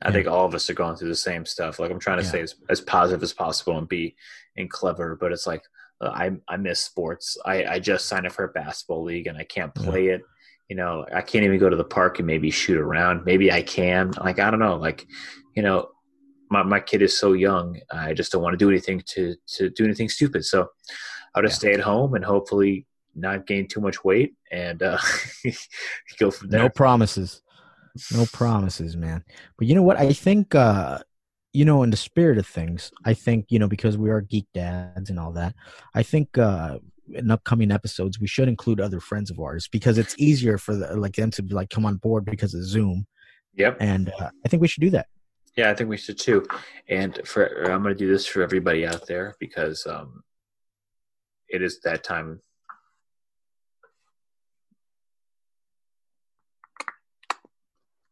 I 0.02 0.12
think 0.12 0.28
all 0.28 0.46
of 0.46 0.54
us 0.54 0.70
are 0.70 0.74
going 0.74 0.98
through 0.98 1.08
the 1.08 1.16
same 1.16 1.46
stuff. 1.46 1.80
Like 1.80 1.90
I'm 1.90 2.00
trying 2.00 2.18
to 2.18 2.24
Yeah. 2.24 2.30
stay 2.30 2.42
as, 2.42 2.56
as 2.70 2.82
positive 2.82 3.24
as 3.24 3.32
possible 3.32 3.78
and 3.78 3.88
be 3.88 4.14
and 4.58 4.70
clever, 4.70 5.16
but 5.16 5.32
it's 5.32 5.48
like 5.48 5.64
uh, 6.02 6.10
I 6.10 6.32
I 6.50 6.58
miss 6.58 6.82
sports. 6.82 7.38
I 7.46 7.64
I 7.66 7.80
just 7.80 8.06
signed 8.08 8.26
up 8.28 8.34
for 8.34 8.44
a 8.44 8.50
basketball 8.50 9.04
league 9.04 9.28
and 9.28 9.38
I 9.38 9.46
can't 9.46 9.72
Yeah. 9.78 9.84
play 9.84 10.08
it. 10.08 10.22
You 10.68 10.76
know, 10.76 11.06
I 11.14 11.22
can't 11.22 11.46
even 11.46 11.60
go 11.60 11.70
to 11.70 11.78
the 11.78 11.86
park 11.86 12.20
and 12.20 12.28
maybe 12.28 12.52
shoot 12.52 12.78
around. 12.78 13.24
Maybe 13.24 13.54
I 13.54 13.62
can. 13.62 14.12
Like 14.20 14.40
I 14.40 14.50
don't 14.52 14.60
know. 14.60 14.76
Like 14.76 15.08
you 15.56 15.64
know, 15.64 15.92
my 16.50 16.64
my 16.64 16.80
kid 16.80 17.02
is 17.02 17.18
so 17.18 17.34
young. 17.34 17.80
I 17.92 18.14
just 18.14 18.32
don't 18.32 18.42
want 18.42 18.54
to 18.54 18.58
do 18.58 18.70
anything 18.70 19.02
to 19.08 19.36
to 19.58 19.70
do 19.70 19.86
anything 19.86 20.10
stupid. 20.10 20.46
So 20.46 20.68
I'll 21.36 21.44
just 21.44 21.58
stay 21.58 21.74
at 21.74 21.80
home 21.80 22.16
and 22.16 22.26
hopefully 22.26 22.86
not 23.16 23.48
gain 23.48 23.68
too 23.68 23.82
much 23.82 24.04
weight 24.04 24.34
and 24.52 24.82
uh, 24.82 24.98
go 26.20 26.32
from 26.32 26.50
there. 26.50 26.62
no 26.64 26.70
promises 26.70 27.42
no 28.14 28.26
promises 28.28 28.96
man 28.96 29.24
but 29.58 29.68
you 29.68 29.74
know 29.76 29.82
what 29.82 29.98
i 29.98 30.14
think 30.14 30.54
uh 30.56 31.00
you 31.54 31.66
know 31.66 31.82
in 31.84 31.90
the 31.90 31.98
spirit 31.98 32.38
of 32.38 32.46
things 32.46 32.92
i 33.04 33.14
think 33.14 33.46
you 33.50 33.58
know 33.60 33.68
because 33.68 33.98
we 33.98 34.10
are 34.10 34.22
geek 34.22 34.46
dads 34.54 35.10
and 35.10 35.20
all 35.20 35.32
that 35.32 35.56
i 35.96 36.04
think 36.04 36.38
uh 36.38 36.78
in 37.14 37.32
upcoming 37.32 37.72
episodes 37.72 38.20
we 38.20 38.28
should 38.28 38.48
include 38.48 38.80
other 38.80 39.00
friends 39.00 39.32
of 39.32 39.40
ours 39.40 39.68
because 39.68 39.98
it's 39.98 40.16
easier 40.20 40.58
for 40.60 40.76
the, 40.76 40.96
like 40.96 41.16
them 41.16 41.32
to 41.32 41.42
like 41.50 41.70
come 41.72 41.86
on 41.86 41.96
board 41.98 42.24
because 42.26 42.54
of 42.54 42.64
zoom 42.64 43.06
Yep. 43.56 43.78
and 43.80 44.14
uh, 44.20 44.30
i 44.46 44.48
think 44.48 44.62
we 44.62 44.68
should 44.68 44.82
do 44.82 44.92
that 44.92 45.08
Yeah, 45.60 45.72
I 45.72 45.74
think 45.74 45.90
we 45.90 45.98
should 45.98 46.18
too. 46.18 46.48
And 46.88 47.20
for 47.28 47.70
I'm 47.70 47.84
going 47.84 47.94
to 47.94 48.00
do 48.00 48.10
this 48.10 48.26
for 48.26 48.42
everybody 48.42 48.88
out 48.88 49.06
there 49.08 49.36
because 49.42 49.86
um, 49.86 50.24
it 51.50 51.62
is 51.62 51.82
that 51.82 52.02
time. 52.02 52.40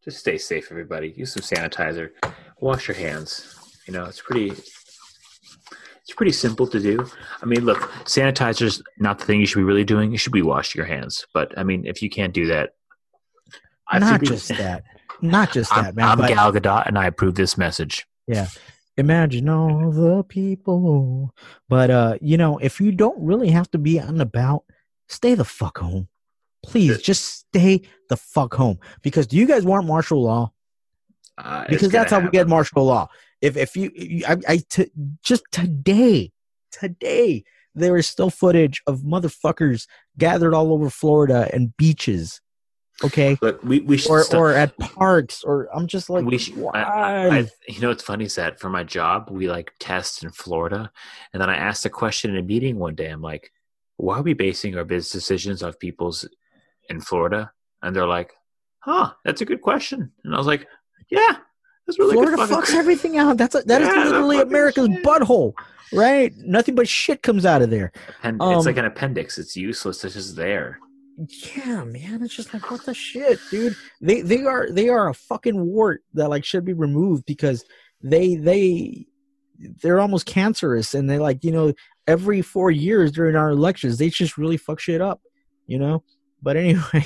Just 0.03 0.19
stay 0.19 0.37
safe, 0.37 0.67
everybody. 0.71 1.13
Use 1.15 1.31
some 1.31 1.41
sanitizer. 1.41 2.09
Wash 2.59 2.89
your 2.89 2.97
hands. 2.97 3.55
You 3.87 3.93
know, 3.93 4.03
it's 4.03 4.21
pretty. 4.21 4.49
It's 4.49 6.15
pretty 6.17 6.33
simple 6.33 6.67
to 6.67 6.81
do. 6.81 7.09
I 7.41 7.45
mean, 7.45 7.63
look, 7.63 7.79
sanitizer's 8.03 8.83
not 8.97 9.19
the 9.19 9.25
thing 9.25 9.39
you 9.39 9.45
should 9.45 9.59
be 9.59 9.63
really 9.63 9.85
doing. 9.85 10.11
You 10.11 10.17
should 10.17 10.33
be 10.33 10.41
washing 10.41 10.79
your 10.79 10.85
hands. 10.85 11.25
But 11.33 11.57
I 11.57 11.63
mean, 11.63 11.85
if 11.85 12.01
you 12.01 12.09
can't 12.09 12.33
do 12.33 12.47
that, 12.47 12.71
I 13.87 13.99
not 13.99 14.19
think 14.19 14.31
just 14.33 14.49
that 14.49 14.83
not 15.22 15.51
just 15.51 15.70
that 15.74 15.88
I'm, 15.89 15.95
man 15.95 16.07
I'm 16.09 16.18
but 16.20 16.28
Gal 16.30 16.51
Gadot, 16.51 16.88
and 16.88 16.97
I 16.97 17.05
approve 17.07 17.36
this 17.36 17.57
message. 17.57 18.05
Yeah. 18.28 18.47
Imagine 18.97 19.47
all 19.49 19.91
the 19.91 20.24
people. 20.24 21.34
But 21.70 21.89
uh 21.91 22.18
you 22.22 22.38
know 22.38 22.57
if 22.57 22.80
you 22.82 22.91
don't 22.91 23.20
really 23.24 23.49
have 23.49 23.70
to 23.72 23.78
be 23.78 23.99
out 23.99 24.09
and 24.09 24.22
about 24.22 24.63
stay 25.07 25.36
the 25.36 25.45
fuck 25.45 25.78
home. 25.78 26.07
Please 26.63 27.01
just 27.01 27.24
stay 27.26 27.82
the 28.09 28.18
fuck 28.18 28.53
home. 28.55 28.80
Because 29.01 29.28
do 29.28 29.38
you 29.38 29.45
guys 29.47 29.63
want 29.63 29.86
martial 29.86 30.22
law? 30.24 30.51
Uh, 31.38 31.65
because 31.70 31.91
that's 31.91 32.11
how 32.11 32.20
we 32.20 32.30
get 32.30 32.47
martial 32.47 32.84
law. 32.86 33.07
If 33.41 33.55
if 33.55 33.78
you 33.78 33.91
you- 33.93 34.26
I, 34.28 34.38
I 34.47 34.57
t- 34.70 34.91
just 35.22 35.43
today 35.51 36.32
today 36.72 37.43
there 37.76 37.95
is 37.95 38.07
still 38.07 38.32
footage 38.32 38.82
of 38.88 39.01
motherfuckers 39.01 39.86
gathered 40.18 40.55
all 40.55 40.74
over 40.74 40.89
Florida 40.89 41.47
and 41.53 41.78
beaches 41.78 42.41
okay 43.03 43.37
Look, 43.41 43.63
we 43.63 43.79
we 43.81 43.97
should 43.97 44.11
or 44.11 44.23
stop- 44.23 44.39
or 44.39 44.53
at 44.53 44.77
parks 44.77 45.43
or 45.43 45.67
I'm 45.75 45.85
just 45.87 46.09
like 46.09 46.25
we 46.25 46.37
should, 46.37 46.57
why 46.57 46.81
I, 46.81 47.27
I, 47.39 47.51
you 47.67 47.79
know 47.81 47.89
what's 47.89 48.03
funny 48.03 48.25
is 48.25 48.35
that 48.35 48.59
for 48.59 48.69
my 48.69 48.83
job 48.83 49.29
we 49.29 49.47
like 49.49 49.71
test 49.79 50.23
in 50.23 50.31
Florida, 50.31 50.91
and 51.33 51.41
then 51.41 51.49
I 51.49 51.55
asked 51.57 51.85
a 51.85 51.89
question 51.89 52.31
in 52.31 52.37
a 52.37 52.41
meeting 52.43 52.77
one 52.79 52.95
day. 52.95 53.09
I'm 53.09 53.21
like, 53.21 53.51
"Why 53.97 54.17
are 54.17 54.23
we 54.23 54.33
basing 54.33 54.75
our 54.77 54.83
business 54.85 55.11
decisions 55.11 55.61
off 55.63 55.77
people's 55.79 56.27
in 56.89 56.99
Florida?" 57.01 57.51
And 57.83 57.95
they're 57.95 58.07
like, 58.07 58.31
"Huh, 58.79 59.13
that's 59.23 59.41
a 59.41 59.45
good 59.45 59.61
question." 59.61 60.11
And 60.23 60.33
I 60.33 60.37
was 60.39 60.47
like, 60.47 60.65
"Yeah, 61.11 61.37
that's 61.85 61.99
really 61.99 62.13
Florida 62.13 62.35
good." 62.37 62.49
fucks 62.49 62.73
everything 62.73 63.17
out. 63.17 63.37
That's 63.37 63.53
a, 63.53 63.61
that 63.63 63.81
is 63.81 63.87
Yeah, 63.87 63.93
that 63.95 64.05
literally 64.05 64.41
America's 64.41 64.87
shit. 64.87 65.03
butthole, 65.03 65.53
right? 65.93 66.33
Nothing 66.37 66.73
but 66.73 66.87
shit 66.87 67.21
comes 67.21 67.45
out 67.45 67.61
of 67.61 67.69
there. 67.69 67.91
Appen- 68.23 68.41
Um, 68.41 68.53
it's 68.57 68.65
like 68.65 68.77
an 68.77 68.85
appendix. 68.85 69.37
It's 69.37 69.55
useless. 69.55 70.03
It's 70.03 70.15
just 70.15 70.35
there. 70.35 70.79
Yeah, 71.18 71.84
man, 71.84 72.22
it's 72.22 72.36
just 72.36 72.53
like 72.53 72.70
what 72.70 72.86
the 72.86 72.93
shit, 72.93 73.39
dude. 73.49 73.76
They 74.01 74.22
they 74.22 74.43
are 74.45 74.70
they 74.70 74.88
are 74.89 75.09
a 75.09 75.13
fucking 75.15 75.59
wart 75.65 76.03
that 76.13 76.30
like 76.30 76.45
should 76.45 76.63
be 76.63 76.74
removed 76.74 77.26
because 77.26 77.65
they 78.03 78.36
they 78.36 79.07
they're 79.82 79.99
almost 79.99 80.28
cancerous 80.28 80.93
and 80.93 81.09
they 81.09 81.18
like 81.18 81.43
you 81.43 81.51
know 81.51 81.74
every 82.05 82.43
four 82.43 82.70
years 82.70 83.11
during 83.11 83.36
our 83.36 83.49
elections 83.49 83.97
they 83.97 84.09
just 84.09 84.38
really 84.38 84.57
fuck 84.57 84.80
shit 84.80 85.01
up, 85.01 85.20
you 85.65 85.80
know. 85.80 86.03
But 86.43 86.55
anyway, 86.55 87.05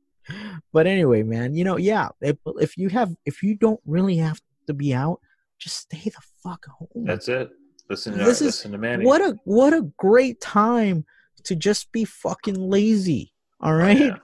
but 0.72 0.86
anyway, 0.86 1.22
man, 1.22 1.54
you 1.54 1.64
know, 1.64 1.76
yeah. 1.76 2.08
If 2.22 2.38
if 2.58 2.78
you 2.78 2.88
have 2.88 3.14
if 3.26 3.42
you 3.42 3.54
don't 3.54 3.80
really 3.84 4.16
have 4.16 4.40
to 4.66 4.72
be 4.72 4.94
out, 4.94 5.20
just 5.58 5.76
stay 5.76 6.04
the 6.04 6.22
fuck 6.42 6.64
home. 6.66 7.04
That's 7.04 7.28
it. 7.28 7.50
Listen 7.90 8.14
to 8.16 8.24
This 8.24 8.40
is- 8.40 8.46
listen 8.46 8.72
to 8.72 8.78
Manny. 8.78 9.04
what 9.04 9.20
a 9.20 9.36
what 9.44 9.74
a 9.74 9.82
great 9.98 10.40
time 10.40 11.04
to 11.46 11.56
just 11.56 11.90
be 11.92 12.04
fucking 12.04 12.54
lazy. 12.56 13.32
All 13.60 13.74
right, 13.74 13.98
Yeah. 13.98 14.16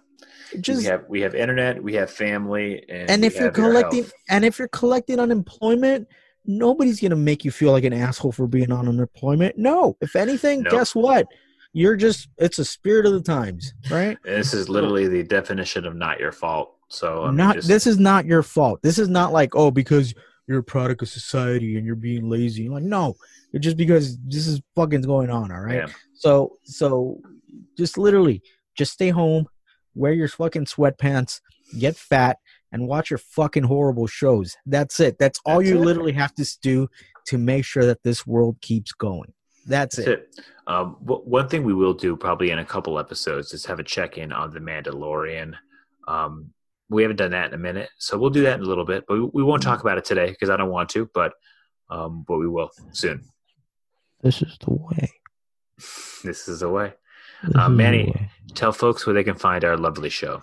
just 0.60 0.80
we 0.80 0.84
have 0.86 1.04
we 1.08 1.20
have 1.22 1.34
internet. 1.34 1.82
We 1.82 1.94
have 1.94 2.10
family, 2.10 2.84
and 2.88 3.10
and 3.10 3.24
if 3.24 3.36
you're 3.36 3.50
collecting 3.50 4.04
and 4.28 4.44
if 4.44 4.58
you're 4.58 4.68
collecting 4.68 5.18
unemployment 5.18 6.08
nobody's 6.44 7.00
gonna 7.00 7.14
make 7.14 7.44
you 7.44 7.52
feel 7.52 7.70
like 7.70 7.84
an 7.84 7.92
asshole 7.92 8.32
for 8.32 8.48
being 8.48 8.72
on 8.72 8.88
unemployment 8.88 9.56
no 9.56 9.96
if 10.00 10.16
anything 10.16 10.62
Nope. 10.62 10.72
guess 10.72 10.92
what 10.92 11.28
you're 11.72 11.94
just 11.94 12.28
it's 12.36 12.58
a 12.58 12.64
spirit 12.64 13.06
of 13.06 13.12
the 13.12 13.20
times 13.22 13.72
right 13.88 14.18
And 14.26 14.34
this 14.40 14.52
is 14.52 14.68
literally 14.68 15.06
the 15.06 15.22
definition 15.22 15.86
of 15.86 15.94
not 15.94 16.18
your 16.18 16.32
fault. 16.32 16.74
So 16.88 17.22
I 17.22 17.26
mean, 17.28 17.36
not 17.36 17.54
just- 17.54 17.68
this 17.68 17.86
is 17.86 17.96
not 18.00 18.26
your 18.26 18.42
fault 18.42 18.82
this 18.82 18.98
is 18.98 19.08
not 19.08 19.32
like 19.32 19.54
oh 19.54 19.70
because 19.70 20.14
you're 20.48 20.58
a 20.58 20.64
product 20.64 21.00
of 21.02 21.08
society 21.08 21.76
and 21.76 21.86
you're 21.86 21.94
being 21.94 22.28
lazy. 22.28 22.68
Like, 22.68 22.82
no, 22.82 23.14
just 23.60 23.76
because 23.76 24.18
this 24.18 24.46
is 24.46 24.60
fucking 24.74 25.02
going 25.02 25.30
on. 25.30 25.52
All 25.52 25.60
right. 25.60 25.76
Yeah. 25.76 25.86
So 26.14 26.58
so 26.64 27.20
just 27.76 27.98
literally 27.98 28.42
just 28.76 28.92
stay 28.92 29.10
home, 29.10 29.46
wear 29.94 30.12
your 30.12 30.28
fucking 30.28 30.66
sweatpants, 30.66 31.40
get 31.78 31.96
fat, 31.96 32.38
and 32.72 32.88
watch 32.88 33.10
your 33.10 33.18
fucking 33.18 33.64
horrible 33.64 34.06
shows. 34.06 34.56
That's 34.66 35.00
it. 35.00 35.18
That's 35.18 35.40
all 35.44 35.58
That's 35.58 35.70
you 35.70 35.76
it. 35.76 35.84
literally 35.84 36.12
have 36.12 36.34
to 36.36 36.58
do 36.62 36.88
to 37.26 37.38
make 37.38 37.64
sure 37.64 37.84
that 37.84 38.02
this 38.02 38.26
world 38.26 38.56
keeps 38.60 38.92
going. 38.92 39.32
That's, 39.66 39.96
That's 39.96 40.08
it. 40.08 40.30
it. 40.36 40.44
Um, 40.66 40.96
w- 41.04 41.22
one 41.22 41.48
thing 41.48 41.62
we 41.64 41.74
will 41.74 41.94
do 41.94 42.16
probably 42.16 42.50
in 42.50 42.58
a 42.58 42.64
couple 42.64 42.98
episodes 42.98 43.52
is 43.52 43.64
have 43.66 43.78
a 43.78 43.84
check 43.84 44.18
in 44.18 44.32
on 44.32 44.52
the 44.52 44.58
Mandalorian. 44.58 45.54
Um, 46.08 46.52
we 46.88 47.02
haven't 47.02 47.16
done 47.16 47.30
that 47.30 47.48
in 47.48 47.54
a 47.54 47.58
minute, 47.58 47.90
so 47.98 48.18
we'll 48.18 48.30
do 48.30 48.42
that 48.42 48.58
in 48.58 48.64
a 48.64 48.68
little 48.68 48.84
bit. 48.84 49.04
But 49.06 49.14
we, 49.14 49.24
we 49.34 49.42
won't 49.42 49.62
talk 49.62 49.80
about 49.80 49.98
it 49.98 50.04
today 50.04 50.30
because 50.30 50.50
I 50.50 50.56
don't 50.56 50.70
want 50.70 50.88
to. 50.90 51.08
But 51.14 51.32
um, 51.90 52.24
but 52.26 52.38
we 52.38 52.48
will 52.48 52.70
soon. 52.92 53.22
This 54.22 54.42
is 54.42 54.56
the 54.58 54.72
way. 54.72 55.10
This 56.22 56.48
is 56.48 56.60
the 56.60 56.68
way. 56.70 56.94
This 57.42 57.56
Uh, 57.56 57.60
is 57.60 57.64
the 57.64 57.68
Manny. 57.70 58.04
way. 58.06 58.30
Tell 58.54 58.72
folks 58.72 59.04
where 59.06 59.14
they 59.14 59.24
can 59.24 59.36
find 59.36 59.64
our 59.64 59.76
lovely 59.76 60.10
show. 60.10 60.42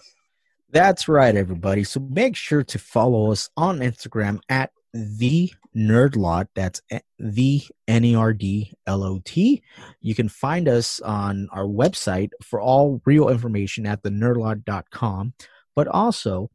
That's 0.71 1.07
right, 1.07 1.35
everybody. 1.35 1.83
So 1.83 1.99
make 1.99 2.35
sure 2.35 2.63
to 2.63 2.77
follow 2.77 3.31
us 3.31 3.49
on 3.57 3.79
Instagram 3.79 4.39
at 4.49 4.71
the 4.93 5.51
Nerdlot. 5.75 6.47
That's 6.55 6.81
e- 6.91 6.99
the 7.17 7.61
N 7.87 8.03
E 8.03 8.15
R 8.15 8.33
D 8.33 8.73
L 8.85 9.03
O 9.03 9.19
T. 9.23 9.63
You 10.01 10.13
can 10.15 10.29
find 10.29 10.67
us 10.67 10.99
on 10.99 11.47
our 11.51 11.65
website 11.65 12.31
for 12.43 12.59
all 12.59 13.01
real 13.05 13.29
information 13.29 13.85
at 13.87 14.03
thenerdlot.com. 14.03 15.33
But 15.75 15.87
also, 15.87 16.49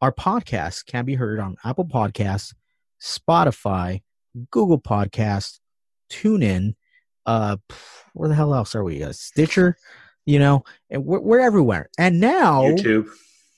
our 0.00 0.12
podcast 0.12 0.86
can 0.86 1.04
be 1.04 1.14
heard 1.16 1.38
on 1.40 1.56
Apple 1.64 1.84
Podcasts, 1.86 2.54
Spotify, 3.00 4.02
Google 4.50 4.80
Podcasts, 4.80 5.58
TuneIn. 6.10 6.74
Uh, 7.26 7.56
where 8.14 8.28
the 8.28 8.34
hell 8.34 8.54
else 8.54 8.74
are 8.74 8.84
we? 8.84 9.02
Uh, 9.02 9.12
Stitcher. 9.12 9.76
You 10.24 10.38
know, 10.38 10.64
and 10.90 11.04
we're, 11.04 11.20
we're 11.20 11.40
everywhere. 11.40 11.88
And 11.98 12.20
now 12.20 12.62
YouTube. 12.62 13.08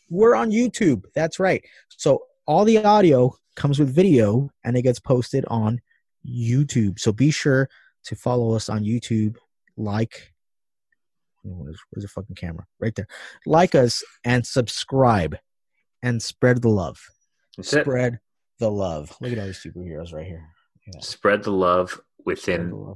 we're 0.08 0.36
on 0.36 0.50
YouTube. 0.50 1.02
That's 1.14 1.40
right. 1.40 1.64
So 1.88 2.22
all 2.46 2.64
the 2.64 2.84
audio 2.84 3.34
comes 3.56 3.78
with 3.78 3.94
video 3.94 4.50
and 4.64 4.76
it 4.76 4.82
gets 4.82 5.00
posted 5.00 5.44
on 5.48 5.80
YouTube. 6.26 6.98
So 7.00 7.12
be 7.12 7.30
sure 7.30 7.68
to 8.04 8.14
follow 8.14 8.54
us 8.54 8.68
on 8.68 8.84
YouTube. 8.84 9.36
Like, 9.76 10.32
where's, 11.42 11.78
where's 11.90 12.04
the 12.04 12.08
fucking 12.08 12.36
camera? 12.36 12.66
Right 12.78 12.94
there. 12.94 13.08
Like 13.46 13.74
us 13.74 14.02
and 14.24 14.46
subscribe 14.46 15.36
and 16.02 16.22
spread 16.22 16.62
the 16.62 16.68
love. 16.68 17.00
That's 17.56 17.72
it. 17.72 17.82
Spread 17.82 18.20
the 18.58 18.70
love. 18.70 19.16
Look 19.20 19.32
at 19.32 19.38
all 19.38 19.46
these 19.46 19.64
superheroes 19.64 20.12
right 20.12 20.26
here. 20.26 20.46
Yeah, 20.86 21.00
Spread 21.00 21.42
the 21.42 21.52
love 21.52 22.00
within 22.24 22.94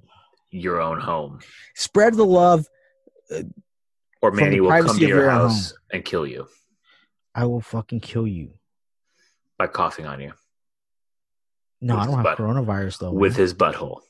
your 0.51 0.81
own 0.81 1.01
home, 1.01 1.41
Spread 1.75 2.15
the 2.15 2.25
love. 2.27 2.67
or 4.23 4.31
Manny 4.31 4.61
will 4.61 4.71
come 4.71 4.97
to 4.97 5.01
your 5.07 5.19
your 5.21 5.31
house 5.31 5.73
and 5.93 6.05
kill 6.05 6.27
you 6.27 6.47
I 7.35 7.47
will 7.47 7.61
fucking 7.61 8.01
kill 8.01 8.27
you. 8.27 8.55
by 9.59 9.67
coughing 9.67 10.07
on 10.07 10.21
you 10.21 10.33
No, 11.81 11.97
I 11.99 12.07
don't 12.07 12.15
have 12.17 12.25
butt. 12.25 12.39
coronavirus 12.39 12.99
though. 13.01 13.13
with 13.13 13.33
man. 13.33 13.41
his 13.41 13.55
butthole. 13.55 14.01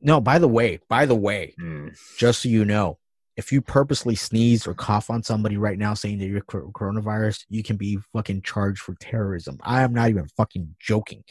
no, 0.00 0.20
by 0.20 0.38
the 0.38 0.48
way, 0.48 0.80
by 0.88 1.06
the 1.06 1.14
way, 1.14 1.54
Mm. 1.60 1.96
just 2.18 2.42
so 2.42 2.48
you 2.48 2.64
know, 2.64 2.98
if 3.36 3.50
you 3.52 3.60
purposely 3.60 4.14
sneeze 4.14 4.66
or 4.66 4.74
cough 4.74 5.10
on 5.10 5.22
somebody 5.22 5.56
right 5.56 5.78
now 5.78 5.94
saying 5.94 6.18
that 6.18 6.26
you're 6.26 6.40
coronavirus, 6.42 7.44
you 7.48 7.62
can 7.64 7.76
be 7.76 7.98
fucking 8.12 8.42
charged 8.42 8.80
for 8.80 8.94
terrorism. 9.00 9.58
I 9.62 9.82
am 9.82 9.92
not 9.92 10.08
even 10.10 10.28
fucking 10.36 10.76
joking. 10.78 11.24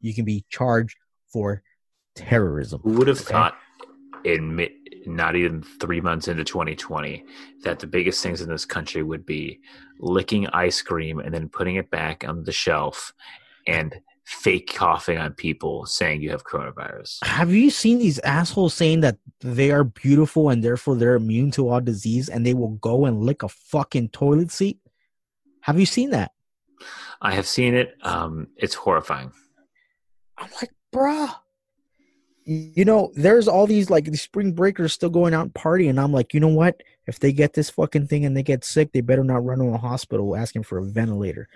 You 0.00 0.14
can 0.14 0.24
be 0.24 0.44
charged 0.48 0.96
for 1.32 1.62
terrorism. 2.14 2.80
Who 2.82 2.92
would 2.92 3.08
have 3.08 3.20
Okay. 3.20 3.32
thought 3.32 3.56
in 4.24 4.68
not 5.06 5.36
even 5.36 5.62
three 5.62 6.00
months 6.00 6.28
into 6.28 6.44
2020 6.44 7.24
that 7.62 7.78
the 7.78 7.86
biggest 7.86 8.22
things 8.22 8.40
in 8.40 8.48
this 8.48 8.64
country 8.64 9.02
would 9.02 9.26
be 9.26 9.60
licking 9.98 10.46
ice 10.48 10.80
cream 10.80 11.18
and 11.18 11.32
then 11.34 11.48
putting 11.48 11.76
it 11.76 11.90
back 11.90 12.26
on 12.26 12.44
the 12.44 12.52
shelf 12.52 13.12
and 13.66 14.00
fake 14.24 14.72
coughing 14.74 15.18
on 15.18 15.34
people 15.34 15.84
saying 15.84 16.22
you 16.22 16.30
have 16.30 16.44
coronavirus. 16.44 17.18
Have 17.24 17.52
you 17.52 17.68
seen 17.68 17.98
these 17.98 18.18
assholes 18.20 18.72
saying 18.72 19.00
that 19.00 19.18
they 19.40 19.70
are 19.70 19.84
beautiful 19.84 20.48
and 20.48 20.64
therefore 20.64 20.96
they're 20.96 21.16
immune 21.16 21.50
to 21.52 21.68
all 21.68 21.80
disease 21.82 22.30
and 22.30 22.46
they 22.46 22.54
will 22.54 22.76
go 22.76 23.04
and 23.04 23.20
lick 23.22 23.42
a 23.42 23.48
fucking 23.48 24.08
toilet 24.08 24.50
seat? 24.50 24.78
Have 25.60 25.78
you 25.78 25.84
seen 25.86 26.10
that? 26.10 26.32
I 27.20 27.34
have 27.34 27.46
seen 27.46 27.74
it. 27.74 27.94
Um, 28.02 28.48
it's 28.56 28.74
horrifying. 28.74 29.32
I'm 30.38 30.48
like, 30.60 30.72
bruh. 30.94 31.34
You 32.44 32.84
know, 32.84 33.10
there's 33.14 33.48
all 33.48 33.66
these 33.66 33.90
like 33.90 34.04
these 34.04 34.22
spring 34.22 34.52
breakers 34.52 34.92
still 34.92 35.10
going 35.10 35.34
out 35.34 35.42
and 35.42 35.54
partying. 35.54 35.90
And 35.90 36.00
I'm 36.00 36.12
like, 36.12 36.34
you 36.34 36.40
know 36.40 36.48
what? 36.48 36.82
If 37.06 37.18
they 37.18 37.32
get 37.32 37.54
this 37.54 37.70
fucking 37.70 38.06
thing 38.06 38.24
and 38.24 38.36
they 38.36 38.42
get 38.42 38.64
sick, 38.64 38.92
they 38.92 39.00
better 39.00 39.24
not 39.24 39.44
run 39.44 39.58
to 39.58 39.66
a 39.66 39.78
hospital 39.78 40.36
asking 40.36 40.64
for 40.64 40.78
a 40.78 40.84
ventilator. 40.84 41.48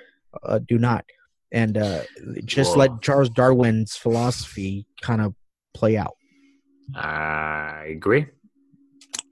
Uh, 0.43 0.59
do 0.59 0.79
not. 0.79 1.05
And 1.53 1.79
uh, 1.79 2.03
just 2.45 2.73
Whoa. 2.73 2.81
let 2.81 3.03
Charles 3.03 3.31
Darwin's 3.31 3.97
philosophy 3.97 4.87
kind 5.01 5.21
of 5.21 5.35
play 5.75 5.97
out. 5.97 6.17
I 6.95 7.87
agree. 7.91 8.27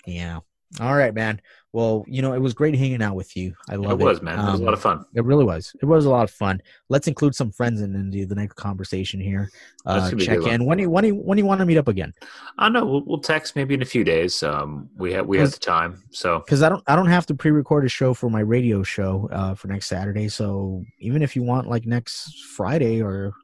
Yeah. 0.06 0.40
All 0.80 0.94
right, 0.94 1.14
man. 1.14 1.40
Well, 1.76 2.06
you 2.08 2.22
know, 2.22 2.32
it 2.32 2.40
was 2.40 2.54
great 2.54 2.74
hanging 2.74 3.02
out 3.02 3.16
with 3.16 3.36
you. 3.36 3.54
I 3.68 3.74
love 3.74 4.00
it 4.00 4.02
it. 4.02 4.06
was, 4.06 4.22
man. 4.22 4.38
It 4.38 4.42
was 4.50 4.60
a 4.60 4.62
Um, 4.62 4.64
lot 4.64 4.72
of 4.72 4.80
fun. 4.80 5.04
It 5.14 5.24
really 5.24 5.44
was. 5.44 5.76
It 5.82 5.84
was 5.84 6.06
a 6.06 6.10
lot 6.10 6.24
of 6.24 6.30
fun. 6.30 6.62
Let's 6.88 7.06
include 7.06 7.34
some 7.34 7.50
friends 7.52 7.82
in, 7.82 7.94
into 7.94 8.24
the 8.24 8.34
next 8.34 8.54
conversation 8.54 9.20
here. 9.20 9.50
Uh, 9.84 10.10
check 10.12 10.40
in. 10.46 10.64
When 10.64 10.78
do 10.78 10.84
you, 10.84 10.90
when 10.90 11.02
do 11.02 11.08
you, 11.08 11.14
when 11.16 11.36
do 11.36 11.42
you 11.42 11.46
want 11.46 11.60
to 11.60 11.66
meet 11.66 11.76
up 11.76 11.86
again? 11.88 12.14
I 12.56 12.70
know. 12.70 12.86
We'll, 12.86 13.04
we'll 13.04 13.20
text 13.20 13.56
maybe 13.56 13.74
in 13.74 13.82
a 13.82 13.84
few 13.84 14.04
days. 14.04 14.42
Um, 14.42 14.88
we 14.96 15.12
have 15.12 15.26
we 15.26 15.36
have 15.36 15.52
the 15.52 15.58
time. 15.58 16.02
So 16.12 16.38
because 16.38 16.62
I 16.62 16.70
don't 16.70 16.82
I 16.86 16.96
don't 16.96 17.08
have 17.08 17.26
to 17.26 17.34
pre-record 17.34 17.84
a 17.84 17.90
show 17.90 18.14
for 18.14 18.30
my 18.30 18.40
radio 18.40 18.82
show 18.82 19.28
uh, 19.30 19.54
for 19.54 19.68
next 19.68 19.88
Saturday. 19.88 20.28
So 20.30 20.82
even 20.98 21.20
if 21.20 21.36
you 21.36 21.42
want 21.42 21.68
like 21.68 21.84
next 21.84 22.42
Friday 22.56 23.02
or 23.02 23.34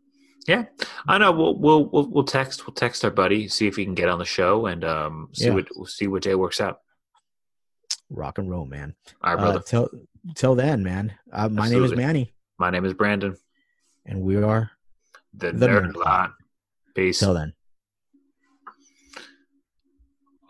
Yeah, 0.49 0.65
I 1.07 1.19
know. 1.19 1.33
We'll 1.33 1.55
we'll 1.59 1.85
we'll, 1.93 2.09
we'll 2.09 2.25
text. 2.25 2.67
We'll 2.67 2.75
text 2.75 3.05
our 3.05 3.11
buddy, 3.11 3.47
see 3.49 3.67
if 3.67 3.77
he 3.77 3.85
can 3.85 3.95
get 3.95 4.09
on 4.09 4.19
the 4.19 4.25
show, 4.25 4.67
and 4.67 4.85
um, 4.85 5.29
see 5.33 5.49
Yeah. 5.49 5.55
what 5.55 5.67
we'll 5.77 5.85
see 5.99 6.07
what 6.07 6.23
day 6.23 6.35
works 6.35 6.61
out. 6.63 6.81
Rock 8.11 8.39
and 8.39 8.49
roll, 8.51 8.67
man. 8.67 8.95
All 9.23 9.37
right, 9.37 9.57
Uh, 9.57 9.61
till 9.61 9.89
till 10.35 10.55
then, 10.55 10.83
man. 10.83 11.13
Uh, 11.33 11.49
my 11.49 11.69
name 11.69 11.83
is 11.85 11.95
Manny, 11.95 12.33
My 12.59 12.71
name 12.71 12.85
is 12.85 12.93
Brandon. 12.95 13.37
and 14.07 14.21
we 14.23 14.37
are 14.43 14.71
The, 15.35 15.53
The 15.53 15.67
Nerd 15.67 15.95
Lot. 15.97 16.33
Peace. 16.95 17.19
till 17.21 17.35
then. 17.35 17.55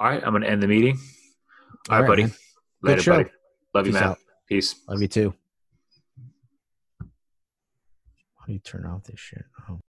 All 0.01 0.09
right, 0.09 0.23
I'm 0.25 0.33
gonna 0.33 0.47
end 0.47 0.63
the 0.63 0.67
meeting. 0.69 0.97
All 1.89 1.97
right, 1.97 1.97
All 1.97 2.01
right, 2.03 2.09
buddy. 2.09 2.23
man. 2.25 2.33
Later, 2.83 3.03
show. 3.03 3.17
buddy. 3.19 3.31
Love 3.75 3.87
you, 3.87 3.93
man. 3.93 4.03
out. 4.03 4.19
Peace. 4.49 4.75
Love 4.89 5.01
you 5.01 5.09
too. 5.09 5.35
How 8.39 8.47
do 8.47 8.53
you 8.53 8.59
turn 8.59 8.85
off 8.87 9.05
this 9.05 9.21
shit? 9.21 9.45
Oh. 9.69 9.81